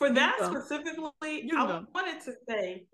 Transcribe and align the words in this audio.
for 0.00 0.10
that 0.10 0.36
specifically, 0.42 1.42
you 1.44 1.56
I 1.56 1.82
wanted 1.94 2.24
to 2.24 2.32
say, 2.48 2.86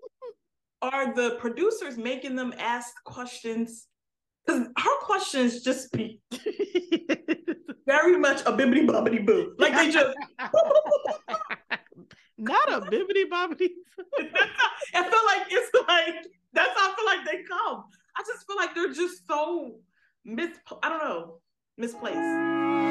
are 0.81 1.15
the 1.15 1.37
producers 1.39 1.97
making 1.97 2.35
them 2.35 2.53
ask 2.59 2.93
questions? 3.05 3.87
Because 4.45 4.67
her 4.77 4.99
questions 5.03 5.63
just 5.63 5.89
be 5.93 6.19
very 7.87 8.19
much 8.19 8.41
a 8.41 8.51
bibbity 8.51 8.85
bobbity 8.85 9.25
boo. 9.25 9.53
Like 9.57 9.73
they 9.73 9.89
just 9.89 10.17
not 12.37 12.73
a 12.73 12.81
bibbity 12.81 13.29
bobbity. 13.31 13.69
I 14.93 15.03
feel 15.03 15.25
like 15.25 15.47
it's 15.49 15.71
like 15.87 16.27
that's 16.51 16.77
how 16.77 16.91
I 16.91 16.95
feel 16.95 17.05
like 17.05 17.25
they 17.25 17.43
come. 17.43 17.85
I 18.17 18.23
just 18.27 18.45
feel 18.45 18.57
like 18.57 18.75
they're 18.75 18.93
just 18.93 19.25
so 19.27 19.77
mis 20.25 20.57
I 20.83 20.89
don't 20.89 20.99
know, 20.99 21.39
misplaced. 21.77 22.86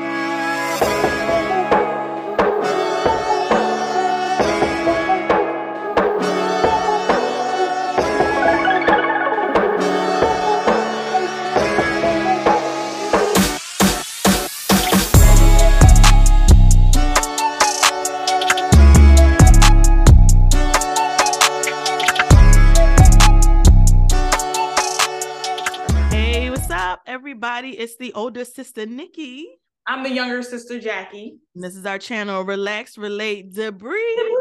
It's 27.87 27.97
the 27.99 28.13
older 28.15 28.45
sister, 28.45 28.85
Nikki. 28.85 29.47
I'm 29.87 30.03
the 30.03 30.11
younger 30.11 30.43
sister, 30.43 30.81
Jackie. 30.81 31.39
And 31.55 31.63
this 31.63 31.77
is 31.77 31.87
our 31.87 32.01
channel, 32.01 32.43
Relax, 32.43 32.99
Relate, 32.99 33.55
Debrief. 33.55 34.35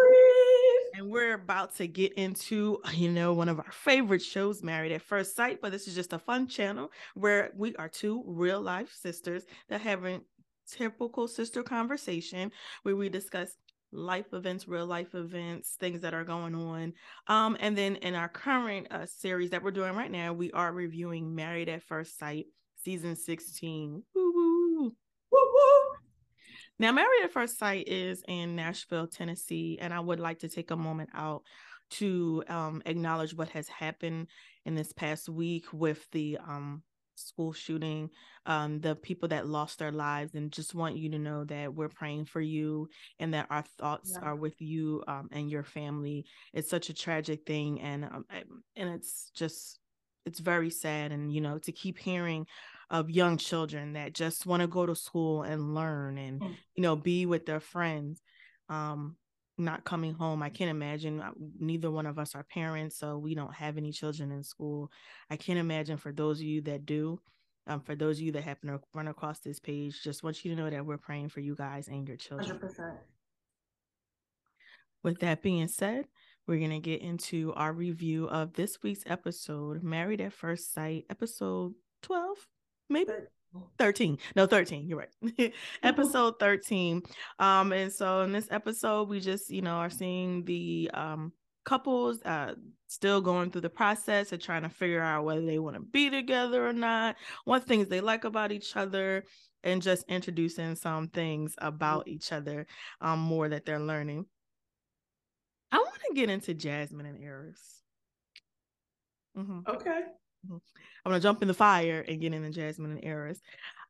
And 0.95 1.12
we're 1.12 1.36
about 1.36 1.76
to 1.76 1.86
get 1.86 2.14
into, 2.14 2.80
you 2.95 3.11
know, 3.11 3.34
one 3.34 3.47
of 3.47 3.59
our 3.59 3.72
favorite 3.72 4.23
shows, 4.23 4.64
Married 4.64 4.92
at 4.94 5.03
First 5.03 5.36
Sight. 5.36 5.59
But 5.61 5.72
this 5.72 5.88
is 5.88 5.94
just 5.94 6.11
a 6.11 6.17
fun 6.17 6.47
channel 6.47 6.92
where 7.14 7.52
we 7.56 7.75
are 7.75 7.88
two 7.88 8.23
real 8.25 8.61
life 8.61 8.92
sisters 8.92 9.44
that 9.69 9.80
having 9.80 10.22
typical 10.67 11.28
sister 11.28 11.62
conversation 11.62 12.52
where 12.81 12.95
we 12.95 13.09
discuss 13.09 13.50
life 13.91 14.34
events, 14.34 14.67
real 14.67 14.88
life 14.88 15.14
events, 15.14 15.75
things 15.80 16.02
that 16.02 16.16
are 16.16 16.23
going 16.23 16.56
on. 16.56 16.94
Um, 17.28 17.58
and 17.59 17.78
then 17.78 17.97
in 17.97 18.16
our 18.16 18.28
current 18.28 18.88
uh, 18.89 19.06
series 19.06 19.52
that 19.52 19.62
we're 19.62 19.69
doing 19.69 19.94
right 19.94 20.09
now, 20.09 20.34
we 20.34 20.52
are 20.52 20.73
reviewing 20.73 21.36
Married 21.36 21.69
at 21.69 21.84
First 21.84 22.17
Sight 22.17 22.47
season 22.86 23.16
16. 23.16 24.03
Woo 24.14 24.31
woo. 24.33 24.83
Woo 24.83 24.91
woo. 25.31 25.97
Now, 26.78 26.91
Married 26.91 27.23
at 27.23 27.33
First 27.33 27.58
Sight 27.58 27.88
is 27.88 28.23
in 28.28 28.55
Nashville, 28.55 29.08
Tennessee, 29.08 29.80
and 29.81 29.94
I 29.94 30.00
would 30.00 30.19
like 30.19 30.39
to 30.39 30.50
take 30.50 30.72
a 30.72 30.75
moment 30.75 31.09
out 31.13 31.41
to 31.91 32.44
um, 32.47 32.81
acknowledge 32.86 33.33
what 33.33 33.50
has 33.50 33.67
happened 33.67 34.28
in 34.66 34.75
this 34.75 34.94
past 34.94 35.28
week 35.28 35.66
with 35.73 36.06
the 36.11 36.38
um, 36.47 36.83
school 37.16 37.53
shooting, 37.53 38.09
um, 38.45 38.80
the 38.81 38.95
people 38.95 39.30
that 39.30 39.47
lost 39.47 39.80
their 39.80 39.91
lives, 39.91 40.36
and 40.36 40.52
just 40.52 40.75
want 40.75 40.97
you 40.97 41.09
to 41.11 41.19
know 41.19 41.44
that 41.45 41.73
we're 41.73 41.89
praying 41.89 42.25
for 42.25 42.41
you 42.41 42.88
and 43.19 43.33
that 43.33 43.47
our 43.50 43.63
thoughts 43.80 44.11
yeah. 44.13 44.28
are 44.28 44.36
with 44.36 44.59
you 44.61 45.03
um, 45.08 45.30
and 45.31 45.50
your 45.50 45.63
family. 45.63 46.25
It's 46.53 46.69
such 46.69 46.89
a 46.89 46.94
tragic 46.94 47.45
thing, 47.47 47.81
and 47.81 48.06
um, 48.06 48.25
and 48.75 48.89
it's 48.89 49.31
just 49.33 49.80
it's 50.25 50.39
very 50.39 50.69
sad, 50.69 51.11
and 51.11 51.33
you 51.33 51.41
know 51.41 51.58
to 51.59 51.72
keep 51.72 51.97
hearing 51.97 52.45
of 52.89 53.09
young 53.09 53.38
children 53.38 53.94
that 53.94 54.14
just 54.14 54.45
want 54.45 54.61
to 54.61 54.67
go 54.67 54.86
to 54.86 54.95
school 54.95 55.44
and 55.44 55.73
learn 55.73 56.17
and 56.17 56.41
mm. 56.41 56.55
you 56.75 56.83
know 56.83 56.95
be 56.95 57.25
with 57.25 57.45
their 57.45 57.59
friends 57.59 58.22
um 58.69 59.16
not 59.58 59.86
coming 59.86 60.14
home 60.14 60.44
i 60.44 60.50
can't 60.50 60.69
imagine 60.69 61.22
uh, 61.22 61.31
neither 61.59 61.89
one 61.89 62.06
of 62.06 62.19
us 62.19 62.36
are 62.36 62.44
parents 62.44 62.97
so 62.97 63.17
we 63.17 63.33
don't 63.33 63.53
have 63.53 63.78
any 63.78 63.91
children 63.91 64.31
in 64.31 64.44
school 64.44 64.91
i 65.30 65.36
can't 65.36 65.59
imagine 65.59 65.97
for 65.97 66.12
those 66.12 66.40
of 66.40 66.46
you 66.46 66.62
that 66.62 66.85
do 66.85 67.19
um, 67.68 67.81
for 67.81 67.96
those 67.96 68.18
of 68.18 68.23
you 68.23 68.31
that 68.34 68.44
happen 68.44 68.69
to 68.69 68.79
run 68.94 69.07
across 69.07 69.40
this 69.40 69.59
page 69.59 70.02
just 70.03 70.23
want 70.23 70.44
you 70.44 70.53
to 70.53 70.62
know 70.62 70.69
that 70.69 70.85
we're 70.85 70.97
praying 70.97 71.29
for 71.29 71.40
you 71.40 71.56
guys 71.56 71.88
and 71.88 72.07
your 72.07 72.17
children 72.17 72.59
100%. 72.59 72.97
with 75.03 75.19
that 75.19 75.41
being 75.41 75.67
said 75.67 76.06
we're 76.47 76.59
going 76.59 76.69
to 76.69 76.79
get 76.79 77.02
into 77.02 77.52
our 77.53 77.73
review 77.73 78.28
of 78.28 78.53
this 78.53 78.78
week's 78.84 79.03
episode 79.07 79.81
married 79.81 80.22
at 80.22 80.34
first 80.34 80.73
sight 80.73 81.06
episode 81.09 81.73
12 82.03 82.46
maybe 82.90 83.12
13 83.79 84.18
no 84.35 84.46
13 84.46 84.88
you're 84.88 85.00
right. 85.00 85.53
Episode 85.84 86.40
13 86.40 87.01
um 87.40 87.72
and 87.72 87.91
so 87.91 88.22
in 88.22 88.31
this 88.31 88.47
episode 88.51 89.09
we 89.09 89.19
just 89.19 89.50
you 89.50 89.62
know 89.62 89.75
are 89.75 89.90
seeing 89.90 90.44
the 90.46 90.90
um 90.94 91.31
couples 91.63 92.22
uh 92.23 92.53
still 92.88 93.19
going 93.22 93.50
through 93.50 93.62
the 93.62 93.69
process 93.69 94.31
of 94.31 94.40
trying 94.40 94.62
to 94.62 94.69
figure 94.69 95.01
out 95.01 95.25
whether 95.25 95.46
they 95.46 95.59
want 95.59 95.75
to 95.75 95.81
be 95.81 96.09
together 96.09 96.68
or 96.68 96.73
not. 96.73 97.16
What 97.44 97.66
things 97.66 97.90
they 97.90 98.00
like 98.01 98.23
about 98.23 98.51
each 98.51 98.75
other 98.75 99.25
and 99.63 99.81
just 99.81 100.06
introducing 100.07 100.75
some 100.75 101.07
things 101.07 101.56
about 101.57 102.07
each 102.07 102.31
other 102.31 102.67
um 103.02 103.19
more 103.19 103.50
that 103.50 103.66
they're 103.66 103.79
learning. 103.79 104.25
I 105.72 105.78
want 105.78 106.00
to 106.07 106.13
get 106.13 106.29
into 106.29 106.53
jasmine 106.53 107.06
and 107.06 107.19
airris. 107.19 107.81
Mm-hmm. 109.38 109.59
okay. 109.67 109.90
Mm-hmm. 109.90 110.25
I'm 110.51 111.11
gonna 111.11 111.19
jump 111.19 111.41
in 111.41 111.47
the 111.47 111.53
fire 111.53 112.03
and 112.07 112.19
get 112.19 112.33
in 112.33 112.44
the 112.44 112.50
Jasmine 112.50 112.91
and 112.91 113.01
Airris. 113.01 113.39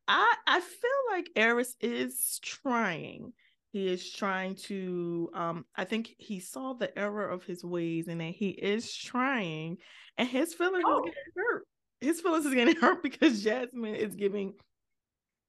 I 0.08 0.34
I 0.46 0.60
feel 0.60 0.90
like 1.10 1.30
Airris 1.36 1.74
is 1.80 2.38
trying. 2.42 3.32
He 3.72 3.88
is 3.88 4.10
trying 4.10 4.54
to 4.66 5.30
um 5.34 5.64
I 5.74 5.84
think 5.84 6.14
he 6.18 6.40
saw 6.40 6.74
the 6.74 6.96
error 6.98 7.28
of 7.28 7.44
his 7.44 7.64
ways 7.64 8.08
and 8.08 8.20
that 8.20 8.34
he 8.34 8.50
is 8.50 8.92
trying 8.94 9.78
and 10.18 10.28
his 10.28 10.54
feelings 10.54 10.84
oh. 10.86 11.04
is 11.04 11.10
getting 11.10 11.32
hurt. 11.36 11.66
His 12.00 12.20
feelings 12.20 12.46
is 12.46 12.54
getting 12.54 12.76
hurt 12.80 13.02
because 13.02 13.42
Jasmine 13.42 13.94
is 13.94 14.14
giving 14.14 14.54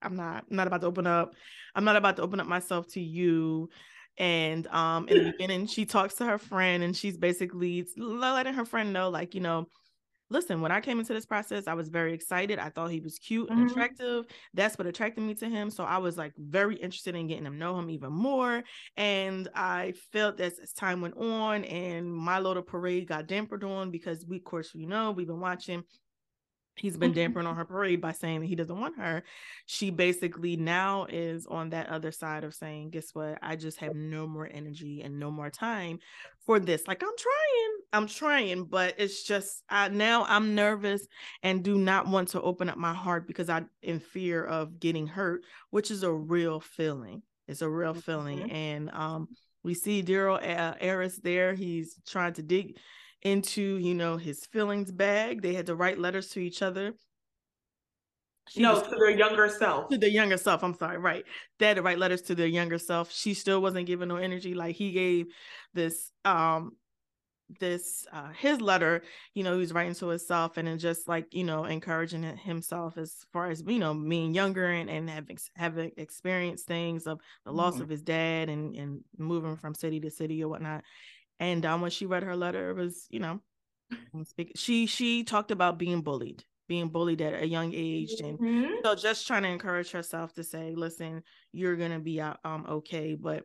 I'm 0.02 0.16
not 0.16 0.46
I'm 0.50 0.56
not 0.56 0.68
about 0.68 0.82
to 0.82 0.88
open 0.88 1.08
up. 1.08 1.34
I'm 1.76 1.84
not 1.84 1.96
about 1.96 2.16
to 2.18 2.22
open 2.24 2.40
up 2.40 2.48
myself 2.48 2.88
to 2.94 3.02
you. 3.02 3.70
And 4.18 4.66
um 4.68 5.08
in 5.08 5.24
the 5.24 5.32
beginning 5.38 5.68
she 5.68 5.86
talks 5.86 6.16
to 6.16 6.26
her 6.26 6.38
friend 6.38 6.84
and 6.84 6.98
she's 6.98 7.18
basically 7.18 7.86
letting 7.96 8.56
her 8.56 8.66
friend 8.66 8.94
know 8.94 9.10
like, 9.10 9.36
you 9.36 9.42
know, 9.42 9.68
listen, 10.30 10.62
when 10.62 10.72
I 10.72 10.82
came 10.82 11.00
into 11.00 11.14
this 11.14 11.26
process, 11.26 11.68
I 11.68 11.74
was 11.74 11.90
very 11.90 12.14
excited. 12.14 12.60
I 12.60 12.70
thought 12.70 12.92
he 12.92 13.00
was 13.00 13.18
cute 13.18 13.50
and 13.50 13.60
mm-hmm. 13.60 13.70
attractive. 13.70 14.26
That's 14.54 14.78
what 14.78 14.88
attracted 14.88 15.22
me 15.22 15.34
to 15.36 15.48
him. 15.48 15.70
So 15.70 15.84
I 15.84 15.98
was 15.98 16.18
like 16.18 16.34
very 16.38 16.76
interested 16.76 17.16
in 17.16 17.28
getting 17.28 17.46
to 17.46 17.50
know 17.50 17.78
him 17.78 17.90
even 17.90 18.12
more. 18.12 18.64
And 18.96 19.48
I 19.56 19.94
felt 20.12 20.38
that 20.38 20.60
as 20.62 20.74
time 20.74 21.02
went 21.02 21.18
on 21.18 21.64
and 21.66 22.14
my 22.14 22.40
little 22.40 22.64
parade 22.64 23.08
got 23.08 23.28
dampered 23.28 23.64
on 23.64 23.92
because 23.92 24.26
we, 24.26 24.38
of 24.38 24.44
course, 24.44 24.72
you 24.74 24.88
know, 24.88 25.12
we've 25.12 25.28
been 25.28 25.40
watching 25.40 25.84
he's 26.80 26.98
been 26.98 27.12
mm-hmm. 27.12 27.34
dampering 27.34 27.48
on 27.48 27.56
her 27.56 27.66
parade 27.66 28.00
by 28.00 28.12
saying 28.12 28.42
that 28.42 28.46
he 28.46 28.56
doesn't 28.56 28.80
want 28.80 28.98
her 28.98 29.24
she 29.66 29.90
basically 29.90 30.56
now 30.56 31.06
is 31.10 31.48
on 31.48 31.72
that 31.72 31.90
other 31.90 32.12
side 32.12 32.44
of 32.44 32.54
saying 32.54 32.90
guess 32.90 33.10
what 33.14 33.38
i 33.42 33.56
just 33.56 33.80
have 33.80 33.96
no 33.96 34.28
more 34.28 34.48
energy 34.52 35.02
and 35.02 35.20
no 35.20 35.32
more 35.32 35.50
time 35.50 35.98
for 36.46 36.60
this 36.60 36.88
like 36.88 37.02
i'm 37.02 37.18
trying 37.18 37.77
i'm 37.94 38.08
trying 38.08 38.66
but 38.66 38.96
it's 38.98 39.24
just 39.24 39.64
I, 39.70 39.88
now 39.88 40.26
i'm 40.28 40.56
nervous 40.56 41.08
and 41.44 41.64
do 41.64 41.78
not 41.78 42.08
want 42.08 42.30
to 42.30 42.42
open 42.42 42.70
up 42.70 42.78
my 42.78 42.94
heart 42.94 43.28
because 43.28 43.50
i'm 43.50 43.70
in 43.82 44.00
fear 44.00 44.44
of 44.44 44.80
getting 44.80 45.08
hurt 45.08 45.44
which 45.70 45.92
is 45.92 46.04
a 46.04 46.12
real 46.12 46.60
feeling. 46.60 47.22
It's 47.48 47.62
a 47.62 47.70
real 47.70 47.94
feeling. 47.94 48.40
Mm-hmm. 48.40 48.56
and 48.56 48.90
um 48.92 49.28
we 49.64 49.74
see 49.74 50.02
daryl 50.04 50.38
uh, 50.38 50.76
Airris 50.76 51.22
there. 51.22 51.54
He's 51.54 52.00
trying 52.08 52.34
to 52.34 52.44
dig 52.44 52.78
into 53.22 53.62
you 53.62 53.96
know 53.96 54.18
his 54.18 54.46
feelings 54.46 54.92
bag. 54.92 55.42
They 55.42 55.54
had 55.54 55.68
to 55.68 55.76
write 55.76 56.00
letters 56.00 56.30
to 56.30 56.40
each 56.40 56.62
other. 56.62 56.94
She 58.50 58.62
no 58.62 58.82
to 58.82 58.90
their 58.90 59.10
younger 59.10 59.50
self. 59.50 59.90
To 59.90 59.98
their 59.98 60.10
younger 60.10 60.38
self. 60.38 60.64
I'm 60.64 60.74
sorry 60.74 60.98
right. 60.98 61.26
They 61.60 61.68
had 61.68 61.76
to 61.76 61.82
write 61.82 62.00
letters 62.00 62.22
to 62.24 62.36
their 62.36 62.48
younger 62.48 62.78
self. 62.78 63.12
She 63.12 63.34
still 63.34 63.62
wasn't 63.62 63.88
giving 63.88 64.08
no 64.08 64.16
energy. 64.16 64.54
Like 64.54 64.76
he 64.76 64.92
gave 64.92 65.28
this 65.74 66.12
um 66.24 66.72
this 67.62 68.06
uh 68.12 68.28
his 68.38 68.60
letter 68.60 69.02
you 69.34 69.42
know 69.42 69.58
he's 69.58 69.72
writing 69.72 69.94
to 69.94 70.10
himself 70.10 70.58
and 70.58 70.68
then 70.68 70.78
just 70.78 71.08
like 71.08 71.34
you 71.34 71.46
know 71.46 71.64
encouraging 71.64 72.24
himself 72.24 72.98
as 72.98 73.16
far 73.32 73.50
as 73.50 73.64
you 73.66 73.80
know 73.80 73.94
being 73.94 74.34
younger 74.34 74.66
and, 74.66 74.90
and 74.90 75.10
having 75.10 75.38
having 75.56 75.92
experienced 75.96 76.68
things 76.68 77.08
of 77.08 77.20
the 77.46 77.52
loss 77.52 77.76
mm-hmm. 77.76 77.84
of 77.84 77.90
his 77.90 78.02
dad 78.02 78.50
and 78.50 78.76
and 78.76 79.00
moving 79.18 79.56
from 79.56 79.74
city 79.74 80.00
to 80.00 80.12
city 80.12 80.44
or 80.44 80.50
whatnot 80.50 80.84
and 81.40 81.66
um, 81.66 81.82
when 81.82 81.92
she 81.92 82.06
read 82.06 82.24
her 82.24 82.36
letter, 82.36 82.72
it 82.72 82.76
was, 82.76 83.08
you 83.10 83.20
know, 83.20 83.42
she 84.56 84.86
she 84.86 85.24
talked 85.24 85.52
about 85.52 85.78
being 85.78 86.02
bullied, 86.02 86.44
being 86.68 86.90
bullied 86.90 87.22
at 87.22 87.42
a 87.42 87.48
young 87.48 87.74
age, 87.74 88.20
and 88.20 88.40
mm-hmm. 88.40 88.74
so 88.84 88.96
just 88.96 89.28
trying 89.28 89.44
to 89.44 89.50
encourage 89.50 89.92
herself 89.92 90.34
to 90.34 90.44
say, 90.44 90.74
"Listen, 90.76 91.24
you're 91.54 91.76
gonna 91.76 92.00
be 92.00 92.20
out, 92.20 92.40
um, 92.44 92.66
okay." 92.68 93.16
But 93.16 93.44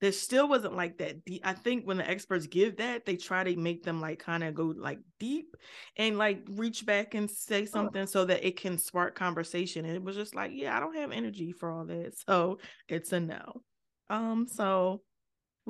there 0.00 0.12
still 0.12 0.48
wasn't 0.48 0.76
like 0.76 0.98
that. 0.98 1.16
I 1.44 1.52
think 1.52 1.86
when 1.86 1.98
the 1.98 2.08
experts 2.08 2.46
give 2.46 2.76
that, 2.78 3.04
they 3.04 3.16
try 3.16 3.44
to 3.44 3.56
make 3.56 3.82
them 3.82 4.00
like 4.00 4.18
kind 4.18 4.42
of 4.42 4.54
go 4.54 4.72
like 4.76 4.98
deep 5.18 5.56
and 5.96 6.16
like 6.16 6.42
reach 6.50 6.86
back 6.86 7.14
and 7.14 7.30
say 7.30 7.66
something 7.66 8.02
oh. 8.02 8.06
so 8.06 8.24
that 8.24 8.46
it 8.46 8.56
can 8.56 8.78
spark 8.78 9.14
conversation. 9.14 9.84
And 9.84 9.94
it 9.94 10.02
was 10.02 10.16
just 10.16 10.34
like, 10.34 10.52
yeah, 10.54 10.76
I 10.76 10.80
don't 10.80 10.96
have 10.96 11.12
energy 11.12 11.52
for 11.52 11.70
all 11.70 11.84
that, 11.86 12.12
so 12.26 12.58
it's 12.88 13.12
a 13.12 13.20
no. 13.20 13.62
Um, 14.08 14.48
so 14.48 15.02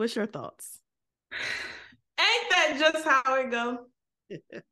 What's 0.00 0.16
your 0.16 0.26
thoughts? 0.26 0.80
Ain't 1.32 2.50
that 2.50 2.76
just 2.78 3.06
how 3.06 3.34
it 3.34 3.50
go? 3.50 3.80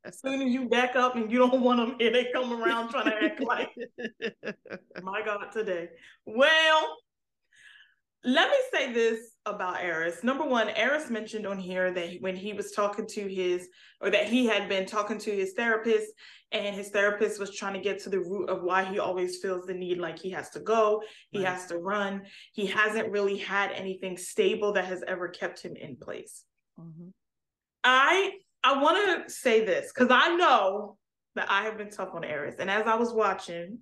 as 0.05 0.20
soon 0.20 0.40
as 0.40 0.52
you 0.52 0.69
back 0.70 0.96
up 0.96 1.16
and 1.16 1.31
you 1.31 1.38
don't 1.38 1.60
want 1.60 1.81
them 1.81 1.96
here, 1.99 2.10
they 2.10 2.31
come 2.32 2.50
around 2.50 2.88
trying 2.88 3.10
to 3.10 3.25
act 3.25 3.40
like, 3.40 3.70
my 5.02 5.20
God, 5.22 5.52
today. 5.52 5.88
Well, 6.25 6.96
let 8.25 8.49
me 8.49 8.56
say 8.72 8.93
this 8.93 9.19
about 9.50 9.78
Airris. 9.78 10.22
Number 10.22 10.44
one, 10.44 10.68
Airris 10.68 11.10
mentioned 11.10 11.46
on 11.46 11.58
here 11.58 11.92
that 11.92 12.16
when 12.20 12.36
he 12.36 12.52
was 12.52 12.72
talking 12.72 13.06
to 13.08 13.28
his, 13.28 13.68
or 14.00 14.10
that 14.10 14.26
he 14.26 14.46
had 14.46 14.68
been 14.68 14.86
talking 14.86 15.18
to 15.18 15.30
his 15.30 15.52
therapist, 15.52 16.12
and 16.52 16.74
his 16.74 16.90
therapist 16.90 17.38
was 17.38 17.54
trying 17.54 17.74
to 17.74 17.80
get 17.80 18.02
to 18.02 18.10
the 18.10 18.20
root 18.20 18.48
of 18.48 18.62
why 18.62 18.84
he 18.84 18.98
always 18.98 19.38
feels 19.38 19.66
the 19.66 19.74
need 19.74 19.98
like 19.98 20.18
he 20.18 20.30
has 20.30 20.50
to 20.50 20.60
go, 20.60 21.02
he 21.30 21.38
right. 21.38 21.48
has 21.48 21.66
to 21.66 21.78
run. 21.78 22.22
He 22.52 22.66
hasn't 22.66 23.10
really 23.10 23.36
had 23.36 23.72
anything 23.72 24.16
stable 24.16 24.72
that 24.72 24.86
has 24.86 25.02
ever 25.06 25.28
kept 25.28 25.62
him 25.62 25.76
in 25.76 25.96
place. 25.96 26.44
Mm-hmm. 26.80 27.08
I 27.84 28.32
I 28.64 28.82
want 28.82 29.26
to 29.26 29.32
say 29.32 29.64
this 29.64 29.92
because 29.94 30.10
I 30.10 30.34
know 30.36 30.96
that 31.34 31.50
I 31.50 31.62
have 31.62 31.78
been 31.78 31.90
tough 31.90 32.10
on 32.14 32.22
Airris, 32.22 32.58
and 32.58 32.70
as 32.70 32.86
I 32.86 32.96
was 32.96 33.12
watching, 33.12 33.78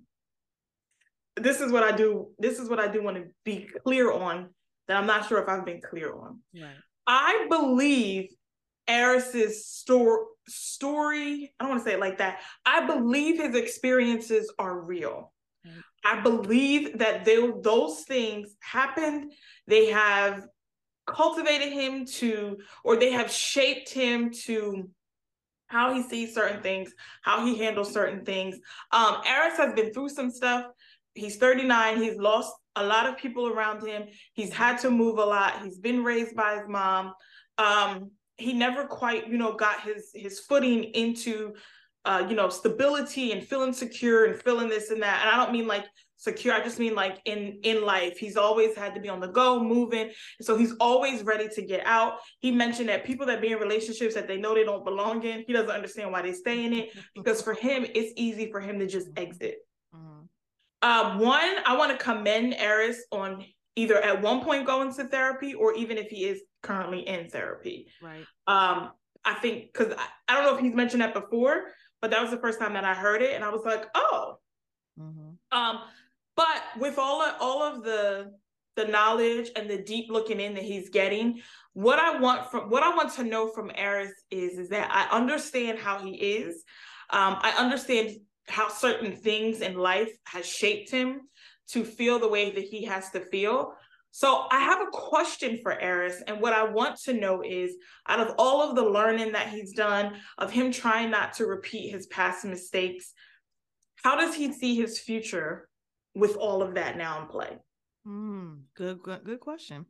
this 1.35 1.61
is 1.61 1.71
what 1.71 1.83
I 1.83 1.95
do. 1.95 2.29
This 2.37 2.59
is 2.59 2.69
what 2.69 2.79
I 2.79 2.87
do 2.87 3.01
want 3.03 3.17
to 3.17 3.25
be 3.43 3.67
clear 3.83 4.11
on 4.11 4.49
that 4.87 4.97
I'm 4.97 5.07
not 5.07 5.27
sure 5.27 5.41
if 5.41 5.49
I've 5.49 5.65
been 5.65 5.81
clear 5.81 6.13
on. 6.13 6.39
Right. 6.53 6.75
I 7.05 7.47
believe 7.49 8.29
Airris's 8.89 9.65
story 9.65 10.23
story, 10.49 11.53
I 11.59 11.63
don't 11.63 11.71
want 11.71 11.83
to 11.83 11.89
say 11.89 11.95
it 11.95 11.99
like 11.99 12.19
that. 12.19 12.39
I 12.65 12.85
believe 12.85 13.37
his 13.37 13.55
experiences 13.55 14.51
are 14.57 14.79
real. 14.79 15.33
I 16.05 16.21
believe 16.21 16.99
that 16.99 17.25
they, 17.25 17.51
those 17.61 18.03
things 18.03 18.55
happened. 18.61 19.33
They 19.67 19.87
have 19.87 20.47
cultivated 21.05 21.73
him 21.73 22.05
to, 22.05 22.57
or 22.85 22.95
they 22.95 23.11
have 23.11 23.29
shaped 23.29 23.89
him 23.89 24.31
to 24.45 24.89
how 25.65 25.93
he 25.93 26.03
sees 26.03 26.33
certain 26.33 26.61
things, 26.61 26.93
how 27.23 27.45
he 27.45 27.57
handles 27.57 27.91
certain 27.91 28.23
things. 28.23 28.55
Um, 28.93 29.15
Airris 29.25 29.57
has 29.57 29.73
been 29.73 29.91
through 29.91 30.09
some 30.09 30.31
stuff 30.31 30.67
he's 31.17 31.37
39 31.37 32.01
he's 32.01 32.17
lost 32.17 32.53
a 32.81 32.85
lot 32.85 33.07
of 33.07 33.17
people 33.17 33.47
around 33.47 33.85
him. 33.85 34.03
He's 34.33 34.53
had 34.53 34.77
to 34.79 34.89
move 34.89 35.17
a 35.17 35.25
lot. 35.25 35.63
He's 35.63 35.79
been 35.79 36.03
raised 36.03 36.35
by 36.35 36.57
his 36.57 36.67
mom. 36.67 37.13
Um, 37.57 38.11
he 38.37 38.53
never 38.53 38.85
quite 38.85 39.27
you 39.27 39.37
know 39.37 39.53
got 39.53 39.81
his 39.81 40.11
his 40.13 40.39
footing 40.41 40.83
into 40.83 41.53
uh, 42.05 42.25
you 42.29 42.35
know 42.35 42.49
stability 42.49 43.31
and 43.31 43.45
feeling 43.45 43.73
secure 43.73 44.25
and 44.25 44.41
feeling 44.41 44.69
this 44.69 44.91
and 44.91 45.01
that. 45.01 45.21
And 45.21 45.29
i 45.29 45.37
don't 45.37 45.51
mean 45.51 45.67
like 45.67 45.85
secure. 46.17 46.53
I 46.53 46.63
just 46.63 46.79
mean 46.79 46.95
like 46.95 47.19
in 47.25 47.59
in 47.63 47.83
life. 47.85 48.17
He's 48.17 48.37
always 48.37 48.75
had 48.75 48.93
to 48.95 49.01
be 49.01 49.09
on 49.09 49.19
the 49.19 49.27
go 49.27 49.63
moving. 49.63 50.11
So 50.41 50.57
he's 50.57 50.73
always 50.79 51.23
ready 51.23 51.47
to 51.49 51.61
get 51.61 51.85
out. 51.85 52.17
He 52.39 52.51
mentioned 52.51 52.89
that 52.89 53.05
people 53.05 53.25
that 53.27 53.41
be 53.41 53.51
in 53.51 53.59
relationships 53.59 54.15
that 54.15 54.27
they 54.27 54.37
know 54.37 54.53
they 54.53 54.63
don't 54.63 54.83
belong 54.83 55.23
in 55.23 55.43
he 55.47 55.53
doesn't 55.53 55.71
understand 55.71 56.11
why 56.11 56.21
they 56.21 56.33
stay 56.33 56.65
in 56.65 56.73
it. 56.73 56.89
Because 57.15 57.41
for 57.41 57.53
him 57.53 57.85
it's 57.95 58.13
easy 58.15 58.51
for 58.51 58.59
him 58.59 58.79
to 58.79 58.87
just 58.87 59.07
exit 59.17 59.57
uh, 60.81 61.17
one, 61.17 61.55
I 61.65 61.75
want 61.77 61.97
to 61.97 62.03
commend 62.03 62.53
Airris 62.53 62.97
on 63.11 63.43
either 63.75 64.01
at 64.01 64.21
one 64.21 64.43
point 64.43 64.65
going 64.65 64.93
to 64.93 65.03
therapy 65.05 65.53
or 65.53 65.73
even 65.75 65.97
if 65.97 66.09
he 66.09 66.25
is 66.25 66.41
currently 66.63 67.07
in 67.07 67.29
therapy. 67.29 67.87
Right. 68.01 68.25
Um, 68.47 68.91
I 69.23 69.35
think 69.35 69.73
because 69.73 69.93
I, 69.93 70.07
I, 70.27 70.35
don't 70.35 70.45
know 70.45 70.55
if 70.55 70.63
he's 70.63 70.73
mentioned 70.73 71.01
that 71.01 71.13
before, 71.13 71.65
but 72.01 72.11
that 72.11 72.21
was 72.21 72.31
the 72.31 72.37
first 72.37 72.59
time 72.59 72.73
that 72.73 72.85
I 72.85 72.93
heard 72.93 73.21
it, 73.21 73.33
and 73.33 73.43
I 73.43 73.49
was 73.49 73.63
like, 73.65 73.85
oh. 73.93 74.37
Mm-hmm. 74.99 75.57
Um, 75.57 75.79
but 76.35 76.61
with 76.79 76.97
all 76.97 77.21
of 77.21 77.35
all 77.39 77.63
of 77.63 77.83
the 77.83 78.31
the 78.75 78.85
knowledge 78.85 79.49
and 79.55 79.69
the 79.69 79.81
deep 79.81 80.09
looking 80.09 80.39
in 80.39 80.53
that 80.53 80.63
he's 80.63 80.89
getting, 80.89 81.41
what 81.73 81.99
I 81.99 82.19
want 82.19 82.49
from 82.49 82.69
what 82.69 82.83
I 82.83 82.95
want 82.95 83.13
to 83.13 83.23
know 83.23 83.49
from 83.49 83.69
Airris 83.69 84.11
is 84.31 84.57
is 84.57 84.69
that 84.69 84.89
I 84.91 85.15
understand 85.15 85.79
how 85.79 85.99
he 85.99 86.11
is. 86.11 86.63
Um, 87.09 87.37
I 87.41 87.53
understand 87.57 88.17
how 88.47 88.69
certain 88.69 89.15
things 89.15 89.61
in 89.61 89.75
life 89.75 90.11
has 90.25 90.45
shaped 90.45 90.89
him 90.89 91.21
to 91.69 91.83
feel 91.83 92.19
the 92.19 92.27
way 92.27 92.51
that 92.51 92.63
he 92.63 92.85
has 92.85 93.09
to 93.11 93.19
feel. 93.19 93.73
So 94.11 94.45
I 94.49 94.59
have 94.61 94.81
a 94.81 94.91
question 94.91 95.59
for 95.61 95.75
Airris, 95.75 96.21
and 96.25 96.41
what 96.41 96.53
I 96.53 96.63
want 96.63 96.97
to 97.01 97.13
know 97.13 97.43
is, 97.43 97.75
out 98.07 98.19
of 98.19 98.33
all 98.39 98.67
of 98.67 98.75
the 98.75 98.83
learning 98.83 99.33
that 99.33 99.49
he's 99.49 99.73
done, 99.73 100.15
of 100.37 100.51
him 100.51 100.71
trying 100.71 101.11
not 101.11 101.33
to 101.33 101.45
repeat 101.45 101.91
his 101.91 102.07
past 102.07 102.45
mistakes, 102.45 103.13
how 104.03 104.15
does 104.15 104.33
he 104.33 104.53
see 104.53 104.75
his 104.75 104.99
future 104.99 105.67
with 106.15 106.35
all 106.37 106.63
of 106.63 106.75
that 106.75 106.97
now 106.97 107.21
in 107.21 107.27
play? 107.27 107.57
Mm, 108.07 108.61
good, 108.75 109.03
good, 109.03 109.23
good 109.23 109.39
question. 109.39 109.85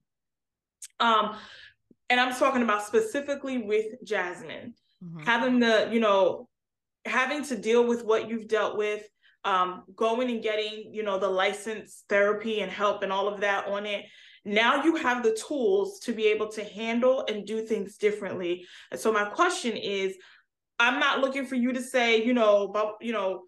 Um, 1.00 1.36
and 2.10 2.20
I'm 2.20 2.34
talking 2.34 2.64
about 2.64 2.86
specifically 2.86 3.60
with 3.60 3.86
Jasmine, 4.04 4.74
mm-hmm. 5.04 5.20
having 5.20 5.60
the, 5.60 5.90
you 5.92 6.00
know, 6.00 6.50
having 7.08 7.44
to 7.46 7.58
deal 7.58 7.86
with 7.86 8.04
what 8.04 8.30
you've 8.30 8.48
dealt 8.48 8.78
with 8.78 9.04
um, 9.44 9.84
going 9.96 10.30
and 10.30 10.44
getting 10.44 10.94
you 10.94 11.04
know 11.04 11.18
the 11.18 11.30
licensed 11.30 12.06
therapy 12.10 12.60
and 12.60 12.72
help 12.72 13.04
and 13.04 13.12
all 13.12 13.28
of 13.28 13.42
that 13.42 13.68
on 13.68 13.86
it. 13.86 14.06
Now 14.44 14.84
you 14.84 14.96
have 14.98 15.24
the 15.24 15.38
tools 15.48 16.00
to 16.02 16.14
be 16.14 16.28
able 16.28 16.50
to 16.50 16.64
handle 16.64 17.26
and 17.28 17.46
do 17.46 17.66
things 17.66 17.98
differently. 17.98 18.66
And 18.92 19.00
so 19.00 19.12
my 19.12 19.26
question 19.26 19.76
is 19.76 20.16
i'm 20.80 21.00
not 21.00 21.22
looking 21.22 21.44
for 21.44 21.56
you 21.56 21.74
to 21.74 21.82
say 21.82 22.24
you 22.24 22.36
know 22.36 22.68
but 22.68 22.98
you 23.02 23.12
know 23.12 23.46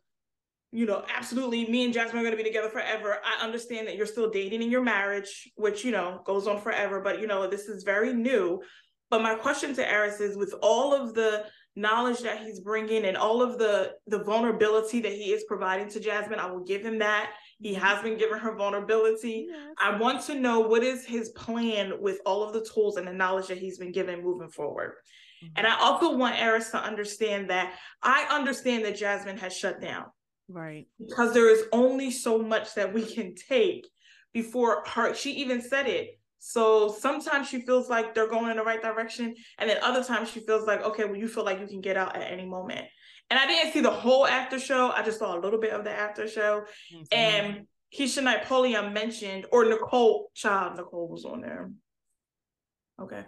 you 0.72 0.88
know 0.88 1.06
absolutely 1.16 1.68
me 1.68 1.86
and 1.86 1.94
jasmine 1.94 2.18
are 2.20 2.24
going 2.24 2.36
to 2.36 2.44
be 2.44 2.50
together 2.50 2.70
forever. 2.70 3.20
I 3.24 3.44
understand 3.44 3.88
that 3.88 3.96
you're 3.96 4.06
still 4.06 4.30
dating 4.30 4.62
in 4.62 4.72
your 4.72 4.82
marriage 4.82 5.52
which 5.56 5.84
you 5.84 5.92
know 5.92 6.22
goes 6.26 6.48
on 6.48 6.62
forever 6.62 7.02
but 7.02 7.20
you 7.20 7.28
know 7.28 7.48
this 7.48 7.68
is 7.68 7.84
very 7.84 8.14
new. 8.14 8.62
But 9.10 9.24
my 9.24 9.36
question 9.36 9.74
to 9.74 9.84
airris 9.84 10.22
is 10.22 10.38
with 10.38 10.54
all 10.62 10.94
of 10.94 11.14
the 11.14 11.46
knowledge 11.76 12.20
that 12.20 12.40
he's 12.40 12.60
bringing 12.60 13.06
and 13.06 13.16
all 13.16 13.42
of 13.42 13.58
the 13.58 13.94
the 14.08 14.24
vulnerability 14.24 15.00
that 15.02 15.12
he 15.12 15.32
is 15.32 15.44
providing 15.48 15.90
to 15.90 16.00
Jasmine. 16.00 16.40
I 16.40 16.50
will 16.50 16.64
give 16.64 16.82
him 16.84 17.00
that. 17.00 17.32
He 17.60 17.74
has 17.74 18.02
been 18.02 18.18
giving 18.18 18.38
her 18.38 18.56
vulnerability. 18.56 19.48
Yes. 19.50 19.76
I 19.80 19.98
want 19.98 20.24
to 20.26 20.36
know 20.36 20.60
what 20.62 20.84
is 20.84 21.06
his 21.06 21.30
plan 21.30 21.94
with 22.02 22.20
all 22.26 22.44
of 22.44 22.54
the 22.54 22.68
tools 22.74 22.98
and 22.98 23.08
the 23.08 23.14
knowledge 23.14 23.48
that 23.48 23.58
he's 23.58 23.78
been 23.78 23.92
given 23.92 24.24
moving 24.24 24.50
forward. 24.50 24.94
Mm-hmm. 25.44 25.54
And 25.58 25.68
I 25.68 25.80
also 25.80 26.16
want 26.16 26.36
Airris 26.36 26.72
to 26.72 26.78
understand 26.78 27.50
that 27.50 27.74
I 28.02 28.28
understand 28.30 28.86
that 28.86 28.98
Jasmine 28.98 29.38
has 29.38 29.56
shut 29.56 29.82
down. 29.82 30.06
Right. 30.48 30.88
Because 31.00 31.34
there 31.34 31.50
is 31.50 31.64
only 31.72 32.12
so 32.12 32.40
much 32.40 32.74
that 32.76 32.94
we 32.94 33.06
can 33.06 33.36
take 33.36 33.88
before 34.34 34.84
her. 34.88 35.14
She 35.14 35.32
even 35.34 35.62
said 35.62 35.88
it 35.88 36.19
so 36.40 36.96
sometimes 36.98 37.50
she 37.50 37.62
feels 37.62 37.90
like 37.90 38.16
they're 38.16 38.30
going 38.30 38.50
in 38.50 38.58
the 38.58 38.64
right 38.64 38.82
direction. 38.82 39.36
And 39.58 39.70
then 39.70 39.78
other 39.84 40.04
times 40.04 40.32
she 40.32 40.40
feels 40.40 40.66
like, 40.66 40.82
okay, 40.84 41.04
well, 41.04 41.18
you 41.18 41.28
feel 41.28 41.44
like 41.44 41.60
you 41.60 41.68
can 41.68 41.82
get 41.82 41.98
out 41.98 42.16
at 42.16 42.32
any 42.32 42.46
moment. 42.46 42.88
And 43.30 43.38
I 43.38 43.46
didn't 43.46 43.74
see 43.74 43.82
the 43.82 43.92
whole 43.92 44.26
after 44.26 44.58
show. 44.58 44.92
I 44.92 45.04
just 45.04 45.20
saw 45.20 45.38
a 45.38 45.40
little 45.40 45.60
bit 45.60 45.74
of 45.74 45.84
the 45.84 45.92
after 45.92 46.28
show. 46.28 46.64
Mm-hmm. 46.94 47.04
And 47.12 47.68
Knight 48.24 48.46
Pulliam 48.46 48.94
mentioned, 48.94 49.46
or 49.52 49.66
Nicole, 49.66 50.32
child, 50.34 50.78
Nicole 50.78 51.10
was 51.10 51.26
on 51.26 51.42
there. 51.42 51.72
Okay. 53.02 53.24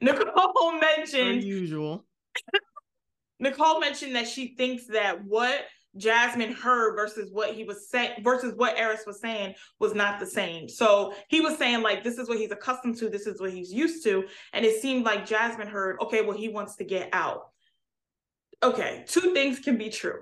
Nicole 0.00 0.78
mentioned 0.80 1.44
usual. 1.44 2.06
Nicole 3.38 3.80
mentioned 3.80 4.16
that 4.16 4.26
she 4.26 4.54
thinks 4.56 4.86
that 4.86 5.22
what 5.24 5.60
Jasmine 5.96 6.52
heard 6.52 6.96
versus 6.96 7.30
what 7.32 7.54
he 7.54 7.64
was 7.64 7.88
saying 7.88 8.22
versus 8.22 8.54
what 8.54 8.76
Airris 8.76 9.06
was 9.06 9.20
saying 9.20 9.54
was 9.78 9.94
not 9.94 10.20
the 10.20 10.26
same. 10.26 10.68
So 10.68 11.14
he 11.28 11.40
was 11.40 11.56
saying 11.56 11.82
like 11.82 12.04
this 12.04 12.18
is 12.18 12.28
what 12.28 12.38
he's 12.38 12.50
accustomed 12.50 12.96
to, 12.98 13.08
this 13.08 13.26
is 13.26 13.40
what 13.40 13.52
he's 13.52 13.72
used 13.72 14.04
to, 14.04 14.24
and 14.52 14.64
it 14.64 14.80
seemed 14.80 15.04
like 15.04 15.26
Jasmine 15.26 15.68
heard, 15.68 15.98
okay, 16.02 16.22
well 16.22 16.36
he 16.36 16.48
wants 16.48 16.76
to 16.76 16.84
get 16.84 17.08
out. 17.12 17.48
Okay, 18.62 19.04
two 19.06 19.34
things 19.34 19.58
can 19.58 19.76
be 19.76 19.90
true. 19.90 20.20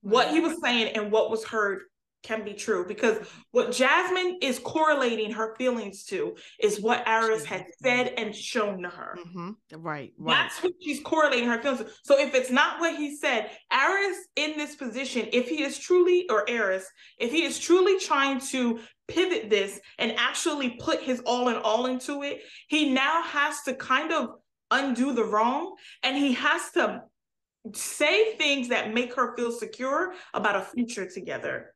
What 0.00 0.28
he 0.28 0.36
mm-hmm. 0.36 0.48
was 0.48 0.60
saying 0.60 0.94
and 0.94 1.10
what 1.10 1.30
was 1.30 1.44
heard 1.44 1.82
can 2.22 2.44
be 2.44 2.52
true 2.52 2.84
because 2.86 3.18
what 3.52 3.72
Jasmine 3.72 4.38
is 4.42 4.58
correlating 4.58 5.30
her 5.32 5.54
feelings 5.56 6.04
to 6.04 6.36
is 6.58 6.80
what 6.80 7.04
Airris 7.06 7.44
had 7.44 7.66
said 7.82 8.14
and 8.16 8.34
shown 8.34 8.82
to 8.82 8.88
her. 8.88 9.16
Mm-hmm. 9.18 9.50
Right, 9.80 10.12
right. 10.18 10.34
That's 10.34 10.62
what 10.62 10.72
she's 10.80 11.00
correlating 11.00 11.48
her 11.48 11.60
feelings 11.62 11.80
to. 11.80 11.90
So 12.02 12.18
if 12.18 12.34
it's 12.34 12.50
not 12.50 12.80
what 12.80 12.96
he 12.96 13.16
said, 13.16 13.50
Airris 13.72 14.16
in 14.36 14.56
this 14.58 14.74
position, 14.74 15.28
if 15.32 15.48
he 15.48 15.62
is 15.62 15.78
truly, 15.78 16.28
or 16.28 16.44
Airris, 16.46 16.84
if 17.18 17.30
he 17.30 17.44
is 17.44 17.58
truly 17.58 17.98
trying 18.00 18.40
to 18.40 18.80
pivot 19.06 19.48
this 19.48 19.80
and 19.98 20.12
actually 20.18 20.70
put 20.70 21.02
his 21.02 21.20
all 21.20 21.48
in 21.48 21.56
all 21.56 21.86
into 21.86 22.22
it, 22.22 22.42
he 22.68 22.90
now 22.90 23.22
has 23.22 23.62
to 23.62 23.74
kind 23.74 24.12
of 24.12 24.30
undo 24.70 25.14
the 25.14 25.24
wrong 25.24 25.74
and 26.02 26.16
he 26.16 26.34
has 26.34 26.70
to 26.72 27.02
say 27.74 28.34
things 28.36 28.68
that 28.68 28.94
make 28.94 29.14
her 29.14 29.36
feel 29.36 29.52
secure 29.52 30.14
about 30.34 30.56
a 30.56 30.60
future 30.60 31.08
together. 31.08 31.74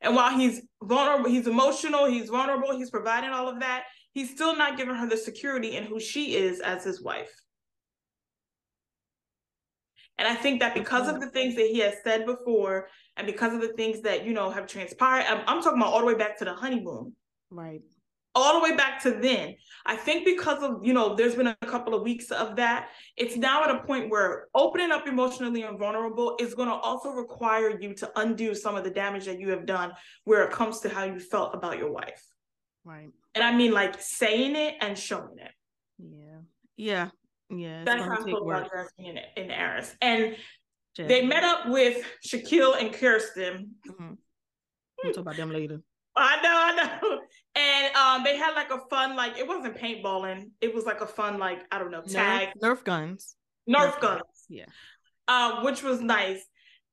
And 0.00 0.14
while 0.14 0.36
he's 0.36 0.62
vulnerable, 0.82 1.28
he's 1.28 1.46
emotional, 1.46 2.06
he's 2.06 2.28
vulnerable, 2.28 2.76
he's 2.76 2.90
providing 2.90 3.30
all 3.30 3.48
of 3.48 3.60
that, 3.60 3.84
he's 4.12 4.30
still 4.30 4.56
not 4.56 4.76
giving 4.76 4.94
her 4.94 5.08
the 5.08 5.16
security 5.16 5.76
in 5.76 5.84
who 5.84 5.98
she 5.98 6.36
is 6.36 6.60
as 6.60 6.84
his 6.84 7.02
wife. 7.02 7.32
And 10.18 10.26
I 10.26 10.34
think 10.34 10.60
that 10.60 10.74
because 10.74 11.08
of 11.08 11.20
the 11.20 11.30
things 11.30 11.54
that 11.54 11.66
he 11.66 11.78
has 11.78 11.94
said 12.02 12.26
before, 12.26 12.88
and 13.16 13.26
because 13.26 13.54
of 13.54 13.60
the 13.60 13.72
things 13.74 14.00
that, 14.02 14.24
you 14.24 14.32
know, 14.32 14.50
have 14.50 14.66
transpired, 14.66 15.24
I'm, 15.28 15.42
I'm 15.46 15.62
talking 15.62 15.80
about 15.80 15.92
all 15.92 16.00
the 16.00 16.06
way 16.06 16.14
back 16.14 16.38
to 16.38 16.44
the 16.44 16.54
honeymoon. 16.54 17.14
Right. 17.50 17.82
All 18.38 18.54
the 18.54 18.70
way 18.70 18.76
back 18.76 19.02
to 19.02 19.10
then. 19.10 19.54
I 19.84 19.96
think 19.96 20.24
because 20.24 20.62
of, 20.62 20.84
you 20.84 20.92
know, 20.92 21.14
there's 21.14 21.34
been 21.34 21.48
a 21.48 21.56
couple 21.66 21.94
of 21.94 22.02
weeks 22.02 22.30
of 22.30 22.56
that, 22.56 22.90
it's 23.16 23.36
now 23.36 23.64
at 23.64 23.74
a 23.74 23.80
point 23.84 24.10
where 24.10 24.46
opening 24.54 24.92
up 24.92 25.06
emotionally 25.08 25.62
and 25.62 25.78
vulnerable 25.78 26.36
is 26.38 26.54
going 26.54 26.68
to 26.68 26.74
also 26.74 27.10
require 27.10 27.80
you 27.80 27.94
to 27.94 28.10
undo 28.16 28.54
some 28.54 28.76
of 28.76 28.84
the 28.84 28.90
damage 28.90 29.24
that 29.24 29.40
you 29.40 29.50
have 29.50 29.66
done 29.66 29.92
where 30.24 30.44
it 30.44 30.52
comes 30.52 30.80
to 30.80 30.88
how 30.88 31.04
you 31.04 31.18
felt 31.18 31.54
about 31.54 31.78
your 31.78 31.90
wife. 31.90 32.22
Right. 32.84 33.08
And 33.34 33.42
I 33.42 33.56
mean 33.56 33.72
like 33.72 33.96
saying 33.98 34.56
it 34.56 34.76
and 34.80 34.96
showing 34.96 35.38
it. 35.38 35.52
Yeah. 35.98 36.38
Yeah. 36.76 37.08
Yeah. 37.50 37.84
That's 37.84 38.02
how 38.02 38.12
I 38.12 38.24
feel 38.24 38.48
about 38.48 38.70
Jasmine 38.70 39.18
and, 39.36 39.50
Airris. 39.50 39.94
And 40.00 40.36
they 40.96 41.24
met 41.24 41.44
up 41.44 41.68
with 41.68 42.04
Shaquille 42.26 42.80
and 42.80 42.92
Kirsten. 42.92 43.74
Mm-hmm. 43.88 44.14
We'll 45.02 45.12
talk 45.12 45.22
about 45.22 45.36
them 45.36 45.50
later. 45.50 45.80
I 46.16 46.42
know, 46.42 46.54
I 46.54 46.98
know. 47.00 47.20
And 47.58 47.96
um, 47.96 48.22
they 48.22 48.36
had 48.36 48.54
like 48.54 48.70
a 48.70 48.78
fun, 48.88 49.16
like 49.16 49.36
it 49.36 49.48
wasn't 49.48 49.76
paintballing. 49.76 50.50
It 50.60 50.72
was 50.72 50.84
like 50.84 51.00
a 51.00 51.06
fun, 51.06 51.38
like 51.38 51.60
I 51.72 51.80
don't 51.80 51.90
know, 51.90 52.02
tag 52.02 52.50
Nerf, 52.62 52.78
Nerf 52.78 52.84
guns. 52.84 53.34
Nerf, 53.68 53.94
Nerf 53.94 54.00
guns. 54.00 54.22
Yeah. 54.48 54.66
Um, 55.26 55.64
which 55.64 55.82
was 55.82 56.00
nice. 56.00 56.46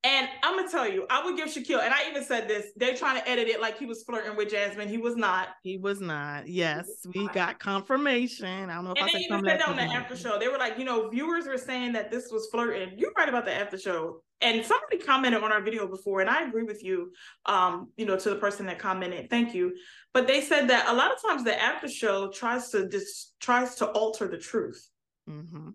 And 0.05 0.29
I'm 0.43 0.55
gonna 0.55 0.69
tell 0.69 0.87
you, 0.87 1.07
I 1.09 1.25
would 1.25 1.35
give 1.35 1.47
Shaquille, 1.47 1.81
and 1.81 1.91
I 1.91 2.07
even 2.07 2.23
said 2.23 2.47
this. 2.47 2.67
They're 2.75 2.95
trying 2.95 3.19
to 3.19 3.27
edit 3.27 3.47
it 3.47 3.59
like 3.59 3.79
he 3.79 3.87
was 3.87 4.03
flirting 4.03 4.35
with 4.37 4.51
Jasmine. 4.51 4.87
He 4.87 4.99
was 4.99 5.15
not. 5.15 5.47
He 5.63 5.79
was 5.79 5.99
not. 5.99 6.47
Yes, 6.47 6.85
was 6.85 7.15
we 7.15 7.23
not. 7.23 7.33
got 7.33 7.59
confirmation. 7.59 8.69
I 8.69 8.75
don't 8.75 8.83
know 8.83 8.91
if 8.91 8.99
and 8.99 9.09
I 9.09 9.13
they 9.13 9.19
even 9.21 9.43
said 9.43 9.61
that 9.61 9.67
on 9.67 9.75
the 9.75 9.81
after 9.81 10.15
show. 10.15 10.37
They 10.37 10.47
were 10.47 10.59
like, 10.59 10.77
you 10.77 10.85
know, 10.85 11.09
viewers 11.09 11.47
were 11.47 11.57
saying 11.57 11.93
that 11.93 12.11
this 12.11 12.29
was 12.31 12.47
flirting. 12.51 12.99
You're 12.99 13.13
right 13.17 13.27
about 13.27 13.45
the 13.45 13.53
after 13.55 13.79
show. 13.79 14.21
And 14.41 14.63
somebody 14.63 14.99
commented 14.99 15.41
on 15.41 15.51
our 15.51 15.61
video 15.61 15.87
before, 15.87 16.21
and 16.21 16.29
I 16.29 16.43
agree 16.43 16.63
with 16.63 16.83
you. 16.83 17.11
Um, 17.47 17.89
you 17.97 18.05
know, 18.05 18.15
to 18.15 18.29
the 18.29 18.35
person 18.35 18.67
that 18.67 18.77
commented, 18.77 19.31
thank 19.31 19.55
you. 19.55 19.73
But 20.13 20.27
they 20.27 20.41
said 20.41 20.67
that 20.67 20.87
a 20.87 20.93
lot 20.93 21.13
of 21.13 21.17
times 21.19 21.43
the 21.43 21.59
after 21.59 21.89
show 21.89 22.29
tries 22.29 22.69
to 22.69 22.87
just 22.87 23.33
tries 23.39 23.73
to 23.75 23.87
alter 23.87 24.27
the 24.27 24.37
truth. 24.37 24.87
Mm-hmm. 25.27 25.69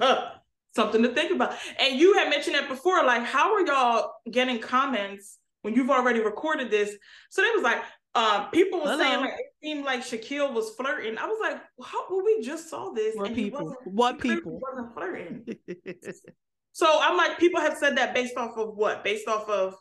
something 0.74 1.02
to 1.02 1.08
think 1.08 1.32
about. 1.32 1.54
And 1.78 1.98
you 1.98 2.14
had 2.14 2.28
mentioned 2.30 2.56
that 2.56 2.68
before, 2.68 3.04
like 3.04 3.24
how 3.24 3.54
are 3.54 3.66
y'all 3.66 4.12
getting 4.30 4.60
comments 4.60 5.38
when 5.62 5.74
you've 5.74 5.90
already 5.90 6.20
recorded 6.20 6.70
this? 6.70 6.94
So 7.30 7.42
they 7.42 7.50
was 7.50 7.62
like, 7.62 7.82
uh, 8.14 8.46
people 8.46 8.80
were 8.80 8.96
saying 8.96 9.20
like 9.20 9.34
it 9.34 9.52
seemed 9.62 9.84
like 9.84 10.00
Shaquille 10.00 10.52
was 10.52 10.70
flirting. 10.70 11.16
I 11.16 11.26
was 11.26 11.38
like, 11.40 11.62
how 11.84 12.06
well, 12.10 12.24
we 12.24 12.42
just 12.42 12.68
saw 12.68 12.90
this 12.92 13.14
what 13.14 13.28
and 13.28 13.36
people? 13.36 13.76
what 13.84 14.18
people 14.18 14.60
wasn't 14.60 14.92
flirting. 14.94 15.46
so 16.72 16.98
I'm 17.00 17.16
like, 17.16 17.38
people 17.38 17.60
have 17.60 17.76
said 17.78 17.96
that 17.98 18.14
based 18.14 18.36
off 18.36 18.56
of 18.56 18.76
what? 18.76 19.04
Based 19.04 19.28
off 19.28 19.48
of 19.48 19.74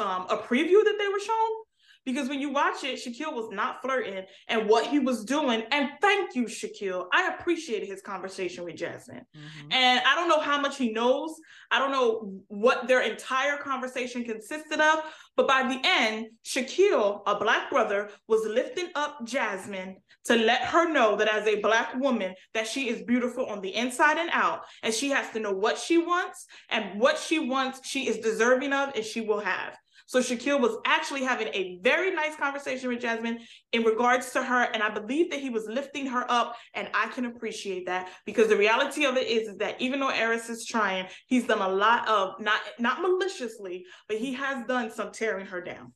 um 0.00 0.26
a 0.28 0.38
preview 0.38 0.82
that 0.82 0.96
they 0.98 1.08
were 1.08 1.20
shown? 1.20 1.63
Because 2.04 2.28
when 2.28 2.40
you 2.40 2.50
watch 2.50 2.84
it, 2.84 2.98
Shaquille 2.98 3.32
was 3.32 3.48
not 3.50 3.80
flirting 3.80 4.24
and 4.48 4.68
what 4.68 4.86
he 4.86 4.98
was 4.98 5.24
doing. 5.24 5.62
And 5.70 5.90
thank 6.02 6.34
you, 6.34 6.44
Shaquille. 6.44 7.06
I 7.12 7.34
appreciated 7.34 7.88
his 7.88 8.02
conversation 8.02 8.64
with 8.64 8.76
Jasmine. 8.76 9.24
Mm-hmm. 9.36 9.72
And 9.72 10.02
I 10.06 10.14
don't 10.14 10.28
know 10.28 10.40
how 10.40 10.60
much 10.60 10.76
he 10.76 10.92
knows. 10.92 11.34
I 11.70 11.78
don't 11.78 11.92
know 11.92 12.40
what 12.48 12.86
their 12.86 13.00
entire 13.00 13.56
conversation 13.56 14.22
consisted 14.24 14.80
of. 14.80 15.00
But 15.36 15.48
by 15.48 15.62
the 15.62 15.80
end, 15.82 16.26
Shaquille, 16.44 17.22
a 17.26 17.36
black 17.36 17.70
brother, 17.70 18.10
was 18.28 18.46
lifting 18.46 18.88
up 18.94 19.18
Jasmine 19.24 19.96
to 20.26 20.36
let 20.36 20.62
her 20.62 20.90
know 20.90 21.16
that 21.16 21.28
as 21.28 21.46
a 21.46 21.60
black 21.60 21.94
woman, 21.96 22.34
that 22.52 22.68
she 22.68 22.88
is 22.88 23.02
beautiful 23.02 23.46
on 23.46 23.60
the 23.60 23.74
inside 23.74 24.18
and 24.18 24.30
out. 24.32 24.60
And 24.82 24.92
she 24.92 25.10
has 25.10 25.30
to 25.30 25.40
know 25.40 25.52
what 25.52 25.78
she 25.78 25.98
wants 25.98 26.46
and 26.70 27.00
what 27.00 27.18
she 27.18 27.38
wants, 27.38 27.86
she 27.86 28.08
is 28.08 28.18
deserving 28.18 28.72
of 28.72 28.94
and 28.94 29.04
she 29.04 29.20
will 29.22 29.40
have. 29.40 29.76
So 30.06 30.20
Shaquille 30.20 30.60
was 30.60 30.76
actually 30.84 31.24
having 31.24 31.48
a 31.48 31.78
very 31.82 32.10
nice 32.10 32.36
conversation 32.36 32.88
with 32.88 33.00
Jasmine 33.00 33.38
in 33.72 33.82
regards 33.82 34.30
to 34.32 34.42
her. 34.42 34.62
And 34.62 34.82
I 34.82 34.90
believe 34.90 35.30
that 35.30 35.40
he 35.40 35.50
was 35.50 35.66
lifting 35.66 36.06
her 36.06 36.30
up. 36.30 36.56
And 36.74 36.88
I 36.94 37.08
can 37.08 37.24
appreciate 37.24 37.86
that 37.86 38.10
because 38.26 38.48
the 38.48 38.56
reality 38.56 39.06
of 39.06 39.16
it 39.16 39.26
is, 39.26 39.48
is 39.48 39.56
that 39.58 39.80
even 39.80 40.00
though 40.00 40.10
Airris 40.10 40.50
is 40.50 40.66
trying, 40.66 41.06
he's 41.26 41.46
done 41.46 41.62
a 41.62 41.68
lot 41.68 42.06
of 42.08 42.40
not 42.40 42.60
not 42.78 43.00
maliciously, 43.00 43.84
but 44.08 44.18
he 44.18 44.34
has 44.34 44.66
done 44.66 44.90
some 44.90 45.12
tearing 45.12 45.46
her 45.46 45.60
down. 45.60 45.92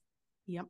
Yep. 0.47 0.67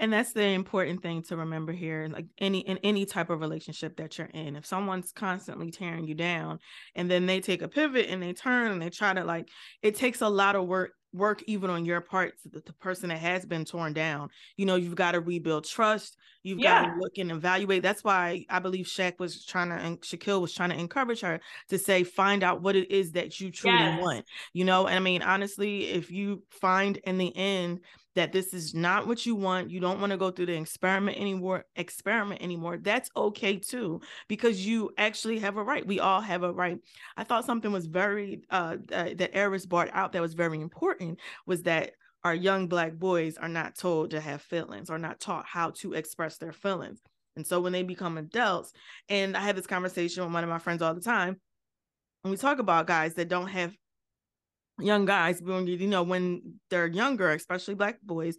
And 0.00 0.10
that's 0.10 0.32
the 0.32 0.42
important 0.42 1.02
thing 1.02 1.22
to 1.24 1.36
remember 1.36 1.72
here. 1.72 2.08
Like 2.10 2.24
any 2.38 2.60
in 2.60 2.78
any 2.78 3.04
type 3.04 3.28
of 3.28 3.40
relationship 3.40 3.98
that 3.98 4.16
you're 4.16 4.28
in, 4.28 4.56
if 4.56 4.64
someone's 4.64 5.12
constantly 5.12 5.70
tearing 5.70 6.06
you 6.06 6.14
down 6.14 6.58
and 6.94 7.10
then 7.10 7.26
they 7.26 7.40
take 7.40 7.60
a 7.60 7.68
pivot 7.68 8.06
and 8.08 8.22
they 8.22 8.32
turn 8.32 8.72
and 8.72 8.80
they 8.80 8.88
try 8.88 9.12
to 9.12 9.24
like 9.24 9.48
it 9.82 9.96
takes 9.96 10.22
a 10.22 10.28
lot 10.28 10.56
of 10.56 10.66
work 10.66 10.92
work 11.12 11.42
even 11.46 11.70
on 11.70 11.84
your 11.84 12.00
part 12.00 12.34
the, 12.52 12.60
the 12.60 12.72
person 12.74 13.08
that 13.08 13.18
has 13.18 13.44
been 13.44 13.64
torn 13.64 13.92
down 13.92 14.28
you 14.56 14.64
know 14.64 14.76
you've 14.76 14.94
got 14.94 15.12
to 15.12 15.20
rebuild 15.20 15.64
trust 15.64 16.16
you've 16.42 16.58
yeah. 16.58 16.84
got 16.84 16.94
to 16.94 17.00
look 17.00 17.18
and 17.18 17.32
evaluate 17.32 17.82
that's 17.82 18.04
why 18.04 18.44
i 18.48 18.58
believe 18.58 18.86
Shaq 18.86 19.18
was 19.18 19.44
trying 19.44 19.70
to 19.70 19.74
and 19.74 20.00
Shaquille 20.00 20.40
was 20.40 20.54
trying 20.54 20.70
to 20.70 20.78
encourage 20.78 21.20
her 21.20 21.40
to 21.68 21.78
say 21.78 22.04
find 22.04 22.42
out 22.42 22.62
what 22.62 22.76
it 22.76 22.90
is 22.90 23.12
that 23.12 23.40
you 23.40 23.50
truly 23.50 23.76
yes. 23.76 24.00
want 24.00 24.24
you 24.52 24.64
know 24.64 24.86
and 24.86 24.96
i 24.96 25.00
mean 25.00 25.22
honestly 25.22 25.88
if 25.88 26.10
you 26.10 26.42
find 26.50 26.98
in 26.98 27.18
the 27.18 27.36
end 27.36 27.80
that 28.16 28.32
this 28.32 28.52
is 28.52 28.74
not 28.74 29.06
what 29.06 29.24
you 29.24 29.34
want, 29.34 29.70
you 29.70 29.80
don't 29.80 30.00
want 30.00 30.10
to 30.10 30.16
go 30.16 30.30
through 30.30 30.46
the 30.46 30.56
experiment 30.56 31.16
anymore, 31.18 31.64
experiment 31.76 32.42
anymore, 32.42 32.78
that's 32.78 33.10
okay 33.16 33.56
too, 33.56 34.00
because 34.28 34.66
you 34.66 34.90
actually 34.98 35.38
have 35.38 35.56
a 35.56 35.62
right. 35.62 35.86
We 35.86 36.00
all 36.00 36.20
have 36.20 36.42
a 36.42 36.52
right. 36.52 36.78
I 37.16 37.24
thought 37.24 37.44
something 37.44 37.70
was 37.70 37.86
very 37.86 38.42
uh, 38.50 38.76
uh 38.92 39.10
that 39.16 39.34
Airris 39.34 39.68
brought 39.68 39.90
out 39.92 40.12
that 40.12 40.22
was 40.22 40.34
very 40.34 40.60
important 40.60 41.20
was 41.46 41.62
that 41.62 41.92
our 42.24 42.34
young 42.34 42.66
black 42.66 42.94
boys 42.94 43.36
are 43.38 43.48
not 43.48 43.76
told 43.76 44.10
to 44.10 44.20
have 44.20 44.42
feelings 44.42 44.90
or 44.90 44.98
not 44.98 45.20
taught 45.20 45.46
how 45.46 45.70
to 45.70 45.94
express 45.94 46.36
their 46.36 46.52
feelings. 46.52 47.00
And 47.36 47.46
so 47.46 47.60
when 47.60 47.72
they 47.72 47.82
become 47.82 48.18
adults, 48.18 48.72
and 49.08 49.36
I 49.36 49.40
have 49.40 49.56
this 49.56 49.66
conversation 49.66 50.24
with 50.24 50.32
one 50.32 50.44
of 50.44 50.50
my 50.50 50.58
friends 50.58 50.82
all 50.82 50.94
the 50.94 51.00
time, 51.00 51.40
and 52.24 52.30
we 52.30 52.36
talk 52.36 52.58
about 52.58 52.86
guys 52.86 53.14
that 53.14 53.28
don't 53.28 53.46
have 53.46 53.74
young 54.82 55.04
guys 55.04 55.40
when 55.42 55.66
you 55.66 55.86
know 55.86 56.02
when 56.02 56.54
they're 56.70 56.86
younger 56.86 57.30
especially 57.30 57.74
black 57.74 58.00
boys 58.02 58.36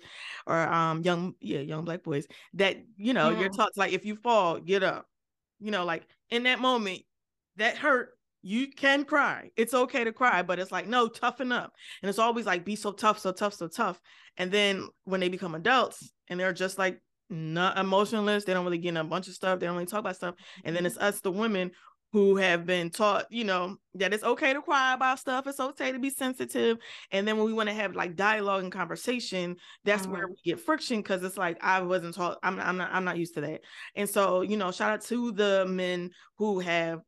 or 0.47 0.57
um 0.57 1.01
young 1.03 1.33
yeah 1.39 1.59
young 1.59 1.85
black 1.85 2.03
boys 2.03 2.27
that 2.53 2.77
you 2.97 3.13
know 3.13 3.29
yeah. 3.29 3.39
you're 3.39 3.49
taught 3.49 3.71
like 3.75 3.93
if 3.93 4.05
you 4.05 4.15
fall 4.15 4.59
get 4.59 4.83
up. 4.83 5.05
You 5.59 5.69
know 5.69 5.85
like 5.85 6.07
in 6.31 6.43
that 6.43 6.59
moment 6.59 7.01
that 7.57 7.77
hurt 7.77 8.09
you 8.41 8.67
can 8.71 9.05
cry. 9.05 9.51
It's 9.55 9.73
okay 9.73 10.03
to 10.03 10.11
cry 10.11 10.41
but 10.41 10.57
it's 10.59 10.71
like 10.71 10.87
no 10.87 11.07
toughen 11.07 11.51
up. 11.51 11.73
And 12.01 12.09
it's 12.09 12.19
always 12.19 12.45
like 12.45 12.65
be 12.65 12.75
so 12.75 12.91
tough 12.91 13.19
so 13.19 13.31
tough 13.31 13.53
so 13.53 13.67
tough. 13.67 13.99
And 14.37 14.51
then 14.51 14.87
when 15.03 15.19
they 15.19 15.29
become 15.29 15.53
adults 15.53 16.11
and 16.27 16.39
they're 16.39 16.53
just 16.53 16.79
like 16.79 16.99
not 17.29 17.77
emotionless 17.77 18.43
they 18.43 18.53
don't 18.53 18.65
really 18.65 18.77
get 18.77 18.89
in 18.89 18.97
a 18.97 19.03
bunch 19.03 19.29
of 19.29 19.33
stuff 19.33 19.59
they 19.59 19.65
don't 19.65 19.75
really 19.75 19.85
talk 19.85 19.99
about 19.99 20.15
stuff. 20.15 20.35
And 20.63 20.75
then 20.75 20.85
it's 20.85 20.97
us 20.97 21.21
the 21.21 21.31
women 21.31 21.71
who 22.11 22.35
have 22.35 22.65
been 22.65 22.89
taught, 22.89 23.25
you 23.29 23.43
know, 23.43 23.77
that 23.95 24.13
it's 24.13 24.23
okay 24.23 24.53
to 24.53 24.61
cry 24.61 24.93
about 24.93 25.19
stuff. 25.19 25.47
It's 25.47 25.59
okay 25.59 25.91
to 25.91 25.99
be 25.99 26.09
sensitive. 26.09 26.77
And 27.11 27.25
then 27.25 27.37
when 27.37 27.45
we 27.45 27.53
want 27.53 27.69
to 27.69 27.75
have 27.75 27.95
like 27.95 28.15
dialogue 28.15 28.63
and 28.63 28.71
conversation, 28.71 29.55
that's 29.85 30.03
mm-hmm. 30.03 30.11
where 30.11 30.27
we 30.27 30.35
get 30.43 30.59
friction 30.59 30.97
because 30.97 31.23
it's 31.23 31.37
like 31.37 31.57
I 31.61 31.81
wasn't 31.81 32.15
taught. 32.15 32.37
I'm, 32.43 32.59
I'm 32.59 32.77
not. 32.77 32.89
I'm 32.91 33.05
not 33.05 33.17
used 33.17 33.35
to 33.35 33.41
that. 33.41 33.61
And 33.95 34.09
so, 34.09 34.41
you 34.41 34.57
know, 34.57 34.71
shout 34.71 34.91
out 34.91 35.01
to 35.05 35.31
the 35.31 35.65
men 35.67 36.11
who 36.37 36.59
have 36.59 36.99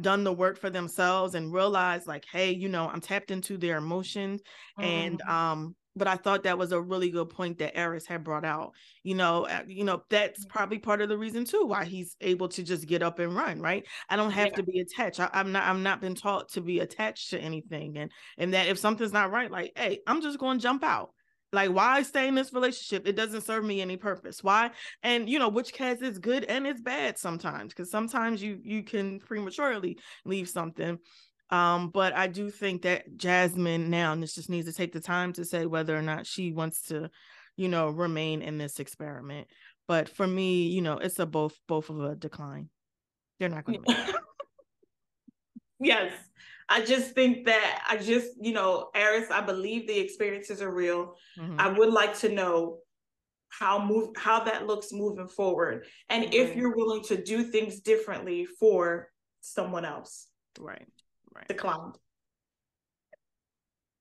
done 0.00 0.24
the 0.24 0.32
work 0.32 0.58
for 0.58 0.70
themselves 0.70 1.34
and 1.34 1.52
realized 1.52 2.06
like, 2.06 2.24
hey, 2.30 2.52
you 2.52 2.68
know, 2.68 2.88
I'm 2.88 3.00
tapped 3.00 3.30
into 3.30 3.58
their 3.58 3.76
emotions 3.76 4.40
mm-hmm. 4.78 4.88
and 4.88 5.22
um 5.22 5.76
but 5.96 6.06
I 6.06 6.16
thought 6.16 6.44
that 6.44 6.58
was 6.58 6.72
a 6.72 6.80
really 6.80 7.10
good 7.10 7.30
point 7.30 7.58
that 7.58 7.74
Airris 7.74 8.06
had 8.06 8.22
brought 8.22 8.44
out. 8.44 8.72
You 9.02 9.14
know, 9.14 9.48
you 9.66 9.84
know 9.84 10.02
that's 10.10 10.40
mm-hmm. 10.40 10.50
probably 10.50 10.78
part 10.78 11.00
of 11.00 11.08
the 11.08 11.18
reason 11.18 11.44
too 11.44 11.64
why 11.64 11.84
he's 11.84 12.16
able 12.20 12.48
to 12.50 12.62
just 12.62 12.86
get 12.86 13.02
up 13.02 13.18
and 13.18 13.34
run. 13.34 13.60
Right? 13.60 13.84
I 14.08 14.16
don't 14.16 14.30
have 14.30 14.48
yeah. 14.48 14.56
to 14.56 14.62
be 14.62 14.80
attached. 14.80 15.20
I, 15.20 15.30
am 15.32 15.52
not. 15.52 15.64
I'm 15.64 15.82
not 15.82 16.00
been 16.00 16.14
taught 16.14 16.50
to 16.50 16.60
be 16.60 16.80
attached 16.80 17.30
to 17.30 17.40
anything, 17.40 17.96
and 17.98 18.10
and 18.38 18.54
that 18.54 18.68
if 18.68 18.78
something's 18.78 19.12
not 19.12 19.30
right, 19.30 19.50
like, 19.50 19.72
hey, 19.76 20.00
I'm 20.06 20.20
just 20.20 20.38
going 20.38 20.58
to 20.58 20.62
jump 20.62 20.84
out. 20.84 21.10
Like, 21.52 21.70
why 21.70 22.02
stay 22.02 22.28
in 22.28 22.34
this 22.34 22.52
relationship? 22.52 23.06
It 23.06 23.16
doesn't 23.16 23.42
serve 23.44 23.64
me 23.64 23.80
any 23.80 23.96
purpose. 23.96 24.42
Why? 24.42 24.70
And 25.02 25.28
you 25.28 25.38
know, 25.38 25.48
which 25.48 25.72
case 25.72 26.02
is 26.02 26.18
good 26.18 26.44
and 26.44 26.66
it's 26.66 26.80
bad 26.80 27.18
sometimes 27.18 27.72
because 27.72 27.90
sometimes 27.90 28.42
you 28.42 28.58
you 28.62 28.82
can 28.82 29.20
prematurely 29.20 29.96
leave 30.24 30.48
something 30.48 30.98
um, 31.50 31.90
but 31.90 32.14
I 32.14 32.26
do 32.26 32.50
think 32.50 32.82
that 32.82 33.16
Jasmine 33.16 33.88
now 33.88 34.16
just 34.16 34.50
needs 34.50 34.66
to 34.66 34.74
take 34.74 34.92
the 34.92 35.00
time 35.00 35.32
to 35.34 35.44
say 35.44 35.66
whether 35.66 35.96
or 35.96 36.02
not 36.02 36.26
she 36.26 36.52
wants 36.52 36.82
to, 36.88 37.10
you 37.56 37.68
know, 37.68 37.88
remain 37.88 38.42
in 38.42 38.58
this 38.58 38.80
experiment. 38.80 39.46
But 39.86 40.08
for 40.08 40.26
me, 40.26 40.66
you 40.66 40.82
know, 40.82 40.98
it's 40.98 41.18
a 41.20 41.26
both 41.26 41.56
both 41.68 41.88
of 41.88 42.00
a 42.00 42.16
decline. 42.16 42.68
They're 43.38 43.48
not 43.48 43.64
going 43.64 43.82
to. 43.88 44.14
yes, 45.78 46.12
I 46.68 46.84
just 46.84 47.12
think 47.12 47.46
that 47.46 47.84
I 47.88 47.96
just, 47.98 48.30
you 48.40 48.52
know, 48.52 48.88
Airris, 48.96 49.30
I 49.30 49.40
believe 49.40 49.86
the 49.86 49.98
experiences 49.98 50.60
are 50.60 50.74
real. 50.74 51.14
Mm-hmm. 51.38 51.60
I 51.60 51.68
would 51.68 51.92
like 51.92 52.18
to 52.18 52.28
know 52.28 52.78
how 53.50 53.84
move 53.84 54.16
how 54.16 54.40
that 54.40 54.66
looks 54.66 54.88
moving 54.90 55.28
forward, 55.28 55.86
and 56.08 56.24
right. 56.24 56.34
if 56.34 56.56
you're 56.56 56.74
willing 56.74 57.04
to 57.04 57.22
do 57.22 57.44
things 57.44 57.78
differently 57.78 58.46
for 58.58 59.10
someone 59.42 59.84
else. 59.84 60.26
Right 60.58 60.88
right. 61.36 61.48
declined. 61.48 61.94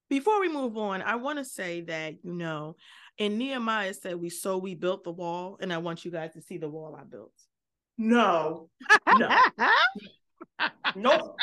before 0.09 0.39
we 0.39 0.49
move 0.49 0.77
on, 0.77 1.01
I 1.01 1.15
want 1.15 1.39
to 1.39 1.45
say 1.45 1.81
that, 1.81 2.15
you 2.23 2.33
know, 2.33 2.75
in 3.17 3.37
Nehemiah 3.37 3.93
said 3.93 4.15
we 4.15 4.29
so 4.29 4.57
we 4.57 4.75
built 4.75 5.03
the 5.03 5.11
wall, 5.11 5.57
and 5.61 5.71
I 5.71 5.77
want 5.77 6.03
you 6.05 6.11
guys 6.11 6.33
to 6.33 6.41
see 6.41 6.57
the 6.57 6.69
wall 6.69 6.97
I 6.99 7.03
built. 7.03 7.33
No. 7.97 8.69
No. 9.17 9.29
nope. 10.95 11.35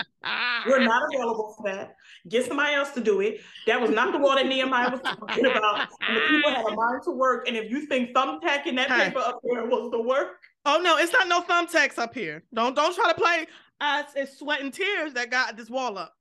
We're 0.66 0.84
not 0.84 1.02
available 1.12 1.54
for 1.56 1.72
that. 1.72 1.96
Get 2.28 2.46
somebody 2.46 2.74
else 2.74 2.90
to 2.92 3.00
do 3.00 3.20
it. 3.20 3.40
That 3.66 3.80
was 3.80 3.90
not 3.90 4.12
the 4.12 4.18
wall 4.18 4.36
that 4.36 4.46
Nehemiah 4.46 4.90
was 4.90 5.00
talking 5.00 5.46
about. 5.46 5.88
And 6.06 6.16
the 6.16 6.20
people 6.28 6.50
had 6.50 6.66
a 6.66 6.74
mind 6.74 7.02
to 7.04 7.10
work. 7.10 7.48
And 7.48 7.56
if 7.56 7.70
you 7.70 7.86
think 7.86 8.14
thumbtacking 8.14 8.76
that 8.76 8.88
paper 8.88 9.18
up 9.18 9.40
there 9.42 9.66
was 9.66 9.90
the 9.90 10.00
work. 10.00 10.38
Oh 10.64 10.80
no, 10.82 10.98
it's 10.98 11.12
not 11.12 11.26
no 11.26 11.40
thumbtacks 11.40 11.98
up 11.98 12.14
here. 12.14 12.44
Don't 12.54 12.76
don't 12.76 12.94
try 12.94 13.10
to 13.10 13.18
play 13.18 13.46
us. 13.82 14.06
It's 14.16 14.38
sweat 14.38 14.60
and 14.60 14.72
tears 14.72 15.12
that 15.14 15.30
got 15.30 15.56
this 15.56 15.68
wall 15.68 15.98
up. 15.98 16.14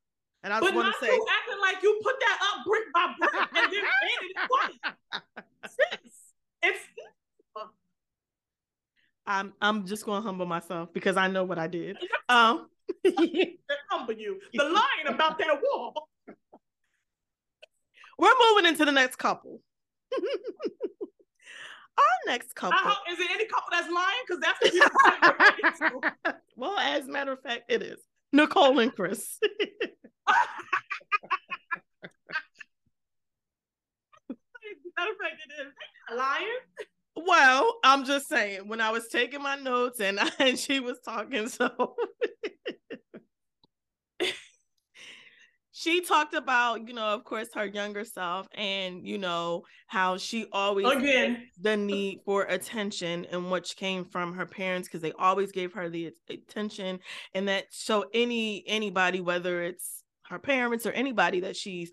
And 0.44 0.52
I 0.52 0.60
just 0.60 0.74
want 0.74 0.94
to 0.94 1.06
say, 1.06 1.12
acting 1.12 1.62
like 1.62 1.84
you 1.84 2.00
put 2.04 2.16
that 2.20 2.40
up 2.42 2.66
brick 2.66 2.84
by 2.94 3.14
brick 3.20 3.34
and 3.34 3.72
then 3.72 3.84
painted 3.84 4.32
it 4.34 6.00
it's 6.64 6.80
I'm 9.28 9.54
I'm 9.62 9.86
just 9.86 10.06
gonna 10.06 10.22
humble 10.22 10.48
myself 10.48 10.92
because 10.94 11.16
I 11.16 11.28
know 11.28 11.44
what 11.44 11.60
I 11.60 11.68
did. 11.68 11.98
Um 12.28 12.68
humble 13.90 14.14
you. 14.14 14.40
The 14.54 14.64
lying 14.64 15.08
about 15.08 15.38
that 15.38 15.60
wall. 15.62 16.10
We're 18.18 18.34
moving 18.50 18.66
into 18.68 18.86
the 18.86 18.92
next 18.92 19.18
couple. 19.18 19.62
Our 22.02 22.34
next 22.34 22.56
couple. 22.56 22.78
is 23.12 23.20
it 23.20 23.28
any 23.32 23.46
couple 23.46 23.70
that's 23.72 23.90
lying? 23.92 24.24
Because 24.28 24.42
that's 24.42 24.62
what 24.62 25.92
you're 25.92 26.36
Well, 26.56 26.78
as 26.78 27.08
a 27.08 27.12
matter 27.12 27.32
of 27.34 27.42
fact, 27.42 27.64
it 27.70 27.82
is. 27.82 28.00
Nicole 28.34 28.80
and 28.80 28.94
Chris. 28.96 29.38
matter 34.98 35.12
of 35.12 35.18
fact, 35.18 35.42
it 35.46 35.62
is. 35.62 36.18
lying. 36.18 36.48
Well, 37.16 37.78
I'm 37.84 38.06
just 38.06 38.28
saying, 38.30 38.68
when 38.68 38.80
I 38.82 38.92
was 38.92 39.08
taking 39.10 39.42
my 39.42 39.56
notes 39.56 40.00
and, 40.00 40.20
and 40.40 40.58
she 40.58 40.80
was 40.80 41.00
talking, 41.04 41.48
so 41.50 41.96
she 45.82 46.02
talked 46.02 46.36
about, 46.36 46.88
you 46.88 46.94
know, 46.94 47.08
of 47.08 47.24
course, 47.24 47.48
her 47.56 47.66
younger 47.66 48.06
self 48.06 48.48
and, 48.54 49.08
you 49.08 49.18
know, 49.18 49.64
how 49.88 50.16
she 50.16 50.46
always 50.52 50.86
again. 50.86 51.48
the 51.60 51.76
need 51.76 52.20
for 52.24 52.44
attention 52.44 53.26
and 53.32 53.50
which 53.50 53.76
came 53.76 54.06
from 54.06 54.34
her 54.34 54.46
parents 54.46 54.88
because 54.88 55.02
they 55.02 55.12
always 55.14 55.52
gave 55.52 55.74
her 55.74 55.90
the 55.90 56.12
attention 56.30 57.00
and 57.34 57.48
that 57.48 57.66
so 57.72 58.06
any 58.14 58.64
anybody 58.68 59.22
whether 59.22 59.64
it's 59.64 60.04
her 60.30 60.38
parents 60.38 60.86
or 60.86 60.92
anybody 60.92 61.40
that 61.40 61.56
she's 61.56 61.92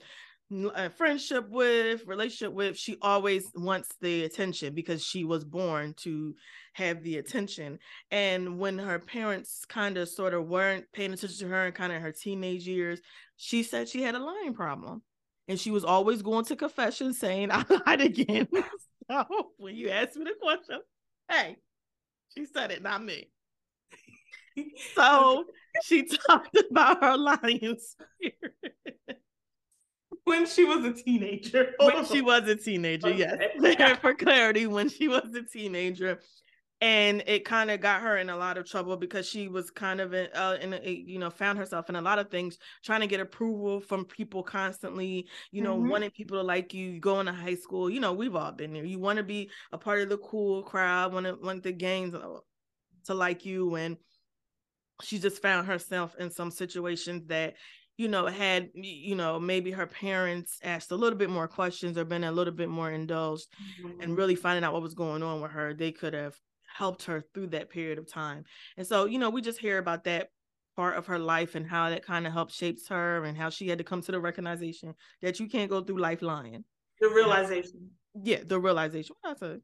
a 0.50 0.86
uh, 0.86 0.88
friendship 0.88 1.48
with, 1.50 2.06
relationship 2.06 2.54
with, 2.54 2.78
she 2.78 2.96
always 3.02 3.50
wants 3.54 3.90
the 4.00 4.24
attention 4.24 4.74
because 4.74 5.04
she 5.04 5.24
was 5.24 5.44
born 5.44 5.94
to 5.98 6.34
have 6.72 7.02
the 7.02 7.18
attention. 7.18 7.78
And 8.10 8.58
when 8.58 8.78
her 8.78 8.98
parents 8.98 9.64
kind 9.68 9.98
of 9.98 10.08
sort 10.08 10.32
of 10.32 10.48
weren't 10.48 10.86
paying 10.92 11.12
attention 11.12 11.38
to 11.40 11.48
her 11.48 11.66
in 11.66 11.72
kind 11.72 11.92
of 11.92 12.00
her 12.00 12.12
teenage 12.12 12.66
years, 12.66 13.00
she 13.36 13.62
said 13.62 13.88
she 13.88 14.02
had 14.02 14.14
a 14.14 14.18
lying 14.18 14.54
problem. 14.54 15.02
And 15.48 15.60
she 15.60 15.70
was 15.70 15.84
always 15.84 16.22
going 16.22 16.46
to 16.46 16.56
confession 16.56 17.12
saying, 17.12 17.50
I 17.52 17.64
lied 17.86 18.00
again. 18.00 18.48
so 19.10 19.24
when 19.58 19.76
you 19.76 19.90
asked 19.90 20.16
me 20.16 20.24
the 20.24 20.32
question, 20.40 20.80
hey, 21.30 21.56
she 22.34 22.46
said 22.46 22.70
it, 22.70 22.82
not 22.82 23.04
me. 23.04 23.28
so 24.94 25.44
she 25.84 26.04
talked 26.04 26.56
about 26.70 27.02
her 27.02 27.16
lying 27.18 27.76
spirit 27.78 29.18
when 30.28 30.46
she 30.46 30.64
was 30.64 30.84
a 30.84 30.92
teenager. 30.92 31.72
when 31.78 32.04
she 32.04 32.20
was 32.20 32.46
a 32.48 32.56
teenager, 32.56 33.08
okay. 33.08 33.50
yes. 33.60 33.98
For 34.00 34.14
clarity, 34.14 34.66
when 34.66 34.88
she 34.88 35.08
was 35.08 35.34
a 35.34 35.42
teenager. 35.42 36.20
And 36.80 37.24
it 37.26 37.44
kind 37.44 37.72
of 37.72 37.80
got 37.80 38.02
her 38.02 38.18
in 38.18 38.30
a 38.30 38.36
lot 38.36 38.56
of 38.56 38.64
trouble 38.64 38.96
because 38.96 39.28
she 39.28 39.48
was 39.48 39.68
kind 39.68 40.00
of 40.00 40.14
in, 40.14 40.28
uh, 40.32 40.58
in 40.60 40.74
a, 40.74 40.88
you 40.88 41.18
know, 41.18 41.28
found 41.28 41.58
herself 41.58 41.88
in 41.88 41.96
a 41.96 42.00
lot 42.00 42.20
of 42.20 42.30
things, 42.30 42.56
trying 42.84 43.00
to 43.00 43.08
get 43.08 43.18
approval 43.18 43.80
from 43.80 44.04
people 44.04 44.44
constantly, 44.44 45.26
you 45.50 45.60
know, 45.60 45.76
mm-hmm. 45.76 45.88
wanting 45.88 46.10
people 46.10 46.38
to 46.38 46.44
like 46.44 46.72
you, 46.72 47.00
going 47.00 47.26
to 47.26 47.32
high 47.32 47.56
school. 47.56 47.90
You 47.90 47.98
know, 47.98 48.12
we've 48.12 48.36
all 48.36 48.52
been 48.52 48.72
there. 48.72 48.84
You 48.84 49.00
want 49.00 49.16
to 49.16 49.24
be 49.24 49.50
a 49.72 49.78
part 49.78 50.02
of 50.02 50.08
the 50.08 50.18
cool 50.18 50.62
crowd, 50.62 51.12
want 51.12 51.26
to 51.26 51.34
want 51.42 51.64
the 51.64 51.72
gangs 51.72 52.14
to 53.06 53.14
like 53.14 53.44
you. 53.44 53.74
And 53.74 53.96
she 55.02 55.18
just 55.18 55.42
found 55.42 55.66
herself 55.66 56.14
in 56.16 56.30
some 56.30 56.52
situations 56.52 57.26
that 57.26 57.54
you 57.98 58.06
know, 58.06 58.26
had, 58.26 58.70
you 58.74 59.16
know, 59.16 59.40
maybe 59.40 59.72
her 59.72 59.86
parents 59.86 60.58
asked 60.62 60.92
a 60.92 60.96
little 60.96 61.18
bit 61.18 61.28
more 61.28 61.48
questions 61.48 61.98
or 61.98 62.04
been 62.04 62.22
a 62.22 62.32
little 62.32 62.54
bit 62.54 62.68
more 62.68 62.92
indulged 62.92 63.48
mm-hmm. 63.84 64.00
and 64.00 64.16
really 64.16 64.36
finding 64.36 64.62
out 64.62 64.72
what 64.72 64.82
was 64.82 64.94
going 64.94 65.22
on 65.22 65.42
with 65.42 65.50
her, 65.50 65.74
they 65.74 65.90
could 65.90 66.14
have 66.14 66.36
helped 66.64 67.02
her 67.02 67.24
through 67.34 67.48
that 67.48 67.70
period 67.70 67.98
of 67.98 68.10
time. 68.10 68.44
And 68.76 68.86
so, 68.86 69.06
you 69.06 69.18
know, 69.18 69.30
we 69.30 69.42
just 69.42 69.58
hear 69.58 69.78
about 69.78 70.04
that 70.04 70.28
part 70.76 70.96
of 70.96 71.06
her 71.06 71.18
life 71.18 71.56
and 71.56 71.66
how 71.66 71.90
that 71.90 72.06
kind 72.06 72.24
of 72.24 72.32
helped 72.32 72.52
shapes 72.52 72.86
her 72.86 73.24
and 73.24 73.36
how 73.36 73.50
she 73.50 73.66
had 73.66 73.78
to 73.78 73.84
come 73.84 74.00
to 74.00 74.12
the 74.12 74.20
recognition 74.20 74.94
that 75.20 75.40
you 75.40 75.48
can't 75.48 75.68
go 75.68 75.82
through 75.82 75.98
life 75.98 76.22
lying. 76.22 76.64
The 77.00 77.08
realization. 77.08 77.90
Yeah, 78.14 78.44
the 78.46 78.60
realization. 78.60 79.16
What 79.20 79.38
I 79.42 79.54
say? 79.54 79.56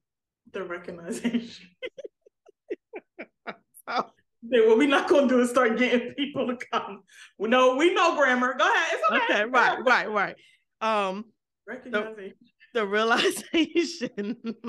The 0.53 0.65
recognition. 0.65 1.49
so, 4.53 4.69
what 4.69 4.79
we're 4.79 4.89
not 4.89 5.09
gonna 5.09 5.29
do 5.29 5.41
is 5.41 5.51
start 5.51 5.79
getting 5.79 6.13
people 6.15 6.47
to 6.47 6.59
come. 6.73 7.03
We 7.39 7.49
know 7.49 7.77
we 7.77 7.95
know 7.95 8.17
grammar. 8.17 8.55
Go 8.59 8.65
ahead. 8.65 8.89
It's 8.93 9.11
okay. 9.11 9.43
Okay, 9.43 9.45
right, 9.45 9.85
right, 9.85 10.11
right. 10.11 10.37
Um 10.81 11.27
the, 11.67 12.33
the 12.75 12.87
realization 12.87 14.37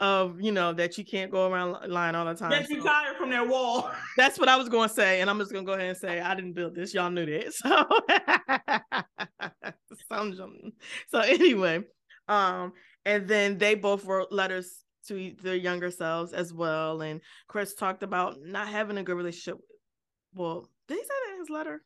of 0.00 0.40
you 0.40 0.52
know 0.52 0.72
that 0.72 0.98
you 0.98 1.04
can't 1.04 1.30
go 1.30 1.50
around 1.50 1.90
lying 1.90 2.14
all 2.14 2.24
the 2.24 2.34
time. 2.34 2.50
Get 2.50 2.68
you 2.68 2.80
so, 2.80 2.88
tired 2.88 3.16
from 3.16 3.30
that 3.30 3.46
wall. 3.46 3.90
That's 4.16 4.38
what 4.38 4.48
I 4.48 4.56
was 4.56 4.68
going 4.68 4.88
to 4.88 4.94
say, 4.94 5.20
and 5.20 5.30
I'm 5.30 5.38
just 5.38 5.52
going 5.52 5.64
to 5.64 5.70
go 5.70 5.76
ahead 5.76 5.90
and 5.90 5.98
say 5.98 6.20
I 6.20 6.34
didn't 6.34 6.54
build 6.54 6.74
this. 6.74 6.94
Y'all 6.94 7.10
knew 7.10 7.26
that. 7.26 7.54
So, 10.08 10.50
so 11.08 11.20
anyway, 11.20 11.84
um, 12.26 12.72
and 13.04 13.28
then 13.28 13.58
they 13.58 13.76
both 13.76 14.04
wrote 14.04 14.32
letters 14.32 14.84
to 15.08 15.34
their 15.42 15.56
younger 15.56 15.90
selves 15.90 16.32
as 16.32 16.52
well. 16.52 17.00
And 17.00 17.20
Chris 17.48 17.74
talked 17.74 18.02
about 18.02 18.36
not 18.42 18.68
having 18.68 18.98
a 18.98 19.02
good 19.02 19.16
relationship. 19.16 19.58
Well, 20.34 20.68
did 20.88 20.98
he 20.98 21.02
say 21.02 21.08
that 21.08 21.32
in 21.34 21.40
his 21.40 21.50
letter? 21.50 21.82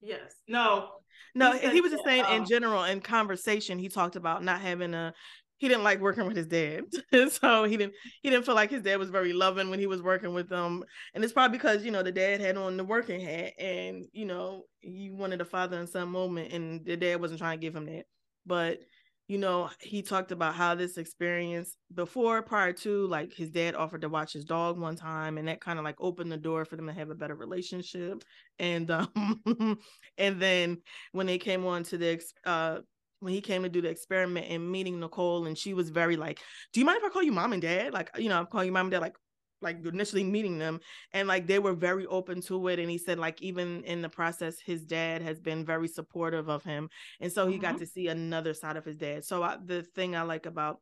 Yes. 0.00 0.34
No. 0.48 0.90
No, 1.34 1.52
he, 1.52 1.68
he 1.70 1.80
was 1.80 1.92
just 1.92 2.04
saying 2.04 2.24
in 2.30 2.42
um, 2.42 2.46
general 2.46 2.84
in 2.84 3.00
conversation, 3.00 3.78
he 3.78 3.88
talked 3.88 4.16
about 4.16 4.42
not 4.42 4.60
having 4.60 4.94
a 4.94 5.12
he 5.58 5.68
didn't 5.68 5.84
like 5.84 6.00
working 6.00 6.26
with 6.26 6.36
his 6.36 6.46
dad. 6.46 6.84
so 7.30 7.64
he 7.64 7.76
didn't 7.76 7.94
he 8.22 8.30
didn't 8.30 8.44
feel 8.44 8.54
like 8.54 8.70
his 8.70 8.82
dad 8.82 8.98
was 8.98 9.10
very 9.10 9.32
loving 9.32 9.70
when 9.70 9.78
he 9.78 9.86
was 9.86 10.02
working 10.02 10.34
with 10.34 10.48
them. 10.48 10.84
And 11.14 11.24
it's 11.24 11.32
probably 11.32 11.56
because, 11.56 11.84
you 11.84 11.90
know, 11.90 12.02
the 12.02 12.12
dad 12.12 12.40
had 12.40 12.56
on 12.56 12.76
the 12.76 12.84
working 12.84 13.20
hat 13.20 13.54
and, 13.58 14.06
you 14.12 14.26
know, 14.26 14.64
he 14.80 15.10
wanted 15.10 15.40
a 15.40 15.44
father 15.44 15.78
and 15.78 15.88
son 15.88 16.08
moment 16.08 16.52
and 16.52 16.84
the 16.84 16.96
dad 16.96 17.20
wasn't 17.20 17.40
trying 17.40 17.58
to 17.58 17.64
give 17.64 17.74
him 17.74 17.86
that. 17.86 18.04
But 18.44 18.80
you 19.28 19.38
know, 19.38 19.70
he 19.80 20.02
talked 20.02 20.30
about 20.30 20.54
how 20.54 20.74
this 20.76 20.98
experience 20.98 21.76
before, 21.92 22.42
prior 22.42 22.72
to, 22.74 23.06
like 23.08 23.32
his 23.34 23.50
dad 23.50 23.74
offered 23.74 24.02
to 24.02 24.08
watch 24.08 24.32
his 24.32 24.44
dog 24.44 24.78
one 24.78 24.94
time, 24.96 25.36
and 25.36 25.48
that 25.48 25.60
kind 25.60 25.78
of 25.78 25.84
like 25.84 25.96
opened 25.98 26.30
the 26.30 26.36
door 26.36 26.64
for 26.64 26.76
them 26.76 26.86
to 26.86 26.92
have 26.92 27.10
a 27.10 27.14
better 27.14 27.34
relationship. 27.34 28.22
And 28.58 28.88
um, 28.90 29.40
and 30.18 30.40
then 30.40 30.78
when 31.12 31.26
they 31.26 31.38
came 31.38 31.66
on 31.66 31.82
to 31.84 31.98
the 31.98 32.22
uh 32.44 32.80
when 33.20 33.32
he 33.32 33.40
came 33.40 33.62
to 33.62 33.68
do 33.68 33.80
the 33.80 33.88
experiment 33.88 34.46
and 34.48 34.70
meeting 34.70 35.00
Nicole, 35.00 35.46
and 35.46 35.56
she 35.58 35.74
was 35.74 35.90
very 35.90 36.16
like, 36.16 36.38
"Do 36.72 36.80
you 36.80 36.86
mind 36.86 36.98
if 36.98 37.04
I 37.04 37.08
call 37.08 37.22
you 37.22 37.32
mom 37.32 37.52
and 37.52 37.62
dad?" 37.62 37.92
Like, 37.92 38.10
you 38.18 38.28
know, 38.28 38.38
I'm 38.38 38.46
calling 38.46 38.66
you 38.66 38.72
mom 38.72 38.86
and 38.86 38.92
dad. 38.92 39.00
Like, 39.00 39.16
like 39.62 39.84
initially 39.84 40.24
meeting 40.24 40.58
them 40.58 40.80
and 41.12 41.28
like 41.28 41.46
they 41.46 41.58
were 41.58 41.72
very 41.72 42.06
open 42.06 42.40
to 42.42 42.68
it 42.68 42.78
and 42.78 42.90
he 42.90 42.98
said 42.98 43.18
like 43.18 43.40
even 43.40 43.82
in 43.84 44.02
the 44.02 44.08
process 44.08 44.58
his 44.60 44.84
dad 44.84 45.22
has 45.22 45.40
been 45.40 45.64
very 45.64 45.88
supportive 45.88 46.48
of 46.48 46.62
him 46.62 46.88
and 47.20 47.32
so 47.32 47.46
he 47.46 47.54
mm-hmm. 47.54 47.62
got 47.62 47.78
to 47.78 47.86
see 47.86 48.08
another 48.08 48.54
side 48.54 48.76
of 48.76 48.84
his 48.84 48.96
dad 48.96 49.24
so 49.24 49.42
I, 49.42 49.56
the 49.64 49.82
thing 49.82 50.14
i 50.14 50.22
like 50.22 50.46
about 50.46 50.80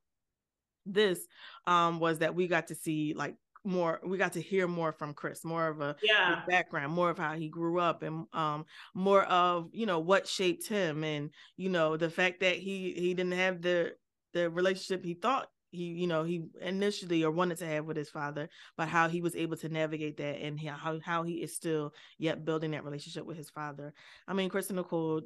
this 0.86 1.20
um 1.66 2.00
was 2.00 2.18
that 2.18 2.34
we 2.34 2.46
got 2.46 2.68
to 2.68 2.74
see 2.74 3.14
like 3.14 3.36
more 3.64 4.00
we 4.04 4.18
got 4.18 4.34
to 4.34 4.42
hear 4.42 4.68
more 4.68 4.92
from 4.92 5.14
chris 5.14 5.44
more 5.44 5.68
of 5.68 5.80
a 5.80 5.96
yeah. 6.02 6.42
background 6.46 6.92
more 6.92 7.08
of 7.08 7.18
how 7.18 7.34
he 7.34 7.48
grew 7.48 7.80
up 7.80 8.02
and 8.02 8.26
um 8.34 8.66
more 8.92 9.22
of 9.24 9.70
you 9.72 9.86
know 9.86 10.00
what 10.00 10.28
shaped 10.28 10.68
him 10.68 11.02
and 11.02 11.30
you 11.56 11.70
know 11.70 11.96
the 11.96 12.10
fact 12.10 12.40
that 12.40 12.56
he 12.56 12.92
he 12.94 13.14
didn't 13.14 13.32
have 13.32 13.62
the 13.62 13.94
the 14.34 14.50
relationship 14.50 15.02
he 15.02 15.14
thought 15.14 15.48
he 15.74 15.84
you 15.84 16.06
know 16.06 16.24
he 16.24 16.44
initially 16.60 17.24
or 17.24 17.30
wanted 17.30 17.58
to 17.58 17.66
have 17.66 17.84
with 17.84 17.96
his 17.96 18.08
father 18.10 18.48
but 18.76 18.88
how 18.88 19.08
he 19.08 19.20
was 19.20 19.34
able 19.36 19.56
to 19.56 19.68
navigate 19.68 20.16
that 20.16 20.40
and 20.40 20.58
how 20.60 20.98
how 21.00 21.22
he 21.22 21.34
is 21.34 21.54
still 21.54 21.92
yet 22.18 22.44
building 22.44 22.70
that 22.72 22.84
relationship 22.84 23.26
with 23.26 23.36
his 23.36 23.50
father. 23.50 23.92
I 24.28 24.32
mean 24.32 24.48
kristen 24.48 24.76
nicole 24.76 25.22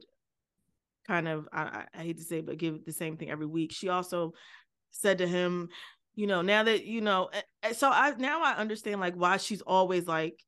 kind 1.06 1.28
of 1.28 1.48
I, 1.52 1.84
I 1.94 2.02
hate 2.02 2.18
to 2.18 2.24
say 2.24 2.40
but 2.40 2.58
give 2.58 2.84
the 2.84 2.92
same 2.92 3.16
thing 3.16 3.30
every 3.30 3.46
week. 3.46 3.72
She 3.72 3.88
also 3.88 4.32
said 4.90 5.18
to 5.18 5.26
him 5.26 5.68
you 6.14 6.26
know 6.26 6.42
now 6.42 6.62
that 6.64 6.84
you 6.84 7.00
know 7.00 7.30
so 7.72 7.90
i 7.90 8.12
now 8.18 8.42
i 8.42 8.54
understand 8.54 9.00
like 9.00 9.14
why 9.14 9.36
she's 9.36 9.60
always 9.60 10.08
like 10.08 10.42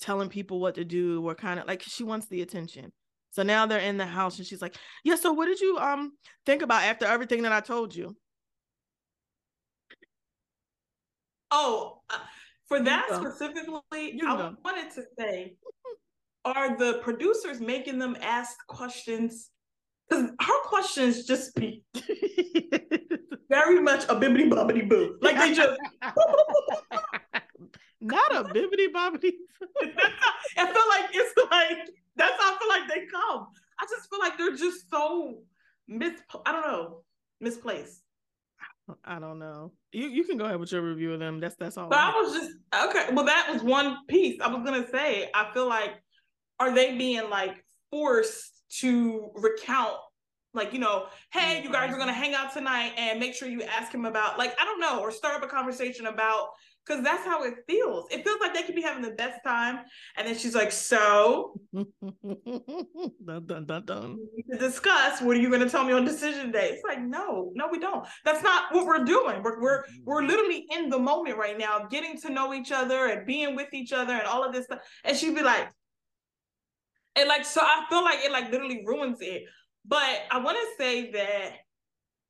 telling 0.00 0.28
people 0.28 0.60
what 0.60 0.74
to 0.74 0.84
do 0.84 1.26
or 1.26 1.34
kind 1.34 1.58
of 1.58 1.66
like 1.66 1.82
she 1.82 2.04
wants 2.04 2.26
the 2.28 2.42
attention. 2.42 2.92
So 3.30 3.42
now 3.42 3.66
they're 3.66 3.80
in 3.80 3.96
the 3.96 4.06
house 4.06 4.38
and 4.38 4.46
she's 4.46 4.62
like, 4.62 4.76
"Yeah, 5.02 5.16
so 5.16 5.32
what 5.32 5.46
did 5.46 5.60
you 5.60 5.78
um 5.78 6.12
think 6.46 6.62
about 6.62 6.84
after 6.84 7.06
everything 7.06 7.42
that 7.42 7.52
I 7.52 7.60
told 7.60 7.94
you?" 7.94 8.16
Oh, 11.56 12.00
uh, 12.10 12.18
for 12.66 12.80
that 12.80 13.06
specifically, 13.14 14.20
I 14.26 14.52
wanted 14.64 14.90
to 14.96 15.04
say, 15.16 15.54
are 16.44 16.76
the 16.76 16.98
producers 17.00 17.60
making 17.60 18.00
them 18.00 18.16
ask 18.20 18.56
questions? 18.66 19.50
Because 20.08 20.30
her 20.40 20.62
questions 20.64 21.26
just 21.26 21.54
be 21.54 21.84
very 23.48 23.80
much 23.80 24.02
a 24.04 24.16
bibbity 24.16 24.50
bobbity 24.50 24.88
boo. 24.88 25.16
Like 25.22 25.38
they 25.38 25.54
just 25.54 25.78
not 28.00 28.34
a 28.34 28.42
bibbity 28.52 28.88
bobbity. 28.92 29.34
I 30.58 30.66
feel 30.66 30.88
like 30.90 31.10
it's 31.12 31.34
like 31.52 31.88
that's 32.16 32.42
how 32.42 32.52
I 32.52 32.58
feel 32.58 32.68
like 32.68 32.88
they 32.88 33.06
come. 33.06 33.46
I 33.78 33.86
just 33.88 34.10
feel 34.10 34.18
like 34.18 34.36
they're 34.36 34.56
just 34.56 34.90
so 34.90 35.38
mis 35.86 36.14
I 36.44 36.50
don't 36.50 36.66
know, 36.66 37.04
misplaced. 37.40 38.03
I 39.04 39.18
don't 39.18 39.38
know. 39.38 39.72
You 39.92 40.08
you 40.08 40.24
can 40.24 40.36
go 40.36 40.44
ahead 40.44 40.60
with 40.60 40.72
your 40.72 40.82
review 40.82 41.12
of 41.14 41.20
them. 41.20 41.40
That's 41.40 41.56
that's 41.56 41.78
all. 41.78 41.88
But 41.88 41.98
I, 41.98 42.10
I 42.10 42.20
was 42.20 42.34
just 42.34 42.50
okay. 42.88 43.14
Well, 43.14 43.24
that 43.24 43.48
was 43.52 43.62
one 43.62 43.98
piece. 44.08 44.40
I 44.40 44.48
was 44.48 44.62
gonna 44.64 44.86
say. 44.90 45.30
I 45.34 45.52
feel 45.54 45.68
like 45.68 45.92
are 46.60 46.74
they 46.74 46.96
being 46.96 47.30
like 47.30 47.64
forced 47.90 48.62
to 48.80 49.30
recount 49.34 49.96
like 50.52 50.72
you 50.72 50.78
know 50.78 51.06
hey 51.32 51.62
you 51.62 51.70
guys 51.70 51.92
are 51.92 51.96
going 51.96 52.08
to 52.08 52.14
hang 52.14 52.34
out 52.34 52.52
tonight 52.52 52.92
and 52.96 53.20
make 53.20 53.34
sure 53.34 53.48
you 53.48 53.62
ask 53.62 53.92
him 53.92 54.04
about 54.04 54.38
like 54.38 54.54
i 54.60 54.64
don't 54.64 54.80
know 54.80 55.00
or 55.00 55.10
start 55.10 55.34
up 55.34 55.42
a 55.42 55.46
conversation 55.46 56.06
about 56.06 56.48
because 56.86 57.02
that's 57.02 57.24
how 57.24 57.42
it 57.44 57.54
feels. 57.66 58.06
It 58.10 58.24
feels 58.24 58.40
like 58.40 58.54
they 58.54 58.62
could 58.62 58.74
be 58.74 58.82
having 58.82 59.02
the 59.02 59.12
best 59.12 59.40
time 59.44 59.80
and 60.16 60.26
then 60.26 60.36
she's 60.36 60.54
like 60.54 60.72
so? 60.72 61.58
Dun, 63.24 63.46
dun, 63.46 63.64
dun, 63.66 63.84
dun. 63.84 64.18
to 64.52 64.58
discuss 64.58 65.20
what 65.20 65.36
are 65.36 65.40
you 65.40 65.48
going 65.48 65.62
to 65.62 65.70
tell 65.70 65.84
me 65.84 65.92
on 65.92 66.04
decision 66.04 66.50
day? 66.50 66.70
It's 66.72 66.84
like 66.84 67.00
no 67.00 67.52
no 67.54 67.68
we 67.70 67.78
don't. 67.78 68.06
That's 68.24 68.42
not 68.42 68.72
what 68.72 68.86
we're 68.86 69.04
doing. 69.04 69.42
We're, 69.42 69.60
we're 69.60 69.82
mm-hmm. 69.82 70.04
we're 70.04 70.22
literally 70.22 70.66
in 70.70 70.90
the 70.90 70.98
moment 70.98 71.38
right 71.38 71.58
now 71.58 71.86
getting 71.90 72.20
to 72.20 72.30
know 72.30 72.52
each 72.52 72.72
other 72.72 73.06
and 73.06 73.26
being 73.26 73.56
with 73.56 73.72
each 73.72 73.92
other 73.92 74.12
and 74.12 74.26
all 74.26 74.44
of 74.44 74.52
this 74.52 74.66
stuff. 74.66 74.80
And 75.04 75.16
she'd 75.16 75.34
be 75.34 75.42
like 75.42 75.68
and 77.16 77.28
like 77.28 77.44
so 77.44 77.60
i 77.62 77.84
feel 77.88 78.02
like 78.02 78.18
it 78.24 78.32
like 78.32 78.50
literally 78.50 78.84
ruins 78.86 79.18
it. 79.20 79.44
But 79.86 80.20
I 80.30 80.38
want 80.38 80.56
to 80.56 80.82
say 80.82 81.10
that 81.12 81.52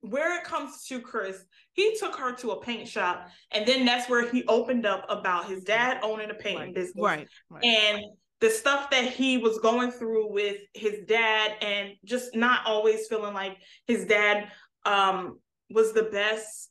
where 0.09 0.39
it 0.39 0.45
comes 0.45 0.85
to 0.87 1.01
Chris, 1.01 1.45
he 1.73 1.97
took 1.99 2.17
her 2.17 2.35
to 2.37 2.53
a 2.53 2.61
paint 2.61 2.89
shop, 2.89 3.29
and 3.51 3.67
then 3.67 3.85
that's 3.85 4.09
where 4.09 4.29
he 4.31 4.45
opened 4.47 4.87
up 4.87 5.07
about 5.09 5.47
his 5.47 5.65
dad 5.65 5.99
owning 6.03 6.31
a 6.31 6.35
painting 6.35 6.67
right. 6.67 6.75
business, 6.75 7.03
right, 7.03 7.29
right, 7.51 7.65
and 7.65 8.05
the 8.41 8.51
stuff 8.51 8.91
that 8.91 9.05
he 9.05 9.39
was 9.39 9.59
going 9.61 9.91
through 9.91 10.33
with 10.33 10.59
his 10.75 11.01
dad, 11.07 11.53
and 11.63 11.93
just 12.05 12.35
not 12.35 12.67
always 12.67 13.07
feeling 13.07 13.35
like 13.35 13.57
his 13.87 14.05
dad 14.05 14.51
um, 14.85 15.39
was 15.71 15.93
the 15.93 16.05
best 16.05 16.71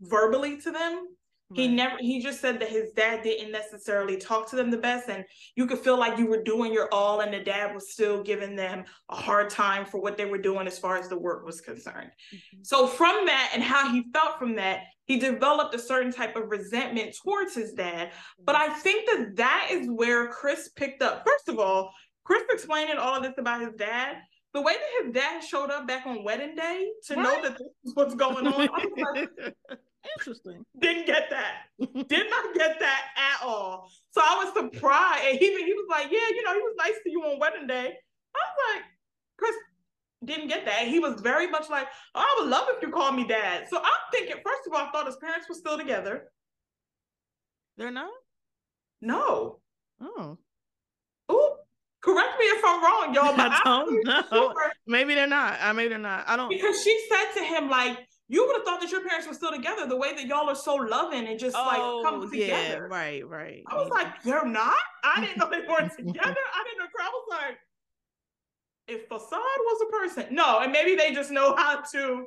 verbally 0.00 0.60
to 0.60 0.70
them. 0.70 1.06
He 1.54 1.68
never 1.68 1.96
he 1.98 2.22
just 2.22 2.40
said 2.40 2.60
that 2.60 2.68
his 2.68 2.90
dad 2.92 3.22
didn't 3.22 3.52
necessarily 3.52 4.16
talk 4.16 4.48
to 4.50 4.56
them 4.56 4.70
the 4.70 4.76
best 4.76 5.08
and 5.08 5.24
you 5.56 5.66
could 5.66 5.78
feel 5.78 5.98
like 5.98 6.18
you 6.18 6.26
were 6.26 6.42
doing 6.42 6.72
your 6.72 6.88
all 6.92 7.20
and 7.20 7.32
the 7.32 7.40
dad 7.40 7.74
was 7.74 7.92
still 7.92 8.22
giving 8.22 8.56
them 8.56 8.84
a 9.10 9.16
hard 9.16 9.50
time 9.50 9.84
for 9.84 10.00
what 10.00 10.16
they 10.16 10.24
were 10.24 10.38
doing 10.38 10.66
as 10.66 10.78
far 10.78 10.96
as 10.96 11.08
the 11.08 11.18
work 11.18 11.44
was 11.44 11.60
concerned. 11.60 12.10
Mm-hmm. 12.34 12.62
So 12.62 12.86
from 12.86 13.26
that 13.26 13.50
and 13.54 13.62
how 13.62 13.90
he 13.90 14.04
felt 14.12 14.38
from 14.38 14.54
that, 14.56 14.80
he 15.04 15.18
developed 15.18 15.74
a 15.74 15.78
certain 15.78 16.12
type 16.12 16.36
of 16.36 16.50
resentment 16.50 17.16
towards 17.22 17.54
his 17.54 17.72
dad. 17.72 18.12
But 18.44 18.54
I 18.56 18.68
think 18.68 19.06
that 19.10 19.36
that 19.36 19.68
is 19.70 19.88
where 19.90 20.28
Chris 20.28 20.70
picked 20.76 21.02
up. 21.02 21.24
First 21.26 21.48
of 21.48 21.58
all, 21.58 21.92
Chris 22.24 22.42
explaining 22.50 22.98
all 22.98 23.16
of 23.16 23.22
this 23.22 23.34
about 23.36 23.60
his 23.60 23.74
dad 23.76 24.18
the 24.52 24.60
way 24.60 24.74
that 24.74 25.04
his 25.04 25.14
dad 25.14 25.42
showed 25.42 25.70
up 25.70 25.86
back 25.86 26.06
on 26.06 26.24
wedding 26.24 26.54
day 26.54 26.88
to 27.06 27.16
know 27.16 27.42
that 27.42 27.52
this 27.58 27.68
is 27.84 27.94
what's 27.94 28.14
going 28.14 28.46
on, 28.46 28.54
I 28.54 28.68
was 28.70 29.28
like, 29.38 29.54
Interesting. 30.18 30.64
Didn't 30.80 31.06
get 31.06 31.30
that. 31.30 31.66
Did 32.08 32.30
not 32.30 32.54
get 32.54 32.78
that 32.80 33.02
at 33.16 33.46
all. 33.46 33.90
So 34.10 34.20
I 34.20 34.44
was 34.44 34.52
surprised. 34.54 35.24
And 35.28 35.38
he, 35.38 35.46
he 35.46 35.72
was 35.72 35.86
like, 35.88 36.06
Yeah, 36.10 36.28
you 36.34 36.42
know, 36.42 36.54
he 36.54 36.60
was 36.60 36.74
nice 36.76 36.94
to 37.04 37.10
you 37.10 37.22
on 37.22 37.38
wedding 37.38 37.66
day. 37.66 37.94
I 38.34 38.38
was 38.38 38.74
like, 38.74 38.84
Chris 39.38 39.54
didn't 40.24 40.48
get 40.48 40.64
that. 40.66 40.86
He 40.88 40.98
was 40.98 41.20
very 41.20 41.48
much 41.48 41.68
like, 41.70 41.86
oh, 42.14 42.20
I 42.20 42.40
would 42.40 42.50
love 42.50 42.66
if 42.70 42.82
you 42.82 42.90
called 42.90 43.14
me 43.14 43.26
dad. 43.26 43.68
So 43.68 43.78
I'm 43.78 43.84
thinking, 44.12 44.36
first 44.44 44.66
of 44.66 44.72
all, 44.72 44.86
I 44.86 44.90
thought 44.90 45.06
his 45.06 45.16
parents 45.16 45.48
were 45.48 45.54
still 45.54 45.78
together. 45.78 46.30
They're 47.76 47.90
not? 47.90 48.10
No. 49.00 49.58
Oh. 50.00 50.38
Ooh, 51.30 51.54
correct 52.00 52.38
me 52.38 52.44
if 52.46 52.64
I'm 52.64 52.82
wrong, 52.82 53.14
y'all. 53.14 53.36
But 53.36 53.52
I 53.52 53.60
don't 53.64 54.04
know. 54.04 54.22
Sure. 54.30 54.54
Maybe 54.86 55.14
they're 55.14 55.26
not. 55.26 55.58
I 55.60 55.72
maybe 55.72 55.90
they're 55.90 55.98
not. 55.98 56.28
I 56.28 56.36
don't 56.36 56.48
because 56.48 56.82
she 56.82 57.06
said 57.08 57.40
to 57.40 57.44
him, 57.44 57.70
like, 57.70 57.98
you 58.32 58.46
would 58.46 58.56
have 58.56 58.64
thought 58.64 58.80
that 58.80 58.90
your 58.90 59.06
parents 59.06 59.28
were 59.28 59.34
still 59.34 59.52
together 59.52 59.86
the 59.86 59.96
way 59.96 60.14
that 60.14 60.24
y'all 60.24 60.48
are 60.48 60.54
so 60.54 60.74
loving 60.76 61.26
and 61.26 61.38
just 61.38 61.54
oh, 61.54 62.00
like 62.02 62.10
come 62.10 62.30
together. 62.30 62.50
Yeah, 62.50 62.76
right, 62.78 63.28
right. 63.28 63.62
I 63.66 63.74
was 63.74 63.90
like, 63.90 64.22
they're 64.22 64.46
not? 64.46 64.74
I 65.04 65.20
didn't 65.20 65.36
know 65.36 65.50
they 65.50 65.60
weren't 65.68 65.92
together. 65.96 66.16
I 66.18 66.64
didn't 66.64 66.78
know. 66.78 66.86
I 66.98 67.10
was 67.12 67.26
like, 67.28 67.58
if 68.88 69.06
facade 69.06 69.38
was 69.38 69.86
a 69.86 69.92
person, 69.92 70.34
no, 70.34 70.60
and 70.60 70.72
maybe 70.72 70.96
they 70.96 71.12
just 71.12 71.30
know 71.30 71.54
how 71.54 71.82
to, 71.92 72.24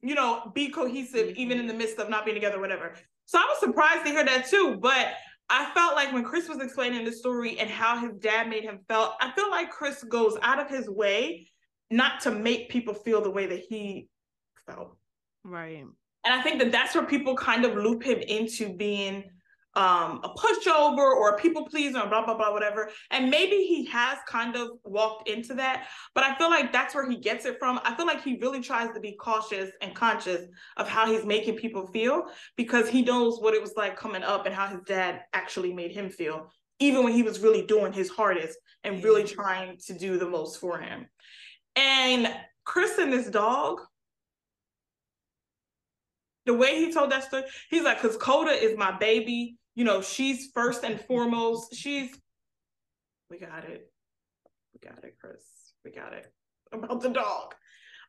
you 0.00 0.14
know, 0.14 0.50
be 0.54 0.70
cohesive 0.70 1.28
mm-hmm. 1.28 1.40
even 1.40 1.58
in 1.58 1.66
the 1.66 1.74
midst 1.74 1.98
of 1.98 2.08
not 2.08 2.24
being 2.24 2.34
together, 2.34 2.58
whatever. 2.58 2.94
So 3.26 3.38
I 3.38 3.42
was 3.42 3.60
surprised 3.60 4.06
to 4.06 4.10
hear 4.10 4.24
that 4.24 4.48
too. 4.48 4.78
But 4.80 5.08
I 5.50 5.70
felt 5.74 5.96
like 5.96 6.14
when 6.14 6.24
Chris 6.24 6.48
was 6.48 6.62
explaining 6.62 7.04
the 7.04 7.12
story 7.12 7.58
and 7.58 7.68
how 7.68 7.98
his 7.98 8.16
dad 8.20 8.48
made 8.48 8.62
him 8.62 8.78
felt, 8.88 9.16
I 9.20 9.30
feel 9.32 9.50
like 9.50 9.70
Chris 9.70 10.02
goes 10.02 10.38
out 10.40 10.58
of 10.58 10.70
his 10.70 10.88
way 10.88 11.46
not 11.90 12.22
to 12.22 12.30
make 12.30 12.70
people 12.70 12.94
feel 12.94 13.20
the 13.20 13.30
way 13.30 13.44
that 13.48 13.60
he 13.68 14.08
felt. 14.66 14.96
Right. 15.44 15.84
And 16.24 16.34
I 16.34 16.42
think 16.42 16.60
that 16.60 16.70
that's 16.70 16.94
where 16.94 17.04
people 17.04 17.36
kind 17.36 17.64
of 17.64 17.74
loop 17.74 18.04
him 18.04 18.18
into 18.20 18.72
being 18.74 19.24
um, 19.74 20.20
a 20.22 20.28
pushover 20.36 20.98
or 20.98 21.30
a 21.30 21.38
people 21.38 21.64
pleaser 21.64 21.98
and 21.98 22.10
blah, 22.10 22.24
blah, 22.24 22.36
blah, 22.36 22.52
whatever. 22.52 22.90
And 23.10 23.30
maybe 23.30 23.56
he 23.56 23.86
has 23.86 24.18
kind 24.28 24.54
of 24.54 24.70
walked 24.84 25.28
into 25.28 25.54
that, 25.54 25.86
but 26.14 26.24
I 26.24 26.36
feel 26.36 26.50
like 26.50 26.72
that's 26.72 26.94
where 26.94 27.08
he 27.08 27.16
gets 27.16 27.46
it 27.46 27.58
from. 27.58 27.80
I 27.84 27.94
feel 27.94 28.06
like 28.06 28.22
he 28.22 28.38
really 28.40 28.60
tries 28.60 28.92
to 28.94 29.00
be 29.00 29.12
cautious 29.12 29.70
and 29.80 29.94
conscious 29.94 30.46
of 30.76 30.88
how 30.88 31.06
he's 31.06 31.24
making 31.24 31.56
people 31.56 31.86
feel 31.86 32.24
because 32.56 32.88
he 32.88 33.02
knows 33.02 33.40
what 33.40 33.54
it 33.54 33.62
was 33.62 33.74
like 33.76 33.96
coming 33.96 34.22
up 34.22 34.46
and 34.46 34.54
how 34.54 34.66
his 34.66 34.80
dad 34.86 35.22
actually 35.32 35.72
made 35.72 35.92
him 35.92 36.10
feel, 36.10 36.52
even 36.78 37.02
when 37.02 37.14
he 37.14 37.22
was 37.22 37.40
really 37.40 37.64
doing 37.64 37.92
his 37.92 38.10
hardest 38.10 38.58
and 38.84 39.02
really 39.02 39.24
trying 39.24 39.78
to 39.86 39.94
do 39.94 40.18
the 40.18 40.28
most 40.28 40.60
for 40.60 40.78
him. 40.78 41.06
And 41.76 42.32
Chris 42.64 42.98
and 42.98 43.12
this 43.12 43.30
dog, 43.30 43.80
the 46.46 46.54
way 46.54 46.84
he 46.84 46.92
told 46.92 47.10
that 47.10 47.24
story, 47.24 47.44
he's 47.70 47.82
like, 47.82 48.00
because 48.00 48.16
Coda 48.16 48.50
is 48.50 48.76
my 48.76 48.96
baby. 48.96 49.56
You 49.74 49.84
know, 49.84 50.02
she's 50.02 50.50
first 50.54 50.84
and 50.84 51.00
foremost. 51.00 51.74
She's, 51.74 52.10
we 53.30 53.38
got 53.38 53.64
it. 53.64 53.90
We 54.74 54.88
got 54.88 55.02
it, 55.04 55.16
Chris. 55.20 55.42
We 55.84 55.92
got 55.92 56.12
it 56.12 56.26
about 56.72 57.00
the 57.00 57.10
dog. 57.10 57.54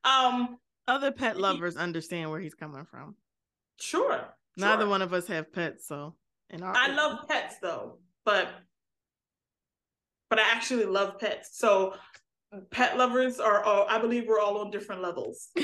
Um, 0.04 0.58
Other 0.88 1.12
pet 1.12 1.38
lovers 1.38 1.76
he, 1.76 1.82
understand 1.82 2.30
where 2.30 2.40
he's 2.40 2.56
coming 2.56 2.86
from. 2.86 3.16
Sure. 3.80 4.34
Neither 4.58 4.84
sure. 4.84 4.90
one 4.90 5.02
of 5.02 5.14
us 5.14 5.28
have 5.28 5.54
pets, 5.54 5.88
so. 5.88 6.16
In 6.50 6.62
our 6.62 6.76
I 6.76 6.88
love 6.88 7.28
pets 7.28 7.56
though, 7.62 7.98
but 8.26 8.48
but 10.30 10.40
I 10.40 10.50
actually 10.52 10.86
love 10.86 11.20
pets. 11.20 11.52
So 11.54 11.96
pet 12.72 12.98
lovers 12.98 13.40
are, 13.40 13.64
all, 13.64 13.86
I 13.90 14.00
believe 14.00 14.26
we're 14.28 14.40
all 14.40 14.58
on 14.58 14.72
different 14.72 15.02
levels. 15.02 15.50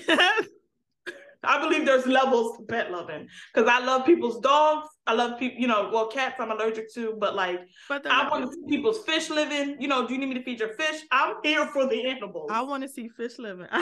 I 1.43 1.59
believe 1.59 1.85
there's 1.85 2.05
levels 2.05 2.57
to 2.57 2.63
pet 2.63 2.91
loving 2.91 3.27
because 3.53 3.69
I 3.69 3.79
love 3.79 4.05
people's 4.05 4.39
dogs. 4.41 4.89
I 5.07 5.13
love 5.13 5.39
people, 5.39 5.59
you 5.59 5.67
know, 5.67 5.89
well, 5.91 6.07
cats 6.07 6.35
I'm 6.39 6.51
allergic 6.51 6.93
to, 6.95 7.15
but 7.17 7.35
like, 7.35 7.61
but 7.87 8.05
I 8.05 8.29
want 8.29 8.45
to 8.45 8.53
see 8.53 8.75
people's 8.75 9.03
fish 9.05 9.29
living. 9.29 9.77
You 9.79 9.87
know, 9.87 10.05
do 10.05 10.13
you 10.13 10.19
need 10.19 10.29
me 10.29 10.35
to 10.35 10.43
feed 10.43 10.59
your 10.59 10.73
fish? 10.73 11.01
I'm 11.11 11.35
here 11.43 11.65
for 11.67 11.87
the 11.87 12.05
animals. 12.07 12.49
I 12.51 12.61
want 12.61 12.83
to 12.83 12.89
see 12.89 13.07
fish 13.07 13.39
living. 13.39 13.67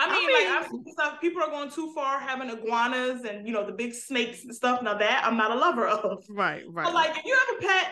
I 0.00 0.08
mean, 0.10 0.30
I 0.30 0.60
mean, 0.60 0.72
like 0.72 0.92
stuff. 0.92 1.20
People 1.20 1.42
are 1.42 1.50
going 1.50 1.70
too 1.70 1.92
far, 1.94 2.20
having 2.20 2.48
iguanas 2.50 3.24
and 3.24 3.46
you 3.46 3.52
know 3.52 3.66
the 3.66 3.72
big 3.72 3.92
snakes 3.92 4.44
and 4.44 4.54
stuff. 4.54 4.80
Now 4.80 4.94
that 4.94 5.24
I'm 5.24 5.36
not 5.36 5.50
a 5.50 5.56
lover 5.56 5.86
of. 5.86 6.24
Right, 6.30 6.62
right. 6.68 6.84
But 6.84 6.94
like, 6.94 7.16
if 7.18 7.24
you 7.24 7.36
have 7.36 7.58
a 7.58 7.66
pet, 7.66 7.90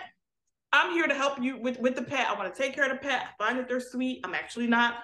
I'm 0.73 0.93
here 0.93 1.07
to 1.07 1.15
help 1.15 1.43
you 1.43 1.61
with 1.61 1.81
with 1.81 1.97
the 1.97 2.03
pet. 2.03 2.29
I 2.29 2.35
want 2.35 2.55
to 2.55 2.63
take 2.63 2.75
care 2.75 2.85
of 2.85 2.91
the 2.91 2.99
pet. 2.99 3.23
I 3.23 3.45
find 3.45 3.59
that 3.59 3.69
they're 3.69 3.81
sweet. 3.81 4.21
I'm 4.25 4.35
actually 4.35 4.69
not 4.69 4.95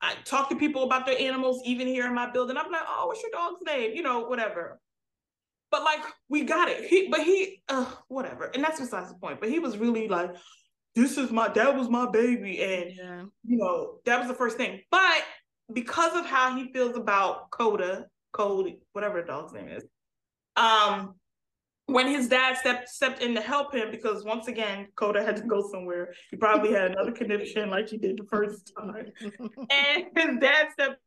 I 0.00 0.14
talk 0.24 0.48
to 0.50 0.56
people 0.56 0.84
about 0.84 1.06
their 1.06 1.18
animals, 1.18 1.62
even 1.64 1.86
here 1.86 2.06
in 2.06 2.14
my 2.14 2.30
building. 2.30 2.56
I'm 2.56 2.70
like, 2.70 2.82
oh, 2.86 3.06
what's 3.06 3.22
your 3.22 3.32
dog's 3.32 3.62
name? 3.66 3.94
You 3.94 4.02
know, 4.02 4.20
whatever. 4.20 4.80
But 5.70 5.82
like, 5.82 6.00
we 6.28 6.44
got 6.44 6.68
it. 6.68 6.84
He, 6.84 7.08
but 7.08 7.20
he, 7.20 7.62
uh, 7.68 7.90
whatever. 8.08 8.44
And 8.44 8.62
that's 8.62 8.80
besides 8.80 9.10
the 9.10 9.18
point. 9.18 9.40
But 9.40 9.50
he 9.50 9.58
was 9.58 9.76
really 9.76 10.08
like, 10.08 10.30
this 10.94 11.18
is 11.18 11.30
my, 11.30 11.48
that 11.48 11.76
was 11.76 11.88
my 11.88 12.08
baby. 12.10 12.62
And, 12.62 12.92
yeah. 12.96 13.22
you 13.44 13.58
know, 13.58 13.98
that 14.06 14.18
was 14.18 14.28
the 14.28 14.34
first 14.34 14.56
thing. 14.56 14.80
But 14.90 15.22
because 15.72 16.16
of 16.16 16.24
how 16.26 16.56
he 16.56 16.72
feels 16.72 16.96
about 16.96 17.50
Coda, 17.50 18.06
Cody, 18.32 18.78
whatever 18.92 19.20
the 19.20 19.26
dog's 19.26 19.52
name 19.52 19.68
is, 19.68 19.84
um, 20.56 21.14
when 21.88 22.06
his 22.06 22.28
dad 22.28 22.56
stepped 22.58 22.88
stepped 22.88 23.22
in 23.22 23.34
to 23.34 23.40
help 23.40 23.74
him 23.74 23.90
because 23.90 24.22
once 24.22 24.46
again 24.46 24.88
Kota 24.94 25.24
had 25.24 25.36
to 25.36 25.42
go 25.42 25.66
somewhere. 25.70 26.12
He 26.30 26.36
probably 26.36 26.72
had 26.72 26.90
another 26.92 27.12
condition 27.12 27.70
like 27.70 27.88
he 27.88 27.96
did 27.96 28.18
the 28.18 28.24
first 28.24 28.72
time, 28.78 29.06
and 29.70 30.04
his 30.14 30.38
dad 30.38 30.68
stepped 30.72 31.00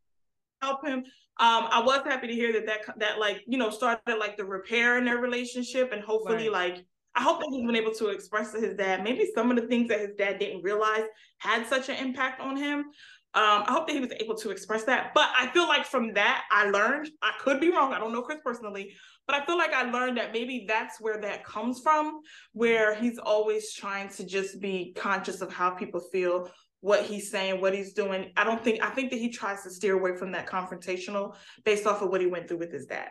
help 0.61 0.85
him. 0.85 0.99
Um, 1.39 1.67
I 1.71 1.81
was 1.83 2.01
happy 2.03 2.27
to 2.27 2.33
hear 2.33 2.51
that 2.53 2.65
that 2.65 2.99
that 2.99 3.19
like 3.19 3.43
you 3.47 3.57
know 3.57 3.69
started 3.69 4.17
like 4.17 4.37
the 4.37 4.45
repair 4.45 4.97
in 4.97 5.05
their 5.05 5.19
relationship, 5.19 5.91
and 5.93 6.01
hopefully 6.03 6.49
right. 6.49 6.73
like 6.73 6.85
I 7.15 7.21
hope 7.21 7.39
that 7.41 7.49
he's 7.51 7.65
been 7.65 7.75
able 7.75 7.93
to 7.93 8.09
express 8.09 8.51
to 8.53 8.59
his 8.59 8.75
dad 8.75 9.03
maybe 9.03 9.29
some 9.35 9.51
of 9.51 9.57
the 9.57 9.67
things 9.67 9.87
that 9.89 9.99
his 9.99 10.15
dad 10.17 10.39
didn't 10.39 10.63
realize 10.63 11.03
had 11.37 11.67
such 11.67 11.89
an 11.89 11.95
impact 11.97 12.41
on 12.41 12.57
him. 12.57 12.85
Um, 13.33 13.63
I 13.65 13.71
hope 13.71 13.87
that 13.87 13.93
he 13.93 14.01
was 14.01 14.11
able 14.19 14.35
to 14.35 14.49
express 14.49 14.83
that. 14.85 15.13
But 15.13 15.29
I 15.37 15.47
feel 15.47 15.65
like 15.65 15.85
from 15.85 16.13
that, 16.15 16.43
I 16.51 16.69
learned, 16.69 17.09
I 17.21 17.31
could 17.39 17.61
be 17.61 17.71
wrong. 17.71 17.93
I 17.93 17.99
don't 17.99 18.11
know 18.11 18.21
Chris 18.21 18.39
personally, 18.43 18.93
but 19.31 19.41
I 19.41 19.45
feel 19.45 19.57
like 19.57 19.71
I 19.71 19.89
learned 19.89 20.17
that 20.17 20.33
maybe 20.33 20.65
that's 20.67 20.99
where 20.99 21.17
that 21.21 21.45
comes 21.45 21.79
from, 21.79 22.19
where 22.51 22.93
he's 22.93 23.17
always 23.17 23.73
trying 23.73 24.09
to 24.09 24.25
just 24.25 24.59
be 24.59 24.93
conscious 24.93 25.39
of 25.39 25.53
how 25.53 25.69
people 25.69 26.01
feel, 26.11 26.49
what 26.81 27.05
he's 27.05 27.31
saying, 27.31 27.61
what 27.61 27.73
he's 27.73 27.93
doing. 27.93 28.33
I 28.35 28.43
don't 28.43 28.61
think, 28.61 28.83
I 28.83 28.89
think 28.89 29.09
that 29.11 29.19
he 29.19 29.29
tries 29.29 29.63
to 29.63 29.69
steer 29.69 29.93
away 29.97 30.17
from 30.17 30.33
that 30.33 30.47
confrontational 30.47 31.35
based 31.63 31.87
off 31.87 32.01
of 32.01 32.09
what 32.09 32.19
he 32.19 32.27
went 32.27 32.49
through 32.49 32.57
with 32.57 32.73
his 32.73 32.87
dad. 32.87 33.07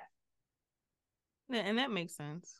Yeah, 1.48 1.61
and 1.61 1.78
that 1.78 1.90
makes 1.90 2.16
sense. 2.16 2.54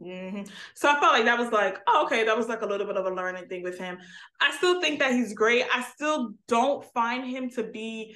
Mm-hmm. 0.00 0.44
So 0.76 0.88
I 0.88 1.00
felt 1.00 1.12
like 1.12 1.24
that 1.24 1.38
was 1.38 1.50
like, 1.50 1.78
oh, 1.88 2.04
okay, 2.06 2.24
that 2.24 2.36
was 2.36 2.46
like 2.46 2.62
a 2.62 2.66
little 2.66 2.86
bit 2.86 2.96
of 2.96 3.06
a 3.06 3.10
learning 3.10 3.48
thing 3.48 3.64
with 3.64 3.76
him. 3.76 3.98
I 4.40 4.56
still 4.56 4.80
think 4.80 5.00
that 5.00 5.14
he's 5.14 5.34
great. 5.34 5.64
I 5.74 5.82
still 5.82 6.34
don't 6.46 6.84
find 6.94 7.26
him 7.28 7.50
to 7.50 7.64
be 7.64 8.14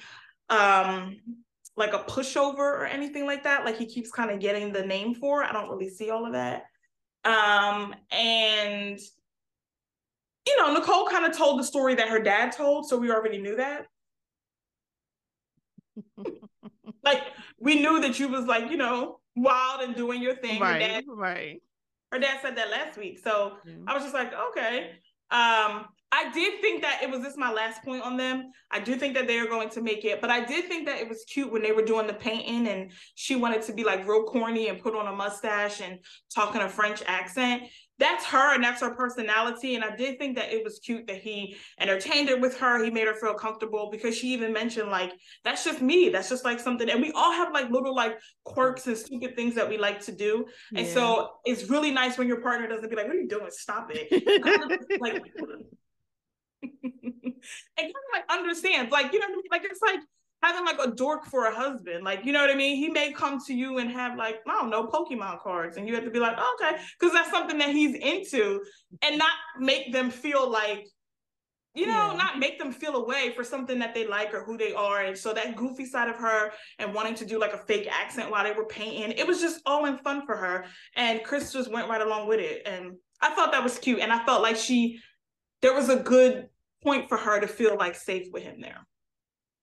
um 0.51 1.17
like 1.77 1.93
a 1.93 1.99
pushover 2.01 2.59
or 2.59 2.87
anything 2.87 3.27
like 3.27 3.43
that. 3.45 3.65
Like 3.65 3.77
he 3.77 3.87
keeps 3.87 4.11
kind 4.11 4.31
of 4.31 4.41
getting 4.41 4.73
the 4.73 4.85
name 4.85 5.15
for. 5.15 5.43
I 5.43 5.53
don't 5.53 5.69
really 5.69 5.91
see 5.91 6.11
all 6.11 6.27
of 6.27 6.33
that. 6.33 6.65
Um, 7.25 7.95
and 8.11 8.99
you 10.47 10.57
know, 10.59 10.75
Nicole 10.75 11.07
kind 11.07 11.25
of 11.25 11.37
told 11.37 11.59
the 11.59 11.65
story 11.65 11.95
that 11.95 12.09
her 12.09 12.21
dad 12.21 12.53
told, 12.53 12.87
so 12.87 12.99
we 12.99 13.11
already 13.11 13.39
knew 13.39 13.57
that. 13.57 13.87
like 17.03 17.23
we 17.59 17.81
knew 17.81 18.01
that 18.01 18.19
you 18.19 18.29
was 18.29 18.45
like, 18.45 18.71
you 18.71 18.77
know, 18.77 19.21
wild 19.37 19.81
and 19.81 19.97
doing 19.97 20.21
your 20.21 20.37
thing. 20.37 20.61
Right, 20.61 20.83
her 20.83 20.89
dad, 20.89 21.05
right. 21.09 21.63
Her 22.13 22.19
dad 22.19 22.39
said 22.43 22.57
that 22.57 22.71
last 22.71 22.99
week, 22.99 23.19
so 23.19 23.55
I 23.87 23.95
was 23.95 24.03
just 24.03 24.15
like, 24.15 24.33
okay. 24.51 24.93
Um, 25.31 25.87
I 26.15 26.31
did 26.31 26.61
think 26.61 26.81
that 26.83 27.03
it 27.03 27.11
was 27.11 27.23
this 27.23 27.37
my 27.37 27.51
last 27.51 27.83
point 27.83 28.05
on 28.05 28.17
them. 28.17 28.53
I 28.71 28.79
do 28.79 28.95
think 28.95 29.15
that 29.15 29.27
they 29.27 29.41
are 29.41 29.49
going 29.49 29.69
to 29.71 29.81
make 29.81 30.05
it, 30.05 30.21
but 30.21 30.31
I 30.31 30.45
did 30.45 30.67
think 30.67 30.87
that 30.87 31.01
it 31.01 31.09
was 31.09 31.25
cute 31.25 31.51
when 31.51 31.61
they 31.61 31.73
were 31.73 31.83
doing 31.83 32.07
the 32.07 32.15
painting 32.15 32.69
and 32.69 32.93
she 33.17 33.35
wanted 33.35 33.63
to 33.63 33.73
be 33.73 33.83
like 33.83 34.07
real 34.07 34.23
corny 34.23 34.69
and 34.69 34.81
put 34.81 34.95
on 34.95 35.09
a 35.09 35.13
mustache 35.13 35.81
and 35.81 35.99
talking 36.33 36.61
a 36.61 36.69
French 36.69 37.03
accent. 37.09 37.65
That's 37.99 38.25
her 38.27 38.55
and 38.55 38.63
that's 38.63 38.81
her 38.81 38.95
personality. 38.95 39.75
And 39.75 39.83
I 39.83 39.97
did 39.97 40.21
think 40.21 40.37
that 40.37 40.53
it 40.53 40.63
was 40.63 40.79
cute 40.79 41.09
that 41.09 41.17
he 41.17 41.57
entertained 41.81 42.29
her 42.29 42.39
with 42.39 42.59
her. 42.59 42.83
He 42.85 42.91
made 42.91 43.09
her 43.09 43.15
feel 43.15 43.35
comfortable 43.35 43.89
because 43.91 44.17
she 44.17 44.33
even 44.35 44.53
mentioned 44.53 44.91
like 44.91 45.13
that's 45.43 45.65
just 45.65 45.83
me. 45.83 46.11
That's 46.11 46.29
just 46.29 46.45
like 46.45 46.61
something. 46.61 46.89
And 46.89 47.03
we 47.03 47.11
all 47.13 47.33
have 47.33 47.53
like 47.53 47.71
little 47.71 47.95
like 47.95 48.21
quirks 48.45 48.87
and 48.87 48.97
stupid 48.97 49.35
things 49.35 49.57
that 49.57 49.69
we 49.69 49.79
like 49.79 50.01
to 50.03 50.13
do. 50.13 50.47
Yeah. 50.71 50.81
And 50.81 50.89
so 50.89 51.31
it's 51.45 51.69
really 51.69 51.91
nice 51.91 52.19
when 52.19 52.29
your 52.29 52.41
partner 52.41 52.69
doesn't 52.69 52.89
be 52.89 52.95
like, 52.95 53.07
"What 53.07 53.17
are 53.17 53.21
you 53.21 53.29
doing? 53.29 53.51
Stop 53.51 53.91
it!" 53.93 55.01
like 55.01 55.23
and 56.83 57.33
kind 57.77 57.89
of 57.89 58.13
like 58.13 58.25
understands, 58.31 58.93
like 58.93 59.13
you 59.13 59.19
know, 59.19 59.27
what 59.27 59.33
I 59.33 59.37
mean? 59.37 59.45
like 59.51 59.65
it's 59.65 59.83
like 59.83 60.01
having 60.43 60.65
like 60.65 60.79
a 60.79 60.91
dork 60.91 61.27
for 61.27 61.47
a 61.47 61.55
husband, 61.55 62.05
like 62.05 62.25
you 62.25 62.33
know 62.33 62.41
what 62.41 62.51
I 62.51 62.55
mean. 62.55 62.77
He 62.77 62.89
may 62.89 63.13
come 63.13 63.39
to 63.47 63.55
you 63.55 63.79
and 63.79 63.91
have 63.91 64.17
like 64.17 64.37
I 64.47 64.53
don't 64.53 64.71
know 64.71 64.87
Pokemon 64.87 65.41
cards, 65.41 65.77
and 65.77 65.89
you 65.89 65.95
have 65.95 66.05
to 66.05 66.11
be 66.11 66.21
like, 66.21 66.37
oh, 66.39 66.57
okay, 66.61 66.81
because 66.99 67.13
that's 67.13 67.31
something 67.31 67.59
that 67.59 67.71
he's 67.71 67.95
into, 67.95 68.63
and 69.03 69.19
not 69.19 69.33
make 69.59 69.93
them 69.93 70.11
feel 70.11 70.49
like 70.49 70.87
you 71.75 71.87
know, 71.87 72.13
yeah. 72.13 72.17
not 72.17 72.39
make 72.39 72.59
them 72.59 72.73
feel 72.73 72.95
away 72.95 73.33
for 73.35 73.43
something 73.43 73.81
that 73.81 73.95
they 73.95 74.07
like 74.07 74.33
or 74.33 74.45
who 74.45 74.57
they 74.57 74.73
are. 74.73 75.03
And 75.03 75.19
so 75.19 75.35
that 75.35 75.57
goofy 75.57 75.85
side 75.85 76.09
of 76.09 76.17
her 76.17 76.53
and 76.79 76.95
wanting 76.95 77.17
to 77.17 77.27
do 77.27 77.41
like 77.41 77.53
a 77.53 77.59
fake 77.59 77.89
accent 77.91 78.31
while 78.31 78.45
they 78.45 78.53
were 78.53 78.67
painting, 78.67 79.11
it 79.19 79.27
was 79.27 79.41
just 79.41 79.61
all 79.67 79.87
in 79.87 79.99
fun 79.99 80.25
for 80.25 80.37
her. 80.37 80.67
And 80.95 81.25
Chris 81.25 81.53
just 81.53 81.73
went 81.73 81.89
right 81.89 82.01
along 82.01 82.29
with 82.29 82.39
it. 82.39 82.63
And 82.65 82.93
I 83.21 83.35
thought 83.35 83.51
that 83.51 83.65
was 83.65 83.79
cute. 83.79 83.99
And 83.99 84.13
I 84.13 84.25
felt 84.25 84.41
like 84.41 84.57
she, 84.57 85.01
there 85.63 85.75
was 85.75 85.89
a 85.89 85.97
good 85.97 86.49
point 86.85 87.09
for 87.09 87.19
her 87.19 87.41
to 87.41 87.49
feel 87.49 87.77
like 87.77 87.97
safe 87.97 88.29
with 88.33 88.43
him 88.43 88.61
there. 88.61 88.87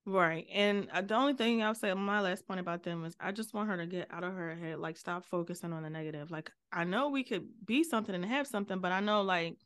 Right. 0.05 0.47
And 0.51 0.87
uh, 0.91 1.01
the 1.01 1.13
only 1.13 1.33
thing 1.33 1.61
I'll 1.61 1.75
say, 1.75 1.93
my 1.93 2.21
last 2.21 2.47
point 2.47 2.59
about 2.59 2.81
them 2.83 3.05
is 3.05 3.15
I 3.19 3.31
just 3.31 3.53
want 3.53 3.69
her 3.69 3.77
to 3.77 3.85
get 3.85 4.07
out 4.11 4.23
of 4.23 4.33
her 4.33 4.55
head, 4.55 4.79
like 4.79 4.97
stop 4.97 5.25
focusing 5.25 5.73
on 5.73 5.83
the 5.83 5.89
negative. 5.89 6.31
Like 6.31 6.51
I 6.71 6.85
know 6.85 7.09
we 7.09 7.23
could 7.23 7.47
be 7.63 7.83
something 7.83 8.15
and 8.15 8.25
have 8.25 8.47
something, 8.47 8.79
but 8.79 8.91
I 8.91 8.99
know 8.99 9.21
like, 9.21 9.57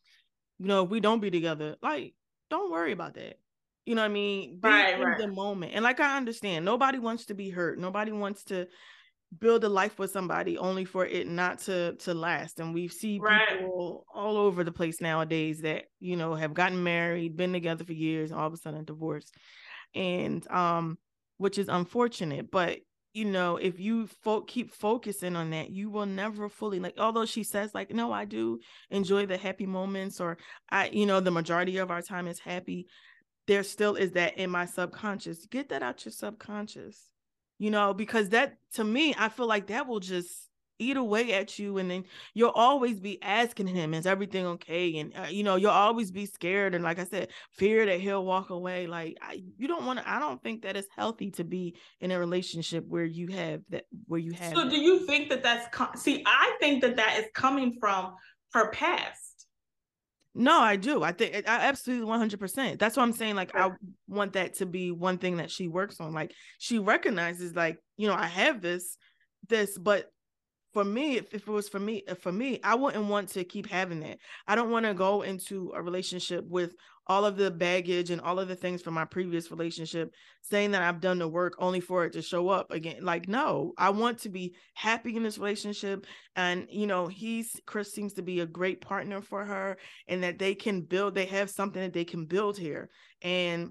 you 0.60 0.68
know, 0.68 0.84
if 0.84 0.90
we 0.90 1.00
don't 1.00 1.22
be 1.22 1.32
together, 1.32 1.78
like, 1.82 2.14
don't 2.50 2.72
worry 2.72 2.92
about 2.92 3.14
that. 3.16 3.40
You 3.86 3.96
know 3.96 4.02
what 4.02 4.12
I 4.12 4.14
mean? 4.14 4.60
Be 4.62 4.68
right, 4.68 4.96
in 4.96 5.02
right. 5.02 5.18
the 5.18 5.28
moment. 5.28 5.72
And 5.74 5.84
like 5.84 6.00
I 6.00 6.18
understand, 6.18 6.66
nobody 6.66 7.00
wants 7.00 7.28
to 7.28 7.34
be 7.34 7.50
hurt. 7.50 7.80
Nobody 7.80 8.12
wants 8.12 8.44
to 8.46 8.68
build 9.40 9.64
a 9.64 9.70
life 9.70 10.00
with 10.00 10.12
somebody 10.12 10.58
only 10.58 10.86
for 10.86 11.06
it 11.06 11.28
not 11.28 11.60
to 11.60 11.96
to 11.96 12.14
last. 12.14 12.60
And 12.60 12.74
we 12.74 12.88
see 12.88 13.20
right. 13.20 13.60
people 13.60 14.06
all 14.14 14.38
over 14.38 14.64
the 14.64 14.72
place 14.72 15.02
nowadays 15.02 15.62
that 15.62 15.86
you 16.00 16.16
know 16.16 16.36
have 16.36 16.54
gotten 16.54 16.84
married 16.84 17.38
been 17.38 17.54
together 17.54 17.84
for 17.84 17.94
years 17.94 18.32
and 18.32 18.40
all 18.40 18.48
of 18.48 18.54
a 18.54 18.58
sudden 18.58 18.86
divorced. 18.86 19.34
And 19.94 20.50
um 20.52 20.98
which 21.38 21.58
is 21.58 21.68
unfortunate 21.68 22.50
but 22.50 22.78
you 23.14 23.26
know 23.26 23.58
if 23.58 23.78
you 23.78 24.08
fo- 24.24 24.40
keep 24.40 24.72
focusing 24.72 25.36
on 25.36 25.50
that 25.50 25.70
you 25.70 25.90
will 25.90 26.06
never 26.06 26.48
fully 26.48 26.80
like 26.80 26.94
although 26.98 27.26
she 27.26 27.44
says 27.44 27.72
like 27.74 27.94
no 27.94 28.14
i 28.14 28.24
do 28.24 28.58
enjoy 28.90 29.26
the 29.26 29.36
happy 29.36 29.66
moments 29.66 30.22
or 30.22 30.38
i 30.70 30.88
you 30.94 31.06
know 31.06 31.20
the 31.20 31.30
majority 31.30 31.76
of 31.76 31.92
our 31.92 32.02
time 32.02 32.26
is 32.26 32.40
happy 32.40 32.88
there 33.48 33.64
still 33.64 33.96
is 33.96 34.12
that 34.14 34.38
in 34.38 34.50
my 34.50 34.66
subconscious. 34.66 35.46
Get 35.46 35.70
that 35.70 35.84
out 35.84 36.04
your 36.06 36.12
subconscious 36.12 37.10
you 37.58 37.72
know, 37.72 37.94
because 37.94 38.30
that 38.30 38.58
to 38.74 38.84
me, 38.84 39.16
I 39.18 39.30
feel 39.30 39.48
like 39.48 39.68
that 39.68 39.88
will 39.88 40.00
just 40.00 40.46
eat 40.80 40.98
away 40.98 41.34
at 41.34 41.58
you 41.58 41.78
and 41.78 41.90
then 41.90 42.04
you'll 42.34 42.50
always 42.50 43.00
be 43.00 43.22
asking 43.22 43.68
him 43.68 43.94
is 43.94 44.06
everything 44.06 44.46
okay 44.46 44.98
and 44.98 45.14
uh, 45.16 45.28
you 45.30 45.44
know 45.44 45.56
you'll 45.56 45.72
always 45.72 46.12
be 46.12 46.26
scared 46.26 46.76
and 46.76 46.84
like 46.84 47.00
i 47.00 47.06
said 47.06 47.30
fear 47.52 47.86
that 47.86 48.00
he'll 48.02 48.26
walk 48.26 48.50
away 48.50 48.86
like 48.86 49.18
I, 49.22 49.42
you 49.58 49.68
don't 49.68 49.86
want 49.86 50.00
to 50.00 50.10
i 50.10 50.20
don't 50.20 50.42
think 50.44 50.64
that 50.64 50.76
it's 50.76 50.90
healthy 50.94 51.32
to 51.32 51.44
be 51.44 51.78
in 52.02 52.12
a 52.12 52.20
relationship 52.20 52.86
where 52.88 53.06
you 53.06 53.28
have 53.28 53.62
that 53.70 53.86
where 54.08 54.20
you 54.20 54.34
have 54.34 54.54
so 54.54 54.64
that. 54.64 54.70
do 54.70 54.78
you 54.78 55.06
think 55.06 55.30
that 55.30 55.44
that's 55.44 56.02
see 56.02 56.24
i 56.28 56.56
think 56.60 56.82
that 56.82 56.98
that 56.98 57.20
is 57.20 57.26
coming 57.34 57.78
from 57.80 58.14
her 58.54 58.70
past 58.72 59.35
no, 60.36 60.60
I 60.60 60.76
do. 60.76 61.02
I 61.02 61.14
think 61.14 61.48
I 61.48 61.68
absolutely 61.68 62.08
100%. 62.08 62.78
That's 62.78 62.98
what 62.98 63.04
I'm 63.04 63.14
saying. 63.14 63.36
Like, 63.36 63.56
I 63.56 63.72
want 64.08 64.34
that 64.34 64.56
to 64.56 64.66
be 64.66 64.92
one 64.92 65.18
thing 65.18 65.38
that 65.38 65.50
she 65.50 65.70
works 65.70 66.02
on. 66.02 66.14
Like, 66.14 66.34
she 66.60 66.78
recognizes, 66.78 67.56
like, 67.56 67.78
you 67.96 68.08
know, 68.08 68.16
I 68.16 68.28
have 68.28 68.62
this, 68.62 68.98
this, 69.48 69.78
but 69.78 70.12
for 70.76 70.84
me, 70.84 71.16
if, 71.16 71.34
if 71.34 71.48
it 71.48 71.52
was 71.52 71.70
for 71.70 71.80
me, 71.80 72.04
uh, 72.06 72.16
for 72.16 72.34
me, 72.34 72.60
I 72.62 72.76
wouldn't 72.76 73.06
want 73.06 73.30
to 73.30 73.46
keep 73.46 73.66
having 73.66 74.02
that. 74.02 74.18
I 74.46 74.56
don't 74.56 74.72
want 74.72 74.86
to 74.86 74.94
go 74.94 75.22
into 75.22 75.72
a 75.74 75.82
relationship 75.82 76.44
with 76.50 76.76
all 77.08 77.24
of 77.24 77.38
the 77.38 77.50
baggage 77.50 78.10
and 78.10 78.20
all 78.20 78.42
of 78.42 78.50
the 78.50 78.58
things 78.58 78.82
from 78.82 78.94
my 78.94 79.06
previous 79.06 79.52
relationship, 79.52 80.12
saying 80.42 80.72
that 80.72 80.82
I've 80.82 81.00
done 81.00 81.18
the 81.18 81.30
work 81.30 81.54
only 81.60 81.80
for 81.80 82.04
it 82.04 82.12
to 82.12 82.22
show 82.22 82.50
up 82.50 82.72
again. 82.72 83.06
Like, 83.06 83.30
no, 83.30 83.72
I 83.78 83.92
want 83.92 84.18
to 84.24 84.30
be 84.30 84.54
happy 84.74 85.16
in 85.16 85.24
this 85.24 85.38
relationship. 85.38 86.06
And, 86.36 86.68
you 86.70 86.88
know, 86.88 87.08
he's, 87.08 87.58
Chris 87.66 87.94
seems 87.94 88.12
to 88.16 88.22
be 88.22 88.42
a 88.42 88.46
great 88.46 88.82
partner 88.82 89.22
for 89.22 89.46
her 89.46 89.78
and 90.10 90.24
that 90.24 90.40
they 90.40 90.56
can 90.56 90.82
build, 90.82 91.16
they 91.16 91.28
have 91.28 91.50
something 91.50 91.82
that 91.82 91.94
they 91.94 92.04
can 92.04 92.26
build 92.26 92.58
here. 92.58 92.90
And 93.22 93.70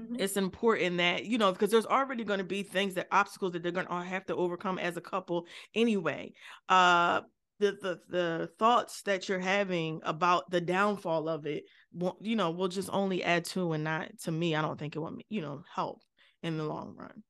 Mm-hmm. 0.00 0.16
It's 0.18 0.36
important 0.36 0.96
that, 0.98 1.26
you 1.26 1.38
know, 1.38 1.52
because 1.52 1.70
there's 1.70 1.86
already 1.86 2.24
going 2.24 2.38
to 2.38 2.44
be 2.44 2.62
things 2.62 2.94
that 2.94 3.08
obstacles 3.12 3.52
that 3.52 3.62
they're 3.62 3.72
going 3.72 3.86
to 3.86 3.94
have 3.94 4.26
to 4.26 4.36
overcome 4.36 4.78
as 4.78 4.96
a 4.96 5.02
couple 5.02 5.46
anyway. 5.74 6.32
Uh, 6.68 7.22
the, 7.58 7.78
the 7.80 8.00
the 8.08 8.50
thoughts 8.58 9.02
that 9.02 9.28
you're 9.28 9.38
having 9.38 10.00
about 10.04 10.50
the 10.50 10.60
downfall 10.60 11.28
of 11.28 11.46
it 11.46 11.64
will, 11.92 12.16
you 12.20 12.34
know 12.34 12.50
will 12.50 12.66
just 12.66 12.90
only 12.92 13.22
add 13.22 13.44
to 13.44 13.72
and 13.72 13.84
not 13.84 14.08
to 14.24 14.32
me 14.32 14.56
i 14.56 14.60
don't 14.60 14.80
think 14.80 14.96
it 14.96 14.98
will 14.98 15.16
you 15.28 15.40
know 15.40 15.62
help 15.72 16.02
in 16.42 16.58
the 16.58 16.64
long 16.64 16.92
run 16.96 17.22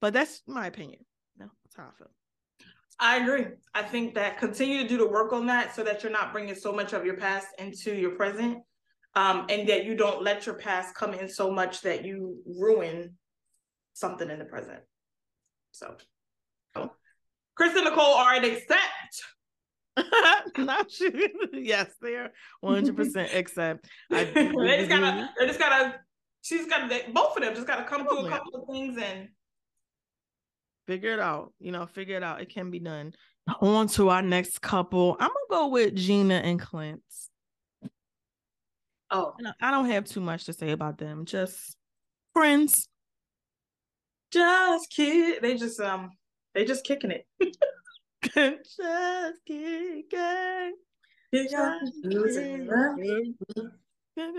but 0.00 0.14
that's 0.14 0.42
my 0.46 0.66
opinion 0.66 1.00
no 1.38 1.50
that's 1.64 1.76
how 1.76 1.82
i 1.82 1.98
feel 1.98 2.08
I 3.00 3.16
agree. 3.16 3.46
I 3.74 3.82
think 3.82 4.14
that 4.14 4.38
continue 4.38 4.82
to 4.82 4.88
do 4.88 4.96
the 4.96 5.08
work 5.08 5.32
on 5.32 5.46
that 5.46 5.74
so 5.74 5.82
that 5.82 6.04
you're 6.04 6.12
not 6.12 6.32
bringing 6.32 6.54
so 6.54 6.72
much 6.72 6.92
of 6.92 7.04
your 7.04 7.16
past 7.16 7.48
into 7.58 7.92
your 7.92 8.12
present 8.12 8.58
um, 9.14 9.46
and 9.48 9.68
that 9.68 9.84
you 9.84 9.94
don't 9.94 10.22
let 10.22 10.46
your 10.46 10.54
past 10.54 10.94
come 10.94 11.12
in 11.14 11.28
so 11.28 11.50
much 11.50 11.82
that 11.82 12.04
you 12.04 12.38
ruin 12.46 13.16
something 13.92 14.28
in 14.28 14.38
the 14.38 14.44
present. 14.44 14.80
So. 15.72 15.96
Chris 17.54 17.74
and 17.76 17.84
Nicole 17.84 18.14
are 18.14 18.34
an 18.34 18.44
accept. 18.44 19.24
Not 20.58 20.90
sure. 20.90 21.10
yes, 21.52 21.92
they 22.00 22.14
are 22.16 22.30
100 22.60 22.96
percent 22.96 23.30
accept. 23.34 23.86
I 24.10 24.24
they 24.24 24.78
just 24.78 24.88
gotta. 24.88 25.30
They 25.38 25.46
just 25.46 25.58
gotta. 25.58 26.00
She's 26.42 26.66
got. 26.66 26.78
to 26.78 26.88
They, 26.88 27.12
Both 27.12 27.36
of 27.36 27.42
them 27.42 27.54
just 27.54 27.66
gotta 27.66 27.84
come 27.84 28.06
through 28.06 28.26
a 28.26 28.30
couple 28.30 28.60
of 28.60 28.68
things 28.70 28.98
and. 29.00 29.28
Figure 30.86 31.12
it 31.12 31.20
out. 31.20 31.52
You 31.60 31.72
know, 31.72 31.86
figure 31.86 32.16
it 32.16 32.22
out. 32.22 32.40
It 32.40 32.52
can 32.52 32.70
be 32.70 32.80
done. 32.80 33.12
On 33.60 33.86
to 33.88 34.08
our 34.08 34.22
next 34.22 34.60
couple. 34.60 35.16
I'm 35.20 35.28
gonna 35.28 35.62
go 35.62 35.68
with 35.68 35.94
Gina 35.94 36.36
and 36.36 36.58
Clint. 36.58 37.02
Oh, 39.12 39.34
I 39.60 39.70
don't 39.70 39.90
have 39.90 40.06
too 40.06 40.20
much 40.20 40.46
to 40.46 40.54
say 40.54 40.70
about 40.70 40.96
them. 40.96 41.26
Just 41.26 41.76
friends. 42.32 42.88
Just 44.32 44.90
kid. 44.90 45.42
They 45.42 45.56
just 45.56 45.78
um. 45.80 46.10
They 46.54 46.64
just 46.64 46.84
kicking 46.84 47.10
it. 47.10 47.26
just 48.22 49.40
kicking. 49.46 50.04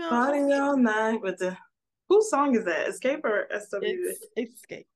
Party 0.08 0.52
all 0.52 0.76
night 0.76 1.20
with 1.22 1.38
the 1.38 1.56
whose 2.08 2.28
song 2.30 2.56
is 2.56 2.64
that? 2.64 2.88
Xscape 2.88 3.24
or 3.24 3.46
SW? 3.50 3.78
It's, 3.82 4.26
it's 4.36 4.62
Xscape. 4.62 4.86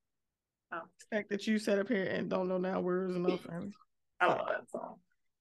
Oh. 0.72 0.80
The 1.10 1.16
fact 1.16 1.30
that 1.30 1.46
you 1.46 1.58
sat 1.58 1.78
up 1.78 1.88
here 1.88 2.04
and 2.04 2.28
don't 2.28 2.48
know 2.48 2.58
now 2.58 2.80
words 2.80 3.14
and 3.14 3.24
nothing. 3.24 3.72
I 4.20 4.28
don't 4.28 4.38
that 4.38 4.70
song. 4.70 4.96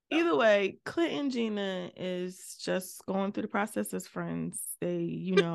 Either 0.10 0.36
way, 0.36 0.80
Clint 0.86 1.14
and 1.14 1.32
Gina 1.32 1.92
is 1.98 2.58
just 2.62 3.06
going 3.06 3.32
through 3.32 3.44
the 3.44 3.50
process 3.50 3.94
as 3.94 4.08
friends. 4.08 4.62
They, 4.80 5.00
you 5.00 5.36
know, 5.36 5.54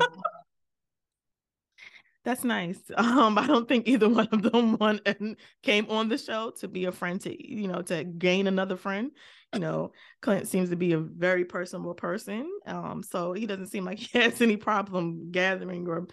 that's 2.23 2.43
nice. 2.43 2.79
Um, 2.97 3.37
I 3.37 3.47
don't 3.47 3.67
think 3.67 3.87
either 3.87 4.07
one 4.07 4.27
of 4.31 4.43
them 4.43 4.77
won 4.79 4.99
and 5.05 5.35
came 5.61 5.87
on 5.89 6.09
the 6.09 6.17
show 6.17 6.51
to 6.59 6.67
be 6.67 6.85
a 6.85 6.91
friend 6.91 7.19
to, 7.21 7.53
you 7.53 7.67
know, 7.67 7.81
to 7.83 8.03
gain 8.03 8.47
another 8.47 8.77
friend. 8.77 9.11
You 9.53 9.59
know, 9.59 9.91
Clint 10.21 10.47
seems 10.47 10.69
to 10.69 10.75
be 10.75 10.93
a 10.93 10.99
very 10.99 11.45
personable 11.45 11.93
person. 11.93 12.49
Um, 12.65 13.03
so 13.03 13.33
he 13.33 13.45
doesn't 13.45 13.67
seem 13.67 13.85
like 13.85 13.99
he 13.99 14.19
has 14.19 14.41
any 14.41 14.57
problem 14.57 15.31
gathering 15.31 15.87
or 15.87 16.07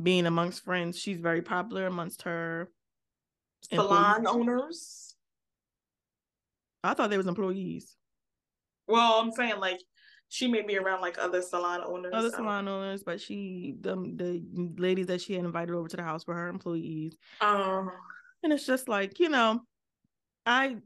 being 0.00 0.26
amongst 0.26 0.64
friends. 0.64 0.98
She's 0.98 1.20
very 1.20 1.42
popular 1.42 1.86
amongst 1.86 2.22
her 2.22 2.70
salon 3.70 4.26
owners. 4.26 5.01
I 6.84 6.94
thought 6.94 7.10
they 7.10 7.16
was 7.16 7.26
employees. 7.26 7.96
Well, 8.88 9.20
I'm 9.20 9.32
saying 9.32 9.60
like 9.60 9.80
she 10.28 10.48
may 10.48 10.62
be 10.62 10.78
around 10.78 11.02
like 11.02 11.18
other 11.18 11.42
salon 11.42 11.82
owners. 11.84 12.12
Other 12.14 12.30
salon 12.30 12.66
owners, 12.66 13.02
but 13.02 13.20
she 13.20 13.74
the 13.80 13.94
the 13.94 14.42
ladies 14.78 15.06
that 15.08 15.20
she 15.20 15.34
had 15.34 15.44
invited 15.44 15.74
over 15.74 15.88
to 15.88 15.96
the 15.96 16.02
house 16.02 16.26
were 16.26 16.34
her 16.34 16.48
employees. 16.48 17.14
Um, 17.40 17.90
and 18.42 18.52
it's 18.52 18.66
just 18.66 18.88
like 18.88 19.20
you 19.20 19.28
know, 19.28 19.60
I 20.46 20.76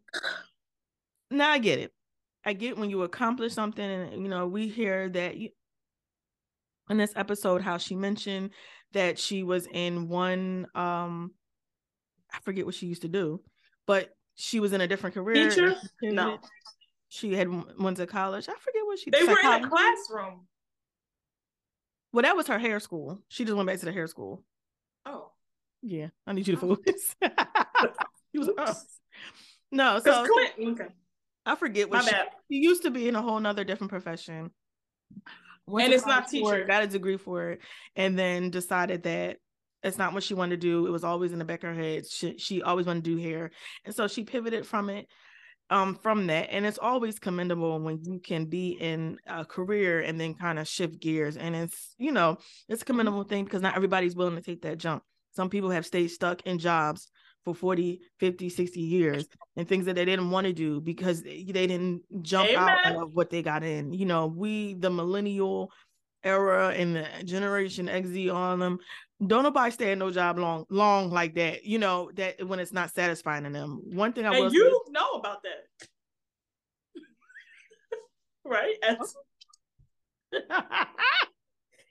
now 1.31 1.51
I 1.51 1.59
get 1.59 1.79
it. 1.79 1.93
I 2.45 2.53
get 2.53 2.77
when 2.77 2.91
you 2.91 3.03
accomplish 3.03 3.55
something, 3.55 3.89
and 3.89 4.23
you 4.23 4.29
know 4.29 4.47
we 4.47 4.69
hear 4.69 5.09
that 5.11 5.37
you, 5.37 5.51
in 6.91 6.97
this 6.97 7.13
episode 7.17 7.63
how 7.63 7.79
she 7.79 7.95
mentioned 7.95 8.51
that 8.95 9.19
she 9.19 9.43
was 9.43 9.67
in 9.73 10.09
one 10.09 10.67
um 10.75 11.33
I 12.33 12.39
forget 12.43 12.67
what 12.67 12.75
she 12.75 12.87
used 12.87 13.03
to 13.03 13.09
do, 13.09 13.43
but 13.87 14.16
she 14.37 14.61
was 14.61 14.73
in 14.73 14.81
a 14.81 14.87
different 14.87 15.15
career. 15.15 15.49
Teacher? 15.49 15.75
No. 16.03 16.39
She 17.09 17.35
had 17.35 17.49
went 17.79 17.97
to 17.97 18.07
college. 18.07 18.49
I 18.49 18.53
forget 18.53 18.83
what 18.85 18.99
she. 18.99 19.11
Did. 19.11 19.23
They 19.23 19.33
were 19.33 19.39
in 19.39 19.65
a 19.65 19.69
classroom. 19.69 20.47
Well, 22.13 22.23
that 22.23 22.37
was 22.37 22.47
her 22.47 22.59
hair 22.59 22.81
school. 22.81 23.19
She 23.29 23.45
just 23.45 23.57
went 23.57 23.67
back 23.67 23.79
to 23.81 23.87
the 23.87 23.93
hair 23.93 24.07
school. 24.07 24.43
Oh. 25.05 25.31
Yeah, 25.83 26.09
I 26.27 26.33
need 26.33 26.49
you 26.49 26.57
to 26.57 26.67
oh. 26.67 26.69
focus. 26.77 27.15
he 28.33 28.39
was 28.39 28.51
oh. 28.57 28.75
no, 29.71 30.01
so 30.01 30.27
Clint, 30.27 30.81
okay. 30.81 30.93
I 31.45 31.55
forget 31.55 31.91
what 31.91 32.05
she, 32.05 32.11
she, 32.51 32.59
used 32.59 32.83
to 32.83 32.91
be 32.91 33.09
in 33.09 33.15
a 33.15 33.23
whole 33.23 33.39
nother 33.39 33.65
different 33.65 33.91
profession. 33.91 34.51
Went 35.67 35.87
and 35.87 35.95
it's 35.95 36.07
not 36.07 36.29
teacher. 36.29 36.61
It, 36.61 36.67
got 36.67 36.83
a 36.83 36.87
degree 36.87 37.17
for 37.17 37.51
it, 37.51 37.61
and 37.95 38.19
then 38.19 38.51
decided 38.51 39.05
that 39.05 39.39
it's 39.87 39.99
not 39.99 40.13
what 40.13 40.23
she 40.23 40.35
wanted 40.35 40.61
to 40.61 40.67
do. 40.67 40.87
It 40.87 40.91
was 40.91 41.05
always 41.05 41.33
in 41.33 41.39
the 41.39 41.45
back 41.45 41.65
of 41.65 41.75
her 41.75 41.83
head. 41.83 42.07
She, 42.09 42.37
she 42.39 42.63
always 42.63 42.87
wanted 42.87 43.05
to 43.05 43.17
do 43.17 43.23
hair. 43.23 43.51
And 43.85 43.95
so 43.95 44.09
she 44.09 44.25
pivoted 44.25 44.67
from 44.67 44.91
it, 44.91 45.07
um, 45.71 45.99
from 46.03 46.27
that. 46.27 46.49
And 46.51 46.67
it's 46.67 46.79
always 46.79 47.19
commendable 47.19 47.81
when 47.81 48.01
you 48.03 48.19
can 48.19 48.47
be 48.47 48.71
in 48.71 49.19
a 49.27 49.45
career 49.45 50.01
and 50.01 50.21
then 50.21 50.35
kind 50.35 50.59
of 50.59 50.69
shift 50.69 51.01
gears. 51.01 51.37
And 51.37 51.55
it's, 51.55 51.95
you 51.99 52.13
know, 52.13 52.39
it's 52.69 52.83
a 52.83 52.85
mm-hmm. 52.85 52.93
commendable 52.93 53.25
thing 53.25 53.45
because 53.45 53.63
not 53.63 53.77
everybody's 53.77 54.17
willing 54.17 54.37
to 54.37 54.43
take 54.43 54.63
that 54.63 54.79
jump. 54.79 55.03
Some 55.33 55.51
people 55.51 55.71
have 55.71 55.87
stayed 55.87 56.09
stuck 56.09 56.43
in 56.47 56.59
jobs 56.59 57.11
for 57.45 57.55
40, 57.55 58.01
50, 58.19 58.49
60 58.49 58.81
years 58.81 59.27
and 59.57 59.69
things 59.69 59.85
that 59.85 59.95
they 59.95 60.05
didn't 60.05 60.31
want 60.31 60.49
to 60.49 60.53
do 60.53 60.81
because 60.81 61.23
they, 61.23 61.45
they 61.45 61.69
didn't 61.69 62.03
jump 62.23 62.51
Amen. 62.51 62.77
out 62.85 63.03
of 63.03 63.13
what 63.13 63.31
they 63.31 63.41
got 63.41 63.63
in. 63.63 63.93
You 63.93 64.05
know, 64.05 64.27
we, 64.27 64.75
the 64.75 64.91
millennial 64.91 65.71
era 66.27 66.71
and 66.71 66.97
the 66.97 67.07
generation 67.25 67.87
XZ 67.87 68.35
on 68.35 68.59
them, 68.59 68.79
don't 69.25 69.45
nobody 69.45 69.71
stay 69.71 69.93
in 69.93 69.99
no 69.99 70.11
job 70.11 70.39
long 70.39 70.67
long 70.69 71.11
like 71.11 71.35
that 71.35 71.65
you 71.65 71.79
know 71.79 72.11
that 72.15 72.47
when 72.47 72.59
it's 72.59 72.73
not 72.73 72.93
satisfying 72.93 73.45
to 73.45 73.51
them 73.51 73.81
one 73.93 74.13
thing 74.13 74.27
i 74.27 74.37
and 74.37 74.53
you 74.53 74.65
say, 74.87 74.93
know 74.93 75.11
about 75.13 75.43
that 75.43 75.89
right 78.45 78.77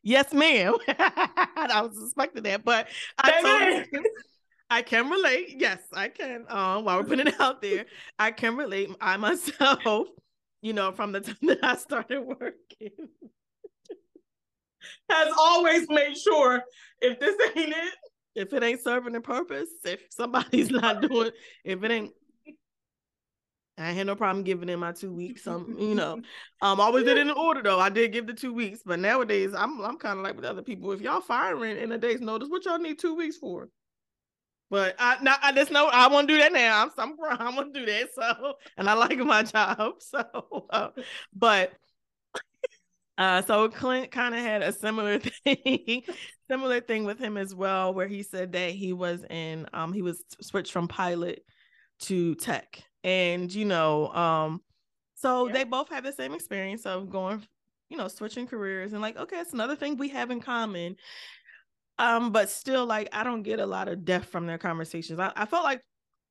yes 0.03 0.31
ma'am 0.33 0.75
i 0.87 1.81
was 1.81 1.97
suspecting 1.97 2.43
that 2.43 2.63
but 2.63 2.87
i 3.17 3.41
told 3.41 4.05
I 4.67 4.81
can 4.81 5.11
relate. 5.11 5.57
Yes, 5.59 5.77
I 5.93 6.07
can. 6.07 6.43
Um, 6.49 6.85
while 6.85 6.97
we're 6.97 7.03
putting 7.03 7.27
it 7.27 7.39
out 7.39 7.61
there, 7.61 7.85
I 8.17 8.31
can 8.31 8.57
relate. 8.57 8.89
I 8.99 9.15
myself, 9.15 10.07
you 10.63 10.73
know, 10.73 10.91
from 10.91 11.11
the 11.11 11.21
time 11.21 11.37
that 11.43 11.63
I 11.63 11.75
started 11.75 12.21
working, 12.21 12.89
has 15.09 15.33
always 15.37 15.87
made 15.89 16.17
sure 16.17 16.61
if 17.01 17.19
this 17.19 17.35
ain't 17.55 17.69
it, 17.69 17.93
if 18.35 18.53
it 18.53 18.63
ain't 18.63 18.81
serving 18.81 19.15
a 19.15 19.21
purpose, 19.21 19.69
if 19.83 20.01
somebody's 20.09 20.69
not 20.71 21.01
doing, 21.01 21.31
if 21.63 21.83
it 21.83 21.91
ain't, 21.91 22.11
I 23.77 23.91
had 23.91 24.07
no 24.07 24.15
problem 24.15 24.45
giving 24.45 24.69
in 24.69 24.79
my 24.79 24.93
two 24.93 25.13
weeks. 25.13 25.45
Um, 25.47 25.75
you 25.77 25.95
know, 25.95 26.21
um, 26.61 26.79
always 26.79 27.03
did 27.03 27.17
it 27.17 27.27
in 27.27 27.31
order 27.31 27.61
though. 27.61 27.79
I 27.79 27.89
did 27.89 28.13
give 28.13 28.25
the 28.25 28.33
two 28.33 28.53
weeks, 28.53 28.79
but 28.85 28.99
nowadays 28.99 29.53
I'm 29.53 29.81
I'm 29.81 29.97
kind 29.97 30.17
of 30.17 30.23
like 30.23 30.35
with 30.35 30.45
other 30.45 30.61
people. 30.61 30.91
If 30.93 31.01
y'all 31.01 31.21
firing 31.21 31.77
in 31.77 31.91
a 31.91 31.97
day's 31.97 32.21
notice, 32.21 32.49
what 32.49 32.63
y'all 32.65 32.79
need 32.79 32.99
two 32.99 33.15
weeks 33.15 33.37
for? 33.37 33.69
But 34.69 34.95
I 34.97 35.17
now 35.21 35.35
I 35.41 35.51
just 35.51 35.71
know 35.71 35.87
I 35.87 36.07
want 36.07 36.27
to 36.27 36.33
do 36.33 36.39
that 36.39 36.53
now. 36.53 36.83
I'm 36.83 36.91
I'm 36.97 37.15
I'm 37.39 37.55
gonna 37.55 37.73
do 37.73 37.85
that. 37.85 38.09
So 38.13 38.53
and 38.77 38.89
I 38.89 38.93
like 38.93 39.17
my 39.17 39.43
job. 39.43 39.95
So, 39.99 40.67
uh, 40.69 40.89
but 41.33 41.73
uh, 43.17 43.41
so 43.41 43.69
Clint 43.69 44.11
kind 44.11 44.35
of 44.35 44.41
had 44.41 44.61
a 44.61 44.71
similar 44.71 45.19
thing, 45.45 46.03
similar 46.49 46.81
thing 46.81 47.05
with 47.05 47.19
him 47.19 47.37
as 47.37 47.55
well, 47.55 47.93
where 47.93 48.07
he 48.07 48.23
said 48.23 48.51
that 48.53 48.71
he 48.71 48.93
was 48.93 49.23
in, 49.29 49.67
um, 49.73 49.93
he 49.93 50.01
was 50.01 50.23
switched 50.41 50.71
from 50.71 50.87
pilot 50.87 51.43
to 52.01 52.35
tech, 52.35 52.83
and 53.03 53.53
you 53.53 53.65
know, 53.65 54.07
um, 54.09 54.61
so 55.15 55.47
yeah. 55.47 55.53
they 55.53 55.63
both 55.63 55.89
had 55.89 56.03
the 56.03 56.11
same 56.11 56.33
experience 56.33 56.85
of 56.85 57.09
going, 57.09 57.45
you 57.89 57.97
know, 57.97 58.07
switching 58.07 58.47
careers, 58.47 58.93
and 58.93 59.01
like, 59.01 59.17
okay, 59.17 59.39
it's 59.39 59.53
another 59.53 59.75
thing 59.75 59.97
we 59.97 60.09
have 60.09 60.31
in 60.31 60.41
common. 60.41 60.95
Um, 61.97 62.33
but 62.33 62.49
still, 62.49 62.85
like, 62.85 63.07
I 63.13 63.23
don't 63.23 63.43
get 63.43 63.61
a 63.61 63.65
lot 63.65 63.87
of 63.87 64.03
depth 64.03 64.27
from 64.27 64.45
their 64.45 64.57
conversations. 64.57 65.17
I, 65.17 65.31
I 65.33 65.45
felt 65.45 65.63
like 65.63 65.81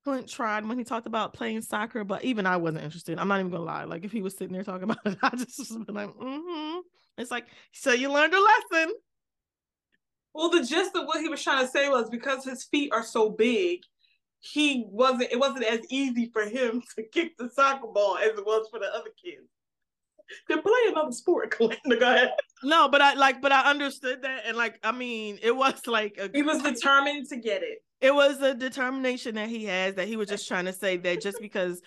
Clint 0.05 0.29
tried 0.29 0.67
when 0.67 0.79
he 0.79 0.85
talked 0.85 1.07
about 1.07 1.33
playing 1.33 1.63
soccer, 1.63 2.05
but 2.05 2.25
even 2.25 2.47
I 2.47 2.59
wasn't 2.59 2.85
interested. 2.85 3.19
I'm 3.19 3.29
not 3.29 3.41
even 3.41 3.51
gonna 3.51 3.65
lie. 3.65 3.85
Like 3.85 4.05
if 4.05 4.13
he 4.13 4.23
was 4.23 4.37
sitting 4.37 4.53
there 4.53 4.63
talking 4.63 4.85
about 4.91 4.99
it, 5.07 5.19
I 5.23 5.31
just 5.31 5.59
was 5.59 5.71
like, 5.89 6.09
mm-hmm. 6.11 6.81
It's 7.17 7.31
like, 7.31 7.47
so 7.73 7.93
you 7.93 8.13
learned 8.13 8.35
a 8.35 8.41
lesson. 8.41 8.95
Well, 10.35 10.51
the 10.51 10.65
gist 10.65 10.97
of 10.97 11.07
what 11.07 11.21
he 11.21 11.29
was 11.29 11.43
trying 11.43 11.65
to 11.65 11.71
say 11.71 11.89
was 11.89 12.11
because 12.11 12.45
his 12.45 12.65
feet 12.65 12.93
are 12.93 13.05
so 13.05 13.31
big, 13.31 13.81
he 14.41 14.85
wasn't. 14.89 15.33
It 15.33 15.39
wasn't 15.39 15.65
as 15.65 15.81
easy 15.89 16.31
for 16.33 16.43
him 16.43 16.83
to 16.97 17.05
kick 17.05 17.37
the 17.39 17.49
soccer 17.49 17.87
ball 17.87 18.19
as 18.19 18.39
it 18.39 18.45
was 18.45 18.69
for 18.71 18.79
the 18.79 18.87
other 18.87 19.11
kids. 19.25 19.49
To 20.51 20.61
play 20.61 20.81
another 20.89 21.13
sport, 21.13 21.51
Clint. 21.57 21.79
Go 21.89 22.11
ahead. 22.11 22.33
No, 22.63 22.89
but 22.89 23.01
I 23.01 23.15
like, 23.15 23.41
but 23.41 23.53
I 23.53 23.71
understood 23.71 24.23
that, 24.23 24.43
and 24.47 24.57
like, 24.57 24.81
I 24.83 24.93
mean, 24.93 25.39
it 25.43 25.55
was 25.55 25.87
like 25.87 26.19
a, 26.19 26.31
he 26.35 26.43
was 26.43 26.63
determined 26.63 27.29
to 27.29 27.37
get 27.37 27.63
it 27.63 27.84
it 28.05 28.15
was 28.15 28.43
a 28.43 28.53
determination 28.53 29.35
that 29.37 29.49
he 29.49 29.65
has 29.65 29.95
that 29.95 30.07
he 30.07 30.17
was 30.17 30.29
just 30.29 30.47
trying 30.47 30.67
to 30.67 30.75
say 30.75 30.99
that 30.99 31.23
just 31.23 31.41
because 31.41 31.81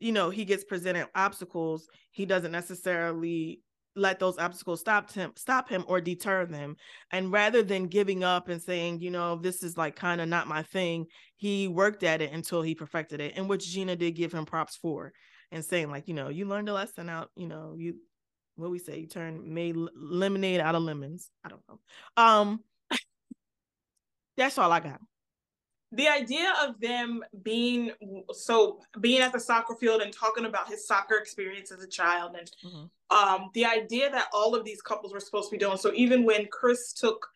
you 0.00 0.10
know 0.10 0.28
he 0.28 0.44
gets 0.44 0.64
presented 0.64 1.06
obstacles 1.14 1.86
he 2.10 2.26
doesn't 2.26 2.50
necessarily 2.50 3.60
let 3.94 4.18
those 4.18 4.36
obstacles 4.36 4.80
stop 4.80 5.12
him 5.12 5.30
stop 5.36 5.68
him 5.68 5.84
or 5.86 6.00
deter 6.00 6.44
them. 6.46 6.76
And 7.12 7.30
rather 7.30 7.62
than 7.62 7.86
giving 7.86 8.24
up 8.24 8.48
and 8.48 8.60
saying 8.60 9.00
you 9.00 9.12
know 9.12 9.36
this 9.36 9.62
is 9.62 9.76
like 9.76 9.94
kind 9.94 10.20
of 10.20 10.28
not 10.28 10.48
my 10.48 10.64
thing 10.64 11.06
he 11.36 11.68
worked 11.68 12.02
at 12.02 12.20
it 12.20 12.32
until 12.32 12.62
he 12.62 12.74
perfected 12.74 13.20
it 13.20 13.34
and 13.36 13.48
which 13.48 13.68
gina 13.68 13.94
did 13.94 14.16
give 14.16 14.32
him 14.32 14.46
props 14.46 14.76
for 14.76 15.12
and 15.52 15.64
saying 15.64 15.88
like 15.88 16.08
you 16.08 16.14
know 16.14 16.28
you 16.28 16.46
learned 16.46 16.68
a 16.68 16.72
lesson 16.72 17.08
out 17.08 17.30
you 17.36 17.46
know 17.46 17.76
you 17.78 17.94
what 18.56 18.72
we 18.72 18.78
say 18.80 18.98
you 18.98 19.06
turn 19.06 19.54
made 19.54 19.76
lemonade 19.94 20.60
out 20.60 20.74
of 20.74 20.82
lemons. 20.82 21.30
I 21.44 21.48
don't 21.48 21.62
know. 21.68 21.78
Um 22.16 22.60
that's 24.36 24.58
all 24.58 24.72
i 24.72 24.80
got 24.80 25.00
the 25.92 26.08
idea 26.08 26.52
of 26.62 26.78
them 26.80 27.22
being 27.42 27.90
so 28.32 28.80
being 29.00 29.20
at 29.20 29.32
the 29.32 29.40
soccer 29.40 29.74
field 29.74 30.02
and 30.02 30.12
talking 30.12 30.44
about 30.44 30.68
his 30.68 30.86
soccer 30.86 31.16
experience 31.16 31.72
as 31.72 31.82
a 31.82 31.88
child 31.88 32.36
and 32.38 32.50
mm-hmm. 32.64 33.16
um, 33.16 33.50
the 33.54 33.64
idea 33.64 34.10
that 34.10 34.28
all 34.32 34.54
of 34.54 34.64
these 34.64 34.80
couples 34.80 35.12
were 35.12 35.20
supposed 35.20 35.50
to 35.50 35.56
be 35.56 35.58
doing 35.58 35.76
so 35.76 35.92
even 35.94 36.24
when 36.24 36.46
chris 36.46 36.92
took 36.92 37.26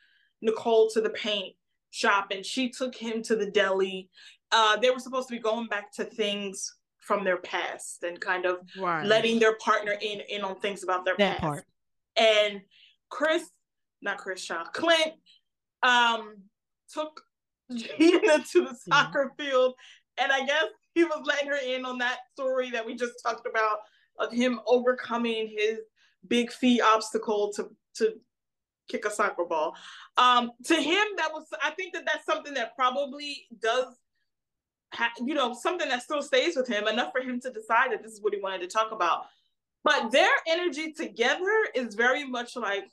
nicole 0.40 0.88
to 0.88 1.00
the 1.00 1.10
paint 1.10 1.54
shop 1.90 2.28
and 2.30 2.44
she 2.46 2.68
took 2.68 2.94
him 2.94 3.22
to 3.22 3.34
the 3.34 3.50
deli 3.50 4.08
uh, 4.52 4.76
they 4.76 4.90
were 4.90 5.00
supposed 5.00 5.28
to 5.28 5.34
be 5.34 5.40
going 5.40 5.66
back 5.66 5.92
to 5.92 6.04
things 6.04 6.76
from 7.04 7.22
their 7.22 7.36
past 7.36 8.02
and 8.02 8.20
kind 8.20 8.46
of 8.46 8.58
right. 8.78 9.04
letting 9.04 9.38
their 9.38 9.56
partner 9.56 9.92
in 10.00 10.20
in 10.28 10.42
on 10.42 10.58
things 10.60 10.82
about 10.82 11.04
their 11.04 11.16
that 11.18 11.38
past. 11.38 11.42
part. 11.42 11.64
And 12.16 12.62
Chris, 13.10 13.44
not 14.00 14.18
Chris 14.18 14.40
Shaw, 14.40 14.64
Clint, 14.64 15.12
um, 15.82 16.36
took 16.92 17.22
Gina 17.74 18.44
to 18.52 18.64
the 18.64 18.76
soccer 18.88 19.32
field, 19.38 19.74
and 20.18 20.30
I 20.30 20.44
guess 20.44 20.66
he 20.94 21.04
was 21.04 21.22
letting 21.24 21.48
her 21.48 21.56
in 21.56 21.84
on 21.84 21.98
that 21.98 22.18
story 22.32 22.70
that 22.70 22.84
we 22.84 22.94
just 22.94 23.14
talked 23.24 23.46
about 23.46 23.78
of 24.18 24.32
him 24.32 24.60
overcoming 24.66 25.48
his 25.48 25.78
big 26.28 26.52
feet 26.52 26.80
obstacle 26.80 27.52
to 27.54 27.68
to 27.96 28.14
kick 28.88 29.04
a 29.04 29.10
soccer 29.10 29.44
ball. 29.44 29.74
Um, 30.16 30.52
to 30.64 30.74
him, 30.74 31.04
that 31.16 31.30
was 31.32 31.46
I 31.62 31.70
think 31.70 31.94
that 31.94 32.04
that's 32.06 32.26
something 32.26 32.54
that 32.54 32.76
probably 32.76 33.46
does. 33.60 33.94
Ha- 34.92 35.12
you 35.24 35.34
know, 35.34 35.54
something 35.54 35.88
that 35.88 36.02
still 36.02 36.22
stays 36.22 36.54
with 36.54 36.68
him 36.68 36.86
enough 36.86 37.10
for 37.12 37.20
him 37.20 37.40
to 37.40 37.50
decide 37.50 37.90
that 37.90 38.02
this 38.02 38.12
is 38.12 38.22
what 38.22 38.32
he 38.32 38.40
wanted 38.40 38.60
to 38.60 38.68
talk 38.68 38.92
about. 38.92 39.24
But 39.82 40.12
their 40.12 40.30
energy 40.48 40.92
together 40.92 41.66
is 41.74 41.94
very 41.94 42.24
much 42.24 42.56
like, 42.56 42.84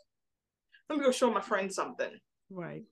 let 0.90 0.98
me 0.98 1.06
go 1.06 1.12
show 1.12 1.32
my 1.32 1.42
friend 1.42 1.72
something. 1.72 2.12
Right. 2.50 2.84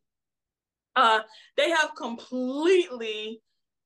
Uh, 1.00 1.22
they 1.56 1.70
have 1.70 1.96
completely, 1.96 3.42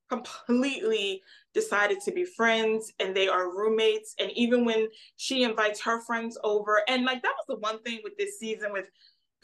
completely 0.09 1.21
decided 1.53 1.99
to 2.03 2.11
be 2.11 2.25
friends 2.25 2.91
and 2.99 3.15
they 3.15 3.27
are 3.27 3.55
roommates. 3.55 4.15
And 4.19 4.31
even 4.31 4.65
when 4.65 4.87
she 5.17 5.43
invites 5.43 5.79
her 5.83 6.01
friends 6.01 6.39
over, 6.43 6.81
and 6.87 7.05
like 7.05 7.21
that 7.21 7.35
was 7.37 7.45
the 7.47 7.59
one 7.59 7.83
thing 7.83 7.99
with 8.03 8.17
this 8.17 8.39
season 8.39 8.73
with 8.73 8.89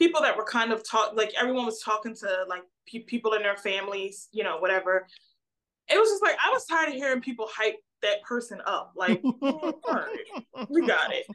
people 0.00 0.20
that 0.20 0.36
were 0.36 0.44
kind 0.44 0.72
of 0.72 0.82
talk 0.82 1.12
like 1.14 1.32
everyone 1.40 1.64
was 1.64 1.80
talking 1.80 2.16
to 2.16 2.44
like 2.48 2.64
pe- 2.88 3.04
people 3.04 3.34
in 3.34 3.42
their 3.42 3.56
families, 3.56 4.26
you 4.32 4.42
know, 4.42 4.56
whatever. 4.58 5.06
It 5.88 5.96
was 5.96 6.08
just 6.10 6.24
like 6.24 6.36
I 6.44 6.50
was 6.50 6.66
tired 6.66 6.88
of 6.88 6.96
hearing 6.96 7.20
people 7.20 7.48
hype 7.54 7.76
that 8.02 8.22
person 8.22 8.60
up. 8.66 8.92
Like, 8.96 9.22
oh, 9.42 9.74
we 10.68 10.86
got 10.86 11.12
it. 11.12 11.26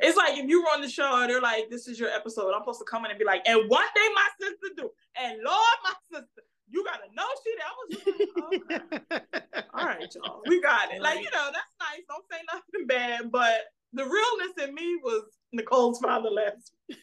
It's 0.00 0.16
like 0.16 0.38
if 0.38 0.48
you 0.48 0.62
were 0.62 0.68
on 0.68 0.80
the 0.80 0.88
show 0.88 1.20
and 1.20 1.30
they're 1.30 1.40
like, 1.40 1.70
"This 1.70 1.88
is 1.88 1.98
your 1.98 2.10
episode," 2.10 2.52
I'm 2.52 2.62
supposed 2.62 2.80
to 2.80 2.84
come 2.84 3.04
in 3.04 3.10
and 3.10 3.18
be 3.18 3.24
like, 3.24 3.42
"And 3.46 3.68
one 3.68 3.86
day 3.94 4.08
my 4.14 4.28
sister 4.40 4.74
do," 4.76 4.90
and 5.16 5.38
Lord, 5.44 5.76
my 5.84 5.92
sister, 6.12 6.42
you 6.70 6.84
gotta 6.84 7.04
know 7.14 7.24
she. 7.42 7.54
That 7.58 7.72
was 7.78 8.18
like, 8.18 8.28
oh, 8.36 9.20
okay. 9.20 9.64
all 9.74 9.86
right, 9.86 10.14
y'all, 10.14 10.42
we 10.46 10.60
got 10.60 10.92
it. 10.92 11.00
Like 11.00 11.20
you 11.20 11.30
know, 11.30 11.50
that's 11.52 11.74
nice. 11.80 12.00
Don't 12.08 12.24
say 12.30 12.38
nothing 12.52 12.86
bad, 12.86 13.30
but 13.30 13.62
the 13.92 14.04
realness 14.04 14.68
in 14.68 14.74
me 14.74 14.98
was 15.02 15.22
Nicole's 15.52 16.00
father 16.00 16.30
last. 16.30 16.72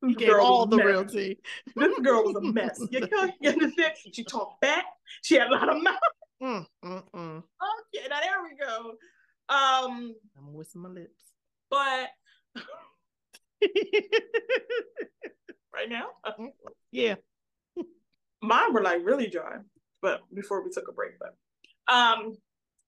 You 0.00 0.14
gave 0.14 0.34
all 0.34 0.64
the 0.64 0.76
real 0.76 1.04
tea. 1.04 1.38
This 1.74 1.98
girl 1.98 2.22
was 2.22 2.36
a 2.36 2.40
mess. 2.40 2.80
You, 2.88 3.00
you 3.40 3.50
understand? 3.50 3.94
She 4.12 4.22
talked 4.22 4.60
back. 4.60 4.84
She 5.22 5.34
had 5.34 5.48
a 5.48 5.50
lot 5.50 5.68
of 5.68 5.82
mouth. 5.82 5.96
Mm, 6.42 6.66
mm, 6.84 7.02
mm. 7.14 7.38
Okay, 7.38 8.08
now 8.08 8.20
there 8.20 8.42
we 8.42 8.56
go. 8.56 8.90
Um, 9.48 10.14
I'm 10.36 10.54
whisking 10.54 10.82
my 10.82 10.88
lips. 10.90 11.32
but 11.70 12.10
right 15.74 15.88
now, 15.88 16.08
yeah, 16.92 17.16
mine 18.42 18.72
were 18.72 18.82
like 18.82 19.04
really 19.04 19.28
dry. 19.28 19.56
But 20.00 20.20
before 20.32 20.62
we 20.62 20.70
took 20.70 20.88
a 20.88 20.92
break, 20.92 21.12
but 21.18 21.34
um, 21.92 22.36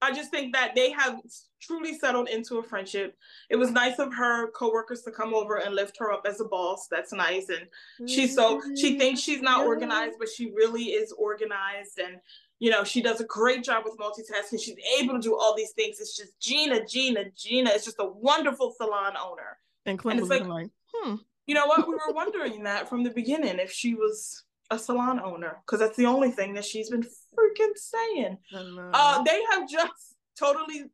I 0.03 0.13
just 0.13 0.31
think 0.31 0.55
that 0.55 0.75
they 0.75 0.93
have 0.93 1.21
truly 1.61 1.99
settled 1.99 2.29
into 2.29 2.59
a 2.59 2.63
friendship. 2.63 3.17
It 3.51 3.57
was 3.57 3.71
nice 3.71 3.99
of 3.99 4.15
her 4.15 4.51
coworkers 4.53 5.03
to 5.03 5.11
come 5.11 5.35
over 5.35 5.57
and 5.57 5.75
lift 5.75 5.97
her 5.99 6.13
up 6.13 6.23
as 6.27 6.41
a 6.41 6.45
boss. 6.45 6.87
That's 6.91 7.13
nice. 7.13 7.49
And 7.49 8.09
she's 8.09 8.35
so 8.35 8.63
she 8.77 8.99
thinks 8.99 9.21
she's 9.21 9.43
not 9.43 9.67
organized, 9.67 10.17
but 10.19 10.29
she 10.29 10.53
really 10.55 10.85
is 10.85 11.13
organized. 11.13 11.99
And 11.99 12.19
you 12.61 12.71
know, 12.71 12.85
she 12.85 13.01
does 13.01 13.21
a 13.21 13.25
great 13.25 13.65
job 13.65 13.85
with 13.85 13.97
multitasking. 13.97 14.63
She's 14.63 14.77
able 15.01 15.15
to 15.15 15.21
do 15.21 15.35
all 15.35 15.57
these 15.57 15.71
things. 15.73 15.99
It's 15.99 16.17
just 16.17 16.39
Gina, 16.41 16.85
Gina, 16.87 17.25
Gina. 17.35 17.71
It's 17.71 17.87
just 17.87 17.97
a 17.99 18.05
wonderful 18.05 18.75
salon 18.77 19.15
owner. 19.17 19.59
And 19.87 19.99
Clint 19.99 20.21
And 20.21 20.29
was 20.29 20.39
like, 20.39 20.47
like, 20.47 20.71
hmm. 20.93 21.17
You 21.47 21.55
know 21.55 21.67
what? 21.67 21.89
We 21.89 21.95
were 21.95 22.13
wondering 22.13 22.63
that 22.65 22.89
from 22.89 23.03
the 23.03 23.11
beginning 23.11 23.59
if 23.59 23.73
she 23.73 23.95
was 23.95 24.45
a 24.71 24.79
salon 24.79 25.19
owner, 25.19 25.57
because 25.67 25.81
that's 25.81 25.97
the 25.97 26.07
only 26.07 26.31
thing 26.31 26.55
that 26.55 26.65
she's 26.65 26.91
been 26.91 27.03
freaking 27.03 27.73
saying. 27.75 28.39
Uh, 28.55 29.23
they 29.25 29.41
have 29.51 29.69
just 29.69 30.17
totally 30.39 30.85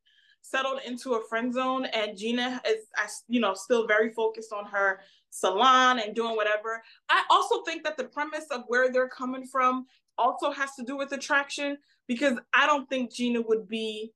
settled 0.41 0.81
into 0.87 1.15
a 1.15 1.29
friend 1.29 1.53
zone, 1.53 1.85
and 1.87 2.17
Gina 2.17 2.63
is, 2.67 2.87
you 3.27 3.41
know, 3.41 3.55
still 3.55 3.87
very 3.89 4.13
focused 4.13 4.53
on 4.53 4.65
her 4.67 5.01
salon 5.31 5.99
and 5.99 6.15
doing 6.15 6.37
whatever. 6.37 6.83
I 7.11 7.25
also 7.29 7.63
think 7.65 7.83
that 7.85 7.97
the 7.97 8.05
premise 8.05 8.47
of 8.51 8.63
where 8.69 8.91
they're 8.91 9.09
coming 9.09 9.47
from 9.47 9.87
also 10.19 10.51
has 10.51 10.75
to 10.77 10.85
do 10.85 10.97
with 10.97 11.13
attraction, 11.13 11.79
because 12.07 12.39
I 12.55 12.67
don't 12.67 12.89
think 12.89 13.13
Gina 13.13 13.41
would 13.43 13.69
be. 13.69 14.13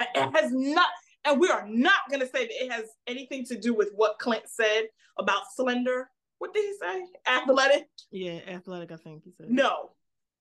It 0.00 0.34
has 0.34 0.50
not, 0.52 0.88
and 1.24 1.38
we 1.40 1.48
are 1.48 1.64
not 1.68 2.08
going 2.10 2.20
to 2.20 2.26
say 2.26 2.46
that 2.46 2.64
it 2.64 2.72
has 2.72 2.86
anything 3.06 3.44
to 3.46 3.58
do 3.58 3.72
with 3.74 3.90
what 3.94 4.18
Clint 4.18 4.44
said 4.46 4.84
about 5.18 5.42
slender. 5.54 6.08
What 6.38 6.52
did 6.52 6.64
he 6.64 6.74
say? 6.80 7.04
Athletic. 7.26 7.86
yeah, 8.10 8.40
athletic. 8.48 8.90
I 8.90 8.96
think 8.96 9.22
he 9.24 9.30
said. 9.30 9.48
No, 9.48 9.90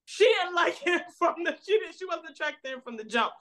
she 0.05 0.25
didn't 0.25 0.55
like 0.55 0.75
him 0.85 1.01
from 1.19 1.35
the. 1.43 1.55
She 1.63 1.77
didn't. 1.77 1.95
She 1.97 2.05
wasn't 2.05 2.31
attracted 2.31 2.67
to 2.69 2.75
him 2.75 2.81
from 2.81 2.97
the 2.97 3.03
jump. 3.03 3.33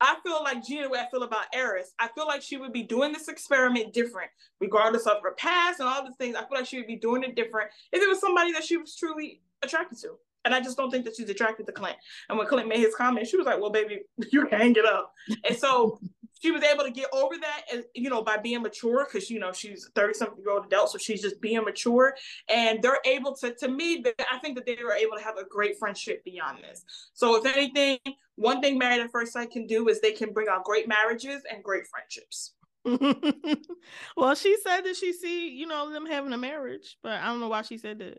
I 0.00 0.16
feel 0.22 0.42
like 0.42 0.64
Gina, 0.64 0.88
way 0.88 0.98
I 0.98 1.10
feel 1.10 1.22
about 1.24 1.52
Airris. 1.54 1.88
I 1.98 2.08
feel 2.14 2.26
like 2.26 2.40
she 2.42 2.56
would 2.56 2.72
be 2.72 2.82
doing 2.82 3.12
this 3.12 3.28
experiment 3.28 3.92
different, 3.92 4.30
regardless 4.58 5.06
of 5.06 5.18
her 5.22 5.34
past 5.34 5.78
and 5.78 5.88
all 5.88 6.02
these 6.04 6.16
things. 6.16 6.36
I 6.36 6.40
feel 6.40 6.58
like 6.58 6.66
she 6.66 6.78
would 6.78 6.86
be 6.86 6.96
doing 6.96 7.22
it 7.22 7.36
different 7.36 7.70
if 7.92 8.02
it 8.02 8.08
was 8.08 8.18
somebody 8.18 8.52
that 8.52 8.64
she 8.64 8.78
was 8.78 8.96
truly 8.96 9.42
attracted 9.62 9.98
to. 10.00 10.14
And 10.44 10.54
I 10.54 10.60
just 10.60 10.76
don't 10.76 10.90
think 10.90 11.04
that 11.04 11.16
she's 11.16 11.28
attracted 11.28 11.66
to 11.66 11.72
Clint. 11.72 11.96
And 12.28 12.38
when 12.38 12.46
Clint 12.46 12.68
made 12.68 12.80
his 12.80 12.94
comment, 12.94 13.26
she 13.26 13.36
was 13.36 13.46
like, 13.46 13.60
"Well, 13.60 13.70
baby, 13.70 14.00
you 14.32 14.46
can 14.46 14.58
hang 14.58 14.76
it 14.76 14.86
up." 14.86 15.12
And 15.46 15.56
so 15.56 16.00
she 16.40 16.50
was 16.50 16.62
able 16.62 16.84
to 16.84 16.90
get 16.90 17.08
over 17.12 17.34
that, 17.40 17.62
and 17.72 17.84
you 17.94 18.08
know, 18.08 18.22
by 18.22 18.38
being 18.38 18.62
mature, 18.62 19.06
because 19.06 19.30
you 19.30 19.38
know 19.38 19.52
she's 19.52 19.88
thirty 19.94 20.14
something 20.14 20.38
year 20.42 20.52
old 20.52 20.66
adult, 20.66 20.90
so 20.90 20.98
she's 20.98 21.20
just 21.20 21.40
being 21.40 21.62
mature, 21.62 22.14
and 22.48 22.82
they're 22.82 23.00
able 23.04 23.34
to. 23.36 23.54
To 23.54 23.68
me, 23.68 24.02
I 24.30 24.38
think 24.38 24.56
that 24.56 24.66
they 24.66 24.78
were 24.82 24.94
able 24.94 25.16
to 25.16 25.22
have 25.22 25.36
a 25.36 25.44
great 25.44 25.78
friendship 25.78 26.24
beyond 26.24 26.58
this. 26.62 26.84
So, 27.12 27.36
if 27.36 27.44
anything, 27.54 27.98
one 28.36 28.62
thing 28.62 28.78
Married 28.78 29.02
at 29.02 29.10
First 29.10 29.34
Sight 29.34 29.50
can 29.50 29.66
do 29.66 29.88
is 29.88 30.00
they 30.00 30.12
can 30.12 30.32
bring 30.32 30.48
out 30.48 30.64
great 30.64 30.88
marriages 30.88 31.42
and 31.52 31.62
great 31.62 31.84
friendships. 31.86 32.54
well, 34.16 34.34
she 34.34 34.56
said 34.62 34.82
that 34.82 34.96
she 34.96 35.12
see, 35.12 35.50
you 35.50 35.66
know, 35.66 35.92
them 35.92 36.06
having 36.06 36.32
a 36.32 36.38
marriage, 36.38 36.96
but 37.02 37.12
I 37.12 37.26
don't 37.26 37.40
know 37.40 37.48
why 37.48 37.62
she 37.62 37.76
said 37.76 37.98
that. 37.98 38.18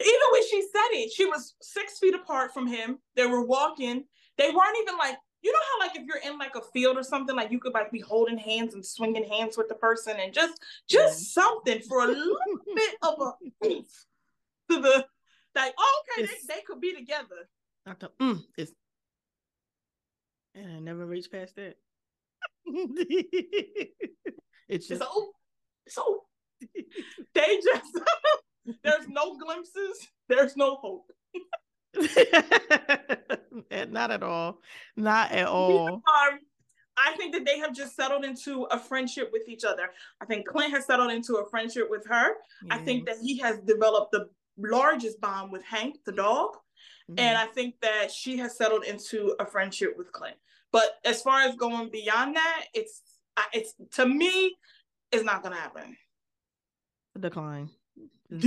Even 0.00 0.20
when 0.32 0.42
she 0.48 0.62
said 0.62 0.88
it, 0.92 1.12
she 1.12 1.24
was 1.24 1.54
six 1.62 1.98
feet 1.98 2.14
apart 2.14 2.52
from 2.52 2.66
him. 2.66 2.98
They 3.14 3.26
were 3.26 3.44
walking. 3.44 4.04
They 4.36 4.50
weren't 4.50 4.76
even 4.82 4.98
like, 4.98 5.16
you 5.42 5.52
know 5.52 5.58
how 5.58 5.86
like 5.86 5.96
if 5.96 6.04
you're 6.06 6.32
in 6.32 6.38
like 6.38 6.54
a 6.54 6.60
field 6.60 6.96
or 6.98 7.02
something, 7.02 7.34
like 7.34 7.50
you 7.50 7.58
could 7.58 7.72
like 7.72 7.90
be 7.90 8.00
holding 8.00 8.36
hands 8.36 8.74
and 8.74 8.84
swinging 8.84 9.24
hands 9.24 9.56
with 9.56 9.68
the 9.68 9.74
person 9.74 10.16
and 10.18 10.32
just 10.32 10.60
just 10.88 11.32
something 11.32 11.80
for 11.82 12.00
a 12.00 12.08
little 12.08 12.36
bit 12.74 12.96
of 13.02 13.14
a 13.20 13.32
to 14.68 14.80
the 14.80 15.06
like, 15.54 15.74
oh, 15.78 16.02
okay, 16.18 16.26
they, 16.26 16.54
they 16.54 16.60
could 16.66 16.80
be 16.80 16.94
together. 16.94 17.48
I 17.86 17.94
thought, 17.94 18.18
mm, 18.18 18.42
it's 18.58 18.72
and 20.54 20.72
I 20.72 20.78
never 20.80 21.06
reached 21.06 21.30
past 21.30 21.56
that. 21.56 21.76
it's 24.68 24.88
just 24.88 25.02
So, 25.02 25.32
so 25.88 26.24
they 27.34 27.60
just 27.62 27.98
there's 28.82 29.08
no 29.08 29.36
glimpses, 29.36 30.08
there's 30.28 30.56
no 30.56 30.76
hope. 30.76 31.10
not 33.88 34.10
at 34.10 34.22
all. 34.22 34.58
Not 34.96 35.32
at 35.32 35.46
all. 35.46 35.88
Um, 35.94 36.38
I 36.98 37.14
think 37.16 37.34
that 37.34 37.44
they 37.44 37.58
have 37.58 37.74
just 37.74 37.94
settled 37.94 38.24
into 38.24 38.64
a 38.64 38.78
friendship 38.78 39.30
with 39.32 39.48
each 39.48 39.64
other. 39.64 39.90
I 40.20 40.24
think 40.24 40.46
Clint 40.46 40.72
has 40.72 40.86
settled 40.86 41.10
into 41.10 41.36
a 41.36 41.48
friendship 41.48 41.88
with 41.90 42.06
her. 42.06 42.34
I 42.70 42.78
think 42.78 43.06
that 43.06 43.16
he 43.22 43.38
has 43.38 43.58
developed 43.60 44.12
the 44.12 44.28
largest 44.56 45.20
bond 45.20 45.52
with 45.52 45.62
Hank, 45.62 45.96
the 46.06 46.12
dog. 46.12 46.56
Mm-hmm. 47.10 47.18
And 47.18 47.38
I 47.38 47.46
think 47.46 47.74
that 47.82 48.10
she 48.10 48.38
has 48.38 48.56
settled 48.56 48.84
into 48.84 49.34
a 49.38 49.46
friendship 49.46 49.94
with 49.96 50.10
Clint. 50.12 50.36
But 50.72 50.98
as 51.04 51.22
far 51.22 51.42
as 51.42 51.54
going 51.56 51.90
beyond 51.90 52.36
that, 52.36 52.64
it's 52.74 53.02
it's 53.52 53.74
to 53.92 54.06
me, 54.06 54.56
it's 55.12 55.24
not 55.24 55.42
gonna 55.42 55.56
happen. 55.56 55.96
Decline. 57.18 57.70
It's 58.30 58.42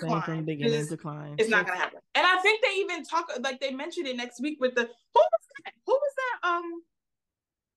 Decline. 0.00 0.46
Like 0.46 0.58
the 0.58 0.64
It's- 0.64 0.88
decline. 0.88 1.34
It's 1.38 1.48
not 1.50 1.66
gonna 1.66 1.78
happen. 1.78 2.00
And 2.14 2.26
I 2.26 2.38
think 2.40 2.62
they 2.62 2.74
even 2.76 3.04
talk 3.04 3.30
like 3.40 3.60
they 3.60 3.72
mentioned 3.72 4.06
it 4.06 4.16
next 4.16 4.40
week 4.40 4.58
with 4.60 4.74
the 4.74 4.82
who 4.82 5.20
was 5.20 5.46
that? 5.64 5.72
Who 5.86 5.92
was 5.92 6.12
that? 6.16 6.48
Um, 6.48 6.82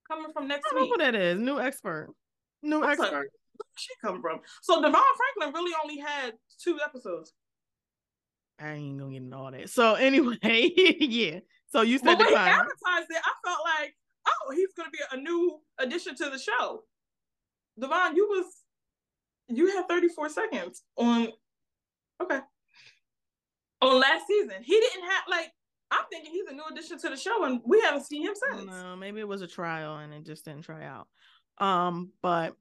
coming 0.08 0.32
from 0.34 0.44
I 0.44 0.48
next 0.48 0.66
don't 0.70 0.76
know 0.76 0.82
week. 0.84 0.92
who 0.96 1.04
that 1.04 1.16
is. 1.16 1.40
New 1.40 1.60
expert. 1.60 2.14
New 2.62 2.82
I 2.84 2.90
was 2.90 3.00
like, 3.00 3.08
expert. 3.08 3.18
Where 3.58 3.70
did 3.74 3.80
she 3.80 3.94
come 4.02 4.22
from? 4.22 4.40
So 4.62 4.82
Devon 4.82 5.02
Franklin 5.38 5.54
really 5.54 5.76
only 5.84 5.98
had 6.00 6.34
two 6.62 6.80
episodes. 6.84 7.34
I 8.60 8.74
ain't 8.74 9.00
gonna 9.00 9.12
get 9.12 9.22
into 9.24 9.38
all 9.38 9.52
that. 9.52 9.70
So 9.70 9.94
anyway, 10.08 10.38
yeah. 10.44 11.40
So 11.70 11.82
you 11.82 11.98
said 11.98 12.18
when 12.18 12.28
he 12.28 12.36
advertised 12.36 13.08
it, 13.10 13.22
I 13.24 13.34
felt 13.48 13.60
like, 13.80 13.96
oh, 14.28 14.52
he's 14.52 14.74
gonna 14.76 14.90
be 14.92 15.00
a 15.12 15.18
new 15.18 15.60
addition 15.80 16.16
to 16.16 16.30
the 16.30 16.38
show. 16.40 16.84
Devon, 17.80 18.16
you 18.16 18.28
was 18.28 18.46
you 19.50 19.68
had 19.76 19.88
34 19.88 20.30
seconds 20.30 20.84
on 20.98 21.30
okay. 22.22 22.40
On 23.82 24.00
last 24.00 24.26
season. 24.28 24.64
He 24.64 24.80
didn't 24.80 25.04
have 25.04 25.24
like 25.30 25.52
I'm 25.92 26.04
thinking 26.12 26.32
he's 26.32 26.48
a 26.50 26.54
new 26.54 26.64
addition 26.70 26.98
to 27.00 27.10
the 27.10 27.16
show, 27.16 27.46
and 27.46 27.62
we 27.66 27.80
haven't 27.82 28.06
seen 28.06 28.24
him 28.24 28.34
since. 28.36 28.66
No, 28.66 28.96
maybe 28.96 29.20
it 29.20 29.28
was 29.28 29.42
a 29.42 29.48
trial 29.48 29.98
and 29.98 30.14
it 30.14 30.26
just 30.26 30.46
didn't 30.46 30.64
try 30.64 30.86
out. 30.86 31.08
Um, 31.60 32.12
but 32.22 32.56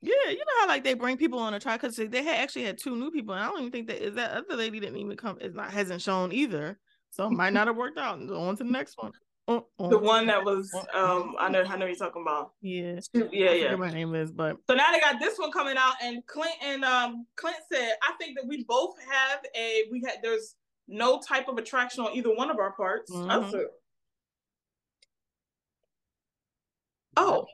yeah, 0.00 0.30
you 0.30 0.38
know 0.38 0.60
how 0.60 0.68
like 0.68 0.84
they 0.84 0.94
bring 0.94 1.16
people 1.16 1.38
on 1.38 1.54
a 1.54 1.60
trial 1.60 1.78
because 1.78 1.96
they 1.96 2.22
had 2.22 2.40
actually 2.40 2.64
had 2.64 2.78
two 2.78 2.96
new 2.96 3.10
people, 3.10 3.34
and 3.34 3.42
I 3.42 3.48
don't 3.48 3.60
even 3.60 3.72
think 3.72 3.88
that 3.88 4.04
is 4.04 4.14
that 4.14 4.32
other 4.32 4.56
lady 4.56 4.80
didn't 4.80 4.98
even 4.98 5.16
come. 5.16 5.38
Is 5.40 5.54
not 5.54 5.70
hasn't 5.70 6.02
shown 6.02 6.32
either, 6.32 6.78
so 7.10 7.26
it 7.26 7.32
might 7.32 7.52
not 7.52 7.66
have 7.66 7.76
worked 7.76 7.98
out. 7.98 8.18
And 8.18 8.30
on 8.30 8.56
to 8.56 8.64
the 8.64 8.70
next 8.70 8.96
one. 8.98 9.12
The 9.48 9.98
one 9.98 10.26
that 10.26 10.44
was 10.44 10.72
um 10.94 11.34
I 11.38 11.48
know 11.48 11.62
I 11.62 11.76
know 11.76 11.86
you're 11.86 11.96
talking 11.96 12.22
about. 12.22 12.52
Yeah. 12.60 13.00
Yeah, 13.12 13.52
yeah. 13.52 13.76
my 13.76 13.90
name 13.90 14.14
is, 14.14 14.30
but 14.30 14.56
so 14.68 14.74
now 14.74 14.92
they 14.92 15.00
got 15.00 15.18
this 15.18 15.38
one 15.38 15.50
coming 15.50 15.76
out 15.76 15.94
and 16.02 16.24
Clint 16.26 16.54
and 16.62 16.84
um 16.84 17.26
Clint 17.36 17.56
said, 17.70 17.92
I 18.02 18.12
think 18.18 18.38
that 18.38 18.46
we 18.46 18.64
both 18.64 18.94
have 19.10 19.40
a 19.56 19.84
we 19.90 20.02
had 20.06 20.18
there's 20.22 20.54
no 20.86 21.20
type 21.20 21.48
of 21.48 21.58
attraction 21.58 22.04
on 22.04 22.16
either 22.16 22.34
one 22.34 22.50
of 22.50 22.58
our 22.58 22.72
parts. 22.72 23.10
Mm-hmm. 23.10 23.50
Said, 23.50 23.66
oh. 27.16 27.46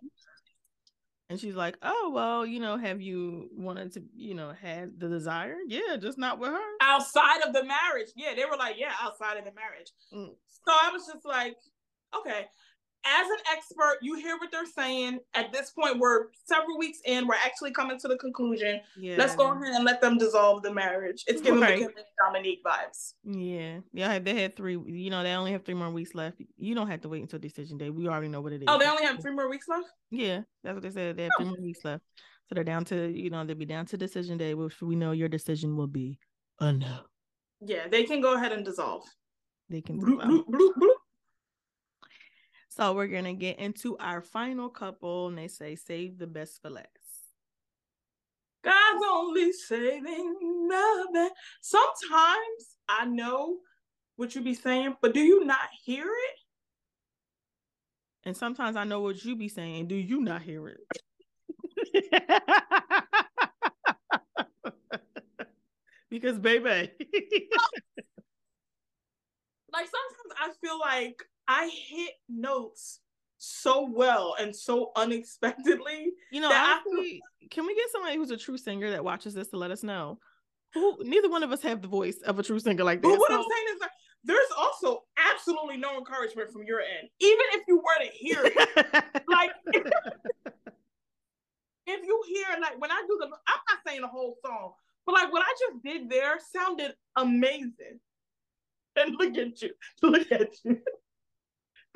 And 1.30 1.38
she's 1.38 1.54
like, 1.54 1.76
Oh, 1.82 2.10
well, 2.14 2.46
you 2.46 2.58
know, 2.58 2.78
have 2.78 3.00
you 3.02 3.50
wanted 3.54 3.92
to, 3.94 4.02
you 4.14 4.34
know, 4.34 4.52
had 4.52 4.98
the 4.98 5.08
desire? 5.08 5.56
Yeah, 5.66 5.96
just 6.00 6.16
not 6.16 6.38
with 6.38 6.50
her. 6.50 6.70
Outside 6.80 7.42
of 7.46 7.52
the 7.52 7.64
marriage. 7.64 8.08
Yeah, 8.16 8.34
they 8.34 8.44
were 8.44 8.56
like, 8.56 8.76
Yeah, 8.78 8.92
outside 9.02 9.36
of 9.36 9.44
the 9.44 9.52
marriage. 9.52 9.90
Mm. 10.12 10.34
So 10.64 10.72
I 10.72 10.90
was 10.90 11.06
just 11.06 11.26
like, 11.26 11.56
okay, 12.16 12.46
as 13.04 13.26
an 13.26 13.38
expert, 13.52 13.98
you 14.02 14.16
hear 14.16 14.36
what 14.38 14.50
they're 14.50 14.66
saying. 14.66 15.20
At 15.34 15.52
this 15.52 15.70
point, 15.70 15.98
we're 15.98 16.26
several 16.46 16.78
weeks 16.78 16.98
in. 17.04 17.26
We're 17.26 17.34
actually 17.34 17.70
coming 17.70 17.98
to 18.00 18.08
the 18.08 18.16
conclusion. 18.16 18.80
Yeah. 18.98 19.16
Let's 19.16 19.34
go 19.34 19.50
ahead 19.50 19.74
and 19.74 19.84
let 19.84 20.00
them 20.00 20.18
dissolve 20.18 20.62
the 20.62 20.72
marriage. 20.72 21.24
It's 21.26 21.40
giving 21.40 21.60
right. 21.60 21.86
Dominique 22.24 22.62
vibes. 22.64 23.14
Yeah, 23.24 23.80
yeah. 23.92 24.18
They 24.18 24.40
had 24.40 24.56
three. 24.56 24.78
You 24.86 25.10
know, 25.10 25.22
they 25.22 25.32
only 25.32 25.52
have 25.52 25.64
three 25.64 25.74
more 25.74 25.90
weeks 25.90 26.14
left. 26.14 26.40
You 26.56 26.74
don't 26.74 26.88
have 26.88 27.00
to 27.02 27.08
wait 27.08 27.22
until 27.22 27.38
decision 27.38 27.78
day. 27.78 27.90
We 27.90 28.08
already 28.08 28.28
know 28.28 28.40
what 28.40 28.52
it 28.52 28.62
is. 28.62 28.68
Oh, 28.68 28.78
they 28.78 28.88
only 28.88 29.04
have 29.04 29.20
three 29.22 29.32
more 29.32 29.48
weeks 29.48 29.68
left. 29.68 29.86
Yeah, 30.10 30.42
that's 30.64 30.74
what 30.74 30.82
they 30.82 30.90
said. 30.90 31.16
They 31.16 31.24
have 31.24 31.32
oh. 31.38 31.42
three 31.42 31.50
more 31.50 31.62
weeks 31.62 31.84
left. 31.84 32.02
So 32.48 32.54
they're 32.54 32.64
down 32.64 32.84
to 32.86 33.10
you 33.10 33.30
know 33.30 33.44
they'll 33.44 33.56
be 33.56 33.64
down 33.64 33.86
to 33.86 33.96
decision 33.96 34.38
day, 34.38 34.54
which 34.54 34.80
we 34.82 34.96
know 34.96 35.12
your 35.12 35.28
decision 35.28 35.76
will 35.76 35.86
be 35.86 36.18
a 36.60 36.72
no. 36.72 37.00
Yeah, 37.60 37.88
they 37.88 38.04
can 38.04 38.20
go 38.20 38.34
ahead 38.34 38.52
and 38.52 38.64
dissolve. 38.64 39.04
They 39.70 39.80
can. 39.80 40.00
Bloop, 40.00 40.22
bloop, 40.22 40.46
bloop, 40.46 40.72
bloop. 40.80 40.97
So 42.78 42.92
we're 42.92 43.08
gonna 43.08 43.34
get 43.34 43.58
into 43.58 43.98
our 43.98 44.22
final 44.22 44.68
couple, 44.68 45.26
and 45.26 45.36
they 45.36 45.48
say 45.48 45.74
save 45.74 46.16
the 46.16 46.28
best 46.28 46.62
for 46.62 46.70
last. 46.70 46.86
God's 48.62 49.04
only 49.10 49.50
saving 49.52 50.68
the 50.68 51.08
best. 51.12 51.34
Sometimes 51.60 52.76
I 52.88 53.04
know 53.06 53.56
what 54.14 54.36
you 54.36 54.42
be 54.42 54.54
saying, 54.54 54.94
but 55.02 55.12
do 55.12 55.18
you 55.18 55.44
not 55.44 55.68
hear 55.84 56.04
it? 56.04 56.38
And 58.24 58.36
sometimes 58.36 58.76
I 58.76 58.84
know 58.84 59.00
what 59.00 59.24
you 59.24 59.34
be 59.34 59.48
saying. 59.48 59.88
Do 59.88 59.96
you 59.96 60.20
not 60.20 60.42
hear 60.42 60.68
it? 60.68 60.78
because 66.10 66.38
baby. 66.38 66.62
like 69.72 69.88
sometimes 69.88 70.32
I 70.38 70.52
feel 70.60 70.78
like 70.78 71.24
I 71.48 71.70
hit 71.88 72.12
notes 72.28 73.00
so 73.38 73.88
well 73.90 74.36
and 74.38 74.54
so 74.54 74.92
unexpectedly. 74.94 76.12
You 76.30 76.42
know, 76.42 76.50
I, 76.52 76.80
can 77.50 77.66
we 77.66 77.74
get 77.74 77.90
somebody 77.90 78.16
who's 78.16 78.30
a 78.30 78.36
true 78.36 78.58
singer 78.58 78.90
that 78.90 79.02
watches 79.02 79.34
this 79.34 79.48
to 79.48 79.56
let 79.56 79.70
us 79.70 79.82
know? 79.82 80.18
Who, 80.74 80.98
neither 81.00 81.30
one 81.30 81.42
of 81.42 81.50
us 81.50 81.62
have 81.62 81.80
the 81.80 81.88
voice 81.88 82.18
of 82.26 82.38
a 82.38 82.42
true 82.42 82.58
singer 82.60 82.84
like 82.84 83.00
that. 83.00 83.08
But 83.08 83.18
what 83.18 83.30
so. 83.30 83.36
I'm 83.36 83.42
saying 83.42 83.64
is 83.74 83.80
there's 84.24 84.50
also 84.58 85.04
absolutely 85.32 85.78
no 85.78 85.96
encouragement 85.96 86.50
from 86.52 86.64
your 86.64 86.80
end, 86.80 87.08
even 87.20 87.44
if 87.52 87.62
you 87.66 87.76
were 87.76 88.04
to 88.04 88.10
hear 88.12 88.40
it. 88.44 89.24
like, 89.28 89.52
if 91.86 92.06
you 92.06 92.22
hear 92.26 92.60
like 92.60 92.78
when 92.78 92.90
I 92.90 93.02
do 93.08 93.16
the, 93.20 93.26
I'm 93.26 93.60
not 93.68 93.78
saying 93.86 94.02
the 94.02 94.08
whole 94.08 94.36
song, 94.44 94.72
but 95.06 95.14
like 95.14 95.32
what 95.32 95.42
I 95.42 95.54
just 95.58 95.82
did 95.82 96.10
there 96.10 96.38
sounded 96.52 96.94
amazing. 97.16 98.00
And 98.96 99.14
look 99.16 99.38
at 99.38 99.62
you, 99.62 99.70
look 100.02 100.30
at 100.32 100.50
you. 100.64 100.80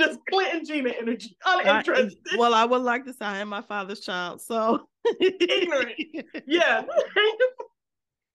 Just 0.07 0.21
Clinton 0.29 0.65
Gina 0.65 0.91
energy. 0.91 1.37
Uninterested. 1.45 2.19
I, 2.33 2.37
well, 2.37 2.55
I 2.55 2.65
would 2.65 2.83
like 2.83 3.05
to 3.07 3.13
say 3.13 3.25
I 3.25 3.39
am 3.39 3.49
my 3.49 3.63
father's 3.63 4.01
child, 4.01 4.41
so 4.41 4.89
ignorant. 5.21 5.93
Yeah. 6.47 6.83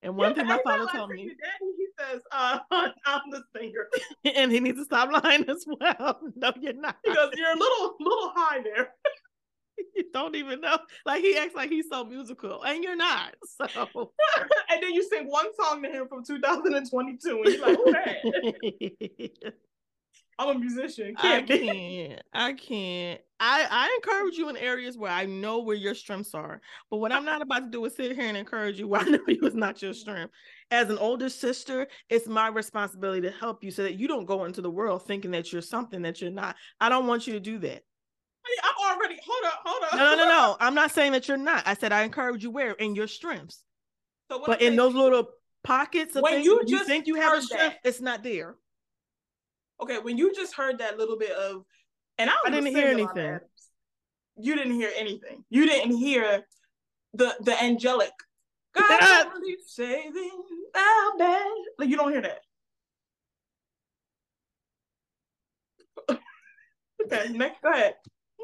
And 0.03 0.15
one 0.15 0.29
yeah, 0.29 0.35
thing 0.35 0.47
my 0.47 0.61
father 0.63 0.87
told 0.91 1.09
me, 1.09 1.25
Daddy, 1.25 1.71
he 1.75 1.87
says, 1.99 2.21
uh, 2.31 2.59
"I'm 3.05 3.21
the 3.31 3.41
singer," 3.55 3.87
and 4.35 4.51
he 4.51 4.59
needs 4.59 4.77
to 4.77 4.85
stop 4.85 5.09
lying 5.11 5.49
as 5.49 5.65
well. 5.67 6.19
No, 6.35 6.53
you're 6.59 6.73
not. 6.73 6.97
He 7.03 7.13
goes, 7.13 7.31
"You're 7.35 7.51
a 7.51 7.57
little, 7.57 7.95
little 7.99 8.31
high 8.35 8.61
there." 8.61 8.93
you 9.95 10.03
don't 10.13 10.35
even 10.35 10.61
know. 10.61 10.77
Like 11.05 11.23
he 11.23 11.37
acts 11.37 11.55
like 11.55 11.69
he's 11.69 11.89
so 11.91 12.05
musical, 12.05 12.63
and 12.63 12.83
you're 12.83 12.95
not. 12.95 13.35
So, 13.43 13.67
and 14.69 14.83
then 14.83 14.93
you 14.93 15.03
sing 15.03 15.27
one 15.27 15.47
song 15.55 15.81
to 15.83 15.89
him 15.89 16.07
from 16.07 16.23
2022, 16.23 17.41
and 17.43 17.53
you're 17.53 17.67
like, 17.67 17.79
okay. 17.87 19.31
I'm 20.39 20.55
a 20.55 20.59
musician. 20.59 21.15
Can't 21.15 21.49
I 21.49 21.57
can't. 21.57 22.21
I 22.31 22.53
can't. 22.53 23.21
I, 23.39 23.67
I 23.69 23.95
encourage 23.95 24.35
you 24.35 24.49
in 24.49 24.57
areas 24.57 24.97
where 24.97 25.11
I 25.11 25.25
know 25.25 25.59
where 25.59 25.75
your 25.75 25.95
strengths 25.95 26.33
are. 26.33 26.61
But 26.91 26.97
what 26.97 27.11
I'm 27.11 27.25
not 27.25 27.41
about 27.41 27.59
to 27.59 27.69
do 27.69 27.85
is 27.85 27.95
sit 27.95 28.15
here 28.15 28.27
and 28.27 28.37
encourage 28.37 28.79
you 28.79 28.87
where 28.87 29.01
I 29.01 29.03
know 29.09 29.19
you 29.27 29.41
is 29.43 29.55
not 29.55 29.81
your 29.81 29.93
strength. 29.93 30.33
As 30.69 30.89
an 30.89 30.97
older 30.99 31.29
sister, 31.29 31.87
it's 32.09 32.27
my 32.27 32.47
responsibility 32.49 33.21
to 33.21 33.31
help 33.31 33.63
you 33.63 33.71
so 33.71 33.83
that 33.83 33.95
you 33.95 34.07
don't 34.07 34.25
go 34.25 34.45
into 34.45 34.61
the 34.61 34.69
world 34.69 35.05
thinking 35.05 35.31
that 35.31 35.51
you're 35.51 35.61
something 35.61 36.01
that 36.03 36.21
you're 36.21 36.31
not. 36.31 36.55
I 36.79 36.89
don't 36.89 37.07
want 37.07 37.25
you 37.25 37.33
to 37.33 37.39
do 37.39 37.57
that. 37.59 37.83
I'm 38.63 38.95
already 38.95 39.19
hold 39.25 39.45
up, 39.45 39.61
hold 39.65 39.83
up. 39.83 39.93
No, 39.93 40.15
no, 40.15 40.23
no, 40.23 40.29
no. 40.29 40.57
I'm 40.65 40.75
not 40.75 40.91
saying 40.91 41.13
that 41.13 41.27
you're 41.27 41.37
not. 41.37 41.67
I 41.67 41.73
said 41.73 41.91
I 41.91 42.03
encourage 42.03 42.43
you 42.43 42.51
where 42.51 42.71
in 42.73 42.95
your 42.95 43.07
strengths. 43.07 43.63
So 44.31 44.43
but 44.45 44.61
in 44.61 44.75
those 44.75 44.93
little 44.93 45.29
pockets 45.63 46.15
of 46.15 46.23
when 46.23 46.33
things, 46.35 46.45
you, 46.45 46.61
you 46.67 46.83
think 46.85 47.07
you 47.07 47.15
have 47.15 47.37
a 47.37 47.41
strength, 47.41 47.77
that. 47.83 47.89
it's 47.89 48.01
not 48.01 48.23
there 48.23 48.55
okay, 49.81 49.99
when 49.99 50.17
you 50.17 50.33
just 50.33 50.55
heard 50.55 50.79
that 50.79 50.97
little 50.97 51.17
bit 51.17 51.31
of, 51.31 51.63
and 52.17 52.29
I, 52.29 52.33
I 52.45 52.49
didn't 52.49 52.75
hear 52.75 52.87
anything. 52.87 53.39
You 54.37 54.55
didn't 54.55 54.73
hear 54.73 54.91
anything. 54.95 55.43
You 55.49 55.65
didn't 55.65 55.97
hear 55.97 56.43
the 57.13 57.35
the 57.41 57.61
angelic. 57.61 58.11
God 58.73 59.27
saving 59.65 60.43
our 60.75 61.17
bad. 61.17 61.47
Like 61.77 61.89
you 61.89 61.97
don't 61.97 62.11
hear 62.11 62.21
that. 62.21 62.39
okay, 67.05 67.29
next, 67.33 67.61
go 67.61 67.71
ahead. 67.71 67.95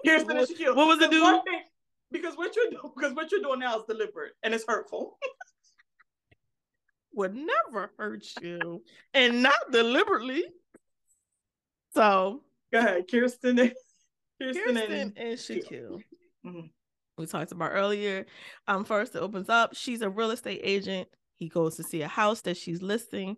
Here's 0.04 0.24
the 0.24 0.34
Shaquille. 0.34 0.76
What 0.76 0.88
was 0.88 1.02
it 1.02 1.12
doing? 1.12 1.40
Because 2.12 2.36
what 2.36 2.56
you're 2.56 2.70
doing, 2.70 2.92
because 2.96 3.14
what 3.14 3.32
you're 3.32 3.42
doing 3.42 3.60
now 3.60 3.78
is 3.78 3.84
deliberate 3.88 4.34
and 4.44 4.54
it's 4.54 4.66
hurtful. 4.68 5.18
Would 7.16 7.36
never 7.36 7.92
hurt 7.98 8.26
you, 8.42 8.82
and 9.14 9.44
not 9.44 9.72
deliberately. 9.72 10.46
So 11.94 12.42
go 12.72 12.80
ahead, 12.80 13.06
Kirsten. 13.10 13.58
Kirsten, 13.58 13.74
Kirsten 14.42 14.78
and, 14.78 15.18
and 15.18 15.38
Shaquille. 15.38 16.02
Mm-hmm. 16.46 16.68
We 17.18 17.26
talked 17.28 17.52
about 17.52 17.72
earlier. 17.74 18.26
Um, 18.68 18.84
first 18.84 19.16
it 19.16 19.20
opens 19.20 19.50
up. 19.50 19.76
She's 19.76 20.02
a 20.02 20.10
real 20.10 20.32
estate 20.32 20.62
agent. 20.64 21.08
He 21.36 21.50
goes 21.50 21.76
to 21.76 21.84
see 21.84 22.02
a 22.02 22.08
house 22.08 22.42
that 22.42 22.58
she's 22.58 22.82
listing. 22.82 23.38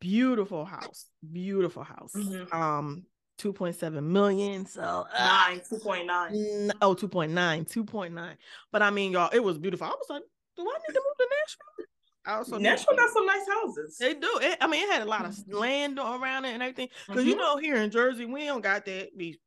Beautiful 0.00 0.64
house. 0.64 1.06
Beautiful 1.32 1.84
house. 1.84 2.12
Mm-hmm. 2.16 2.54
Um, 2.54 3.04
2.7 3.38 4.02
million. 4.02 4.66
So 4.66 5.06
uh, 5.16 5.46
nine, 5.48 5.60
2.9. 5.60 6.72
oh, 6.80 6.94
2.9, 6.94 7.32
2.9. 7.32 8.36
But 8.70 8.82
I 8.82 8.90
mean, 8.90 9.12
y'all, 9.12 9.30
it 9.32 9.42
was 9.42 9.58
beautiful. 9.58 9.86
I 9.86 9.90
was 9.90 10.06
like, 10.08 10.22
do 10.56 10.62
I 10.62 10.64
need 10.64 10.94
to 10.94 11.00
move 11.00 11.16
to 11.18 11.28
Nashville? 11.40 11.91
Also 12.26 12.58
Nashville 12.58 12.96
got 12.96 13.10
some 13.10 13.26
nice 13.26 13.48
houses. 13.48 13.96
They 13.98 14.14
do. 14.14 14.30
It, 14.40 14.58
I 14.60 14.66
mean, 14.66 14.84
it 14.84 14.92
had 14.92 15.02
a 15.02 15.10
lot 15.10 15.24
of 15.24 15.32
mm-hmm. 15.32 15.56
land 15.56 15.98
around 15.98 16.44
it 16.44 16.54
and 16.54 16.62
everything. 16.62 16.88
Because 17.06 17.22
mm-hmm. 17.22 17.30
you 17.30 17.36
know, 17.36 17.56
here 17.56 17.76
in 17.76 17.90
Jersey, 17.90 18.26
we 18.26 18.46
don't 18.46 18.60
got 18.60 18.84
that 18.86 19.16
beach. 19.16 19.38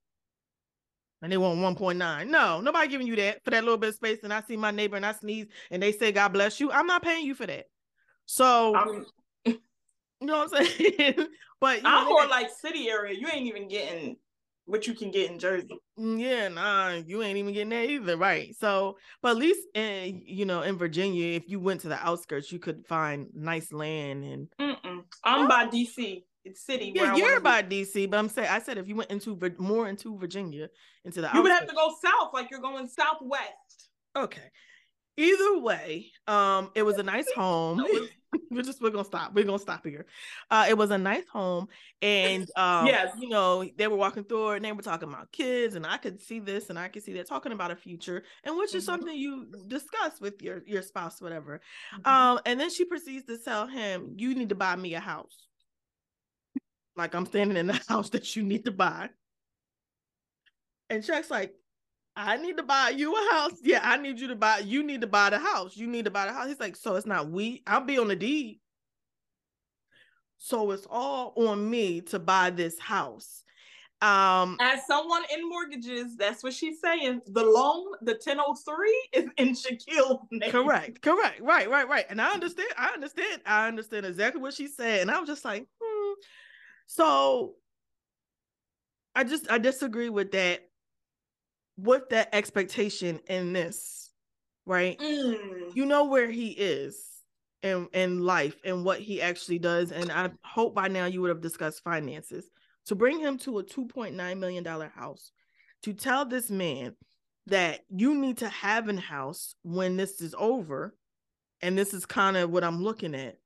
And 1.22 1.32
they 1.32 1.38
want 1.38 1.60
1.9. 1.60 2.28
No, 2.28 2.62
nobody 2.62 2.88
giving 2.88 3.08
you 3.08 3.16
that 3.16 3.44
for 3.44 3.52
that 3.52 3.64
little 3.64 3.78
bit 3.78 3.90
of 3.90 3.96
space. 3.96 4.20
And 4.24 4.34
I 4.34 4.42
see 4.42 4.58
my 4.58 4.72
neighbor 4.72 4.96
and 4.96 5.06
I 5.06 5.14
sneeze 5.14 5.48
and 5.72 5.82
they 5.82 5.92
say, 5.92 6.12
God 6.12 6.34
bless 6.34 6.60
you. 6.60 6.72
I'm 6.72 6.86
not 6.86 7.02
paying 7.02 7.26
you 7.26 7.34
for 7.34 7.48
that. 7.48 7.66
So, 8.26 8.76
um, 8.76 9.06
you 9.46 9.58
know 10.22 10.40
what 10.40 10.60
I'm 10.60 10.66
saying? 10.66 11.16
but 11.62 11.80
I'm 11.84 12.08
more 12.08 12.28
like 12.28 12.50
city 12.50 12.90
area. 12.90 13.18
You 13.18 13.28
ain't 13.32 13.48
even 13.48 13.68
getting 13.68 14.18
what 14.66 14.88
you 14.88 14.94
can 14.94 15.12
get 15.12 15.32
in 15.32 15.40
Jersey. 15.40 15.80
Mm, 16.00 16.20
yeah, 16.20 16.48
nah, 16.48 16.94
you 17.06 17.22
ain't 17.22 17.38
even 17.38 17.54
getting 17.54 17.70
that 17.70 17.90
either, 17.90 18.18
right? 18.18 18.56
So, 18.56 18.98
but 19.22 19.32
at 19.32 19.38
least 19.38 19.62
in 19.74 20.22
you 20.26 20.46
know 20.46 20.62
in 20.62 20.78
Virginia, 20.78 21.34
if 21.34 21.44
you 21.48 21.60
went 21.60 21.82
to 21.82 21.88
the 21.88 22.06
outskirts, 22.06 22.52
you 22.52 22.60
could 22.60 22.86
find 22.86 23.28
nice 23.34 23.72
land 23.72 24.24
and. 24.24 24.48
Mm-mm. 24.60 25.04
I'm 25.24 25.46
oh. 25.46 25.48
by 25.48 25.68
DC. 25.68 26.24
It's 26.44 26.64
city. 26.64 26.92
Yeah, 26.94 27.16
you're 27.16 27.40
by 27.40 27.64
be. 27.64 27.84
DC, 27.84 28.10
but 28.10 28.18
I'm 28.18 28.30
saying 28.30 28.50
I 28.52 28.60
said 28.60 28.78
if 28.78 28.88
you 28.88 28.96
went 28.96 29.10
into 29.10 29.40
more 29.58 29.88
into 29.88 30.18
Virginia, 30.18 30.70
into 31.04 31.22
the 31.22 31.28
you 31.28 31.40
outskirts, 31.40 31.44
would 31.44 31.52
have 31.52 31.68
to 31.68 31.76
go 31.76 31.92
south, 32.04 32.34
like 32.34 32.52
you're 32.52 32.60
going 32.60 32.88
southwest. 32.88 33.90
Okay. 34.16 34.52
Either 35.18 35.60
way, 35.60 36.12
um, 36.28 36.72
it 36.76 36.84
was 36.84 36.98
a 36.98 37.04
nice 37.04 37.32
home. 37.36 37.84
we're 38.52 38.64
just 38.64 38.82
we're 38.82 38.90
gonna 38.90 39.06
stop. 39.06 39.34
We're 39.34 39.46
gonna 39.46 39.60
stop 39.60 39.86
here. 39.86 40.06
Uh, 40.50 40.66
it 40.70 40.78
was 40.78 40.92
a 40.92 40.98
nice 40.98 41.28
home, 41.28 41.68
and 42.02 42.50
um, 42.56 42.88
yes, 42.88 43.14
you 43.20 43.30
know, 43.30 43.68
they 43.78 43.88
were 43.88 43.98
walking 43.98 44.24
through 44.24 44.52
it 44.52 44.56
and 44.58 44.66
they 44.66 44.72
were 44.72 44.82
talking 44.82 45.10
about 45.10 45.32
kids, 45.32 45.76
and 45.76 45.86
I 45.86 45.98
could 45.98 46.22
see 46.22 46.40
this 46.40 46.70
and 46.70 46.80
I 46.80 46.88
could 46.88 47.04
see 47.04 47.14
that 47.14 47.28
talking 47.28 47.52
about 47.52 47.72
a 47.72 47.76
future, 47.76 48.24
and 48.44 48.58
which 48.58 48.76
is 48.76 48.84
mm-hmm. 48.84 48.94
something 48.94 49.18
you 49.18 49.48
discuss 49.68 50.20
with 50.20 50.42
your 50.42 50.64
your 50.66 50.82
spouse, 50.82 51.22
whatever. 51.22 51.62
Mm-hmm. 51.96 52.10
Um, 52.10 52.40
and 52.46 52.60
then 52.60 52.70
she 52.70 52.86
proceeds 52.86 53.26
to 53.26 53.38
tell 53.38 53.68
him, 53.68 54.14
"You 54.18 54.36
need 54.36 54.50
to 54.50 54.56
buy 54.56 54.76
me 54.76 54.94
a 54.96 55.00
house." 55.00 55.46
Like 56.96 57.14
I'm 57.14 57.26
standing 57.26 57.58
in 57.58 57.68
the 57.68 57.82
house 57.88 58.10
that 58.12 58.36
you 58.36 58.44
need 58.44 58.66
to 58.66 58.72
buy. 58.72 59.10
And 60.90 61.04
Chuck's 61.04 61.32
like, 61.32 61.54
I 62.16 62.38
need 62.38 62.58
to 62.58 62.64
buy 62.64 62.90
you 62.90 63.14
a 63.14 63.34
house. 63.34 63.54
Yeah, 63.62 63.82
I 63.84 63.98
need 63.98 64.20
you 64.20 64.28
to 64.30 64.36
buy. 64.36 64.60
You 64.60 64.84
need 64.84 65.02
to 65.02 65.08
buy 65.08 65.30
the 65.30 65.40
house. 65.40 65.76
You 65.76 65.88
need 65.88 66.06
to 66.06 66.12
buy 66.12 66.26
the 66.26 66.34
house. 66.34 66.48
He's 66.48 66.60
like, 66.60 66.76
so 66.76 66.96
it's 66.96 67.06
not 67.06 67.30
we. 67.30 67.62
I'll 67.68 67.82
be 67.82 67.98
on 67.98 68.08
the 68.08 68.16
deed. 68.16 68.60
So 70.38 70.72
it's 70.72 70.88
all 70.90 71.34
on 71.36 71.70
me 71.70 72.02
to 72.02 72.20
buy 72.20 72.52
this 72.52 72.80
house. 72.80 73.44
Um, 74.02 74.58
as 74.60 74.86
someone 74.86 75.24
in 75.34 75.48
mortgages, 75.50 76.16
that's 76.18 76.44
what 76.44 76.54
she's 76.54 76.80
saying. 76.80 77.22
The 77.28 77.44
loan, 77.44 77.86
the 78.02 78.12
1003 78.12 79.08
is 79.14 79.26
in 79.38 79.56
Shaquille's 79.56 80.28
name. 80.32 80.52
Correct, 80.52 81.02
correct, 81.02 81.42
right, 81.42 81.70
right, 81.70 81.88
right. 81.88 82.06
And 82.10 82.22
I 82.22 82.32
understand, 82.34 82.70
I 82.78 82.90
understand, 82.90 83.42
I 83.46 83.68
understand 83.68 84.06
exactly 84.06 84.42
what 84.42 84.54
she 84.54 84.68
said. 84.68 85.02
And 85.02 85.10
I 85.10 85.20
was 85.20 85.28
just 85.28 85.46
like, 85.46 85.66
hmm. 85.82 86.14
So 86.88 87.56
I 89.16 89.24
just 89.24 89.50
I 89.50 89.58
disagree 89.58 90.10
with 90.10 90.32
that 90.34 90.70
with 91.78 92.10
that 92.10 92.30
expectation 92.34 93.20
in 93.28 93.54
this, 93.54 94.12
right? 94.66 94.98
Mm. 95.00 95.76
You 95.76 95.86
know 95.86 96.06
where 96.06 96.30
he 96.30 96.50
is 96.50 97.04
in 97.62 97.88
in 97.94 98.22
life 98.22 98.56
and 98.64 98.86
what 98.86 99.00
he 99.00 99.22
actually 99.22 99.60
does, 99.60 99.92
and 99.92 100.12
I 100.12 100.30
hope 100.44 100.76
by 100.76 100.88
now 100.88 101.06
you 101.06 101.22
would 101.22 101.30
have 101.30 101.42
discussed 101.42 101.84
finances. 101.84 102.50
To 102.88 102.96
bring 102.96 103.20
him 103.20 103.38
to 103.40 103.60
a 103.60 103.64
two 103.64 103.86
point 103.86 104.16
nine 104.16 104.40
million 104.40 104.64
dollar 104.64 104.92
house, 104.96 105.32
to 105.84 105.94
tell 105.94 106.26
this 106.26 106.50
man 106.50 106.96
that 107.48 107.82
you 107.90 108.16
need 108.16 108.38
to 108.38 108.50
have 108.50 108.90
a 108.90 109.00
house 109.00 109.56
when 109.64 109.98
this 109.98 110.22
is 110.22 110.36
over, 110.38 110.96
and 111.62 111.78
this 111.78 111.94
is 111.94 112.06
kind 112.06 112.38
of 112.38 112.50
what 112.50 112.64
I'm 112.64 112.82
looking 112.84 113.16
at, 113.16 113.38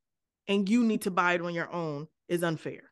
and 0.48 0.70
you 0.70 0.84
need 0.84 1.02
to 1.04 1.12
buy 1.12 1.34
it 1.34 1.42
on 1.42 1.54
your 1.54 1.72
own 1.72 2.08
is 2.28 2.44
unfair. 2.44 2.92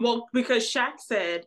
Well, 0.00 0.28
because 0.32 0.64
Shaq 0.70 0.98
said 0.98 1.46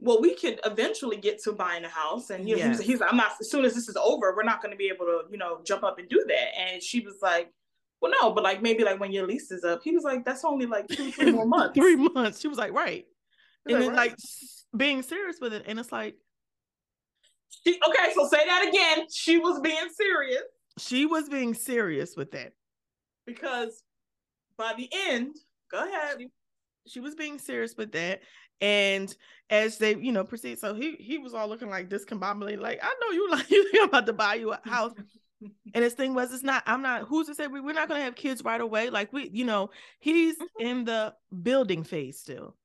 well, 0.00 0.20
we 0.20 0.34
could 0.34 0.60
eventually 0.64 1.16
get 1.16 1.42
to 1.42 1.52
buying 1.52 1.84
a 1.84 1.88
house. 1.88 2.30
And 2.30 2.48
you 2.48 2.56
know, 2.56 2.62
yes. 2.62 2.78
he's, 2.78 2.86
he's 2.86 3.02
I'm 3.02 3.16
not 3.16 3.32
as 3.40 3.50
soon 3.50 3.64
as 3.64 3.74
this 3.74 3.88
is 3.88 3.96
over, 3.96 4.34
we're 4.34 4.44
not 4.44 4.62
going 4.62 4.72
to 4.72 4.76
be 4.78 4.88
able 4.88 5.06
to, 5.06 5.22
you 5.30 5.38
know, 5.38 5.60
jump 5.64 5.82
up 5.82 5.98
and 5.98 6.08
do 6.08 6.24
that. 6.28 6.58
And 6.58 6.82
she 6.82 7.00
was 7.00 7.16
like, 7.20 7.52
Well, 8.00 8.12
no, 8.20 8.32
but 8.32 8.44
like 8.44 8.62
maybe 8.62 8.84
like 8.84 9.00
when 9.00 9.12
your 9.12 9.26
lease 9.26 9.50
is 9.50 9.64
up. 9.64 9.80
He 9.82 9.92
was 9.92 10.04
like, 10.04 10.24
That's 10.24 10.44
only 10.44 10.66
like 10.66 10.86
two, 10.88 11.10
three 11.10 11.32
more 11.32 11.46
months. 11.46 11.74
three 11.74 11.96
months. 11.96 12.40
She 12.40 12.48
was 12.48 12.58
like, 12.58 12.72
Right. 12.72 13.06
and 13.66 13.74
like, 13.74 13.82
then 13.82 13.88
right. 13.90 14.10
like 14.10 14.18
being 14.76 15.02
serious 15.02 15.38
with 15.40 15.52
it. 15.52 15.64
And 15.66 15.78
it's 15.80 15.90
like 15.90 16.14
she, 17.64 17.78
okay, 17.88 18.12
so 18.14 18.28
say 18.28 18.44
that 18.46 18.68
again. 18.68 19.06
She 19.10 19.38
was 19.38 19.60
being 19.60 19.88
serious. 19.94 20.42
She 20.78 21.06
was 21.06 21.28
being 21.28 21.54
serious 21.54 22.14
with 22.16 22.30
that. 22.32 22.52
Because 23.26 23.82
by 24.56 24.74
the 24.76 24.88
end, 25.08 25.34
go 25.70 25.84
ahead. 25.84 26.18
She, 26.18 26.28
she 26.86 27.00
was 27.00 27.14
being 27.14 27.38
serious 27.38 27.74
with 27.76 27.92
that. 27.92 28.20
And 28.60 29.14
as 29.50 29.78
they, 29.78 29.96
you 29.96 30.12
know, 30.12 30.24
proceed, 30.24 30.58
so 30.58 30.74
he 30.74 30.96
he 30.96 31.18
was 31.18 31.34
all 31.34 31.48
looking 31.48 31.70
like 31.70 31.88
discombobulated, 31.88 32.60
like, 32.60 32.80
I 32.82 32.94
know 33.00 33.10
you 33.12 33.30
like 33.30 33.50
you 33.50 33.70
think 33.70 33.82
I'm 33.82 33.88
about 33.88 34.06
to 34.06 34.12
buy 34.12 34.34
you 34.34 34.52
a 34.52 34.60
house. 34.64 34.92
and 35.74 35.84
his 35.84 35.94
thing 35.94 36.14
was, 36.14 36.32
it's 36.32 36.42
not, 36.42 36.64
I'm 36.66 36.82
not, 36.82 37.02
who's 37.02 37.28
to 37.28 37.34
say 37.34 37.46
we, 37.46 37.60
we're 37.60 37.72
not 37.72 37.88
gonna 37.88 38.02
have 38.02 38.16
kids 38.16 38.42
right 38.42 38.60
away? 38.60 38.90
Like 38.90 39.12
we, 39.12 39.30
you 39.32 39.44
know, 39.44 39.70
he's 40.00 40.36
mm-hmm. 40.36 40.66
in 40.66 40.84
the 40.84 41.14
building 41.42 41.84
phase 41.84 42.18
still. 42.18 42.56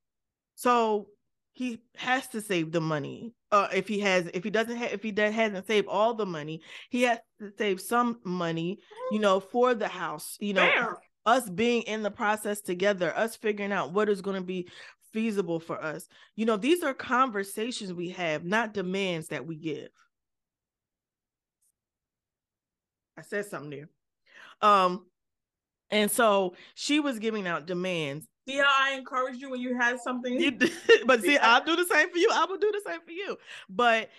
So 0.55 1.07
he 1.53 1.81
has 1.95 2.27
to 2.29 2.41
save 2.41 2.71
the 2.71 2.81
money. 2.81 3.33
Uh, 3.51 3.67
if 3.71 3.87
he 3.87 3.99
has, 3.99 4.29
if 4.33 4.43
he 4.43 4.49
doesn't 4.49 4.75
have, 4.75 4.91
if 4.91 5.03
he 5.03 5.11
does, 5.11 5.33
hasn't 5.33 5.67
saved 5.67 5.87
all 5.87 6.15
the 6.15 6.25
money, 6.25 6.61
he 6.89 7.03
has 7.03 7.19
to 7.39 7.51
save 7.57 7.79
some 7.79 8.19
money, 8.23 8.79
you 9.11 9.19
know, 9.19 9.39
for 9.39 9.75
the 9.75 9.87
house. 9.87 10.35
You 10.39 10.53
know, 10.53 10.65
Fair. 10.65 10.97
us 11.27 11.47
being 11.47 11.83
in 11.83 12.01
the 12.01 12.09
process 12.09 12.59
together, 12.61 13.15
us 13.15 13.35
figuring 13.35 13.71
out 13.71 13.93
what 13.93 14.09
is 14.09 14.21
going 14.21 14.37
to 14.37 14.45
be 14.45 14.67
feasible 15.13 15.59
for 15.59 15.81
us. 15.81 16.07
You 16.35 16.45
know, 16.45 16.57
these 16.57 16.83
are 16.83 16.93
conversations 16.93 17.93
we 17.93 18.09
have, 18.09 18.43
not 18.43 18.73
demands 18.73 19.29
that 19.29 19.45
we 19.45 19.55
give. 19.55 19.89
I 23.17 23.21
said 23.21 23.45
something 23.45 23.69
there. 23.69 23.89
Um, 24.69 25.05
and 25.91 26.09
so 26.09 26.55
she 26.73 26.99
was 26.99 27.19
giving 27.19 27.47
out 27.47 27.67
demands. 27.67 28.27
See 28.47 28.57
how 28.57 28.67
I 28.67 28.95
encouraged 28.97 29.39
you 29.39 29.51
when 29.51 29.61
you 29.61 29.77
had 29.77 29.99
something. 30.01 30.37
You 30.37 30.51
did, 30.51 30.71
but 31.05 31.21
see. 31.21 31.37
I'll 31.41 31.63
do 31.63 31.75
the 31.75 31.85
same 31.85 32.09
for 32.09 32.17
you. 32.17 32.29
I 32.33 32.45
will 32.45 32.57
do 32.57 32.71
the 32.71 32.81
same 32.85 32.99
for 33.05 33.11
you. 33.11 33.37
But 33.69 34.09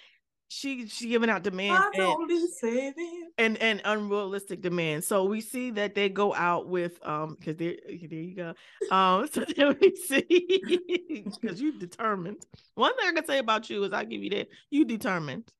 she 0.48 0.86
she 0.86 1.08
giving 1.08 1.30
out 1.30 1.42
demands 1.42 1.86
and, 1.96 2.94
and, 3.38 3.58
and 3.58 3.82
unrealistic 3.84 4.60
demands. 4.60 5.06
So 5.06 5.24
we 5.24 5.40
see 5.40 5.70
that 5.72 5.94
they 5.94 6.08
go 6.08 6.34
out 6.34 6.68
with 6.68 7.04
um 7.06 7.36
because 7.38 7.56
there 7.56 7.74
there 7.88 8.18
you 8.18 8.36
go. 8.36 8.54
Um 8.94 9.26
so 9.32 9.44
then 9.56 9.76
we 9.80 9.96
see 9.96 11.24
because 11.40 11.60
you 11.60 11.78
determined. 11.78 12.44
One 12.74 12.96
thing 12.96 13.08
I 13.08 13.12
can 13.12 13.26
say 13.26 13.38
about 13.38 13.68
you 13.70 13.84
is 13.84 13.92
I 13.92 14.04
give 14.04 14.22
you 14.22 14.30
that 14.30 14.48
you 14.70 14.84
determined. 14.84 15.50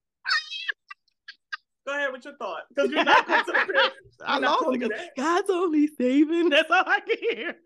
Go 1.87 1.93
ahead 1.93 2.13
with 2.13 2.25
your 2.25 2.35
thought. 2.37 2.63
Because 2.75 2.91
you're 2.91 3.05
not 3.05 3.27
going 3.27 3.45
to 3.45 3.93
I 4.27 4.39
lost 4.39 4.65
because 4.73 4.91
God's 5.19 5.51
only 5.51 5.87
saving. 5.99 6.49
That's 6.49 6.71
all 6.71 6.85
I 6.87 7.01
can 7.01 7.17
hear. 7.21 7.57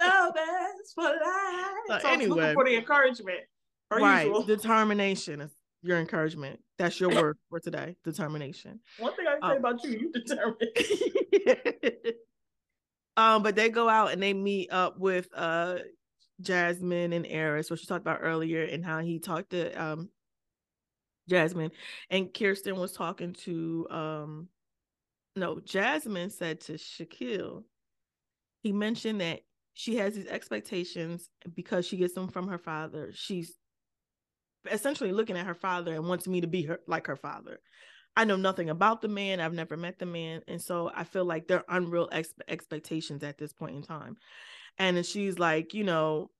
no, 0.00 0.32
that's 0.34 0.94
for 0.94 1.04
life. 1.04 1.20
So, 1.88 1.98
so 1.98 2.08
anyway, 2.08 2.54
for 2.54 2.64
the 2.64 2.76
encouragement. 2.76 3.40
Right. 3.90 4.26
Usual. 4.26 4.44
Determination 4.44 5.50
your 5.82 5.98
encouragement. 5.98 6.60
That's 6.78 7.00
your 7.00 7.10
word 7.10 7.38
for 7.48 7.60
today. 7.60 7.96
Determination. 8.04 8.80
One 8.98 9.14
thing 9.14 9.26
I 9.26 9.34
can 9.34 9.44
um, 9.44 9.50
say 9.50 9.56
about 9.56 9.84
you, 9.84 9.90
you 9.90 10.12
determined. 11.46 12.14
um, 13.16 13.42
but 13.42 13.56
they 13.56 13.68
go 13.68 13.88
out 13.88 14.12
and 14.12 14.22
they 14.22 14.34
meet 14.34 14.72
up 14.72 14.98
with 14.98 15.28
uh 15.34 15.78
Jasmine 16.40 17.12
and 17.12 17.26
Airris, 17.26 17.70
which 17.70 17.80
she 17.80 17.86
talked 17.86 18.02
about 18.02 18.20
earlier, 18.22 18.64
and 18.64 18.84
how 18.84 19.00
he 19.00 19.18
talked 19.18 19.50
to 19.50 19.72
um 19.82 20.08
Jasmine 21.28 21.70
and 22.10 22.32
Kirsten 22.32 22.76
was 22.76 22.92
talking 22.92 23.34
to 23.44 23.86
um 23.90 24.48
no, 25.36 25.60
Jasmine 25.60 26.30
said 26.30 26.60
to 26.62 26.72
Shaquille, 26.72 27.62
he 28.62 28.72
mentioned 28.72 29.20
that 29.20 29.40
she 29.74 29.96
has 29.96 30.14
these 30.14 30.26
expectations 30.26 31.30
because 31.54 31.86
she 31.86 31.96
gets 31.96 32.14
them 32.14 32.28
from 32.28 32.48
her 32.48 32.58
father. 32.58 33.10
She's 33.14 33.56
essentially 34.70 35.12
looking 35.12 35.36
at 35.36 35.46
her 35.46 35.54
father 35.54 35.94
and 35.94 36.06
wants 36.06 36.26
me 36.26 36.40
to 36.40 36.46
be 36.46 36.62
her 36.64 36.80
like 36.86 37.06
her 37.06 37.16
father. 37.16 37.60
I 38.16 38.24
know 38.24 38.36
nothing 38.36 38.70
about 38.70 39.02
the 39.02 39.08
man. 39.08 39.40
I've 39.40 39.52
never 39.52 39.76
met 39.76 39.98
the 39.98 40.06
man, 40.06 40.42
and 40.48 40.60
so 40.60 40.90
I 40.94 41.04
feel 41.04 41.24
like 41.24 41.46
they're 41.46 41.64
unreal 41.68 42.08
ex- 42.10 42.34
expectations 42.48 43.22
at 43.22 43.38
this 43.38 43.52
point 43.52 43.76
in 43.76 43.82
time. 43.82 44.16
And 44.78 45.04
she's 45.06 45.38
like, 45.38 45.74
you 45.74 45.84
know, 45.84 46.30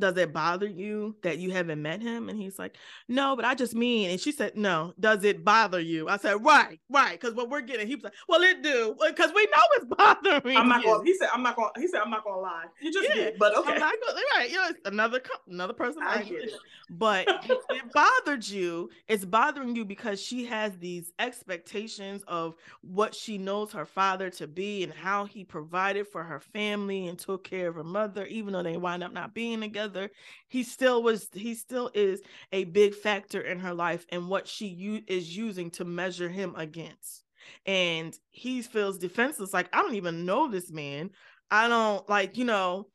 does 0.00 0.16
it 0.16 0.32
bother 0.32 0.66
you 0.66 1.14
that 1.22 1.38
you 1.38 1.50
haven't 1.52 1.80
met 1.80 2.02
him? 2.02 2.28
And 2.28 2.38
he's 2.40 2.58
like, 2.58 2.76
no, 3.08 3.36
but 3.36 3.44
I 3.44 3.54
just 3.54 3.74
mean. 3.74 4.10
And 4.10 4.20
she 4.20 4.32
said, 4.32 4.56
no, 4.56 4.94
does 4.98 5.24
it 5.24 5.44
bother 5.44 5.80
you? 5.80 6.08
I 6.08 6.16
said, 6.16 6.44
right, 6.44 6.80
right. 6.88 7.20
Because 7.20 7.34
what 7.34 7.50
we're 7.50 7.60
getting, 7.60 7.86
he 7.86 7.94
was 7.94 8.04
like, 8.04 8.14
well, 8.28 8.42
it 8.42 8.62
do. 8.62 8.96
Because 9.06 9.32
we 9.34 9.44
know 9.44 9.62
it's 9.76 9.84
bothering 9.96 10.56
I'm 10.56 10.68
not 10.68 10.82
going, 10.82 11.06
he 11.06 11.16
said, 11.16 11.28
I'm 11.32 11.42
not 11.42 11.56
going 11.56 11.70
to, 11.74 11.80
he 11.80 11.86
said, 11.86 12.00
I'm 12.00 12.10
not 12.10 12.24
going 12.24 12.36
to 12.36 12.40
lie. 12.40 12.64
You 12.80 12.92
just 12.92 13.08
yeah, 13.08 13.14
did, 13.14 13.38
but 13.38 13.56
okay. 13.56 13.72
I'm 13.72 13.78
not 13.78 13.94
gonna, 14.06 14.20
right. 14.36 14.50
You 14.50 14.56
know, 14.56 14.70
another, 14.86 15.20
another 15.48 15.74
person. 15.74 16.02
I 16.02 16.22
get 16.22 16.44
it. 16.44 16.52
But 16.90 17.28
it 17.48 17.92
bothered 17.92 18.46
you. 18.48 18.90
It's 19.06 19.24
bothering 19.24 19.76
you 19.76 19.84
because 19.84 20.20
she 20.20 20.44
has 20.46 20.76
these 20.78 21.12
expectations 21.18 22.22
of 22.26 22.56
what 22.82 23.14
she 23.14 23.38
knows 23.38 23.72
her 23.72 23.86
father 23.86 24.30
to 24.30 24.46
be 24.46 24.82
and 24.82 24.92
how 24.92 25.24
he 25.24 25.44
provided 25.44 26.08
for 26.08 26.24
her 26.24 26.40
family 26.40 27.06
and 27.06 27.18
took 27.18 27.44
care 27.44 27.68
of 27.68 27.76
her 27.76 27.84
mother, 27.84 28.26
even 28.26 28.52
though 28.52 28.62
they 28.62 28.76
wind 28.76 29.04
up 29.04 29.12
not 29.12 29.34
being 29.34 29.60
together 29.60 29.89
together 29.90 30.10
he 30.48 30.62
still 30.62 31.02
was 31.02 31.28
he 31.32 31.54
still 31.54 31.90
is 31.94 32.20
a 32.52 32.64
big 32.64 32.94
factor 32.94 33.40
in 33.40 33.58
her 33.60 33.74
life 33.74 34.04
and 34.10 34.28
what 34.28 34.46
she 34.48 34.66
u- 34.66 35.02
is 35.06 35.36
using 35.36 35.70
to 35.70 35.84
measure 35.84 36.28
him 36.28 36.54
against. 36.56 37.24
And 37.66 38.16
he 38.30 38.62
feels 38.62 38.98
defenseless 38.98 39.52
like 39.52 39.68
i 39.72 39.82
don't 39.82 39.94
even 39.94 40.24
know 40.24 40.50
this 40.50 40.70
man. 40.70 41.10
I 41.50 41.68
don't 41.68 42.08
like 42.08 42.36
you 42.36 42.44
know 42.44 42.88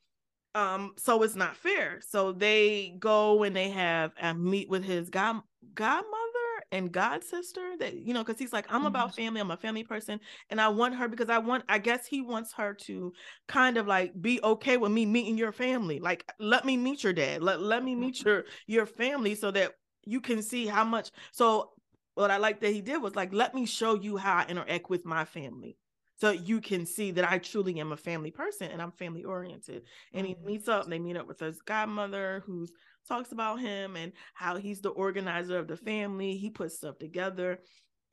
um 0.54 0.92
so 0.96 1.22
it's 1.22 1.36
not 1.36 1.56
fair. 1.56 2.00
So 2.06 2.32
they 2.32 2.96
go 2.98 3.42
and 3.42 3.54
they 3.54 3.70
have 3.70 4.12
a 4.20 4.34
meet 4.34 4.68
with 4.68 4.84
his 4.84 5.10
god 5.10 5.42
godmother 5.74 6.25
and 6.72 6.92
god 6.92 7.22
sister 7.22 7.74
that 7.78 7.94
you 7.94 8.12
know 8.12 8.22
because 8.22 8.38
he's 8.38 8.52
like 8.52 8.66
i'm 8.68 8.78
mm-hmm. 8.78 8.88
about 8.88 9.14
family 9.14 9.40
i'm 9.40 9.50
a 9.50 9.56
family 9.56 9.84
person 9.84 10.20
and 10.50 10.60
i 10.60 10.68
want 10.68 10.94
her 10.94 11.08
because 11.08 11.30
i 11.30 11.38
want 11.38 11.64
i 11.68 11.78
guess 11.78 12.06
he 12.06 12.20
wants 12.20 12.52
her 12.52 12.74
to 12.74 13.12
kind 13.48 13.76
of 13.76 13.86
like 13.86 14.12
be 14.20 14.40
okay 14.42 14.76
with 14.76 14.92
me 14.92 15.06
meeting 15.06 15.38
your 15.38 15.52
family 15.52 15.98
like 15.98 16.30
let 16.38 16.64
me 16.64 16.76
meet 16.76 17.02
your 17.02 17.12
dad 17.12 17.42
let, 17.42 17.60
let 17.60 17.84
me 17.84 17.94
meet 17.94 18.16
mm-hmm. 18.16 18.28
your 18.28 18.44
your 18.66 18.86
family 18.86 19.34
so 19.34 19.50
that 19.50 19.72
you 20.04 20.20
can 20.20 20.42
see 20.42 20.66
how 20.66 20.84
much 20.84 21.10
so 21.32 21.70
what 22.14 22.30
i 22.30 22.36
like 22.36 22.60
that 22.60 22.72
he 22.72 22.80
did 22.80 23.00
was 23.00 23.14
like 23.14 23.32
let 23.32 23.54
me 23.54 23.66
show 23.66 23.94
you 23.94 24.16
how 24.16 24.36
i 24.36 24.46
interact 24.48 24.90
with 24.90 25.04
my 25.04 25.24
family 25.24 25.76
So 26.18 26.30
you 26.30 26.60
can 26.60 26.86
see 26.86 27.10
that 27.12 27.30
I 27.30 27.38
truly 27.38 27.78
am 27.78 27.92
a 27.92 27.96
family 27.96 28.30
person 28.30 28.70
and 28.70 28.80
I'm 28.80 28.90
family 28.92 29.24
oriented. 29.24 29.82
And 30.14 30.26
he 30.26 30.34
mm-hmm. 30.34 30.46
meets 30.46 30.68
up, 30.68 30.84
and 30.84 30.92
they 30.92 30.98
meet 30.98 31.16
up 31.16 31.28
with 31.28 31.40
his 31.40 31.60
godmother 31.60 32.42
who's 32.46 32.72
talks 33.06 33.32
about 33.32 33.60
him 33.60 33.96
and 33.96 34.12
how 34.34 34.56
he's 34.56 34.80
the 34.80 34.90
organizer 34.90 35.58
of 35.58 35.68
the 35.68 35.76
family. 35.76 36.36
He 36.36 36.50
puts 36.50 36.76
stuff 36.76 36.98
together. 36.98 37.60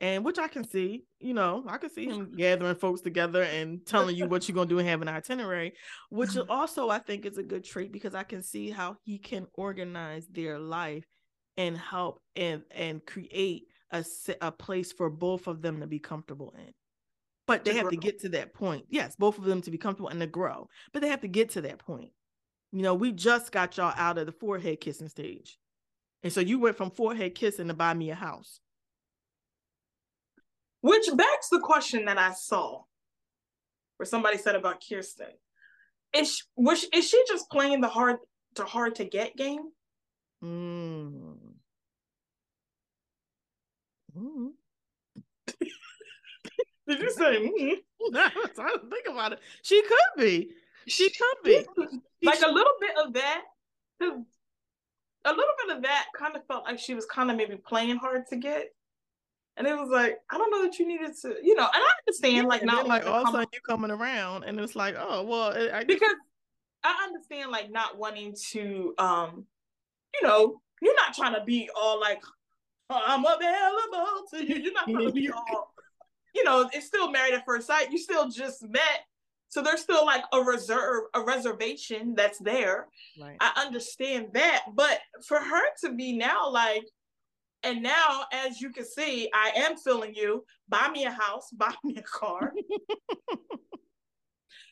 And 0.02 0.26
which 0.26 0.38
I 0.38 0.50
can 0.50 0.68
see, 0.68 1.06
you 1.20 1.34
know, 1.34 1.64
I 1.68 1.78
can 1.78 1.89
see 1.89 2.06
him 2.06 2.34
gathering 2.36 2.76
folks 2.76 3.02
together 3.02 3.44
and 3.44 3.86
telling 3.86 4.18
you 4.18 4.28
what 4.28 4.48
you're 4.48 4.56
gonna 4.56 4.70
do 4.70 4.80
and 4.80 4.88
have 4.88 5.02
an 5.02 5.08
itinerary, 5.08 5.74
which 6.10 6.36
also 6.50 6.89
I 6.89 7.00
think 7.00 7.26
is 7.26 7.38
a 7.38 7.44
good 7.44 7.64
trait 7.64 7.94
because 7.94 8.14
I 8.14 8.24
can 8.24 8.44
see 8.44 8.70
how 8.70 8.98
he 9.04 9.18
can 9.18 9.48
organize 9.54 10.28
their 10.28 10.60
life 10.60 11.06
and 11.56 11.78
help 11.78 12.22
and 12.36 12.64
and 12.72 13.06
create 13.06 13.68
a 13.91 14.04
a 14.41 14.52
place 14.52 14.91
for 14.91 15.10
both 15.10 15.48
of 15.48 15.62
them 15.62 15.80
to 15.80 15.88
be 15.88 16.00
comfortable 16.00 16.54
in. 16.58 16.74
But 17.48 17.64
they 17.64 17.72
to 17.72 17.78
have 17.78 17.84
grow. 17.84 17.91
to 17.91 17.98
get 17.98 18.20
to 18.22 18.30
that 18.30 18.54
point. 18.54 18.86
Yes, 18.89 19.16
both 19.16 19.38
of 19.38 19.46
them 19.46 19.62
to 19.62 19.72
be 19.72 19.78
comfortable 19.78 20.10
and 20.10 20.20
to 20.20 20.28
grow. 20.28 20.68
But 20.91 21.02
they 21.02 21.10
have 21.10 21.22
to 21.22 21.28
get 21.28 21.52
to 21.52 21.62
that 21.62 21.80
point. 21.80 22.12
You 22.74 22.82
know, 22.82 22.95
we 22.95 23.11
just 23.11 23.51
got 23.51 23.78
y'all 23.78 23.93
out 23.95 24.17
of 24.17 24.26
the 24.26 24.32
forehead 24.32 24.82
kissing 24.82 25.07
stage. 25.07 25.59
And 26.24 26.34
so 26.34 26.41
you 26.41 26.57
went 26.57 26.76
from 26.76 26.89
forehead 26.89 27.36
kissing 27.36 27.67
to 27.67 27.76
buy 27.76 27.93
me 27.93 28.09
a 28.09 28.15
house. 28.15 28.59
Which 30.82 31.05
begs 31.15 31.49
the 31.51 31.59
question 31.59 32.05
that 32.05 32.17
I 32.17 32.34
saw 32.34 32.82
where 33.97 34.07
somebody 34.07 34.39
said 34.39 34.55
about 34.55 34.84
Kirsten. 34.88 35.28
Is 36.15 36.36
she, 36.36 36.43
was 36.55 36.80
she, 36.82 36.88
is 36.88 37.07
she 37.07 37.24
just 37.28 37.49
playing 37.51 37.82
the 37.82 37.88
hard 37.88 38.17
to 38.55 38.63
hard 38.63 38.95
to 38.95 39.05
get 39.05 39.38
game? 39.38 39.69
Mm. 40.43 41.36
Mm. 44.17 44.49
Did 46.88 46.99
you 46.99 47.11
say? 47.11 47.51
Mm? 47.51 47.76
No, 48.09 48.19
I 48.19 48.49
don't 48.57 48.89
think 48.89 49.07
about 49.09 49.32
it. 49.32 49.39
She 49.61 49.82
could 49.82 50.21
be. 50.21 50.51
She 50.88 51.09
could 51.09 51.43
be. 51.43 51.65
like 52.23 52.41
a 52.41 52.51
little 52.51 52.73
bit 52.79 52.91
of 53.05 53.13
that. 53.13 53.41
A 55.25 55.29
little 55.29 55.53
bit 55.65 55.77
of 55.77 55.84
that 55.84 56.07
kind 56.17 56.36
of 56.36 56.45
felt 56.47 56.65
like 56.65 56.79
she 56.79 56.93
was 56.93 57.05
kind 57.05 57.31
of 57.31 57.38
maybe 57.38 57.55
playing 57.55 57.97
hard 57.97 58.27
to 58.27 58.36
get. 58.36 58.73
And 59.55 59.67
it 59.67 59.77
was 59.77 59.89
like, 59.89 60.19
I 60.29 60.38
don't 60.38 60.49
know 60.49 60.63
that 60.63 60.79
you 60.79 60.88
needed 60.88 61.11
to, 61.21 61.36
you 61.43 61.55
know, 61.55 61.63
and 61.63 61.71
I 61.75 61.89
understand, 62.01 62.38
yeah, 62.38 62.43
like, 62.43 62.63
not 62.63 62.88
like 62.88 63.05
all 63.05 63.21
of 63.21 63.29
a 63.29 63.31
sudden 63.31 63.47
you 63.53 63.59
coming 63.61 63.91
around, 63.91 64.43
and 64.45 64.59
it's 64.59 64.75
like, 64.75 64.95
oh, 64.97 65.23
well, 65.23 65.53
I, 65.71 65.84
because 65.84 66.15
I 66.84 67.05
understand, 67.05 67.51
like, 67.51 67.71
not 67.71 67.97
wanting 67.99 68.36
to, 68.49 68.95
um, 68.97 69.45
you 70.15 70.27
know, 70.27 70.59
you're 70.81 70.95
not 70.95 71.13
trying 71.13 71.36
to 71.36 71.43
be 71.45 71.69
all 71.79 71.99
like, 72.01 72.23
oh, 72.89 73.01
I'm 73.05 73.23
available 73.23 74.23
to 74.31 74.43
you. 74.43 74.55
You're 74.55 74.73
not 74.73 74.86
trying 74.89 75.05
to 75.05 75.13
be 75.13 75.29
all, 75.29 75.71
you 76.34 76.43
know, 76.43 76.67
it's 76.73 76.88
still 76.88 77.11
married 77.11 77.36
at 77.36 77.45
first 77.45 77.67
sight. 77.67 77.91
You 77.91 77.99
still 77.99 78.29
just 78.29 78.63
met 78.63 79.05
so 79.54 79.62
there's 79.62 79.82
still 79.82 80.04
like 80.04 80.24
a 80.34 80.41
reserve, 80.41 81.04
a 81.14 81.22
reservation 81.22 82.16
that's 82.16 82.39
there. 82.39 82.88
Right. 83.22 83.38
I 83.39 83.64
understand 83.64 84.30
that. 84.34 84.64
But 84.74 84.99
for 85.28 85.38
her 85.38 85.62
to 85.82 85.93
be 85.93 86.18
now 86.18 86.49
like, 86.49 86.84
and 87.62 87.84
now 87.84 88.26
as 88.32 88.60
you 88.60 88.72
can 88.72 88.84
see, 88.84 89.30
I 89.32 89.51
am 89.56 89.78
feeling 89.78 90.16
you. 90.16 90.43
Buy 90.70 90.89
me 90.91 91.06
a 91.06 91.12
house, 91.12 91.51
buy 91.54 91.72
me 91.84 91.97
a 91.97 92.01
car. 92.01 92.51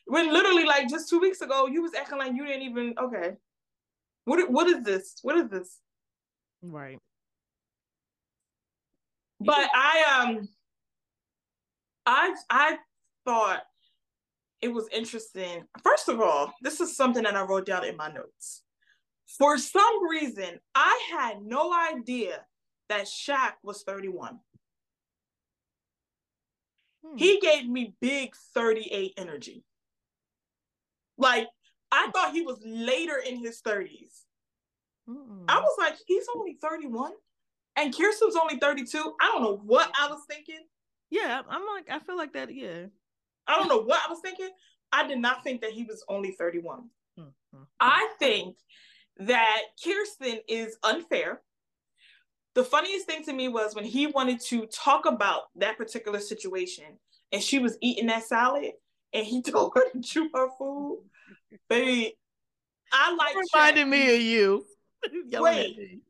when 0.06 0.32
literally 0.32 0.64
like 0.64 0.88
just 0.88 1.08
two 1.08 1.20
weeks 1.20 1.42
ago, 1.42 1.68
you 1.68 1.80
was 1.80 1.94
acting 1.94 2.18
like 2.18 2.32
you 2.34 2.44
didn't 2.44 2.62
even 2.62 2.94
okay. 3.00 3.34
What 4.24 4.50
what 4.50 4.66
is 4.66 4.82
this? 4.82 5.14
What 5.22 5.36
is 5.38 5.48
this? 5.48 5.78
Right. 6.60 6.98
But 9.38 9.68
I 9.72 10.24
um 10.24 10.48
I 12.04 12.34
I 12.50 12.78
thought 13.24 13.62
it 14.62 14.72
was 14.72 14.88
interesting. 14.92 15.64
First 15.82 16.08
of 16.08 16.20
all, 16.20 16.52
this 16.62 16.80
is 16.80 16.96
something 16.96 17.24
that 17.24 17.34
I 17.34 17.42
wrote 17.42 17.66
down 17.66 17.84
in 17.84 17.96
my 17.96 18.08
notes. 18.08 18.62
For 19.38 19.58
some 19.58 20.08
reason, 20.08 20.60
I 20.74 21.00
had 21.12 21.42
no 21.42 21.72
idea 21.72 22.44
that 22.88 23.06
Shaq 23.06 23.54
was 23.62 23.82
31. 23.82 24.38
Hmm. 27.04 27.16
He 27.16 27.40
gave 27.40 27.68
me 27.68 27.94
big 28.00 28.34
38 28.54 29.14
energy. 29.16 29.64
Like, 31.18 31.48
I 31.90 32.08
thought 32.14 32.32
he 32.32 32.42
was 32.42 32.58
later 32.64 33.16
in 33.16 33.36
his 33.36 33.60
30s. 33.62 34.22
Mm-mm. 35.08 35.44
I 35.48 35.58
was 35.58 35.76
like, 35.78 35.96
he's 36.06 36.26
only 36.36 36.56
31. 36.62 37.12
And 37.76 37.96
Kirsten's 37.96 38.36
only 38.36 38.58
32. 38.58 39.14
I 39.20 39.30
don't 39.32 39.42
know 39.42 39.60
what 39.64 39.90
I 39.98 40.08
was 40.08 40.20
thinking. 40.28 40.60
Yeah, 41.10 41.42
I'm 41.48 41.62
like, 41.74 41.90
I 41.90 41.98
feel 41.98 42.16
like 42.16 42.34
that, 42.34 42.54
yeah. 42.54 42.86
I 43.46 43.58
don't 43.58 43.68
know 43.68 43.82
what 43.82 44.00
I 44.06 44.10
was 44.10 44.20
thinking. 44.20 44.50
I 44.92 45.06
did 45.06 45.18
not 45.18 45.42
think 45.42 45.62
that 45.62 45.70
he 45.70 45.84
was 45.84 46.04
only 46.08 46.32
31. 46.32 46.88
Mm-hmm. 47.18 47.62
I 47.80 48.08
think 48.18 48.56
that 49.18 49.62
Kirsten 49.82 50.40
is 50.48 50.76
unfair. 50.82 51.40
The 52.54 52.64
funniest 52.64 53.06
thing 53.06 53.24
to 53.24 53.32
me 53.32 53.48
was 53.48 53.74
when 53.74 53.84
he 53.84 54.06
wanted 54.06 54.40
to 54.48 54.66
talk 54.66 55.06
about 55.06 55.44
that 55.56 55.78
particular 55.78 56.20
situation 56.20 56.84
and 57.32 57.42
she 57.42 57.58
was 57.58 57.78
eating 57.80 58.06
that 58.08 58.24
salad 58.24 58.72
and 59.12 59.26
he 59.26 59.42
told 59.42 59.72
her 59.74 59.90
to 59.90 60.00
chew 60.00 60.28
her 60.34 60.48
food. 60.58 61.00
Baby, 61.68 62.14
I 62.92 63.14
like 63.14 63.34
reminded 63.54 63.88
me 63.88 64.14
of 64.14 64.20
you. 64.20 64.66
Wait, 65.32 66.02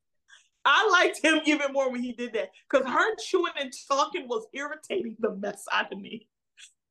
I 0.64 0.88
liked 0.90 1.22
him 1.22 1.40
even 1.46 1.72
more 1.72 1.90
when 1.90 2.02
he 2.02 2.12
did 2.12 2.32
that 2.34 2.50
because 2.70 2.86
her 2.86 3.16
chewing 3.16 3.52
and 3.58 3.72
talking 3.88 4.28
was 4.28 4.46
irritating 4.52 5.16
the 5.18 5.34
mess 5.34 5.64
out 5.72 5.92
of 5.92 5.98
me. 5.98 6.28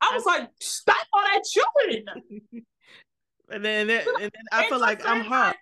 I 0.01 0.15
was 0.15 0.25
like, 0.25 0.49
stop 0.59 0.97
all 1.13 1.21
that 1.21 1.43
chewing. 1.43 2.05
and 3.51 3.63
then, 3.65 3.81
and 3.81 3.89
then, 3.89 4.05
and 4.15 4.23
then 4.23 4.45
I 4.51 4.65
oh, 4.65 4.69
feel 4.69 4.79
like 4.79 5.07
I'm 5.07 5.21
hot. 5.21 5.55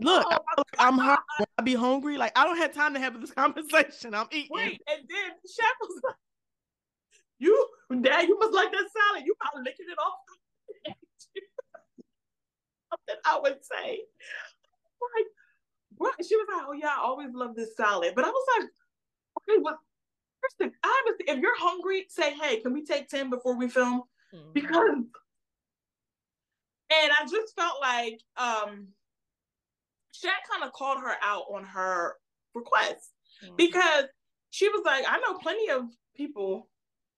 Look, 0.00 0.26
oh, 0.30 0.62
I'm 0.78 0.96
hot. 0.96 1.22
I 1.58 1.62
be 1.62 1.74
hungry, 1.74 2.16
like 2.16 2.32
I 2.38 2.44
don't 2.44 2.56
have 2.56 2.72
time 2.72 2.94
to 2.94 3.00
have 3.00 3.20
this 3.20 3.30
conversation. 3.34 4.14
I'm 4.14 4.28
eating. 4.30 4.50
Wait, 4.52 4.80
and 4.88 5.00
then 5.08 5.30
Chef 5.44 5.74
was 5.80 6.00
like, 6.04 6.14
"You, 7.38 7.68
Dad, 8.00 8.28
you 8.28 8.38
must 8.38 8.54
like 8.54 8.70
that 8.70 8.86
salad. 8.96 9.26
You 9.26 9.34
probably 9.40 9.64
licking 9.64 9.86
it 9.90 9.98
off." 9.98 10.18
Something 12.90 13.20
I 13.26 13.40
would 13.42 13.58
say, 13.64 14.00
like, 15.16 15.26
what? 15.96 16.14
She 16.26 16.36
was 16.36 16.46
like, 16.54 16.64
"Oh 16.68 16.72
yeah, 16.72 16.94
I 16.96 17.00
always 17.02 17.34
love 17.34 17.56
this 17.56 17.76
salad," 17.76 18.12
but 18.14 18.24
I 18.24 18.28
was 18.28 18.46
like, 18.56 18.68
"Okay, 19.42 19.60
what? 19.60 19.78
Kirsten, 20.42 20.72
I 20.82 21.02
if 21.20 21.38
you're 21.38 21.58
hungry, 21.58 22.06
say, 22.08 22.34
hey, 22.34 22.60
can 22.60 22.72
we 22.72 22.84
take 22.84 23.08
10 23.08 23.30
before 23.30 23.56
we 23.56 23.68
film? 23.68 24.02
Mm-hmm. 24.34 24.52
Because 24.52 25.04
and 26.90 27.12
I 27.12 27.24
just 27.30 27.54
felt 27.54 27.80
like 27.80 28.20
um 28.36 28.88
Shaq 30.14 30.40
kind 30.50 30.64
of 30.64 30.72
called 30.72 31.00
her 31.00 31.14
out 31.22 31.44
on 31.52 31.64
her 31.64 32.14
request 32.54 33.12
mm-hmm. 33.44 33.56
because 33.56 34.04
she 34.50 34.68
was 34.68 34.82
like, 34.84 35.04
I 35.06 35.18
know 35.18 35.38
plenty 35.38 35.70
of 35.70 35.84
people 36.16 36.68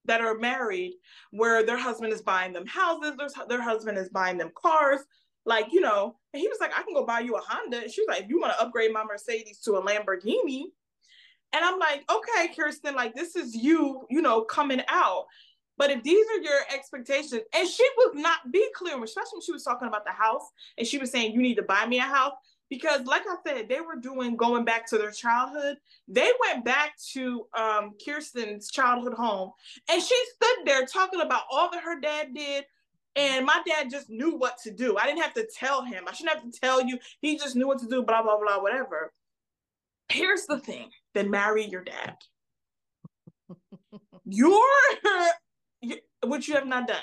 that 0.07 0.21
are 0.21 0.35
married 0.35 0.95
where 1.31 1.65
their 1.65 1.79
husband 1.79 2.13
is 2.13 2.23
buying 2.23 2.53
them 2.53 2.67
houses, 2.67 3.17
their, 3.17 3.29
their 3.49 3.63
husband 3.63 3.99
is 3.99 4.09
buying 4.09 4.39
them 4.39 4.51
cars. 4.55 5.01
Like, 5.47 5.73
you 5.73 5.81
know, 5.81 6.17
and 6.35 6.41
he 6.41 6.49
was 6.49 6.59
like, 6.61 6.73
I 6.77 6.83
can 6.83 6.95
go 6.95 7.07
buy 7.07 7.21
you 7.21 7.37
a 7.37 7.41
Honda. 7.41 7.83
And 7.83 7.91
she 7.91 8.03
was 8.03 8.09
like, 8.09 8.25
if 8.25 8.29
you 8.29 8.41
want 8.41 8.53
to 8.53 8.61
upgrade 8.61 8.93
my 8.93 9.05
Mercedes 9.05 9.61
to 9.61 9.77
a 9.77 9.83
Lamborghini, 9.83 10.65
and 11.53 11.65
I'm 11.65 11.79
like, 11.79 12.05
okay, 12.11 12.55
Kirsten, 12.55 12.95
like 12.95 13.15
this 13.15 13.37
is 13.37 13.55
you, 13.55 14.07
you 14.09 14.23
know, 14.23 14.43
coming 14.43 14.83
out. 14.89 15.27
But 15.77 15.91
if 15.91 16.03
these 16.03 16.27
are 16.27 16.43
your 16.43 16.61
expectations, 16.75 17.43
and 17.55 17.67
she 17.69 17.87
would 17.97 18.17
not 18.17 18.53
be 18.53 18.67
clear, 18.75 19.03
especially 19.03 19.37
when 19.37 19.43
she 19.43 19.53
was 19.53 19.65
talking 19.65 19.89
about 19.89 20.05
the 20.05 20.13
house 20.13 20.43
and 20.77 20.87
she 20.87 20.99
was 20.99 21.11
saying, 21.11 21.33
you 21.33 21.41
need 21.41 21.55
to 21.57 21.63
buy 21.63 21.87
me 21.87 21.99
a 21.99 22.03
house. 22.03 22.35
Because, 22.69 23.05
like 23.05 23.23
I 23.29 23.37
said, 23.45 23.69
they 23.69 23.81
were 23.81 23.97
doing 23.97 24.37
going 24.37 24.65
back 24.65 24.87
to 24.91 24.99
their 24.99 25.11
childhood. 25.11 25.79
They 26.07 26.31
went 26.47 26.65
back 26.65 26.93
to 27.15 27.47
um, 27.59 27.95
Kirsten's 28.05 28.71
childhood 28.71 29.15
home, 29.15 29.51
and 29.91 30.01
she 30.01 30.17
stood 30.35 30.67
there 30.67 30.87
talking 30.87 31.21
about 31.21 31.43
all 31.51 31.69
that 31.73 31.83
her 31.83 31.99
dad 31.99 32.33
did. 32.33 32.65
And 33.17 33.45
my 33.45 33.61
dad 33.67 33.91
just 33.91 34.09
knew 34.09 34.37
what 34.37 34.57
to 34.63 34.71
do. 34.71 34.97
I 34.97 35.07
didn't 35.07 35.23
have 35.23 35.35
to 35.35 35.49
tell 35.53 35.83
him. 35.83 36.05
I 36.07 36.13
shouldn't 36.13 36.39
have 36.39 36.49
to 36.49 36.61
tell 36.61 36.81
you. 36.81 36.97
He 37.21 37.37
just 37.37 37.57
knew 37.57 37.67
what 37.67 37.81
to 37.81 37.89
do, 37.89 38.05
blah, 38.05 38.23
blah, 38.23 38.39
blah, 38.39 38.63
whatever. 38.63 39.13
Here's 40.09 40.47
the 40.47 40.61
thing 40.61 40.91
then 41.15 41.31
marry 41.31 41.65
your 41.65 41.85
dad. 41.85 42.17
You're, 44.25 44.61
which 46.25 46.49
you 46.49 46.55
have 46.55 46.67
not 46.67 46.89
done. 46.89 47.03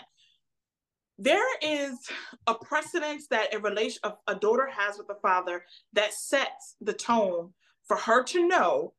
There 1.20 1.58
is 1.62 1.98
a 2.46 2.54
precedence 2.54 3.28
that 3.32 3.54
a 3.54 3.60
relation 3.60 4.00
a, 4.04 4.14
a 4.28 4.36
daughter 4.36 4.70
has 4.72 4.98
with 4.98 5.10
a 5.10 5.20
father 5.20 5.64
that 5.94 6.14
sets 6.14 6.76
the 6.80 6.94
tone 6.94 7.54
for 7.88 7.98
her 7.98 8.24
to 8.26 8.48
know 8.48 8.94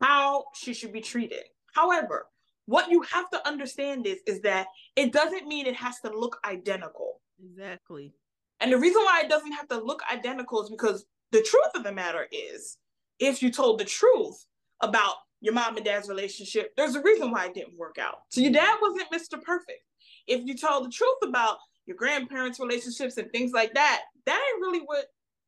how 0.00 0.44
she 0.54 0.72
should 0.72 0.92
be 0.92 1.02
treated. 1.02 1.44
However, 1.74 2.26
what 2.66 2.90
you 2.90 3.02
have 3.02 3.28
to 3.30 3.46
understand 3.46 4.06
is 4.06 4.18
is 4.26 4.40
that 4.42 4.68
it 4.96 5.12
doesn't 5.12 5.46
mean 5.46 5.66
it 5.66 5.76
has 5.76 6.00
to 6.00 6.10
look 6.10 6.38
identical. 6.44 7.20
Exactly. 7.42 8.14
And 8.60 8.72
the 8.72 8.78
reason 8.78 9.02
why 9.02 9.22
it 9.24 9.28
doesn't 9.28 9.52
have 9.52 9.68
to 9.68 9.78
look 9.78 10.02
identical 10.12 10.62
is 10.62 10.70
because 10.70 11.04
the 11.30 11.42
truth 11.42 11.70
of 11.74 11.84
the 11.84 11.92
matter 11.92 12.26
is 12.32 12.78
if 13.18 13.42
you 13.42 13.50
told 13.50 13.78
the 13.78 13.84
truth 13.84 14.44
about 14.80 15.14
your 15.40 15.54
mom 15.54 15.76
and 15.76 15.84
dad's 15.84 16.08
relationship, 16.08 16.72
there's 16.76 16.94
a 16.94 17.02
reason 17.02 17.30
why 17.30 17.46
it 17.46 17.54
didn't 17.54 17.78
work 17.78 17.98
out. 17.98 18.22
So 18.30 18.40
your 18.40 18.52
dad 18.52 18.78
wasn't 18.80 19.10
Mr. 19.12 19.42
Perfect. 19.42 19.82
If 20.26 20.44
you 20.44 20.56
told 20.56 20.86
the 20.86 20.90
truth 20.90 21.18
about 21.22 21.58
your 21.86 21.96
grandparents' 21.96 22.60
relationships 22.60 23.16
and 23.16 23.30
things 23.30 23.52
like 23.52 23.74
that, 23.74 24.02
that 24.26 24.52
ain't 24.52 24.60
really 24.60 24.84
what 24.84 25.06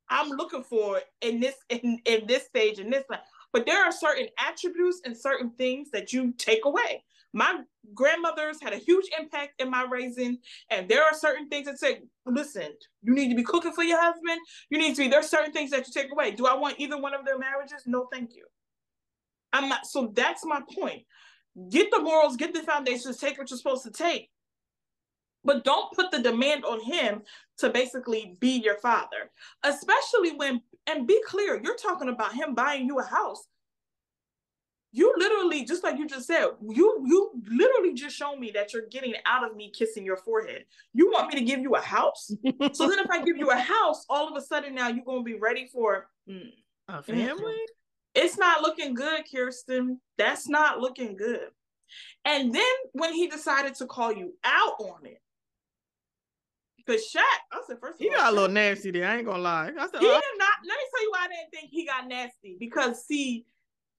I'm 0.09 0.31
looking 0.31 0.63
for 0.63 1.01
in 1.21 1.41
this 1.41 1.55
in, 1.69 1.99
in 2.05 2.27
this 2.27 2.45
stage 2.47 2.79
in 2.79 2.91
this 2.91 3.05
life. 3.11 3.21
But 3.53 3.67
there 3.67 3.85
are 3.85 3.93
certain 3.93 4.29
attributes 4.39 5.01
and 5.05 5.17
certain 5.17 5.51
things 5.51 5.91
that 5.93 6.13
you 6.13 6.33
take 6.39 6.65
away. 6.65 7.05
My 7.33 7.61
grandmothers 7.95 8.61
had 8.61 8.73
a 8.73 8.79
huge 8.79 9.07
impact 9.19 9.61
in 9.61 9.71
my 9.71 9.87
raising, 9.89 10.39
and 10.71 10.89
there 10.89 11.05
are 11.05 11.15
certain 11.15 11.49
things 11.49 11.67
that 11.67 11.79
say, 11.79 12.01
listen, 12.27 12.73
you 13.03 13.15
need 13.15 13.29
to 13.29 13.37
be 13.37 13.45
cooking 13.45 13.73
for 13.73 13.85
your 13.85 14.01
husband. 14.01 14.41
You 14.69 14.79
need 14.79 14.97
to 14.97 15.03
be, 15.03 15.09
there's 15.09 15.29
certain 15.29 15.53
things 15.53 15.71
that 15.71 15.87
you 15.87 15.93
take 15.93 16.11
away. 16.11 16.33
Do 16.33 16.47
I 16.47 16.55
want 16.57 16.81
either 16.81 17.01
one 17.01 17.15
of 17.15 17.25
their 17.25 17.39
marriages? 17.39 17.83
No, 17.87 18.09
thank 18.13 18.35
you. 18.35 18.45
I'm 19.53 19.69
not, 19.69 19.87
so 19.87 20.13
that's 20.15 20.45
my 20.45 20.61
point. 20.77 21.03
Get 21.71 21.91
the 21.91 22.01
morals, 22.01 22.37
get 22.37 22.53
the 22.53 22.63
foundations, 22.63 23.17
take 23.17 23.39
what 23.39 23.51
you're 23.51 23.59
supposed 23.59 23.85
to 23.85 23.91
take. 23.91 24.31
But 25.45 25.65
don't 25.65 25.93
put 25.93 26.11
the 26.11 26.21
demand 26.21 26.65
on 26.65 26.81
him 26.81 27.23
to 27.59 27.71
basically 27.71 28.37
be 28.41 28.61
your 28.61 28.77
father, 28.79 29.31
especially 29.63 30.33
when, 30.37 30.61
and 30.87 31.07
be 31.07 31.21
clear, 31.27 31.61
you're 31.63 31.77
talking 31.77 32.09
about 32.09 32.35
him 32.35 32.55
buying 32.55 32.87
you 32.87 32.99
a 32.99 33.05
house 33.05 33.47
you 34.93 35.13
literally 35.19 35.65
just 35.65 35.85
like 35.85 35.99
you 35.99 36.07
just 36.07 36.27
said 36.27 36.47
you 36.69 37.05
you 37.07 37.31
literally 37.49 37.95
just 37.95 38.17
show 38.17 38.37
me 38.37 38.51
that 38.53 38.73
you're 38.73 38.87
getting 38.91 39.15
out 39.27 39.49
of 39.49 39.57
me 39.57 39.71
kissing 39.71 40.05
your 40.05 40.17
forehead 40.17 40.65
you 40.93 41.11
want 41.11 41.33
me 41.33 41.39
to 41.39 41.45
give 41.45 41.61
you 41.61 41.75
a 41.75 41.81
house 41.81 42.31
so 42.73 42.89
then 42.89 42.99
if 42.99 43.11
i 43.11 43.23
give 43.23 43.37
you 43.37 43.51
a 43.51 43.57
house 43.57 44.05
all 44.09 44.29
of 44.29 44.37
a 44.37 44.45
sudden 44.45 44.75
now 44.75 44.89
you're 44.89 45.05
going 45.05 45.25
to 45.25 45.25
be 45.25 45.39
ready 45.39 45.69
for 45.73 46.09
mm, 46.29 46.51
a 46.89 47.03
family 47.03 47.57
it's 48.15 48.37
not 48.37 48.63
looking 48.63 48.95
good 48.95 49.23
kirsten 49.33 50.01
that's 50.19 50.49
not 50.49 50.81
looking 50.81 51.17
good 51.17 51.49
and 52.25 52.55
then 52.55 52.75
when 52.93 53.13
he 53.13 53.29
decided 53.29 53.75
to 53.75 53.87
call 53.87 54.13
you 54.13 54.35
out 54.45 54.75
on 54.81 55.07
it 55.07 55.21
because 56.77 57.03
Shaq, 57.03 57.21
I 57.53 57.61
said 57.67 57.77
first 57.81 57.99
he 57.99 58.09
all, 58.09 58.17
got 58.17 58.27
Shaq, 58.27 58.31
a 58.31 58.35
little 58.35 58.49
nasty 58.49 58.91
there. 58.91 59.07
I 59.07 59.17
ain't 59.17 59.27
gonna 59.27 59.43
lie. 59.43 59.71
I 59.79 59.89
said, 59.89 60.01
he 60.01 60.07
oh. 60.07 60.21
did 60.21 60.39
not. 60.39 60.49
Let 60.67 60.77
me 60.77 60.85
tell 60.93 61.03
you 61.03 61.11
why 61.13 61.25
I 61.25 61.29
didn't 61.29 61.51
think 61.53 61.71
he 61.71 61.87
got 61.87 62.09
nasty 62.09 62.57
because 62.59 63.05
see, 63.05 63.45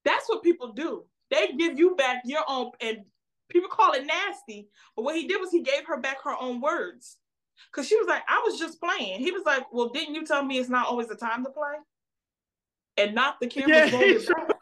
that's 0.06 0.28
what 0.28 0.44
people 0.44 0.74
do. 0.74 1.06
They 1.30 1.54
give 1.58 1.80
you 1.80 1.96
back 1.96 2.24
your 2.26 2.44
own, 2.48 2.72
and 2.82 3.00
people 3.50 3.70
call 3.70 3.94
it 3.94 4.06
nasty. 4.06 4.70
But 4.96 5.04
what 5.04 5.16
he 5.16 5.28
did 5.28 5.40
was 5.40 5.52
he 5.52 5.62
gave 5.62 5.86
her 5.88 6.00
back 6.00 6.24
her 6.24 6.36
own 6.40 6.62
words. 6.62 7.18
Cause 7.74 7.88
she 7.88 7.96
was 7.96 8.08
like, 8.08 8.24
I 8.28 8.42
was 8.44 8.60
just 8.60 8.82
playing. 8.82 9.20
He 9.20 9.32
was 9.32 9.44
like, 9.46 9.72
Well, 9.72 9.90
didn't 9.90 10.16
you 10.16 10.26
tell 10.26 10.44
me 10.44 10.58
it's 10.58 10.70
not 10.70 10.88
always 10.88 11.08
the 11.08 11.16
time 11.16 11.44
to 11.44 11.52
play? 11.52 11.76
And 12.98 13.14
not 13.14 13.40
the 13.40 13.48
camera 13.48 13.88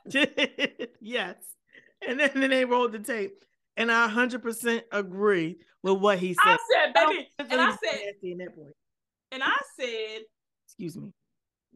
yeah, 0.09 0.25
yes. 1.01 1.35
And 2.07 2.19
then, 2.19 2.31
then 2.35 2.49
they 2.49 2.65
rolled 2.65 2.91
the 2.91 2.99
tape. 2.99 3.43
And 3.77 3.91
I 3.91 4.09
100% 4.09 4.83
agree 4.91 5.57
with 5.81 5.97
what 5.97 6.19
he 6.19 6.33
said. 6.33 6.41
I 6.43 6.57
said, 6.73 6.93
baby, 6.93 7.29
and 7.39 7.61
I 7.61 7.71
said, 7.71 8.13
in 8.21 8.37
that 8.39 8.55
point. 8.55 8.73
and 9.31 9.41
I 9.41 9.55
said, 9.79 10.21
excuse 10.65 10.97
me. 10.97 11.11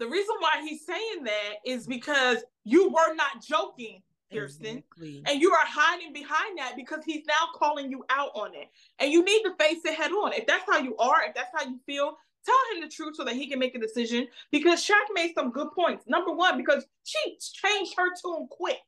The 0.03 0.09
reason 0.09 0.35
why 0.39 0.61
he's 0.67 0.85
saying 0.85 1.23
that 1.23 1.53
is 1.65 1.87
because 1.87 2.43
you 2.65 2.89
were 2.89 3.15
not 3.15 3.41
joking, 3.41 4.01
Kirsten. 4.33 4.79
Exactly. 4.79 5.23
And 5.25 5.41
you 5.41 5.53
are 5.53 5.65
hiding 5.65 6.11
behind 6.11 6.57
that 6.57 6.73
because 6.75 7.05
he's 7.05 7.25
now 7.25 7.47
calling 7.55 7.89
you 7.89 8.03
out 8.09 8.31
on 8.35 8.53
it. 8.53 8.67
And 8.99 9.13
you 9.13 9.23
need 9.23 9.43
to 9.43 9.55
face 9.57 9.77
it 9.85 9.95
head 9.95 10.11
on. 10.11 10.33
If 10.33 10.45
that's 10.45 10.65
how 10.69 10.79
you 10.79 10.97
are, 10.97 11.23
if 11.25 11.33
that's 11.33 11.51
how 11.55 11.69
you 11.69 11.79
feel, 11.85 12.17
tell 12.45 12.55
him 12.75 12.81
the 12.81 12.89
truth 12.89 13.15
so 13.15 13.23
that 13.23 13.35
he 13.35 13.47
can 13.47 13.59
make 13.59 13.75
a 13.75 13.79
decision. 13.79 14.27
Because 14.51 14.85
Shaq 14.85 15.05
made 15.13 15.33
some 15.35 15.51
good 15.51 15.69
points. 15.71 16.03
Number 16.05 16.33
one, 16.33 16.57
because 16.57 16.85
she 17.05 17.37
changed 17.39 17.93
her 17.95 18.09
tune 18.21 18.49
quick. 18.51 18.83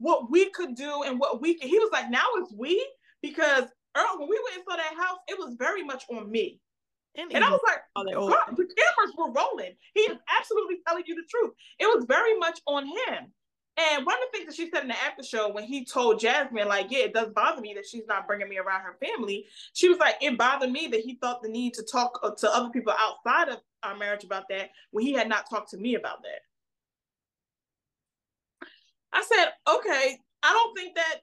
What 0.00 0.30
we 0.30 0.50
could 0.50 0.74
do 0.74 1.02
and 1.04 1.18
what 1.18 1.40
we 1.40 1.54
could. 1.54 1.70
He 1.70 1.78
was 1.78 1.88
like, 1.94 2.10
now 2.10 2.26
it's 2.36 2.52
we. 2.52 2.86
Because 3.22 3.64
Earl, 3.96 4.18
when 4.18 4.28
we 4.28 4.38
went 4.44 4.56
and 4.56 4.64
saw 4.68 4.76
that 4.76 5.02
house, 5.02 5.18
it 5.28 5.38
was 5.38 5.54
very 5.58 5.82
much 5.82 6.04
on 6.10 6.30
me. 6.30 6.60
And, 7.14 7.32
and 7.34 7.44
I 7.44 7.50
was 7.50 7.60
like, 7.66 7.80
God, 7.94 8.56
the 8.56 8.64
cameras 8.64 9.14
were 9.16 9.30
rolling. 9.32 9.72
He 9.94 10.00
is 10.00 10.16
absolutely 10.38 10.76
telling 10.86 11.04
you 11.06 11.14
the 11.14 11.28
truth. 11.28 11.52
It 11.78 11.86
was 11.86 12.04
very 12.06 12.38
much 12.38 12.60
on 12.66 12.86
him. 12.86 13.32
And 13.76 14.04
one 14.04 14.16
of 14.16 14.20
the 14.30 14.38
things 14.38 14.46
that 14.48 14.54
she 14.54 14.70
said 14.70 14.82
in 14.82 14.88
the 14.88 15.02
after 15.02 15.22
show 15.22 15.50
when 15.50 15.64
he 15.64 15.84
told 15.84 16.20
Jasmine, 16.20 16.68
like, 16.68 16.90
yeah, 16.90 17.04
it 17.04 17.14
does 17.14 17.30
bother 17.30 17.60
me 17.60 17.72
that 17.74 17.86
she's 17.86 18.06
not 18.06 18.26
bringing 18.26 18.48
me 18.48 18.58
around 18.58 18.82
her 18.82 18.98
family. 19.04 19.46
She 19.72 19.88
was 19.88 19.98
like, 19.98 20.16
it 20.20 20.36
bothered 20.36 20.70
me 20.70 20.88
that 20.88 21.00
he 21.00 21.16
felt 21.20 21.42
the 21.42 21.48
need 21.48 21.74
to 21.74 21.82
talk 21.82 22.20
uh, 22.22 22.32
to 22.38 22.54
other 22.54 22.68
people 22.68 22.92
outside 22.98 23.48
of 23.48 23.60
our 23.82 23.96
marriage 23.96 24.24
about 24.24 24.44
that 24.50 24.70
when 24.90 25.04
he 25.04 25.12
had 25.12 25.28
not 25.28 25.48
talked 25.48 25.70
to 25.70 25.78
me 25.78 25.94
about 25.94 26.22
that. 26.22 26.40
I 29.12 29.22
said, 29.22 29.52
okay, 29.68 30.18
I 30.42 30.52
don't 30.52 30.76
think 30.76 30.94
that 30.96 31.20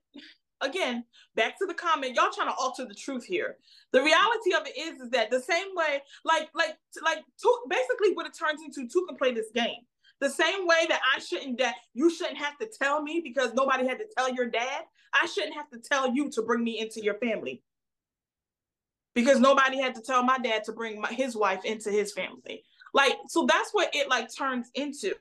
again, 0.62 1.04
back 1.36 1.58
to 1.60 1.66
the 1.66 1.74
comment, 1.74 2.16
y'all 2.16 2.32
trying 2.34 2.50
to 2.50 2.56
alter 2.56 2.86
the 2.86 2.94
truth 2.94 3.24
here. 3.24 3.58
The 3.92 4.02
reality 4.02 4.54
of 4.54 4.68
it 4.68 4.78
is, 4.78 5.02
is 5.02 5.10
that 5.12 5.32
the 5.32 5.42
same 5.42 5.68
way, 5.76 6.02
like, 6.26 6.50
like, 6.54 6.78
like, 7.04 7.24
basically, 7.70 8.14
what 8.14 8.26
it 8.26 8.34
turns 8.38 8.62
into, 8.64 8.88
two 8.88 9.06
can 9.08 9.18
play 9.18 9.34
this 9.34 9.52
game. 9.54 9.82
The 10.20 10.30
same 10.30 10.68
way 10.68 10.86
that 10.90 11.00
I 11.16 11.20
shouldn't, 11.20 11.60
that 11.60 11.76
you 11.94 12.10
shouldn't 12.10 12.38
have 12.38 12.58
to 12.60 12.68
tell 12.82 13.02
me 13.02 13.22
because 13.24 13.54
nobody 13.54 13.88
had 13.88 14.00
to 14.00 14.06
tell 14.18 14.34
your 14.34 14.50
dad. 14.50 14.84
I 15.14 15.26
shouldn't 15.26 15.56
have 15.56 15.70
to 15.72 15.80
tell 15.80 16.14
you 16.14 16.30
to 16.32 16.42
bring 16.42 16.64
me 16.64 16.80
into 16.80 17.02
your 17.02 17.16
family 17.16 17.64
because 19.16 19.40
nobody 19.40 19.82
had 19.82 19.96
to 19.96 20.02
tell 20.02 20.24
my 20.24 20.38
dad 20.38 20.64
to 20.66 20.72
bring 20.72 21.02
my, 21.02 21.10
his 21.10 21.36
wife 21.36 21.64
into 21.66 21.90
his 21.90 22.12
family. 22.12 22.64
Like, 22.94 23.14
so 23.28 23.46
that's 23.48 23.72
what 23.72 23.94
it 23.94 24.10
like 24.10 24.34
turns 24.34 24.70
into. 24.76 25.14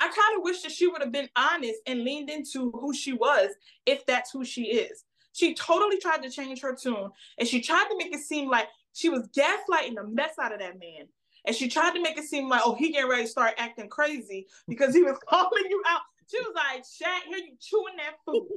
I 0.00 0.06
kind 0.06 0.36
of 0.36 0.44
wish 0.44 0.62
that 0.62 0.72
she 0.72 0.86
would 0.86 1.02
have 1.02 1.12
been 1.12 1.28
honest 1.36 1.80
and 1.86 2.04
leaned 2.04 2.30
into 2.30 2.70
who 2.72 2.94
she 2.94 3.12
was 3.12 3.50
if 3.86 4.06
that's 4.06 4.30
who 4.30 4.44
she 4.44 4.62
is. 4.64 5.04
She 5.32 5.54
totally 5.54 5.98
tried 5.98 6.22
to 6.22 6.30
change 6.30 6.60
her 6.60 6.74
tune 6.74 7.10
and 7.38 7.48
she 7.48 7.60
tried 7.60 7.88
to 7.88 7.96
make 7.96 8.14
it 8.14 8.20
seem 8.20 8.48
like 8.48 8.68
she 8.92 9.08
was 9.08 9.28
gaslighting 9.28 9.96
the 9.96 10.04
mess 10.04 10.34
out 10.40 10.52
of 10.52 10.60
that 10.60 10.78
man. 10.78 11.08
And 11.44 11.54
she 11.54 11.68
tried 11.68 11.94
to 11.94 12.02
make 12.02 12.18
it 12.18 12.24
seem 12.24 12.48
like, 12.48 12.62
oh, 12.64 12.74
he 12.74 12.92
getting 12.92 13.08
ready 13.08 13.22
to 13.22 13.28
start 13.28 13.54
acting 13.58 13.88
crazy 13.88 14.46
because 14.66 14.94
he 14.94 15.02
was 15.02 15.18
calling 15.28 15.64
you 15.68 15.82
out. 15.88 16.00
She 16.30 16.38
was 16.40 16.52
like, 16.54 16.82
Shaq, 16.82 17.22
here 17.26 17.38
you 17.38 17.56
chewing 17.58 17.96
that 17.96 18.18
food. 18.26 18.48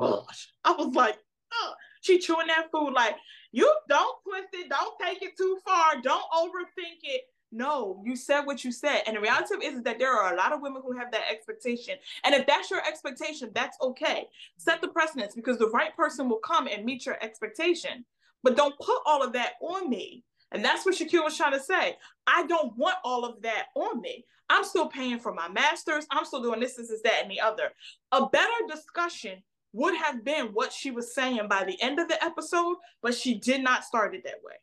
I 0.64 0.72
was 0.72 0.94
like, 0.94 1.18
oh. 1.52 1.72
She 2.02 2.18
chewing 2.18 2.48
that 2.48 2.70
food 2.70 2.92
like, 2.92 3.16
you 3.52 3.72
don't 3.88 4.18
twist 4.22 4.48
it, 4.52 4.68
don't 4.68 4.98
take 5.00 5.22
it 5.22 5.36
too 5.36 5.58
far, 5.64 6.00
don't 6.02 6.24
overthink 6.34 7.00
it. 7.02 7.22
No, 7.54 8.02
you 8.04 8.16
said 8.16 8.42
what 8.42 8.64
you 8.64 8.72
said. 8.72 9.02
And 9.06 9.16
the 9.16 9.20
reality 9.20 9.54
is 9.62 9.82
that 9.82 9.98
there 9.98 10.12
are 10.12 10.32
a 10.32 10.36
lot 10.36 10.52
of 10.52 10.62
women 10.62 10.80
who 10.84 10.96
have 10.96 11.12
that 11.12 11.30
expectation. 11.30 11.96
And 12.24 12.34
if 12.34 12.46
that's 12.46 12.70
your 12.70 12.80
expectation, 12.86 13.50
that's 13.54 13.76
okay. 13.82 14.26
Set 14.56 14.80
the 14.80 14.88
precedence 14.88 15.34
because 15.34 15.58
the 15.58 15.68
right 15.68 15.94
person 15.94 16.30
will 16.30 16.38
come 16.38 16.66
and 16.66 16.84
meet 16.84 17.04
your 17.04 17.22
expectation. 17.22 18.06
But 18.42 18.56
don't 18.56 18.78
put 18.78 18.98
all 19.04 19.22
of 19.22 19.34
that 19.34 19.52
on 19.60 19.90
me. 19.90 20.24
And 20.50 20.64
that's 20.64 20.86
what 20.86 20.94
Shakira 20.94 21.24
was 21.24 21.36
trying 21.36 21.52
to 21.52 21.60
say. 21.60 21.96
I 22.26 22.46
don't 22.46 22.76
want 22.76 22.96
all 23.04 23.24
of 23.24 23.42
that 23.42 23.66
on 23.74 24.00
me. 24.00 24.24
I'm 24.48 24.64
still 24.64 24.86
paying 24.86 25.18
for 25.18 25.32
my 25.32 25.48
master's. 25.48 26.06
I'm 26.10 26.24
still 26.24 26.42
doing 26.42 26.60
this, 26.60 26.76
this, 26.76 26.88
this, 26.88 27.02
that, 27.02 27.20
and 27.22 27.30
the 27.30 27.40
other. 27.40 27.70
A 28.12 28.28
better 28.28 28.52
discussion 28.68 29.42
would 29.72 29.94
have 29.96 30.24
been 30.24 30.48
what 30.48 30.72
she 30.72 30.90
was 30.90 31.14
saying 31.14 31.48
by 31.48 31.64
the 31.64 31.80
end 31.80 31.98
of 31.98 32.08
the 32.08 32.22
episode, 32.22 32.76
but 33.00 33.14
she 33.14 33.34
did 33.34 33.62
not 33.62 33.84
start 33.84 34.14
it 34.14 34.24
that 34.24 34.42
way. 34.44 34.54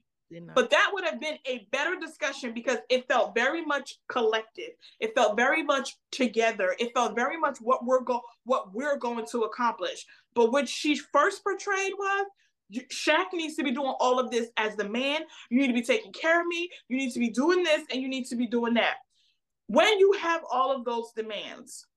But 0.54 0.70
that 0.70 0.92
would 0.94 1.04
have 1.06 1.20
been 1.20 1.38
a 1.48 1.68
better 1.72 1.96
discussion 2.00 2.54
because 2.54 2.78
it 2.90 3.08
felt 3.08 3.34
very 3.34 3.66
much 3.66 3.98
collective. 4.08 4.72
It 5.00 5.16
felt 5.16 5.36
very 5.36 5.64
much 5.64 5.98
together. 6.12 6.76
It 6.78 6.94
felt 6.94 7.16
very 7.16 7.40
much 7.40 7.58
what 7.60 7.84
we're 7.84 8.02
go 8.02 8.22
what 8.44 8.72
we're 8.74 8.98
going 8.98 9.26
to 9.32 9.42
accomplish. 9.42 10.06
But 10.36 10.52
what 10.52 10.70
she 10.70 10.96
first 10.96 11.44
portrayed 11.44 11.94
was 11.98 12.28
Shaq 12.92 13.34
needs 13.34 13.56
to 13.56 13.64
be 13.64 13.72
doing 13.72 13.96
all 14.00 14.20
of 14.20 14.30
this 14.30 14.50
as 14.58 14.76
the 14.76 14.88
man. 14.88 15.22
You 15.50 15.62
need 15.62 15.68
to 15.68 15.74
be 15.74 15.82
taking 15.82 16.14
care 16.14 16.40
of 16.42 16.46
me. 16.46 16.70
You 16.90 16.98
need 16.98 17.12
to 17.14 17.20
be 17.20 17.32
doing 17.32 17.64
this 17.64 17.82
and 17.92 18.00
you 18.00 18.08
need 18.08 18.26
to 18.28 18.36
be 18.36 18.46
doing 18.46 18.76
that. 18.76 18.98
When 19.66 19.98
you 19.98 20.12
have 20.14 20.42
all 20.52 20.72
of 20.72 20.86
those 20.86 21.12
demands, 21.16 21.88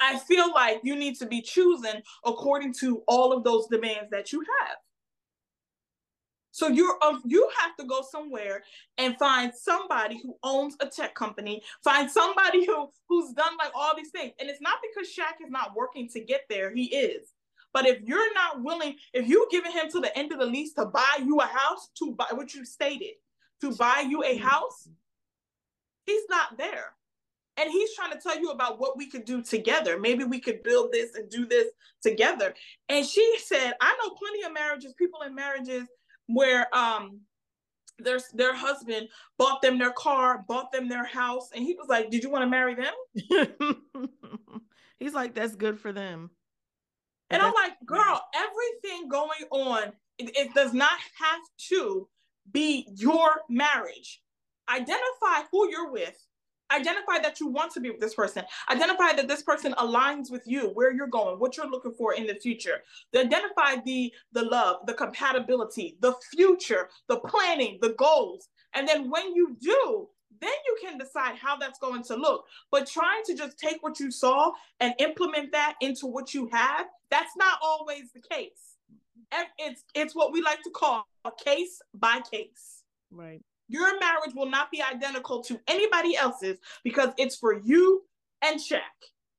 I 0.00 0.18
feel 0.18 0.52
like 0.52 0.80
you 0.82 0.96
need 0.96 1.16
to 1.16 1.26
be 1.26 1.40
choosing 1.40 2.02
according 2.24 2.74
to 2.80 3.02
all 3.08 3.32
of 3.32 3.44
those 3.44 3.66
demands 3.68 4.10
that 4.10 4.32
you 4.32 4.40
have. 4.40 4.76
So 6.54 6.68
you're 6.68 6.96
uh, 7.02 7.18
you 7.24 7.50
have 7.58 7.74
to 7.78 7.84
go 7.84 8.02
somewhere 8.08 8.62
and 8.96 9.18
find 9.18 9.52
somebody 9.52 10.20
who 10.22 10.36
owns 10.44 10.76
a 10.78 10.86
tech 10.86 11.16
company, 11.16 11.62
find 11.82 12.08
somebody 12.08 12.64
who 12.64 12.88
who's 13.08 13.32
done 13.32 13.56
like 13.58 13.72
all 13.74 13.96
these 13.96 14.10
things. 14.10 14.34
And 14.38 14.48
it's 14.48 14.60
not 14.60 14.78
because 14.80 15.12
Shaq 15.12 15.44
is 15.44 15.50
not 15.50 15.74
working 15.74 16.08
to 16.10 16.20
get 16.20 16.42
there, 16.48 16.72
he 16.72 16.84
is. 16.84 17.32
But 17.72 17.86
if 17.86 18.02
you're 18.02 18.32
not 18.34 18.62
willing, 18.62 18.94
if 19.12 19.26
you're 19.26 19.48
giving 19.50 19.72
him 19.72 19.90
to 19.90 20.00
the 20.00 20.16
end 20.16 20.32
of 20.32 20.38
the 20.38 20.46
lease 20.46 20.74
to 20.74 20.86
buy 20.86 21.18
you 21.24 21.40
a 21.40 21.44
house, 21.44 21.90
to 21.98 22.12
buy 22.12 22.28
what 22.30 22.54
you 22.54 22.64
stated, 22.64 23.14
to 23.60 23.74
buy 23.74 24.04
you 24.08 24.22
a 24.22 24.36
house, 24.36 24.88
he's 26.06 26.22
not 26.30 26.56
there. 26.56 26.94
And 27.56 27.70
he's 27.70 27.94
trying 27.94 28.12
to 28.12 28.18
tell 28.18 28.38
you 28.38 28.50
about 28.50 28.80
what 28.80 28.96
we 28.96 29.08
could 29.08 29.24
do 29.24 29.42
together. 29.42 29.98
Maybe 29.98 30.24
we 30.24 30.40
could 30.40 30.62
build 30.62 30.92
this 30.92 31.14
and 31.14 31.30
do 31.30 31.46
this 31.46 31.68
together. 32.02 32.54
And 32.88 33.06
she 33.06 33.38
said, 33.38 33.74
I 33.80 33.96
know 34.02 34.14
plenty 34.14 34.42
of 34.42 34.52
marriages, 34.52 34.94
people 34.94 35.22
in 35.22 35.34
marriages 35.34 35.86
where 36.26 36.74
um 36.74 37.20
their 37.98 38.18
their 38.32 38.54
husband 38.54 39.08
bought 39.38 39.62
them 39.62 39.78
their 39.78 39.92
car, 39.92 40.44
bought 40.48 40.72
them 40.72 40.88
their 40.88 41.04
house, 41.04 41.50
and 41.54 41.64
he 41.64 41.74
was 41.74 41.88
like, 41.88 42.10
"Did 42.10 42.22
you 42.24 42.30
want 42.30 42.42
to 42.42 42.48
marry 42.48 42.74
them?" 42.74 44.10
He's 44.98 45.14
like, 45.14 45.34
"That's 45.34 45.54
good 45.54 45.78
for 45.78 45.92
them." 45.92 46.30
And 47.30 47.40
I'm 47.40 47.54
like, 47.54 47.74
"Girl, 47.86 48.20
everything 48.34 49.08
going 49.08 49.44
on, 49.50 49.92
it, 50.18 50.36
it 50.36 50.54
does 50.54 50.72
not 50.72 50.98
have 51.18 51.40
to 51.70 52.08
be 52.50 52.88
your 52.96 53.42
marriage. 53.48 54.22
Identify 54.68 55.44
who 55.50 55.70
you're 55.70 55.90
with 55.90 56.16
identify 56.72 57.18
that 57.22 57.40
you 57.40 57.48
want 57.48 57.72
to 57.72 57.80
be 57.80 57.90
with 57.90 58.00
this 58.00 58.14
person. 58.14 58.44
Identify 58.70 59.14
that 59.16 59.28
this 59.28 59.42
person 59.42 59.72
aligns 59.74 60.30
with 60.30 60.42
you 60.46 60.70
where 60.70 60.92
you're 60.92 61.06
going 61.06 61.38
what 61.38 61.56
you're 61.56 61.70
looking 61.70 61.92
for 61.92 62.14
in 62.14 62.26
the 62.26 62.34
future. 62.34 62.82
Identify 63.14 63.76
the 63.84 64.12
the 64.32 64.42
love 64.42 64.86
the 64.86 64.94
compatibility 64.94 65.96
the 66.00 66.14
future 66.34 66.88
the 67.08 67.18
planning 67.18 67.78
the 67.80 67.94
goals. 67.94 68.48
And 68.74 68.88
then 68.88 69.10
when 69.10 69.34
you 69.34 69.56
do 69.60 70.08
then 70.40 70.50
you 70.66 70.76
can 70.82 70.98
decide 70.98 71.36
how 71.36 71.56
that's 71.56 71.78
going 71.78 72.02
to 72.02 72.16
look. 72.16 72.44
But 72.70 72.86
trying 72.86 73.22
to 73.26 73.34
just 73.34 73.56
take 73.56 73.82
what 73.82 74.00
you 74.00 74.10
saw 74.10 74.50
and 74.80 74.92
implement 74.98 75.52
that 75.52 75.74
into 75.80 76.06
what 76.06 76.34
you 76.34 76.48
have 76.52 76.86
that's 77.10 77.36
not 77.36 77.58
always 77.62 78.12
the 78.12 78.20
case. 78.20 78.76
It's 79.58 79.84
it's 79.94 80.14
what 80.14 80.32
we 80.32 80.42
like 80.42 80.62
to 80.62 80.70
call 80.70 81.06
a 81.24 81.30
case 81.44 81.80
by 81.94 82.20
case. 82.30 82.82
Right 83.10 83.42
your 83.74 83.98
marriage 83.98 84.34
will 84.36 84.48
not 84.48 84.70
be 84.70 84.80
identical 84.80 85.42
to 85.42 85.58
anybody 85.66 86.16
else's 86.16 86.58
because 86.84 87.08
it's 87.18 87.34
for 87.34 87.58
you 87.58 88.02
and 88.40 88.60
Shaq. 88.60 88.78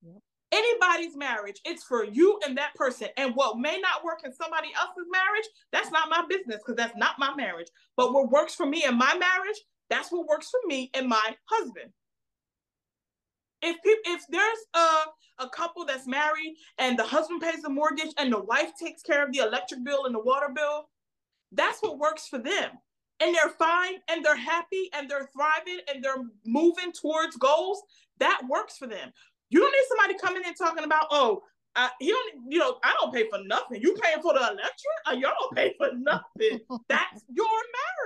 Yep. 0.03 0.15
Anybody's 0.51 1.15
marriage, 1.15 1.61
it's 1.63 1.85
for 1.85 2.03
you 2.03 2.37
and 2.45 2.57
that 2.57 2.75
person. 2.75 3.07
And 3.15 3.33
what 3.33 3.57
may 3.57 3.79
not 3.79 4.03
work 4.03 4.23
in 4.25 4.33
somebody 4.33 4.67
else's 4.77 5.07
marriage, 5.09 5.45
that's 5.71 5.89
not 5.89 6.09
my 6.09 6.25
business 6.27 6.57
because 6.57 6.75
that's 6.75 6.97
not 6.97 7.17
my 7.17 7.33
marriage. 7.35 7.69
But 7.95 8.13
what 8.13 8.29
works 8.29 8.53
for 8.53 8.65
me 8.65 8.83
in 8.83 8.97
my 8.97 9.17
marriage, 9.17 9.57
that's 9.89 10.11
what 10.11 10.27
works 10.27 10.49
for 10.49 10.59
me 10.67 10.91
and 10.93 11.07
my 11.07 11.35
husband. 11.45 11.91
If 13.61 13.77
people, 13.83 14.13
if 14.13 14.21
there's 14.29 14.57
a, 14.75 15.45
a 15.45 15.49
couple 15.49 15.85
that's 15.85 16.07
married 16.07 16.57
and 16.77 16.99
the 16.99 17.05
husband 17.05 17.41
pays 17.41 17.61
the 17.61 17.69
mortgage 17.69 18.13
and 18.17 18.33
the 18.33 18.43
wife 18.43 18.71
takes 18.77 19.01
care 19.01 19.25
of 19.25 19.31
the 19.31 19.39
electric 19.39 19.85
bill 19.85 20.05
and 20.05 20.13
the 20.13 20.19
water 20.19 20.49
bill, 20.53 20.89
that's 21.53 21.81
what 21.81 21.99
works 21.99 22.27
for 22.27 22.37
them 22.37 22.71
and 23.25 23.35
they're 23.35 23.49
fine 23.49 23.95
and 24.09 24.23
they're 24.23 24.35
happy 24.35 24.89
and 24.93 25.09
they're 25.09 25.29
thriving 25.33 25.79
and 25.91 26.03
they're 26.03 26.23
moving 26.45 26.91
towards 26.91 27.35
goals, 27.37 27.81
that 28.19 28.41
works 28.47 28.77
for 28.77 28.87
them. 28.87 29.11
You 29.49 29.59
don't 29.59 29.71
need 29.71 29.85
somebody 29.89 30.19
coming 30.19 30.43
in 30.47 30.53
talking 30.53 30.83
about, 30.83 31.07
oh, 31.11 31.41
uh, 31.75 31.89
he 31.99 32.07
don't, 32.09 32.35
you 32.47 32.57
know, 32.57 32.77
I 32.83 32.95
don't 32.99 33.13
pay 33.13 33.27
for 33.29 33.39
nothing. 33.45 33.81
You 33.81 33.97
paying 34.01 34.21
for 34.21 34.33
the 34.33 34.39
electric? 34.39 34.71
Uh, 35.07 35.11
y'all 35.11 35.33
don't 35.39 35.55
pay 35.55 35.73
for 35.77 35.89
nothing. 35.93 36.61
That's 36.89 37.23
your 37.29 37.47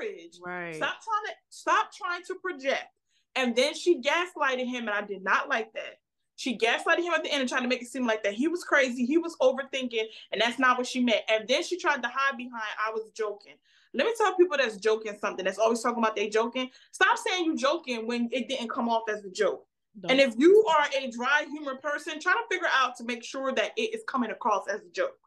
marriage. 0.01 0.39
Right. 0.43 0.75
Stop 0.75 0.95
trying 1.03 1.25
to 1.27 1.33
stop 1.49 1.91
trying 1.93 2.23
to 2.23 2.35
project. 2.35 2.87
And 3.35 3.55
then 3.55 3.75
she 3.75 4.01
gaslighted 4.01 4.65
him, 4.65 4.87
and 4.87 4.89
I 4.89 5.01
did 5.01 5.23
not 5.23 5.49
like 5.49 5.71
that. 5.73 5.99
She 6.35 6.57
gaslighted 6.57 7.03
him 7.03 7.13
at 7.13 7.23
the 7.23 7.31
end 7.31 7.41
and 7.41 7.49
tried 7.49 7.61
to 7.61 7.67
make 7.67 7.81
it 7.81 7.89
seem 7.89 8.07
like 8.07 8.23
that 8.23 8.33
he 8.33 8.47
was 8.47 8.63
crazy, 8.63 9.05
he 9.05 9.17
was 9.17 9.35
overthinking, 9.41 10.05
and 10.31 10.41
that's 10.41 10.57
not 10.57 10.77
what 10.77 10.87
she 10.87 11.01
meant. 11.01 11.21
And 11.29 11.47
then 11.47 11.63
she 11.63 11.77
tried 11.77 12.01
to 12.01 12.09
hide 12.09 12.37
behind, 12.37 12.63
I 12.83 12.91
was 12.91 13.11
joking. 13.13 13.55
Let 13.93 14.05
me 14.05 14.13
tell 14.17 14.35
people 14.35 14.57
that's 14.57 14.77
joking 14.77 15.17
something, 15.19 15.45
that's 15.45 15.57
always 15.57 15.81
talking 15.81 15.97
about 15.97 16.15
they 16.15 16.29
joking. 16.29 16.69
Stop 16.91 17.17
saying 17.17 17.45
you 17.45 17.57
joking 17.57 18.05
when 18.07 18.29
it 18.31 18.47
didn't 18.47 18.69
come 18.69 18.87
off 18.87 19.03
as 19.09 19.23
a 19.25 19.29
joke. 19.31 19.65
And 20.07 20.19
if 20.19 20.35
you 20.37 20.63
are 20.69 20.87
a 20.97 21.11
dry 21.11 21.45
humor 21.49 21.75
person, 21.75 22.19
try 22.19 22.33
to 22.33 22.43
figure 22.49 22.69
out 22.73 22.95
to 22.97 23.03
make 23.03 23.23
sure 23.23 23.51
that 23.53 23.71
it 23.75 23.93
is 23.93 24.01
coming 24.07 24.31
across 24.31 24.67
as 24.69 24.81
a 24.81 24.89
joke. 24.93 25.17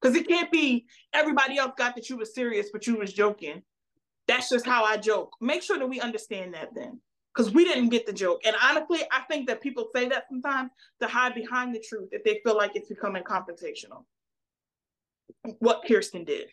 Because 0.00 0.16
it 0.16 0.28
can't 0.28 0.50
be 0.50 0.86
everybody 1.12 1.58
else 1.58 1.72
got 1.78 1.94
that 1.94 2.10
you 2.10 2.16
were 2.16 2.24
serious, 2.24 2.70
but 2.72 2.86
you 2.86 2.98
was 2.98 3.12
joking. 3.12 3.62
That's 4.26 4.50
just 4.50 4.66
how 4.66 4.84
I 4.84 4.96
joke. 4.96 5.32
Make 5.40 5.62
sure 5.62 5.78
that 5.78 5.88
we 5.88 6.00
understand 6.00 6.54
that 6.54 6.74
then. 6.74 7.00
Because 7.34 7.52
we 7.52 7.64
didn't 7.64 7.88
get 7.88 8.04
the 8.04 8.12
joke. 8.12 8.42
And 8.44 8.54
honestly, 8.62 9.00
I 9.10 9.20
think 9.30 9.46
that 9.48 9.62
people 9.62 9.88
say 9.94 10.08
that 10.08 10.24
sometimes 10.28 10.70
to 11.00 11.06
hide 11.06 11.34
behind 11.34 11.74
the 11.74 11.80
truth 11.80 12.10
if 12.12 12.22
they 12.24 12.40
feel 12.44 12.56
like 12.56 12.72
it's 12.74 12.88
becoming 12.88 13.22
confrontational. 13.22 14.04
What 15.60 15.82
Kirsten 15.88 16.24
did. 16.24 16.48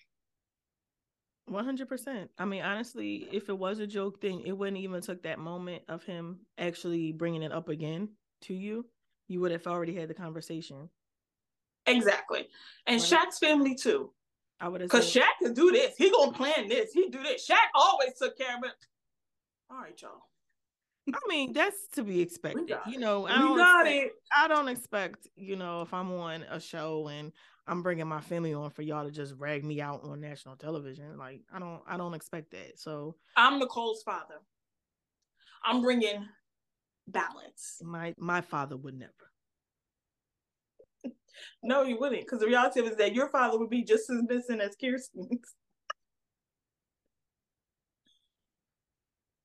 100%. 1.52 2.30
I 2.38 2.46
mean, 2.46 2.62
honestly, 2.62 3.28
if 3.32 3.50
it 3.50 3.58
was 3.58 3.80
a 3.80 3.88
joke, 3.88 4.22
then 4.22 4.42
it 4.46 4.52
wouldn't 4.52 4.78
even 4.78 5.02
took 5.02 5.24
that 5.24 5.40
moment 5.40 5.84
of 5.88 6.04
him 6.04 6.40
actually 6.58 7.12
bringing 7.12 7.44
it 7.44 7.52
up 7.52 7.70
again 7.70 8.10
to 8.44 8.54
you. 8.54 8.86
You 9.28 9.42
would 9.42 9.52
have 9.52 9.68
already 9.68 9.96
had 9.96 10.10
the 10.10 10.14
conversation. 10.14 10.90
Exactly. 11.86 12.48
And 12.88 13.02
right. 13.02 13.12
Shaq's 13.12 13.40
family 13.40 13.76
too. 13.76 14.12
I 14.60 14.68
would 14.68 14.82
have 14.82 14.90
Because 14.90 15.14
Shaq 15.14 15.24
can 15.42 15.54
do 15.54 15.72
this. 15.72 15.96
He 15.98 16.12
gonna 16.12 16.32
plan 16.32 16.68
this. 16.68 16.92
He 16.92 17.10
do 17.10 17.24
this. 17.24 17.48
Shaq 17.48 17.56
always 17.74 18.14
took 18.18 18.38
care 18.38 18.58
of 18.58 18.64
it. 18.64 18.72
All 19.72 19.78
right, 19.78 20.00
y'all. 20.02 20.24
I 21.12 21.20
mean, 21.28 21.54
that's 21.54 21.88
to 21.94 22.04
be 22.04 22.22
expected. 22.22 22.78
You 22.88 23.00
know, 23.00 23.26
I 23.26 23.40
don't 23.40 23.58
got 23.58 23.88
expect, 23.88 24.06
it. 24.06 24.14
I 24.36 24.48
don't 24.48 24.68
expect, 24.68 25.28
you 25.36 25.56
know, 25.56 25.82
if 25.82 25.94
I'm 25.94 26.12
on 26.12 26.44
a 26.44 26.60
show 26.60 27.08
and 27.08 27.32
I'm 27.70 27.84
bringing 27.84 28.08
my 28.08 28.20
family 28.20 28.54
on 28.54 28.72
for 28.72 28.82
y'all 28.82 29.06
to 29.06 29.12
just 29.12 29.36
rag 29.38 29.64
me 29.64 29.80
out 29.80 30.04
on 30.04 30.20
national 30.20 30.56
television. 30.56 31.18
Like 31.18 31.42
I 31.54 31.60
don't 31.60 31.82
I 31.88 31.98
don't 31.98 32.16
expect 32.16 32.52
that. 32.52 32.80
So 32.80 33.16
I'm 33.38 33.60
Nicole's 33.60 34.02
father. 34.02 34.42
I'm 35.64 35.82
bringing 35.82 36.28
balance. 37.08 37.80
My 37.84 38.16
my 38.18 38.42
father 38.42 38.76
would 38.76 38.98
never. 38.98 39.14
no, 41.64 41.84
you 41.84 42.00
wouldn't, 42.00 42.22
because 42.22 42.40
the 42.40 42.48
reality 42.48 42.82
is 42.82 42.96
that 42.96 43.14
your 43.14 43.30
father 43.30 43.60
would 43.60 43.70
be 43.70 43.84
just 43.84 44.10
as 44.10 44.24
missing 44.28 44.60
as 44.62 44.76
Kirsten's. 44.76 45.54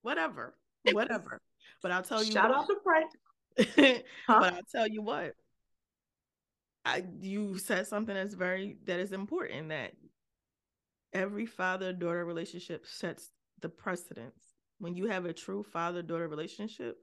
Whatever, 0.01 0.55
whatever. 0.93 1.41
But 1.83 1.93
I'll 1.93 2.03
tell 2.03 2.25
you. 2.25 2.33
Shout 2.33 2.49
what, 2.49 2.59
out 2.59 2.66
to 2.68 2.77
Frank. 2.83 4.05
huh? 4.27 4.41
But 4.41 4.55
I'll 4.55 4.61
tell 4.75 4.89
you 4.89 5.03
what. 5.03 5.35
I, 6.85 7.05
you 7.20 7.59
said 7.59 7.87
something 7.87 8.14
that's 8.14 8.35
very 8.35 8.76
that 8.85 9.01
is 9.01 9.12
important 9.12 9.70
that 9.70 9.93
every 11.12 11.47
father 11.47 11.93
daughter 11.93 12.24
relationship 12.24 12.87
sets 12.87 13.30
the 13.61 13.68
precedence. 13.68 14.43
When 14.78 14.95
you 14.95 15.07
have 15.07 15.24
a 15.24 15.32
true 15.32 15.62
father 15.62 16.03
daughter 16.03 16.28
relationship, 16.28 16.99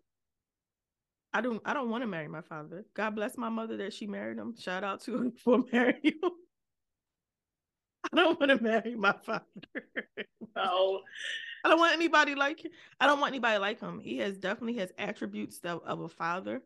I 1.34 1.42
don't 1.42 1.62
I 1.66 1.74
don't 1.74 1.90
want 1.90 2.04
to 2.04 2.08
marry 2.08 2.28
my 2.28 2.42
father. 2.42 2.86
God 2.94 3.16
bless 3.16 3.38
my 3.38 3.50
mother 3.50 3.78
that 3.78 3.94
she 3.94 4.06
married 4.06 4.38
him. 4.38 4.56
Shout 4.58 4.84
out 4.84 5.02
to 5.04 5.18
her 5.18 5.32
for 5.44 5.64
marrying 5.72 6.02
him. 6.04 6.32
I 8.12 8.16
don't 8.16 8.40
want 8.40 8.52
to 8.52 8.62
marry 8.62 8.96
my 8.96 9.14
father. 9.26 9.46
no. 10.56 11.02
I 11.64 11.70
don't 11.70 11.80
want 11.80 11.94
anybody 11.94 12.36
like 12.36 12.66
him. 12.66 12.72
I 13.00 13.06
don't 13.06 13.20
want 13.20 13.32
anybody 13.32 13.58
like 13.60 13.80
him. 13.80 14.00
He 14.00 14.18
has 14.18 14.38
definitely 14.38 14.78
has 14.78 14.92
attributes 14.98 15.60
of, 15.64 15.82
of 15.86 16.02
a 16.02 16.10
father 16.10 16.62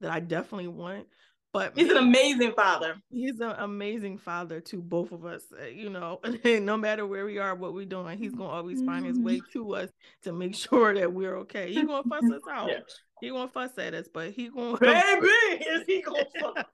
that 0.00 0.10
I 0.10 0.20
definitely 0.20 0.68
want. 0.68 1.06
But 1.52 1.76
he's 1.76 1.90
an 1.90 1.96
amazing 1.96 2.52
father. 2.52 2.94
He's 3.10 3.40
an 3.40 3.54
amazing 3.58 4.18
father 4.18 4.60
to 4.60 4.80
both 4.80 5.10
of 5.10 5.24
us. 5.24 5.42
Uh, 5.52 5.66
you 5.66 5.90
know, 5.90 6.20
no 6.44 6.76
matter 6.76 7.06
where 7.06 7.24
we 7.24 7.38
are, 7.38 7.56
what 7.56 7.74
we're 7.74 7.86
doing, 7.86 8.18
he's 8.18 8.34
gonna 8.34 8.50
always 8.50 8.82
find 8.82 9.04
his 9.04 9.18
way 9.18 9.40
to 9.52 9.74
us 9.74 9.90
to 10.22 10.32
make 10.32 10.54
sure 10.70 10.94
that 10.94 11.12
we're 11.12 11.38
okay. 11.38 11.72
He's 11.72 11.84
gonna 11.84 12.08
fuss 12.08 12.30
us 12.30 12.42
out. 12.50 12.68
Yeah. 12.68 12.80
He 13.20 13.30
gonna 13.30 13.48
fuss 13.48 13.76
at 13.78 13.94
us, 13.94 14.06
but 14.12 14.30
he 14.30 14.48
gonna 14.48 14.78
baby 14.78 15.26
is 15.26 15.82
he 15.88 16.02
gonna 16.02 16.24
fuss? 16.40 16.64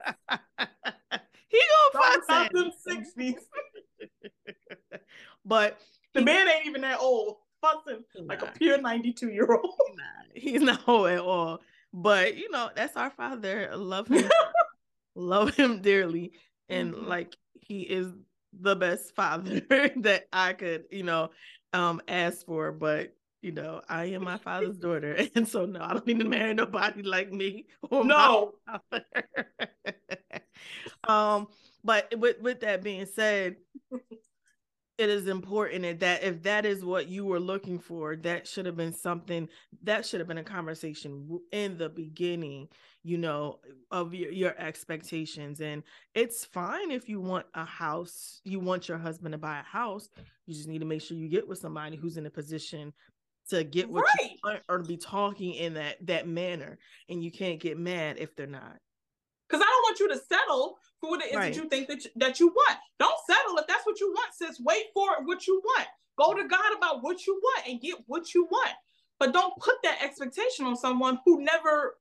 he 1.48 1.60
gonna 1.94 2.04
fuss 2.04 2.24
at 2.28 2.52
them 2.52 2.70
sixties. 2.86 3.48
but 5.44 5.80
the 6.12 6.20
he, 6.20 6.24
man 6.24 6.48
ain't 6.48 6.66
even 6.66 6.82
that 6.82 7.00
old, 7.00 7.36
fussing 7.62 8.04
like 8.26 8.42
a 8.42 8.52
pure 8.58 8.78
ninety 8.78 9.14
two 9.14 9.30
year 9.30 9.50
old. 9.50 9.74
He's 10.34 10.60
not 10.60 10.86
old 10.86 11.08
at 11.08 11.20
all. 11.20 11.60
But 11.94 12.36
you 12.36 12.50
know, 12.50 12.68
that's 12.76 12.94
our 12.94 13.10
father. 13.10 13.70
Love 13.74 14.08
him 14.08 14.28
love 15.16 15.54
him 15.54 15.80
dearly 15.80 16.32
and 16.68 16.94
mm-hmm. 16.94 17.06
like 17.06 17.34
he 17.54 17.80
is 17.80 18.12
the 18.60 18.76
best 18.76 19.14
father 19.14 19.60
that 19.96 20.28
I 20.32 20.52
could, 20.52 20.84
you 20.90 21.02
know, 21.02 21.30
um 21.72 22.00
ask 22.08 22.46
for, 22.46 22.72
but 22.72 23.12
you 23.42 23.52
know, 23.52 23.80
I 23.88 24.06
am 24.06 24.24
my 24.24 24.38
father's 24.38 24.76
daughter, 24.76 25.16
and 25.34 25.46
so 25.46 25.66
no, 25.66 25.80
I 25.80 25.92
don't 25.92 26.06
need 26.06 26.18
to 26.18 26.24
marry 26.24 26.54
nobody 26.54 27.02
like 27.02 27.32
me. 27.32 27.66
no. 27.92 28.54
um, 31.08 31.46
but 31.84 32.12
with 32.18 32.40
with 32.40 32.60
that 32.60 32.82
being 32.82 33.06
said, 33.06 33.56
it 34.98 35.10
is 35.10 35.26
important 35.26 36.00
that 36.00 36.22
if 36.22 36.42
that 36.42 36.64
is 36.64 36.84
what 36.84 37.08
you 37.08 37.26
were 37.26 37.40
looking 37.40 37.78
for, 37.78 38.16
that 38.16 38.46
should 38.46 38.64
have 38.64 38.76
been 38.76 38.94
something 38.94 39.48
that 39.82 40.06
should 40.06 40.20
have 40.20 40.28
been 40.28 40.38
a 40.38 40.44
conversation 40.44 41.38
in 41.52 41.76
the 41.76 41.90
beginning, 41.90 42.68
you 43.02 43.18
know, 43.18 43.58
of 43.90 44.14
your, 44.14 44.30
your 44.30 44.54
expectations. 44.58 45.60
And 45.60 45.82
it's 46.14 46.46
fine 46.46 46.90
if 46.90 47.10
you 47.10 47.20
want 47.20 47.46
a 47.54 47.64
house, 47.64 48.40
you 48.44 48.58
want 48.58 48.88
your 48.88 48.96
husband 48.96 49.32
to 49.32 49.38
buy 49.38 49.60
a 49.60 49.62
house. 49.62 50.08
You 50.46 50.54
just 50.54 50.68
need 50.68 50.78
to 50.78 50.86
make 50.86 51.02
sure 51.02 51.16
you 51.16 51.28
get 51.28 51.46
with 51.46 51.58
somebody 51.58 51.96
who's 51.96 52.16
in 52.16 52.24
a 52.24 52.30
position 52.30 52.94
to 53.50 53.64
get 53.64 53.90
what 53.90 54.04
right. 54.18 54.30
you 54.30 54.36
want 54.42 54.62
or 54.68 54.78
to 54.78 54.84
be 54.84 54.96
talking 54.96 55.54
in 55.54 55.74
that 55.74 56.04
that 56.06 56.26
manner. 56.26 56.78
And 57.10 57.22
you 57.22 57.30
can't 57.30 57.60
get 57.60 57.78
mad 57.78 58.16
if 58.18 58.34
they're 58.34 58.46
not. 58.46 58.78
Because 59.46 59.62
I 59.62 59.68
don't 59.68 59.82
want 59.82 60.00
you 60.00 60.08
to 60.08 60.18
settle 60.18 60.78
for 61.00 61.10
what 61.10 61.22
it 61.22 61.30
is 61.30 61.36
right. 61.36 61.54
that 61.54 61.62
you 61.62 61.68
think 61.68 61.88
that 61.88 62.04
you, 62.04 62.10
that 62.16 62.40
you 62.40 62.48
want. 62.48 62.78
Don't 62.98 63.18
settle 63.26 63.58
if 63.58 63.66
that's 63.66 63.84
what 63.84 64.00
you 64.00 64.12
want, 64.12 64.34
sis. 64.34 64.60
Wait 64.60 64.86
for 64.94 65.24
what 65.24 65.46
you 65.46 65.60
want. 65.64 65.88
Go 66.18 66.34
to 66.34 66.48
God 66.48 66.76
about 66.76 67.02
what 67.02 67.26
you 67.26 67.38
want 67.42 67.68
and 67.68 67.80
get 67.80 67.96
what 68.06 68.34
you 68.34 68.46
want. 68.46 68.72
But 69.18 69.32
don't 69.32 69.54
put 69.58 69.76
that 69.82 70.02
expectation 70.02 70.66
on 70.66 70.76
someone 70.76 71.18
who 71.24 71.42
never 71.42 71.96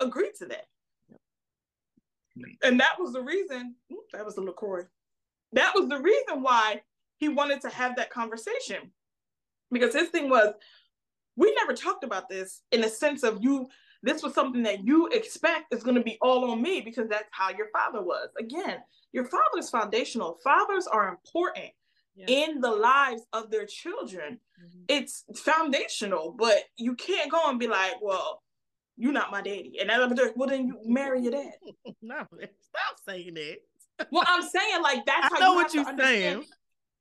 agreed 0.00 0.34
to 0.38 0.46
that. 0.46 0.66
And 2.62 2.78
that 2.78 2.94
was 2.98 3.12
the 3.12 3.22
reason, 3.22 3.74
that 4.12 4.24
was 4.24 4.36
the 4.36 4.42
LaCroix. 4.42 4.84
That 5.52 5.72
was 5.74 5.88
the 5.88 6.00
reason 6.00 6.42
why 6.42 6.82
he 7.16 7.28
wanted 7.28 7.60
to 7.62 7.68
have 7.68 7.96
that 7.96 8.10
conversation. 8.10 8.92
Because 9.72 9.92
his 9.92 10.08
thing 10.10 10.30
was, 10.30 10.54
we 11.36 11.54
never 11.54 11.72
talked 11.72 12.04
about 12.04 12.28
this 12.28 12.62
in 12.72 12.80
the 12.80 12.88
sense 12.88 13.22
of 13.22 13.42
you, 13.42 13.68
this 14.02 14.22
was 14.22 14.34
something 14.34 14.62
that 14.62 14.86
you 14.86 15.08
expect 15.08 15.72
is 15.72 15.82
going 15.82 15.96
to 15.96 16.02
be 16.02 16.18
all 16.20 16.50
on 16.50 16.62
me 16.62 16.80
because 16.80 17.08
that's 17.08 17.28
how 17.30 17.50
your 17.50 17.68
father 17.72 18.00
was. 18.00 18.28
Again, 18.38 18.78
your 19.12 19.24
father 19.24 19.58
is 19.58 19.70
foundational. 19.70 20.38
Fathers 20.44 20.86
are 20.86 21.08
important 21.08 21.70
yeah. 22.14 22.26
in 22.28 22.60
the 22.60 22.70
lives 22.70 23.22
of 23.32 23.50
their 23.50 23.66
children. 23.66 24.38
Mm-hmm. 24.62 24.80
It's 24.88 25.24
foundational, 25.36 26.32
but 26.32 26.58
you 26.76 26.94
can't 26.94 27.30
go 27.30 27.48
and 27.48 27.58
be 27.58 27.66
like, 27.66 27.94
well, 28.00 28.42
you're 28.96 29.12
not 29.12 29.30
my 29.30 29.40
daddy. 29.40 29.78
And 29.80 29.90
I'm 29.90 30.10
like, 30.10 30.36
well, 30.36 30.48
then 30.48 30.66
you 30.66 30.78
marry 30.84 31.22
your 31.22 31.32
dad. 31.32 31.52
no, 32.02 32.26
stop 32.30 32.96
saying 33.06 33.34
that. 33.34 33.56
well, 34.10 34.24
I'm 34.26 34.42
saying 34.42 34.82
like 34.82 35.06
that's 35.06 35.32
I 35.32 35.38
how 35.38 35.40
know 35.40 35.54
what 35.54 35.72
you're 35.74 35.84
saying. 35.96 36.44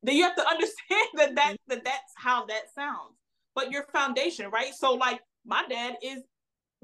That 0.03 0.13
you 0.13 0.23
have 0.23 0.35
to 0.35 0.47
understand 0.47 1.07
that 1.15 1.35
that 1.35 1.57
that 1.67 1.83
that's 1.83 2.13
how 2.15 2.45
that 2.45 2.73
sounds. 2.73 3.17
But 3.55 3.71
your 3.71 3.85
foundation, 3.91 4.49
right? 4.51 4.73
So 4.73 4.93
like 4.93 5.19
my 5.43 5.63
dad 5.67 5.95
is 6.03 6.21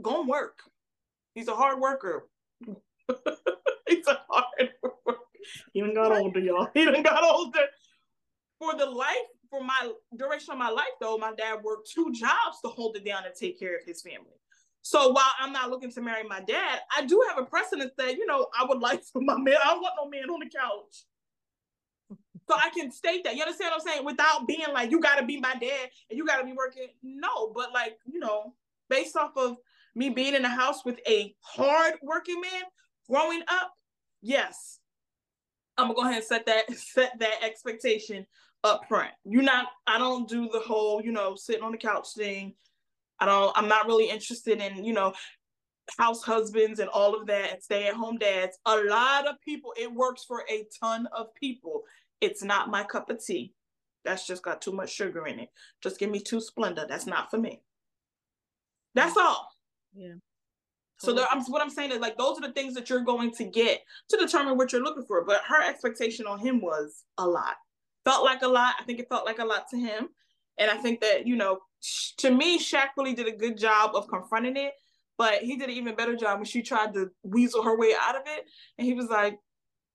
gonna 0.02 0.28
work. 0.28 0.60
He's 1.36 1.48
a 1.48 1.56
hard 1.56 1.80
worker. 1.80 2.28
He's 3.88 4.08
a 4.08 4.20
hard 4.30 4.70
worker. 4.82 5.20
He 5.74 5.80
even 5.80 5.94
got 5.94 6.12
older, 6.12 6.40
y'all. 6.40 6.68
He 6.74 6.82
even 6.82 7.04
got 7.04 7.24
older. 7.24 7.60
For 8.60 8.76
the 8.78 8.86
life, 8.86 9.16
for 9.50 9.64
my 9.64 9.92
duration 10.16 10.54
of 10.54 10.58
my 10.58 10.70
life, 10.70 10.94
though, 11.02 11.18
my 11.18 11.34
dad 11.34 11.64
worked 11.64 11.90
two 11.92 12.12
jobs 12.14 12.62
to 12.64 12.70
hold 12.70 12.96
it 12.96 13.06
down 13.06 13.26
and 13.26 13.34
take 13.36 13.60
care 13.60 13.76
of 13.76 13.84
his 13.86 14.02
family. 14.02 14.40
So 14.84 15.12
while 15.12 15.32
I'm 15.40 15.54
not 15.54 15.70
looking 15.70 15.92
to 15.92 16.02
marry 16.02 16.24
my 16.24 16.42
dad, 16.42 16.80
I 16.96 17.06
do 17.06 17.24
have 17.30 17.38
a 17.38 17.46
precedent 17.46 17.94
that, 17.98 18.18
you 18.18 18.26
know, 18.26 18.48
I 18.58 18.66
would 18.66 18.80
like 18.80 19.04
for 19.04 19.22
my 19.22 19.38
man. 19.38 19.56
I 19.64 19.70
don't 19.70 19.82
want 19.82 19.96
no 19.98 20.10
man 20.10 20.30
on 20.30 20.40
the 20.40 20.50
couch. 20.50 21.06
So 22.50 22.56
I 22.56 22.70
can 22.70 22.92
state 22.92 23.24
that. 23.24 23.36
You 23.36 23.44
understand 23.44 23.72
what 23.72 23.82
I'm 23.82 23.88
saying? 23.88 24.06
Without 24.06 24.46
being 24.48 24.74
like, 24.74 24.92
you 24.92 25.00
gotta 25.00 25.26
be 25.26 25.40
my 25.40 25.54
dad 25.54 25.90
and 26.10 26.18
you 26.18 26.26
gotta 26.26 26.44
be 26.44 26.52
working. 26.52 26.88
No, 27.02 27.52
but 27.56 27.72
like, 27.74 27.98
you 28.06 28.20
know, 28.20 28.54
based 28.90 29.16
off 29.16 29.32
of 29.38 29.56
me 29.96 30.10
being 30.10 30.34
in 30.34 30.46
a 30.46 30.50
house 30.50 30.84
with 30.86 31.00
a 31.08 31.36
hard 31.42 31.94
working 32.02 32.42
man 32.42 32.64
growing 33.10 33.42
up, 33.48 33.74
yes, 34.22 34.80
I'm 35.78 35.88
gonna 35.88 35.96
go 35.96 36.02
ahead 36.04 36.16
and 36.18 36.24
set 36.24 36.46
that 36.46 36.72
set 36.78 37.20
that 37.20 37.44
expectation 37.44 38.26
up 38.64 38.88
front. 38.88 39.12
You're 39.26 39.44
not, 39.44 39.68
I 39.88 39.98
don't 39.98 40.28
do 40.28 40.50
the 40.52 40.60
whole, 40.60 41.02
you 41.04 41.12
know, 41.12 41.36
sitting 41.36 41.64
on 41.64 41.72
the 41.74 41.78
couch 41.78 42.08
thing. 42.16 42.54
I 43.20 43.26
don't, 43.26 43.52
I'm 43.58 43.68
not 43.68 43.88
really 43.88 44.10
interested 44.10 44.62
in, 44.62 44.86
you 44.86 44.94
know, 44.94 45.14
house 45.98 46.24
husbands 46.24 46.80
and 46.80 46.90
all 46.90 47.16
of 47.16 47.28
that 47.28 47.52
and 47.52 47.62
stay 47.64 47.88
at 47.88 47.94
home 47.94 48.18
dads. 48.18 48.58
A 48.66 48.78
lot 48.84 49.28
of 49.28 49.40
people, 49.42 49.74
it 49.78 49.94
works 49.94 50.24
for 50.24 50.44
a 50.50 50.66
ton 50.80 51.08
of 51.12 51.34
people. 51.36 51.84
It's 52.22 52.44
not 52.44 52.70
my 52.70 52.84
cup 52.84 53.10
of 53.10 53.24
tea. 53.24 53.54
That's 54.06 54.26
just 54.26 54.44
got 54.44 54.62
too 54.62 54.72
much 54.72 54.92
sugar 54.92 55.28
in 55.28 55.40
it. 55.40 55.50
Just 55.82 56.00
give 56.00 56.10
me 56.10 56.20
two 56.20 56.40
Splenda. 56.40 56.88
That's 56.88 57.06
not 57.06 57.30
for 57.30 57.38
me. 57.38 57.62
That's 58.96 59.18
all. 59.18 59.53
Yeah. 59.96 60.14
So 60.98 61.14
there, 61.14 61.26
I'm, 61.30 61.42
what 61.46 61.62
I'm 61.62 61.70
saying 61.70 61.92
is 61.92 62.00
like 62.00 62.18
those 62.18 62.38
are 62.38 62.48
the 62.48 62.54
things 62.54 62.74
that 62.76 62.90
you're 62.90 63.04
going 63.04 63.32
to 63.34 63.44
get 63.44 63.82
to 64.10 64.18
determine 64.18 64.58
what 64.58 64.72
you're 64.72 64.84
looking 64.84 65.04
for. 65.06 65.26
But 65.26 65.42
her 65.48 65.62
expectation 65.62 66.26
on 66.26 66.40
him 66.40 66.62
was 66.62 67.04
a 67.18 67.28
lot. 67.28 67.56
Felt 68.06 68.24
like 68.24 68.42
a 68.42 68.48
lot. 68.48 68.76
I 68.80 68.84
think 68.84 69.00
it 69.00 69.10
felt 69.10 69.26
like 69.26 69.40
a 69.40 69.46
lot 69.46 69.66
to 69.72 69.78
him. 69.78 70.08
And 70.58 70.70
I 70.70 70.78
think 70.78 71.02
that, 71.02 71.26
you 71.28 71.36
know, 71.36 71.60
to 72.20 72.32
me, 72.32 72.60
Shaq 72.60 72.90
really 72.98 73.14
did 73.14 73.28
a 73.28 73.36
good 73.36 73.58
job 73.58 73.96
of 73.96 74.08
confronting 74.08 74.56
it, 74.56 74.74
but 75.18 75.42
he 75.42 75.58
did 75.58 75.70
an 75.70 75.76
even 75.76 75.96
better 75.96 76.16
job 76.16 76.38
when 76.38 76.46
she 76.46 76.62
tried 76.62 76.94
to 76.94 77.10
weasel 77.24 77.64
her 77.64 77.78
way 77.78 77.94
out 78.00 78.16
of 78.16 78.22
it. 78.26 78.46
And 78.78 78.86
he 78.86 78.94
was 78.94 79.08
like, 79.08 79.38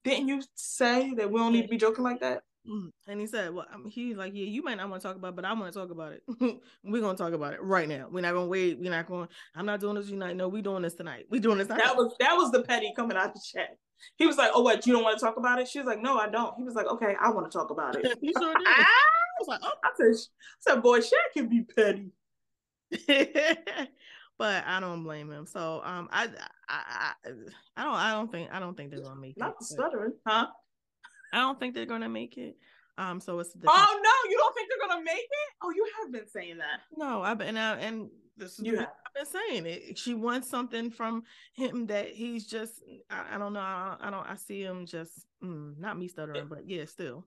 Didn't 0.05 0.29
you 0.29 0.43
say 0.55 1.15
that 1.15 1.31
we 1.31 1.39
don't 1.39 1.53
need 1.53 1.63
to 1.63 1.69
be 1.69 1.77
joking 1.77 2.05
like 2.05 2.21
that? 2.21 2.43
And 3.09 3.21
he 3.21 3.27
said, 3.27 3.55
"Well, 3.55 3.67
mean, 3.79 3.91
he's 3.91 4.17
like, 4.17 4.35
yeah, 4.35 4.45
you 4.45 4.63
might 4.63 4.77
not 4.77 4.91
want 4.91 5.01
to 5.01 5.09
talk 5.09 5.17
about, 5.17 5.29
it, 5.29 5.37
but 5.37 5.45
I 5.47 5.53
want 5.55 5.73
to 5.73 5.79
talk 5.79 5.91
about 5.91 6.13
it. 6.13 6.23
we're 6.85 7.01
gonna 7.01 7.17
talk 7.17 7.33
about 7.33 7.55
it 7.55 7.63
right 7.63 7.89
now. 7.89 8.07
We're 8.11 8.21
not 8.21 8.35
gonna 8.35 8.47
wait. 8.47 8.79
We're 8.79 8.91
not 8.91 9.07
going. 9.07 9.29
I'm 9.55 9.65
not 9.65 9.81
doing 9.81 9.95
this 9.95 10.09
tonight. 10.09 10.37
No, 10.37 10.49
we're 10.49 10.63
doing 10.63 10.83
this 10.83 10.95
tonight. 10.95 11.25
We're 11.31 11.41
doing 11.41 11.59
this. 11.59 11.69
Tonight. 11.69 11.85
That 11.85 11.97
was 11.97 12.15
that 12.21 12.35
was 12.35 12.51
the 12.53 12.63
petty 12.63 12.93
coming 12.95 13.17
out 13.17 13.33
the 13.33 13.41
chat. 13.41 13.79
He 14.17 14.27
was 14.27 14.37
like, 14.37 14.51
"Oh, 14.55 14.63
what? 14.63 14.87
You 14.87 14.93
don't 14.93 15.03
want 15.03 15.19
to 15.19 15.25
talk 15.25 15.39
about 15.39 15.59
it?" 15.59 15.69
She 15.69 15.79
was 15.79 15.87
like, 15.87 16.03
"No, 16.03 16.19
I 16.19 16.29
don't." 16.29 16.55
He 16.59 16.65
was 16.65 16.75
like, 16.75 16.87
"Okay, 16.87 17.15
I 17.21 17.31
want 17.31 17.51
to 17.51 17.59
talk 17.59 17.71
about 17.71 17.97
it." 17.97 18.05
he 18.21 18.33
sure 18.39 18.55
did. 18.55 18.63
I 18.67 18.85
was 19.41 19.49
like, 19.49 19.61
"Oh," 19.63 19.73
I 19.83 19.91
said, 19.97 20.15
"I 20.15 20.73
said, 20.75 20.83
boy, 20.83 20.99
Shaq 21.01 21.33
can 21.35 21.49
be 21.49 21.63
petty." 21.63 22.11
but 24.39 24.65
I 24.67 24.81
don't 24.81 25.03
blame 25.03 25.31
him. 25.31 25.47
So, 25.47 25.81
um, 25.85 26.09
I, 26.13 26.29
I, 26.69 27.13
I, 27.25 27.31
I 27.77 27.85
don't, 27.85 27.95
I 27.95 28.13
don't 28.13 28.31
think, 28.31 28.51
I 28.53 28.61
don't 28.61 28.77
think 28.77 28.91
they're 28.91 29.03
gonna 29.03 29.21
make 29.21 29.37
not 29.37 29.51
it. 29.51 29.55
Not 29.55 29.65
stuttering, 29.65 30.13
huh? 30.27 30.47
I 31.33 31.39
don't 31.39 31.59
think 31.59 31.75
they're 31.75 31.87
gonna 31.87 32.09
make 32.09 32.37
it. 32.37 32.57
Um, 32.97 33.21
so 33.21 33.39
it's. 33.39 33.55
Oh 33.55 34.01
no, 34.03 34.31
you 34.31 34.37
don't 34.37 34.55
think 34.55 34.69
they're 34.69 34.89
gonna 34.89 35.05
make 35.05 35.19
it? 35.19 35.55
Oh, 35.63 35.71
you 35.71 35.87
have 36.01 36.13
been 36.13 36.29
saying 36.29 36.59
that. 36.59 36.81
No, 36.97 37.23
I've 37.23 37.39
been 37.39 37.57
uh, 37.57 37.79
and 37.81 38.09
this 38.37 38.59
is 38.59 38.65
you 38.65 38.77
have. 38.77 38.89
I've 39.07 39.15
been 39.15 39.41
saying 39.41 39.67
it. 39.67 39.99
She 39.99 40.15
wants 40.15 40.51
something 40.51 40.91
from 40.91 41.23
him 41.55 41.87
that 41.87 42.09
he's 42.09 42.47
just. 42.47 42.83
I, 43.11 43.37
I 43.37 43.39
don't 43.39 43.53
know. 43.53 43.61
I, 43.61 43.97
I, 44.01 44.11
don't. 44.11 44.27
I 44.27 44.35
see 44.35 44.63
him 44.63 44.87
just 44.87 45.27
mm, 45.43 45.79
not 45.79 45.99
me 45.99 46.09
stuttering, 46.09 46.49
but 46.49 46.69
yeah, 46.69 46.85
still. 46.87 47.25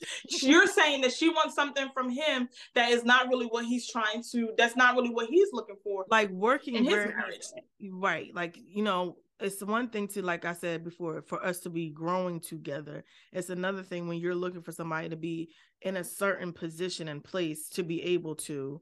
You're 0.28 0.66
saying 0.66 1.02
that 1.02 1.12
she 1.12 1.28
wants 1.28 1.54
something 1.54 1.88
from 1.94 2.10
him 2.10 2.48
that 2.74 2.90
is 2.90 3.04
not 3.04 3.28
really 3.28 3.46
what 3.46 3.64
he's 3.64 3.88
trying 3.88 4.22
to. 4.32 4.50
That's 4.58 4.76
not 4.76 4.96
really 4.96 5.10
what 5.10 5.28
he's 5.28 5.48
looking 5.52 5.76
for. 5.82 6.04
Like 6.10 6.30
working 6.30 6.74
in 6.74 6.84
his 6.84 6.92
marriage, 6.92 7.46
right? 7.90 8.34
Like 8.34 8.58
you 8.66 8.82
know, 8.82 9.16
it's 9.44 9.62
one 9.62 9.88
thing 9.88 10.08
to 10.08 10.22
like 10.22 10.44
i 10.44 10.52
said 10.52 10.82
before 10.82 11.22
for 11.22 11.44
us 11.44 11.60
to 11.60 11.70
be 11.70 11.90
growing 11.90 12.40
together. 12.40 13.04
It's 13.32 13.50
another 13.50 13.82
thing 13.82 14.08
when 14.08 14.18
you're 14.18 14.34
looking 14.34 14.62
for 14.62 14.72
somebody 14.72 15.08
to 15.10 15.16
be 15.16 15.50
in 15.82 15.98
a 15.98 16.04
certain 16.04 16.52
position 16.52 17.08
and 17.08 17.22
place 17.22 17.68
to 17.70 17.82
be 17.82 18.02
able 18.02 18.34
to 18.36 18.80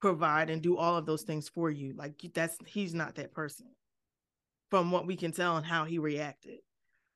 provide 0.00 0.48
and 0.48 0.62
do 0.62 0.76
all 0.76 0.96
of 0.96 1.06
those 1.06 1.22
things 1.22 1.48
for 1.48 1.70
you. 1.70 1.94
Like 1.96 2.14
that's 2.34 2.56
he's 2.66 2.94
not 2.94 3.16
that 3.16 3.32
person 3.32 3.66
from 4.70 4.90
what 4.90 5.06
we 5.06 5.16
can 5.16 5.32
tell 5.32 5.56
and 5.56 5.66
how 5.66 5.84
he 5.84 5.98
reacted. 5.98 6.58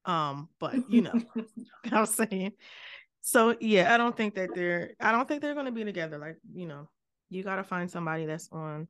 Um 0.04 0.48
but 0.58 0.74
you 0.90 1.02
know 1.02 1.20
i 1.92 2.00
was 2.00 2.14
saying? 2.14 2.52
So 3.22 3.56
yeah 3.60 3.94
i 3.94 3.96
don't 3.96 4.16
think 4.16 4.34
that 4.34 4.50
they're 4.54 4.92
i 5.00 5.10
don't 5.12 5.26
think 5.26 5.40
they're 5.40 5.54
going 5.54 5.66
to 5.66 5.72
be 5.72 5.84
together. 5.84 6.18
Like 6.18 6.36
you 6.52 6.66
know 6.66 6.88
you 7.30 7.42
got 7.42 7.56
to 7.56 7.64
find 7.64 7.90
somebody 7.90 8.26
that's 8.26 8.48
on 8.52 8.88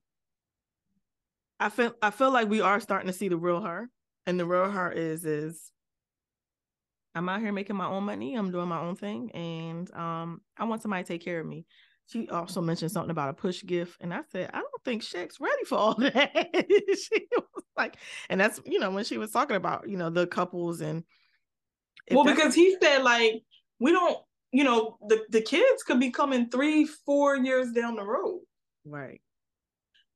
I 1.62 1.68
feel 1.68 1.94
I 2.02 2.10
feel 2.10 2.32
like 2.32 2.48
we 2.48 2.60
are 2.60 2.80
starting 2.80 3.06
to 3.06 3.12
see 3.12 3.28
the 3.28 3.36
real 3.36 3.60
her, 3.60 3.88
and 4.26 4.38
the 4.38 4.44
real 4.44 4.68
her 4.70 4.90
is 4.90 5.24
is 5.24 5.70
I'm 7.14 7.28
out 7.28 7.40
here 7.40 7.52
making 7.52 7.76
my 7.76 7.86
own 7.86 8.04
money. 8.04 8.34
I'm 8.34 8.50
doing 8.50 8.68
my 8.68 8.80
own 8.80 8.96
thing, 8.96 9.30
and 9.32 9.92
um, 9.94 10.40
I 10.56 10.64
want 10.64 10.82
somebody 10.82 11.04
to 11.04 11.08
take 11.08 11.24
care 11.24 11.40
of 11.40 11.46
me. 11.46 11.66
She 12.06 12.28
also 12.28 12.60
mentioned 12.60 12.90
something 12.90 13.10
about 13.10 13.30
a 13.30 13.34
push 13.34 13.62
gift, 13.64 13.98
and 14.00 14.12
I 14.12 14.22
said 14.32 14.50
I 14.52 14.58
don't 14.58 14.84
think 14.84 15.02
Shaq's 15.02 15.40
ready 15.40 15.64
for 15.64 15.78
all 15.78 15.94
that. 15.98 16.32
she 16.68 17.26
was 17.30 17.64
like, 17.76 17.96
and 18.28 18.40
that's 18.40 18.60
you 18.66 18.80
know 18.80 18.90
when 18.90 19.04
she 19.04 19.18
was 19.18 19.30
talking 19.30 19.56
about 19.56 19.88
you 19.88 19.96
know 19.96 20.10
the 20.10 20.26
couples 20.26 20.80
and 20.80 21.04
well 22.10 22.24
because 22.24 22.56
he 22.56 22.76
said 22.82 23.04
like 23.04 23.42
we 23.78 23.92
don't 23.92 24.18
you 24.50 24.64
know 24.64 24.98
the 25.08 25.24
the 25.30 25.40
kids 25.40 25.84
could 25.84 26.00
be 26.00 26.10
coming 26.10 26.50
three 26.50 26.86
four 26.86 27.36
years 27.36 27.70
down 27.70 27.94
the 27.94 28.04
road, 28.04 28.40
right? 28.84 29.20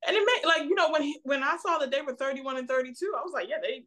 And 0.06 0.16
it 0.16 0.24
made 0.24 0.48
like 0.48 0.68
you 0.68 0.74
know 0.74 0.90
when 0.90 1.02
he, 1.02 1.18
when 1.24 1.42
I 1.42 1.56
saw 1.56 1.78
that 1.78 1.90
they 1.90 2.02
were 2.02 2.14
31 2.14 2.56
and 2.56 2.68
32, 2.68 3.12
I 3.16 3.22
was 3.22 3.32
like, 3.32 3.48
yeah, 3.48 3.58
they 3.60 3.84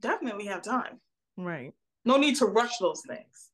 definitely 0.00 0.46
have 0.46 0.62
time. 0.62 1.00
Right. 1.36 1.72
No 2.04 2.16
need 2.16 2.36
to 2.36 2.46
rush 2.46 2.78
those 2.78 3.02
things. 3.06 3.50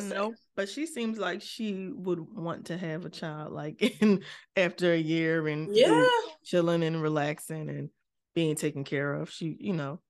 No, 0.00 0.32
but 0.56 0.70
she 0.70 0.86
seems 0.86 1.18
like 1.18 1.42
she 1.42 1.90
would 1.94 2.20
want 2.20 2.66
to 2.66 2.78
have 2.78 3.04
a 3.04 3.10
child 3.10 3.52
like 3.52 3.82
in 4.00 4.22
after 4.56 4.92
a 4.92 4.98
year 4.98 5.46
and 5.48 5.74
yeah, 5.74 6.06
chilling 6.44 6.82
and 6.82 7.02
relaxing 7.02 7.68
and 7.68 7.90
being 8.34 8.56
taken 8.56 8.84
care 8.84 9.12
of. 9.12 9.30
She, 9.30 9.56
you 9.60 9.74
know, 9.74 10.00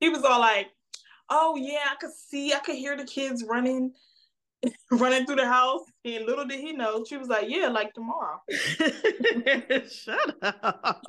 he 0.00 0.08
was 0.08 0.24
all 0.24 0.40
like, 0.40 0.68
"Oh 1.28 1.56
yeah, 1.56 1.84
I 1.90 1.96
could 2.00 2.12
see, 2.12 2.54
I 2.54 2.60
could 2.60 2.76
hear 2.76 2.96
the 2.96 3.04
kids 3.04 3.44
running 3.46 3.92
running 4.90 5.26
through 5.26 5.36
the 5.36 5.46
house. 5.46 5.82
And 6.04 6.26
little 6.26 6.44
did 6.44 6.60
he 6.60 6.72
know, 6.72 7.04
she 7.04 7.16
was 7.16 7.28
like, 7.28 7.46
Yeah, 7.48 7.68
like 7.68 7.94
tomorrow. 7.94 8.40
Shut 9.90 10.36
up. 10.42 11.02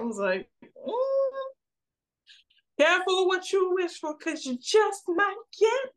I 0.00 0.02
was 0.02 0.18
like, 0.18 0.48
mm. 0.62 0.94
Careful 2.78 3.26
what 3.26 3.50
you 3.52 3.74
wish 3.74 3.98
for, 3.98 4.14
because 4.16 4.46
you 4.46 4.56
just 4.56 5.02
might 5.08 5.34
get. 5.58 5.92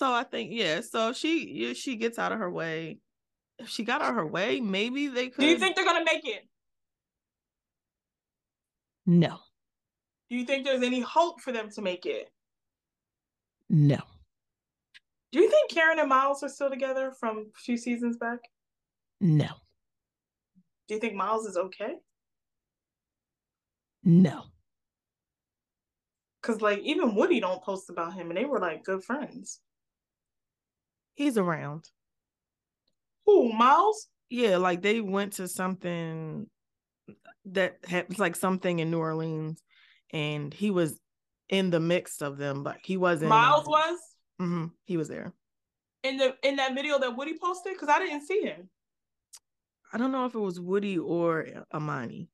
So 0.00 0.12
I 0.12 0.24
think, 0.24 0.50
yeah. 0.52 0.80
So 0.80 1.12
she 1.12 1.74
she 1.74 1.96
gets 1.96 2.18
out 2.18 2.32
of 2.32 2.38
her 2.38 2.50
way. 2.50 2.98
If 3.58 3.68
she 3.68 3.84
got 3.84 4.02
out 4.02 4.10
of 4.10 4.16
her 4.16 4.26
way, 4.26 4.60
maybe 4.60 5.08
they 5.08 5.28
could. 5.28 5.42
Do 5.42 5.46
you 5.46 5.58
think 5.58 5.76
they're 5.76 5.84
gonna 5.84 6.04
make 6.04 6.26
it? 6.26 6.48
No. 9.06 9.38
Do 10.28 10.36
you 10.36 10.44
think 10.44 10.64
there's 10.64 10.82
any 10.82 11.00
hope 11.00 11.40
for 11.40 11.52
them 11.52 11.70
to 11.70 11.82
make 11.82 12.04
it? 12.04 12.30
No. 13.70 13.98
Do 15.32 15.40
you 15.40 15.50
think 15.50 15.70
Karen 15.70 15.98
and 15.98 16.08
Miles 16.08 16.42
are 16.42 16.48
still 16.48 16.70
together 16.70 17.12
from 17.18 17.38
a 17.38 17.58
few 17.58 17.76
seasons 17.76 18.16
back? 18.16 18.38
No. 19.20 19.48
Do 20.86 20.94
you 20.94 21.00
think 21.00 21.14
Miles 21.14 21.46
is 21.46 21.56
okay? 21.56 21.96
No. 24.02 24.44
Cause 26.42 26.62
like 26.62 26.78
even 26.78 27.14
Woody 27.14 27.40
don't 27.40 27.62
post 27.62 27.90
about 27.90 28.14
him, 28.14 28.28
and 28.30 28.36
they 28.38 28.46
were 28.46 28.60
like 28.60 28.84
good 28.84 29.04
friends. 29.04 29.60
He's 31.14 31.36
around. 31.36 31.84
Who 33.26 33.52
Miles? 33.52 34.08
Yeah, 34.30 34.56
like 34.56 34.80
they 34.80 35.00
went 35.00 35.34
to 35.34 35.48
something 35.48 36.48
that 37.46 37.78
had 37.86 38.18
like 38.18 38.36
something 38.36 38.78
in 38.78 38.90
New 38.90 38.98
Orleans, 38.98 39.62
and 40.10 40.54
he 40.54 40.70
was 40.70 40.98
in 41.50 41.68
the 41.70 41.80
mix 41.80 42.22
of 42.22 42.38
them, 42.38 42.62
but 42.62 42.76
he 42.84 42.96
wasn't. 42.96 43.30
Miles 43.30 43.66
was. 43.66 43.98
Mm-hmm, 44.40 44.66
he 44.84 44.96
was 44.96 45.08
there 45.08 45.32
in 46.04 46.16
the 46.16 46.34
in 46.42 46.56
that 46.56 46.74
video 46.74 46.98
that 46.98 47.16
Woody 47.16 47.36
posted 47.38 47.72
because 47.72 47.88
I 47.88 47.98
didn't 47.98 48.26
see 48.26 48.42
him. 48.42 48.68
I 49.92 49.98
don't 49.98 50.12
know 50.12 50.26
if 50.26 50.34
it 50.34 50.38
was 50.38 50.60
Woody 50.60 50.98
or 50.98 51.46
Amani. 51.72 52.28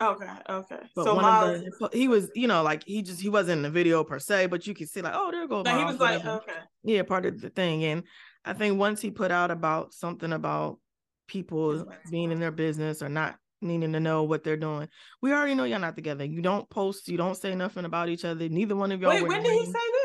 Okay, 0.00 0.26
okay. 0.48 0.78
But 0.94 1.04
so 1.04 1.16
Miles, 1.16 1.62
the, 1.80 1.90
he 1.92 2.06
was, 2.06 2.30
you 2.34 2.46
know, 2.46 2.62
like 2.62 2.84
he 2.84 3.02
just 3.02 3.20
he 3.20 3.28
wasn't 3.28 3.58
in 3.58 3.62
the 3.62 3.70
video 3.70 4.04
per 4.04 4.20
se, 4.20 4.46
but 4.46 4.66
you 4.66 4.74
could 4.74 4.88
see 4.88 5.02
like, 5.02 5.14
oh, 5.16 5.32
there 5.32 5.48
goes. 5.48 5.64
No, 5.64 5.76
he 5.76 5.84
was 5.84 5.98
like, 5.98 6.24
okay. 6.24 6.52
Yeah, 6.84 7.02
part 7.02 7.26
of 7.26 7.40
the 7.40 7.50
thing, 7.50 7.84
and 7.84 8.04
I 8.44 8.52
think 8.52 8.78
once 8.78 9.00
he 9.00 9.10
put 9.10 9.32
out 9.32 9.50
about 9.50 9.92
something 9.92 10.32
about 10.32 10.78
people 11.26 11.84
being 12.10 12.30
in 12.30 12.38
their 12.38 12.52
business 12.52 13.02
or 13.02 13.08
not 13.08 13.36
needing 13.60 13.92
to 13.92 13.98
know 13.98 14.22
what 14.22 14.44
they're 14.44 14.56
doing, 14.56 14.88
we 15.20 15.32
already 15.32 15.56
know 15.56 15.64
y'all 15.64 15.80
not 15.80 15.96
together. 15.96 16.24
You 16.24 16.42
don't 16.42 16.70
post, 16.70 17.08
you 17.08 17.16
don't 17.16 17.36
say 17.36 17.56
nothing 17.56 17.84
about 17.84 18.08
each 18.08 18.24
other. 18.24 18.48
Neither 18.48 18.76
one 18.76 18.92
of 18.92 19.00
y'all. 19.00 19.10
Wait, 19.10 19.26
when 19.26 19.42
did 19.42 19.52
he 19.52 19.64
say 19.64 19.72
this? 19.72 19.97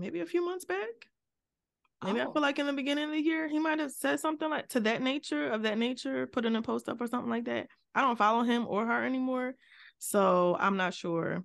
Maybe 0.00 0.20
a 0.20 0.26
few 0.26 0.42
months 0.42 0.64
back. 0.64 0.88
Maybe 2.02 2.20
oh. 2.20 2.30
I 2.30 2.32
feel 2.32 2.40
like 2.40 2.58
in 2.58 2.66
the 2.66 2.72
beginning 2.72 3.04
of 3.04 3.10
the 3.10 3.20
year 3.20 3.46
he 3.48 3.58
might 3.58 3.78
have 3.78 3.92
said 3.92 4.18
something 4.18 4.48
like 4.48 4.68
to 4.68 4.80
that 4.80 5.02
nature 5.02 5.50
of 5.50 5.62
that 5.64 5.76
nature, 5.76 6.26
put 6.26 6.46
in 6.46 6.56
a 6.56 6.62
post 6.62 6.88
up 6.88 7.02
or 7.02 7.06
something 7.06 7.28
like 7.28 7.44
that. 7.44 7.66
I 7.94 8.00
don't 8.00 8.16
follow 8.16 8.42
him 8.42 8.66
or 8.66 8.86
her 8.86 9.04
anymore, 9.04 9.54
so 9.98 10.56
I'm 10.58 10.78
not 10.78 10.94
sure. 10.94 11.44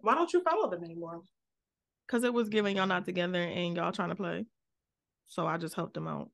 Why 0.00 0.14
don't 0.14 0.30
you 0.32 0.42
follow 0.42 0.68
them 0.68 0.84
anymore? 0.84 1.22
Because 2.06 2.24
it 2.24 2.34
was 2.34 2.50
giving 2.50 2.76
y'all 2.76 2.86
not 2.86 3.06
together 3.06 3.40
and 3.40 3.74
y'all 3.74 3.92
trying 3.92 4.10
to 4.10 4.14
play, 4.14 4.44
so 5.24 5.46
I 5.46 5.56
just 5.56 5.74
helped 5.74 5.94
them 5.94 6.06
out. 6.08 6.28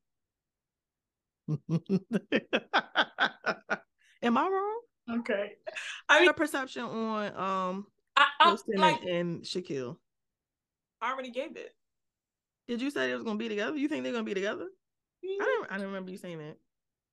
Am 4.21 4.37
I 4.37 4.41
wrong? 4.41 4.81
Okay. 5.19 5.51
I 6.09 6.15
mean, 6.15 6.25
your 6.25 6.33
perception 6.33 6.83
on 6.83 7.25
um 7.37 7.87
I, 8.17 8.25
I 8.39 8.57
like, 8.75 9.03
and 9.03 9.43
Shaquille. 9.43 9.97
I 11.05 11.11
already 11.11 11.29
gave 11.29 11.55
it. 11.55 11.75
Did 12.67 12.81
you 12.81 12.89
say 12.89 13.07
they 13.07 13.13
was 13.13 13.23
gonna 13.23 13.37
be 13.37 13.49
together? 13.49 13.77
You 13.77 13.87
think 13.87 14.03
they're 14.03 14.11
gonna 14.11 14.23
be 14.23 14.33
together? 14.33 14.65
Mm-hmm. 15.23 15.41
I 15.41 15.45
don't. 15.45 15.71
I 15.71 15.75
didn't 15.75 15.87
remember 15.87 16.11
you 16.11 16.17
saying 16.17 16.39
that. 16.39 16.57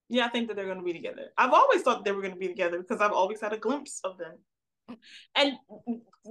Yeah, 0.09 0.25
I 0.25 0.29
think 0.29 0.49
that 0.49 0.57
they're 0.57 0.67
gonna 0.67 0.83
be 0.83 0.95
together. 0.95 1.27
I've 1.37 1.53
always 1.53 1.83
thought 1.83 2.05
they 2.05 2.13
were 2.13 2.23
gonna 2.23 2.37
be 2.37 2.49
together 2.49 2.79
because 2.79 3.03
I've 3.03 3.13
always 3.13 3.41
had 3.41 3.53
a 3.53 3.59
glimpse 3.59 4.01
of 4.03 4.17
them. 4.17 4.99
And 5.37 5.53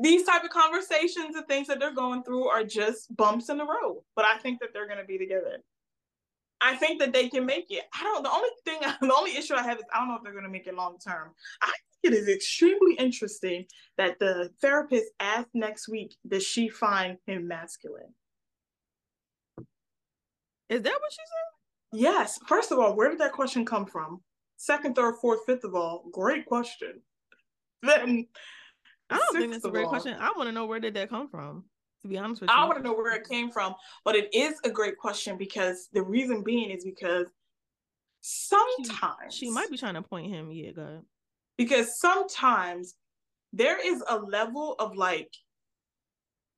these 0.02 0.24
type 0.24 0.44
of 0.44 0.50
conversations 0.50 1.36
and 1.36 1.48
things 1.48 1.68
that 1.68 1.80
they're 1.80 1.94
going 1.94 2.24
through 2.24 2.48
are 2.48 2.64
just 2.64 3.16
bumps 3.16 3.50
in 3.50 3.58
the 3.58 3.66
road. 3.66 4.02
But 4.16 4.26
I 4.26 4.38
think 4.40 4.60
that 4.62 4.70
they're 4.74 4.88
gonna 4.88 5.06
be 5.06 5.20
together. 5.20 5.58
I 6.62 6.76
think 6.76 7.00
that 7.00 7.14
they 7.14 7.30
can 7.30 7.46
make 7.46 7.70
it. 7.70 7.84
I 7.94 8.04
don't. 8.04 8.24
The 8.24 8.32
only 8.32 8.50
thing, 8.66 8.80
the 9.02 9.16
only 9.16 9.38
issue 9.38 9.54
I 9.54 9.64
have 9.64 9.78
is 9.78 9.84
I 9.94 10.00
don't 10.00 10.08
know 10.08 10.16
if 10.16 10.24
they're 10.24 10.34
gonna 10.34 10.50
make 10.50 10.66
it 10.66 10.74
long 10.74 10.98
term. 10.98 11.30
I 11.62 11.72
it 12.04 12.14
is 12.14 12.28
extremely 12.28 12.96
interesting 12.96 13.66
that 13.98 14.20
the 14.20 14.50
therapist 14.62 15.12
asked 15.20 15.50
next 15.54 15.88
week, 15.88 16.16
does 16.28 16.46
she 16.46 16.70
find 16.70 17.18
him 17.28 17.48
masculine? 17.48 18.14
Is 20.70 20.82
that 20.82 20.94
what 20.94 21.12
she 21.12 21.18
said? 21.18 22.00
Yes. 22.00 22.40
First 22.48 22.72
of 22.72 22.80
all, 22.80 22.96
where 22.96 23.10
did 23.10 23.20
that 23.20 23.34
question 23.34 23.66
come 23.66 23.86
from? 23.86 24.22
Second, 24.58 24.96
third, 24.96 25.16
fourth, 25.20 25.42
fifth 25.46 25.64
of 25.64 25.76
all, 25.76 26.06
great 26.12 26.46
question. 26.46 27.02
Then 27.84 28.28
I 29.10 29.18
don't 29.18 29.38
think 29.38 29.52
that's 29.52 29.66
a 29.66 29.70
great 29.70 29.86
all, 29.86 29.90
question. 29.90 30.16
I 30.20 30.32
want 30.38 30.48
to 30.48 30.52
know 30.52 30.66
where 30.66 30.80
did 30.80 30.94
that 30.94 31.10
come 31.10 31.28
from. 31.28 31.66
To 32.04 32.08
be 32.08 32.18
honest 32.18 32.42
with 32.42 32.50
you, 32.50 32.56
I 32.56 32.66
want 32.66 32.78
to 32.78 32.84
know 32.84 32.94
where 32.94 33.14
it 33.14 33.28
came 33.28 33.52
from, 33.52 33.76
but 34.06 34.16
it 34.16 34.34
is 34.34 34.60
a 34.64 34.70
great 34.70 34.98
question 34.98 35.38
because 35.38 35.90
the 35.94 36.02
reason 36.02 36.42
being 36.44 36.72
is 36.72 36.84
because 36.84 37.28
sometimes 38.22 39.34
she, 39.36 39.48
she 39.48 39.52
might 39.52 39.70
be 39.70 39.78
trying 39.78 39.94
to 39.96 40.02
point 40.02 40.32
him. 40.32 40.52
Yeah, 40.52 40.72
go 40.72 41.02
Because 41.58 42.00
sometimes 42.00 42.96
there 43.54 43.78
is 43.86 44.04
a 44.10 44.18
level 44.18 44.76
of 44.80 44.96
like 44.96 45.32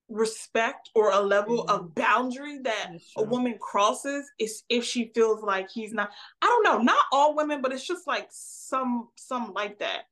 respect 0.10 0.90
or 0.94 1.12
a 1.12 1.20
level 1.20 1.66
mm-hmm. 1.66 1.70
of 1.70 1.96
boundary 1.96 2.60
that 2.64 2.92
a 3.18 3.24
woman 3.24 3.58
crosses 3.60 4.30
is 4.38 4.64
if 4.70 4.84
she 4.84 5.12
feels 5.16 5.42
like 5.42 5.72
he's 5.72 5.94
not 5.94 6.12
i 6.42 6.46
don't 6.46 6.62
know 6.62 6.78
not 6.78 7.06
all 7.12 7.36
women 7.36 7.62
but 7.62 7.72
it's 7.72 7.88
just 7.88 8.06
like 8.06 8.28
some 8.30 9.08
some 9.16 9.54
like 9.54 9.80
that. 9.80 10.04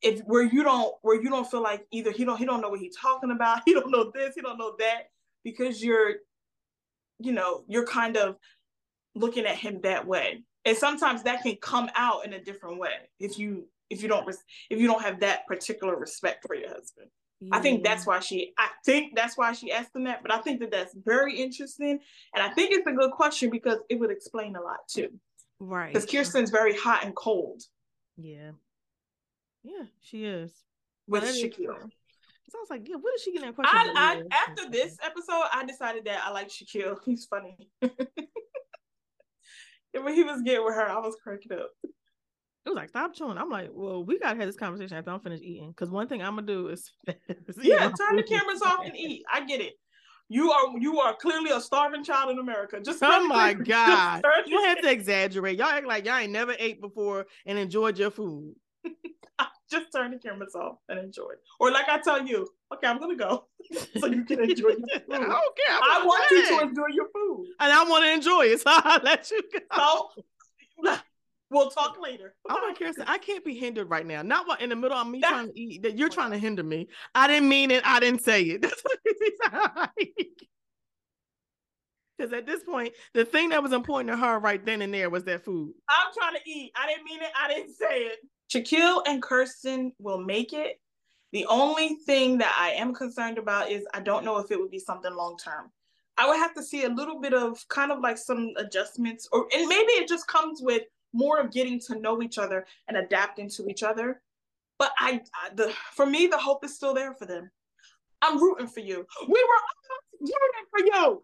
If 0.00 0.20
where 0.20 0.42
you 0.42 0.62
don't 0.62 0.94
where 1.02 1.20
you 1.20 1.30
don't 1.30 1.48
feel 1.48 1.62
like 1.62 1.86
either 1.92 2.10
he 2.10 2.24
don't 2.24 2.38
he 2.38 2.44
don't 2.44 2.60
know 2.60 2.68
what 2.68 2.80
he's 2.80 2.96
talking 2.96 3.30
about 3.30 3.62
he 3.66 3.74
don't 3.74 3.90
know 3.90 4.10
this 4.12 4.34
he 4.34 4.40
don't 4.40 4.58
know 4.58 4.74
that 4.78 5.10
because 5.44 5.82
you're 5.82 6.14
you 7.18 7.32
know 7.32 7.64
you're 7.68 7.86
kind 7.86 8.16
of 8.16 8.36
looking 9.14 9.46
at 9.46 9.56
him 9.56 9.80
that 9.82 10.06
way. 10.06 10.42
And 10.64 10.76
sometimes 10.76 11.24
that 11.24 11.42
can 11.42 11.56
come 11.56 11.90
out 11.96 12.24
in 12.24 12.32
a 12.32 12.42
different 12.42 12.78
way 12.78 12.94
if 13.18 13.38
you 13.38 13.68
if 13.92 14.02
you 14.02 14.08
don't 14.08 14.28
if 14.70 14.80
you 14.80 14.86
don't 14.86 15.02
have 15.02 15.20
that 15.20 15.46
particular 15.46 15.96
respect 15.96 16.44
for 16.46 16.56
your 16.56 16.68
husband 16.68 17.08
I 17.50 17.58
think 17.58 17.82
that's 17.82 18.06
why 18.06 18.20
she. 18.20 18.52
I 18.56 18.68
think 18.84 19.16
that's 19.16 19.36
why 19.36 19.52
she 19.52 19.72
asked 19.72 19.96
him 19.96 20.04
that. 20.04 20.22
But 20.22 20.32
I 20.32 20.40
think 20.42 20.60
that 20.60 20.70
that's 20.70 20.94
very 20.94 21.40
interesting, 21.40 21.98
and 22.34 22.42
I 22.42 22.50
think 22.50 22.72
it's 22.72 22.86
a 22.86 22.92
good 22.92 23.10
question 23.10 23.50
because 23.50 23.78
it 23.88 23.98
would 23.98 24.12
explain 24.12 24.54
a 24.54 24.60
lot 24.60 24.86
too. 24.88 25.08
Right. 25.58 25.92
Because 25.92 26.08
Kirsten's 26.08 26.50
very 26.50 26.76
hot 26.76 27.04
and 27.04 27.16
cold. 27.16 27.62
Yeah. 28.16 28.52
Yeah, 29.64 29.86
she 30.00 30.24
is. 30.24 30.52
With 31.08 31.24
Shaquille. 31.24 31.90
So 32.50 32.58
I 32.58 32.60
was 32.60 32.70
like, 32.70 32.88
yeah, 32.88 32.96
what 32.96 33.14
is 33.14 33.22
she 33.22 33.32
getting 33.32 33.48
that 33.48 33.54
question? 33.54 33.74
I, 33.74 33.92
I 33.96 34.22
after 34.48 34.68
this 34.70 34.98
episode, 35.02 35.44
I 35.52 35.64
decided 35.64 36.04
that 36.04 36.22
I 36.24 36.30
like 36.30 36.48
Shaquille. 36.48 36.98
He's 37.04 37.26
funny. 37.26 37.56
when 37.80 37.90
he 40.14 40.22
was 40.22 40.42
getting 40.42 40.64
with 40.64 40.74
her, 40.74 40.88
I 40.88 40.98
was 40.98 41.16
cracking 41.22 41.52
up. 41.52 41.70
It 42.64 42.68
was 42.68 42.76
like, 42.76 42.90
stop 42.90 43.12
chewing. 43.12 43.38
I'm 43.38 43.50
like, 43.50 43.70
well, 43.72 44.04
we 44.04 44.18
gotta 44.20 44.36
have 44.36 44.46
this 44.46 44.56
conversation 44.56 44.96
after 44.96 45.10
I'm 45.10 45.20
finished 45.20 45.42
eating. 45.42 45.70
Because 45.70 45.90
one 45.90 46.06
thing 46.06 46.22
I'm 46.22 46.36
gonna 46.36 46.46
do 46.46 46.68
is 46.68 46.92
Yeah, 47.60 47.90
turn 47.90 48.16
the 48.16 48.22
cameras 48.22 48.62
off 48.62 48.84
and 48.84 48.96
eat. 48.96 49.24
I 49.32 49.44
get 49.44 49.60
it. 49.60 49.74
You 50.28 50.50
are 50.52 50.78
you 50.78 51.00
are 51.00 51.14
clearly 51.16 51.50
a 51.50 51.60
starving 51.60 52.04
child 52.04 52.30
in 52.30 52.38
America. 52.38 52.80
Just 52.80 53.02
oh 53.02 53.26
my 53.26 53.52
god, 53.54 54.22
you 54.46 54.62
have 54.62 54.80
to 54.80 54.90
exaggerate. 54.92 55.58
Y'all 55.58 55.66
act 55.66 55.86
like 55.86 56.06
y'all 56.06 56.16
ain't 56.16 56.32
never 56.32 56.54
ate 56.58 56.80
before 56.80 57.26
and 57.44 57.58
enjoyed 57.58 57.98
your 57.98 58.10
food. 58.10 58.54
Just 59.70 59.90
turn 59.90 60.10
the 60.10 60.18
cameras 60.18 60.54
off 60.54 60.76
and 60.88 60.98
enjoy. 60.98 61.32
Or 61.58 61.70
like 61.70 61.88
I 61.88 61.98
tell 61.98 62.26
you, 62.26 62.46
okay, 62.72 62.86
I'm 62.86 62.98
gonna 62.98 63.16
go 63.16 63.46
so 63.98 64.06
you 64.06 64.24
can 64.24 64.40
enjoy 64.40 64.68
your 64.68 65.00
food. 65.00 65.14
I 65.14 65.18
don't 65.18 65.28
care. 65.28 65.78
I 65.82 66.02
want 66.04 66.30
you 66.30 66.58
to 66.58 66.62
enjoy 66.62 66.86
your 66.92 67.08
food, 67.12 67.46
and 67.58 67.72
I 67.72 67.82
want 67.84 68.04
to 68.04 68.12
enjoy 68.12 68.42
it, 68.52 68.60
so 68.60 68.70
I'll 68.70 69.02
let 69.02 69.30
you 69.30 69.42
go. 69.52 70.08
So, 70.84 70.96
We'll 71.52 71.68
talk 71.68 71.98
later. 72.00 72.34
I'm 72.48 72.62
like, 72.62 72.78
Kirsten, 72.78 73.04
I 73.06 73.18
can't 73.18 73.44
be 73.44 73.54
hindered 73.54 73.90
right 73.90 74.06
now. 74.06 74.22
Not 74.22 74.48
what 74.48 74.62
in 74.62 74.70
the 74.70 74.76
middle 74.76 74.96
of 74.96 75.06
me 75.06 75.20
trying 75.20 75.48
to 75.48 75.60
eat 75.60 75.82
that 75.82 75.98
you're 75.98 76.08
trying 76.08 76.30
to 76.30 76.38
hinder 76.38 76.62
me. 76.62 76.88
I 77.14 77.26
didn't 77.26 77.50
mean 77.50 77.70
it. 77.70 77.82
I 77.84 78.00
didn't 78.00 78.22
say 78.22 78.42
it. 78.42 78.62
That's 78.62 78.82
what 78.82 79.90
Because 82.16 82.32
at 82.32 82.46
this 82.46 82.62
point, 82.64 82.94
the 83.12 83.26
thing 83.26 83.50
that 83.50 83.62
was 83.62 83.74
important 83.74 84.08
to 84.10 84.16
her 84.16 84.38
right 84.38 84.64
then 84.64 84.80
and 84.80 84.94
there 84.94 85.10
was 85.10 85.24
that 85.24 85.44
food. 85.44 85.74
I'm 85.90 86.10
trying 86.18 86.36
to 86.36 86.50
eat. 86.50 86.72
I 86.74 86.86
didn't 86.86 87.04
mean 87.04 87.20
it. 87.20 87.30
I 87.38 87.48
didn't 87.48 87.74
say 87.78 88.04
it. 88.04 88.20
Shaquille 88.50 89.02
and 89.06 89.22
Kirsten 89.22 89.92
will 89.98 90.22
make 90.22 90.54
it. 90.54 90.80
The 91.32 91.44
only 91.46 91.96
thing 92.06 92.38
that 92.38 92.56
I 92.58 92.70
am 92.70 92.94
concerned 92.94 93.36
about 93.36 93.70
is 93.70 93.84
I 93.92 94.00
don't 94.00 94.24
know 94.24 94.38
if 94.38 94.50
it 94.50 94.58
would 94.58 94.70
be 94.70 94.78
something 94.78 95.14
long 95.14 95.36
term. 95.36 95.70
I 96.16 96.28
would 96.28 96.36
have 96.38 96.54
to 96.54 96.62
see 96.62 96.84
a 96.84 96.88
little 96.88 97.20
bit 97.20 97.34
of 97.34 97.62
kind 97.68 97.92
of 97.92 98.00
like 98.00 98.16
some 98.16 98.52
adjustments, 98.56 99.28
or 99.32 99.46
and 99.54 99.68
maybe 99.68 99.92
it 99.92 100.08
just 100.08 100.26
comes 100.26 100.60
with 100.62 100.82
more 101.12 101.40
of 101.40 101.52
getting 101.52 101.78
to 101.80 101.98
know 101.98 102.22
each 102.22 102.38
other 102.38 102.66
and 102.88 102.96
adapting 102.96 103.48
to 103.50 103.66
each 103.68 103.82
other. 103.82 104.20
But 104.78 104.92
I, 104.98 105.20
I 105.34 105.54
the 105.54 105.72
for 105.94 106.06
me, 106.06 106.26
the 106.26 106.38
hope 106.38 106.64
is 106.64 106.74
still 106.74 106.94
there 106.94 107.14
for 107.14 107.26
them. 107.26 107.50
I'm 108.20 108.40
rooting 108.40 108.68
for 108.68 108.80
you. 108.80 109.06
We 109.28 109.28
were 109.28 110.20
rooting 110.20 110.66
for 110.70 110.78
you. 110.80 111.22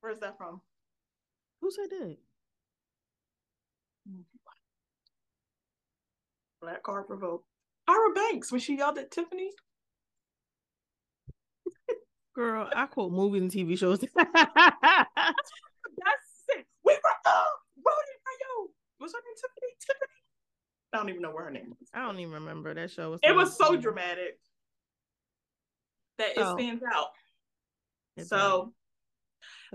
Where's 0.00 0.20
that 0.20 0.38
from? 0.38 0.60
Who 1.60 1.70
said 1.70 1.90
that? 1.90 2.16
Black 6.60 6.82
card 6.82 7.04
revoked. 7.08 7.44
Tyra 7.88 8.14
Banks 8.14 8.52
when 8.52 8.60
she 8.60 8.76
yelled 8.76 8.98
at 8.98 9.10
Tiffany. 9.10 9.50
Girl, 12.34 12.68
I 12.74 12.86
quote 12.86 13.12
movies 13.12 13.42
and 13.42 13.50
TV 13.50 13.76
shows. 13.76 13.98
That's 14.14 14.18
it. 16.50 16.66
We 16.84 16.92
were 16.92 17.00
you 17.26 17.67
was 19.00 19.12
her 19.12 19.18
name 19.18 19.34
Tiffany? 19.36 19.72
Tiffany? 19.80 20.18
I 20.92 20.96
don't 20.96 21.08
even 21.10 21.22
know 21.22 21.30
where 21.30 21.44
her 21.44 21.50
name 21.50 21.74
was. 21.78 21.88
I 21.92 22.02
don't 22.02 22.18
even 22.18 22.34
remember 22.34 22.74
that 22.74 22.90
show. 22.90 23.10
Was 23.10 23.20
it 23.22 23.34
was 23.34 23.56
so 23.56 23.76
dramatic. 23.76 24.38
that 26.18 26.30
it 26.30 26.46
stands 26.58 26.82
out. 26.94 27.08
so 28.26 28.72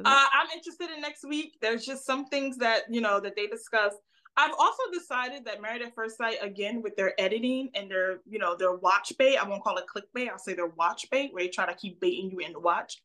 uh, 0.03 0.25
I'm 0.33 0.47
interested 0.55 0.89
in 0.89 1.01
next 1.01 1.23
week. 1.23 1.57
There's 1.61 1.85
just 1.85 2.05
some 2.05 2.25
things 2.25 2.57
that 2.57 2.83
you 2.89 3.01
know 3.01 3.19
that 3.19 3.35
they 3.35 3.47
discuss. 3.47 3.93
I've 4.35 4.53
also 4.57 4.83
decided 4.91 5.45
that 5.45 5.61
Married 5.61 5.83
at 5.83 5.93
First 5.93 6.17
Sight, 6.17 6.37
again, 6.41 6.81
with 6.81 6.95
their 6.95 7.13
editing 7.21 7.69
and 7.75 7.89
their, 7.89 8.17
you 8.27 8.39
know, 8.39 8.55
their 8.57 8.73
watch 8.73 9.13
bait, 9.19 9.37
I 9.37 9.47
won't 9.47 9.63
call 9.63 9.77
it 9.77 9.85
clickbait, 9.85 10.27
I'll 10.27 10.39
say 10.39 10.55
their 10.55 10.67
watch 10.67 11.05
bait, 11.11 11.31
where 11.31 11.43
they 11.43 11.49
try 11.49 11.67
to 11.67 11.75
keep 11.75 11.99
baiting 11.99 12.31
you 12.31 12.39
in 12.39 12.53
to 12.53 12.59
watch. 12.59 12.99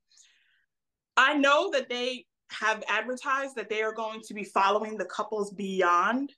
I 1.19 1.35
know 1.35 1.71
that 1.73 1.91
they 1.91 2.25
have 2.51 2.83
advertised 2.89 3.57
that 3.57 3.69
they 3.69 3.83
are 3.83 3.93
going 3.93 4.21
to 4.23 4.35
be 4.35 4.45
following 4.45 4.97
the 4.97 5.05
couples 5.05 5.53
beyond 5.53 6.33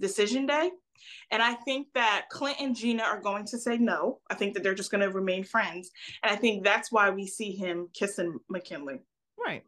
decision 0.00 0.46
day. 0.46 0.70
And 1.30 1.42
I 1.42 1.54
think 1.54 1.88
that 1.94 2.26
Clint 2.30 2.60
and 2.60 2.74
Gina 2.74 3.02
are 3.02 3.20
going 3.20 3.46
to 3.46 3.58
say 3.58 3.78
no. 3.78 4.20
I 4.30 4.34
think 4.34 4.54
that 4.54 4.62
they're 4.62 4.74
just 4.74 4.90
going 4.90 5.00
to 5.00 5.10
remain 5.10 5.44
friends. 5.44 5.90
And 6.22 6.32
I 6.32 6.36
think 6.36 6.64
that's 6.64 6.90
why 6.90 7.10
we 7.10 7.26
see 7.26 7.52
him 7.52 7.88
kissing 7.94 8.38
McKinley. 8.48 9.00
Right. 9.38 9.64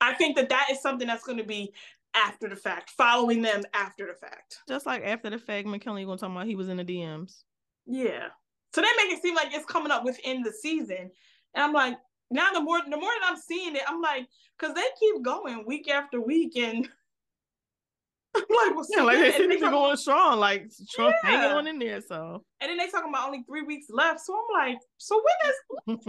I 0.00 0.14
think 0.14 0.36
that 0.36 0.48
that 0.48 0.68
is 0.70 0.80
something 0.80 1.06
that's 1.06 1.24
going 1.24 1.38
to 1.38 1.44
be 1.44 1.72
after 2.14 2.48
the 2.48 2.56
fact, 2.56 2.90
following 2.90 3.42
them 3.42 3.62
after 3.74 4.06
the 4.06 4.14
fact. 4.14 4.58
Just 4.68 4.86
like 4.86 5.04
after 5.04 5.30
the 5.30 5.38
fact, 5.38 5.66
McKinley 5.66 6.04
gonna 6.04 6.18
talk 6.18 6.30
about 6.30 6.46
he 6.46 6.56
was 6.56 6.68
in 6.68 6.78
the 6.78 6.84
DMs. 6.84 7.42
Yeah. 7.86 8.28
So 8.74 8.80
they 8.80 8.88
make 8.96 9.12
it 9.12 9.22
seem 9.22 9.34
like 9.34 9.52
it's 9.52 9.66
coming 9.66 9.92
up 9.92 10.04
within 10.04 10.42
the 10.42 10.52
season. 10.52 11.10
And 11.54 11.64
I'm 11.64 11.72
like, 11.72 11.96
now 12.30 12.52
the 12.52 12.60
more 12.60 12.80
the 12.82 12.96
more 12.96 13.10
that 13.20 13.30
I'm 13.30 13.36
seeing 13.36 13.76
it, 13.76 13.82
I'm 13.86 14.00
like, 14.00 14.26
because 14.58 14.74
they 14.74 14.82
keep 14.98 15.22
going 15.22 15.64
week 15.66 15.88
after 15.88 16.20
week, 16.20 16.56
and 16.56 16.86
I'm 18.34 18.42
like, 18.48 18.76
what's 18.76 18.90
yeah, 18.94 19.02
like 19.02 19.18
they 19.18 19.32
seem 19.32 19.50
to 19.50 19.56
be 19.56 19.60
going 19.60 19.96
strong, 19.96 20.38
like 20.38 20.70
Trump 20.90 21.14
yeah. 21.24 21.30
hanging 21.30 21.56
on 21.56 21.66
in 21.66 21.78
there. 21.78 22.00
So 22.00 22.44
and 22.60 22.70
then 22.70 22.76
they 22.76 22.88
talking 22.88 23.10
about 23.10 23.26
only 23.26 23.44
three 23.44 23.62
weeks 23.62 23.86
left. 23.90 24.20
So 24.20 24.34
I'm 24.34 24.70
like, 24.70 24.78
so 24.98 25.22
when 25.86 25.96
is 25.96 25.98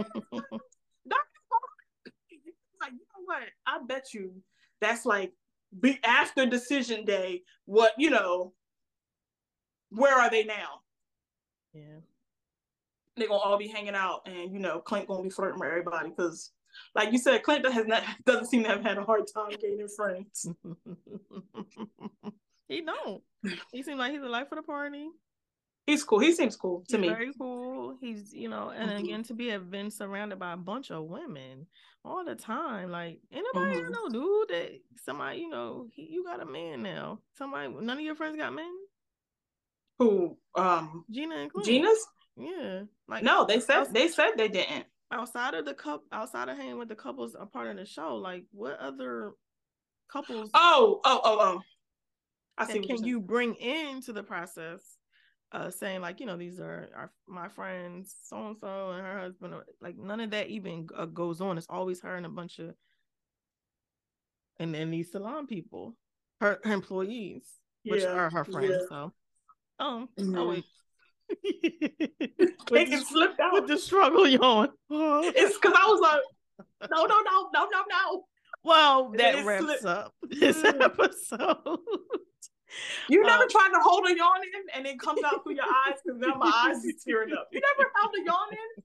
like, 2.80 2.92
you 2.92 2.98
know 2.98 3.24
what? 3.24 3.42
I 3.66 3.78
bet 3.86 4.12
you 4.12 4.32
that's 4.80 5.06
like 5.06 5.32
be 5.78 5.98
after 6.04 6.46
decision 6.46 7.04
day. 7.04 7.42
What 7.64 7.92
you 7.98 8.10
know? 8.10 8.52
Where 9.90 10.14
are 10.16 10.30
they 10.30 10.44
now? 10.44 10.82
Yeah, 11.72 12.00
they're 13.20 13.28
gonna 13.28 13.40
all 13.40 13.58
be 13.58 13.68
hanging 13.68 13.94
out, 13.94 14.22
and 14.26 14.52
you 14.52 14.58
know, 14.58 14.80
Clint 14.80 15.06
gonna 15.06 15.22
be 15.22 15.30
flirting 15.30 15.60
with 15.60 15.68
everybody 15.68 16.08
because, 16.08 16.50
like 16.94 17.12
you 17.12 17.18
said, 17.18 17.42
Clint 17.42 17.70
has 17.70 17.86
not 17.86 18.02
doesn't 18.26 18.46
seem 18.46 18.64
to 18.64 18.70
have 18.70 18.82
had 18.82 18.98
a 18.98 19.04
hard 19.04 19.24
time 19.32 19.52
gaining 19.60 19.88
friends. 19.88 20.48
he 22.68 22.82
don't. 22.82 23.22
He 23.72 23.82
seems 23.82 23.98
like 23.98 24.12
he's 24.12 24.22
a 24.22 24.28
life 24.28 24.48
of 24.50 24.56
the 24.56 24.62
party. 24.62 25.08
He's 25.86 26.04
cool. 26.04 26.18
He 26.18 26.32
seems 26.32 26.56
cool 26.56 26.84
to 26.88 26.96
he's 26.96 27.00
me. 27.00 27.08
Very 27.08 27.32
cool. 27.38 27.96
He's 28.00 28.32
you 28.32 28.48
know, 28.48 28.70
and 28.70 28.90
mm-hmm. 28.90 29.04
again 29.04 29.22
to 29.24 29.34
be 29.34 29.48
have 29.48 29.70
been 29.70 29.90
surrounded 29.90 30.38
by 30.38 30.52
a 30.52 30.56
bunch 30.56 30.90
of 30.90 31.04
women 31.04 31.66
all 32.04 32.24
the 32.24 32.34
time. 32.34 32.90
Like 32.90 33.20
anybody 33.32 33.80
mm-hmm. 33.80 33.92
know, 33.92 34.08
dude, 34.08 34.48
that 34.48 34.80
somebody 35.04 35.40
you 35.40 35.50
know, 35.50 35.88
he, 35.92 36.08
you 36.10 36.24
got 36.24 36.42
a 36.42 36.46
man 36.46 36.82
now. 36.82 37.20
Somebody, 37.36 37.68
none 37.68 37.98
of 37.98 38.04
your 38.04 38.14
friends 38.14 38.36
got 38.36 38.54
men. 38.54 38.72
Who? 39.98 40.38
Um, 40.54 41.04
Gina 41.10 41.36
and 41.36 41.52
Clint. 41.52 41.66
Gina's. 41.66 42.06
Yeah. 42.40 42.82
Like 43.08 43.22
no, 43.22 43.44
they 43.44 43.60
said 43.60 43.92
they 43.92 44.08
said 44.08 44.32
they 44.36 44.48
didn't. 44.48 44.86
Outside 45.12 45.54
of 45.54 45.64
the 45.64 45.74
cup, 45.74 46.02
outside 46.12 46.48
of 46.48 46.56
hanging 46.56 46.78
with 46.78 46.88
the 46.88 46.94
couples 46.94 47.36
a 47.38 47.44
part 47.44 47.68
of 47.68 47.76
the 47.76 47.84
show, 47.84 48.16
like 48.16 48.44
what 48.52 48.78
other 48.78 49.32
couples? 50.10 50.50
Oh, 50.54 51.00
oh, 51.04 51.20
oh, 51.24 51.38
oh. 51.40 51.60
I 52.56 52.66
see. 52.66 52.80
Can 52.80 53.04
you 53.04 53.20
bring 53.20 53.54
into 53.56 54.12
the 54.12 54.22
process? 54.22 54.80
Uh, 55.52 55.68
saying 55.68 56.00
like 56.00 56.20
you 56.20 56.26
know 56.26 56.36
these 56.36 56.60
are, 56.60 56.88
are 56.94 57.12
my 57.26 57.48
friends 57.48 58.14
so 58.22 58.46
and 58.46 58.56
so 58.60 58.90
and 58.92 59.04
her 59.04 59.18
husband 59.18 59.52
like 59.80 59.98
none 59.98 60.20
of 60.20 60.30
that 60.30 60.46
even 60.46 60.86
uh, 60.96 61.06
goes 61.06 61.40
on 61.40 61.58
it's 61.58 61.66
always 61.68 62.00
her 62.00 62.14
and 62.14 62.24
a 62.24 62.28
bunch 62.28 62.60
of 62.60 62.72
and 64.60 64.72
then 64.72 64.92
these 64.92 65.10
salon 65.10 65.48
people 65.48 65.96
her, 66.40 66.60
her 66.62 66.72
employees 66.72 67.42
which 67.84 68.04
yeah. 68.04 68.12
are 68.12 68.30
her 68.30 68.44
friends 68.44 68.76
yeah. 68.80 68.86
so 68.88 69.12
um 69.80 70.08
mm-hmm. 70.16 70.38
oh 70.38 70.56
wait 72.70 72.88
Cake 72.88 73.06
slipped 73.06 73.40
out 73.40 73.52
with 73.52 73.66
the 73.66 73.78
struggle 73.78 74.26
yawn. 74.26 74.68
it's 74.90 75.56
because 75.58 75.76
I 75.76 75.86
was 75.86 76.00
like, 76.00 76.90
no, 76.90 77.04
no, 77.04 77.20
no, 77.20 77.50
no, 77.52 77.68
no, 77.70 77.84
no. 77.88 78.24
Well, 78.62 79.12
that 79.16 79.44
wraps 79.44 79.64
slipped. 79.64 79.84
up 79.84 80.14
this 80.22 80.62
episode. 80.64 81.78
You 83.08 83.22
never 83.24 83.42
um, 83.44 83.48
tried 83.48 83.70
to 83.70 83.80
hold 83.80 84.06
a 84.06 84.16
yawn 84.16 84.42
in 84.42 84.66
and 84.76 84.86
it 84.86 85.00
comes 85.00 85.20
out 85.24 85.42
through 85.42 85.54
your 85.54 85.64
eyes 85.86 85.98
because 86.04 86.20
now 86.20 86.34
my 86.34 86.52
eyes 86.54 86.84
is 86.84 87.02
tearing 87.04 87.32
up. 87.32 87.48
You 87.50 87.60
never 87.76 87.90
held 87.96 88.14
a 88.14 88.22
yawn 88.24 88.48
in? 88.52 88.82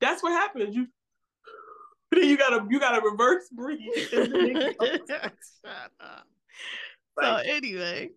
That's 0.00 0.22
what 0.22 0.32
happens. 0.32 0.74
You 0.74 0.88
then 2.10 2.28
you 2.28 2.36
gotta 2.36 2.66
you 2.68 2.78
gotta 2.80 3.02
reverse 3.02 3.48
breathe. 3.50 3.80
So 7.20 7.36
anyway, 7.36 8.10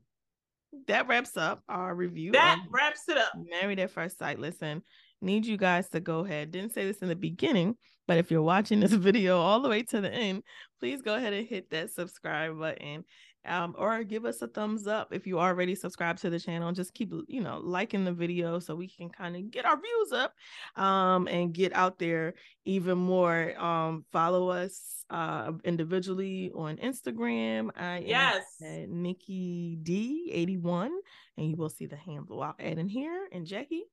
that 0.87 1.07
wraps 1.07 1.37
up 1.37 1.63
our 1.69 1.95
review. 1.95 2.31
That 2.31 2.59
wraps 2.69 3.07
it 3.07 3.17
up. 3.17 3.31
Married 3.49 3.79
at 3.79 3.91
First 3.91 4.17
Sight. 4.17 4.39
Listen, 4.39 4.83
need 5.21 5.45
you 5.45 5.57
guys 5.57 5.89
to 5.89 5.99
go 5.99 6.19
ahead. 6.19 6.51
Didn't 6.51 6.73
say 6.73 6.85
this 6.85 6.99
in 6.99 7.07
the 7.07 7.15
beginning, 7.15 7.75
but 8.07 8.17
if 8.17 8.31
you're 8.31 8.41
watching 8.41 8.79
this 8.79 8.93
video 8.93 9.39
all 9.39 9.61
the 9.61 9.69
way 9.69 9.83
to 9.83 10.01
the 10.01 10.11
end, 10.11 10.43
please 10.79 11.01
go 11.01 11.15
ahead 11.15 11.33
and 11.33 11.47
hit 11.47 11.69
that 11.71 11.91
subscribe 11.91 12.57
button 12.59 13.03
um, 13.45 13.75
or 13.77 14.03
give 14.03 14.25
us 14.25 14.41
a 14.41 14.47
thumbs 14.47 14.87
up 14.87 15.13
if 15.13 15.25
you 15.25 15.39
already 15.39 15.75
subscribed 15.75 16.19
to 16.21 16.29
the 16.29 16.39
channel. 16.39 16.71
Just 16.71 16.93
keep, 16.93 17.11
you 17.27 17.41
know, 17.41 17.59
liking 17.63 18.05
the 18.05 18.11
video 18.11 18.59
so 18.59 18.75
we 18.75 18.87
can 18.87 19.09
kind 19.09 19.35
of 19.35 19.49
get 19.51 19.65
our 19.65 19.79
views 19.79 20.11
up 20.11 20.35
um, 20.81 21.27
and 21.27 21.53
get 21.53 21.73
out 21.73 21.99
there 21.99 22.33
even 22.65 22.97
more. 22.97 23.57
Um, 23.59 24.05
follow 24.11 24.49
us 24.49 25.05
uh, 25.09 25.53
individually 25.63 26.51
on 26.53 26.77
Instagram. 26.77 27.69
I 27.75 28.03
yes, 28.05 28.43
Nikki 28.87 29.79
D81, 29.83 30.89
and 31.37 31.49
you 31.49 31.55
will 31.55 31.69
see 31.69 31.85
the 31.85 31.95
handle 31.95 32.43
I'll 32.43 32.55
add 32.59 32.77
in 32.77 32.87
here. 32.87 33.27
And 33.31 33.45
Jackie, 33.45 33.85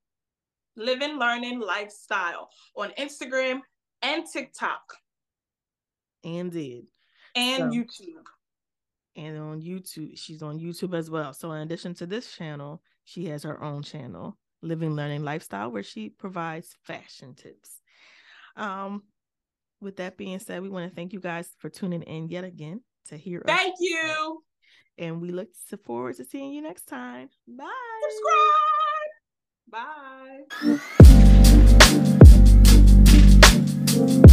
living, 0.77 1.18
learning, 1.18 1.60
lifestyle 1.60 2.51
on 2.77 2.90
Instagram 2.98 3.60
and 4.02 4.24
TikTok. 4.31 4.82
And 6.24 6.51
did. 6.51 6.86
And 7.36 7.73
so. 7.73 7.78
YouTube 7.78 8.27
and 9.16 9.38
on 9.38 9.62
YouTube, 9.62 10.18
she's 10.18 10.43
on 10.43 10.59
YouTube 10.59 10.97
as 10.97 11.10
well. 11.10 11.32
So 11.32 11.52
in 11.52 11.62
addition 11.62 11.94
to 11.94 12.06
this 12.06 12.32
channel, 12.32 12.82
she 13.05 13.26
has 13.26 13.43
her 13.44 13.62
own 13.62 13.82
channel, 13.82 14.36
Living 14.62 14.94
Learning 14.94 15.24
Lifestyle, 15.24 15.70
where 15.70 15.82
she 15.82 16.10
provides 16.10 16.76
fashion 16.84 17.34
tips. 17.34 17.80
Um, 18.56 19.02
with 19.80 19.97
that 19.97 20.16
being 20.16 20.38
said, 20.38 20.62
we 20.62 20.68
want 20.68 20.88
to 20.88 20.94
thank 20.94 21.12
you 21.12 21.20
guys 21.20 21.48
for 21.59 21.68
tuning 21.68 22.02
in 22.02 22.28
yet 22.28 22.44
again 22.44 22.82
to 23.09 23.16
hear 23.16 23.43
Thank 23.47 23.74
us. 23.74 23.80
you. 23.80 24.43
And 24.98 25.20
we 25.20 25.30
look 25.30 25.48
forward 25.84 26.16
to 26.16 26.24
seeing 26.24 26.52
you 26.52 26.62
next 26.62 26.86
time. 26.86 27.28
Bye. 27.47 27.66
Subscribe. 28.09 28.66
Bye. 34.10 34.26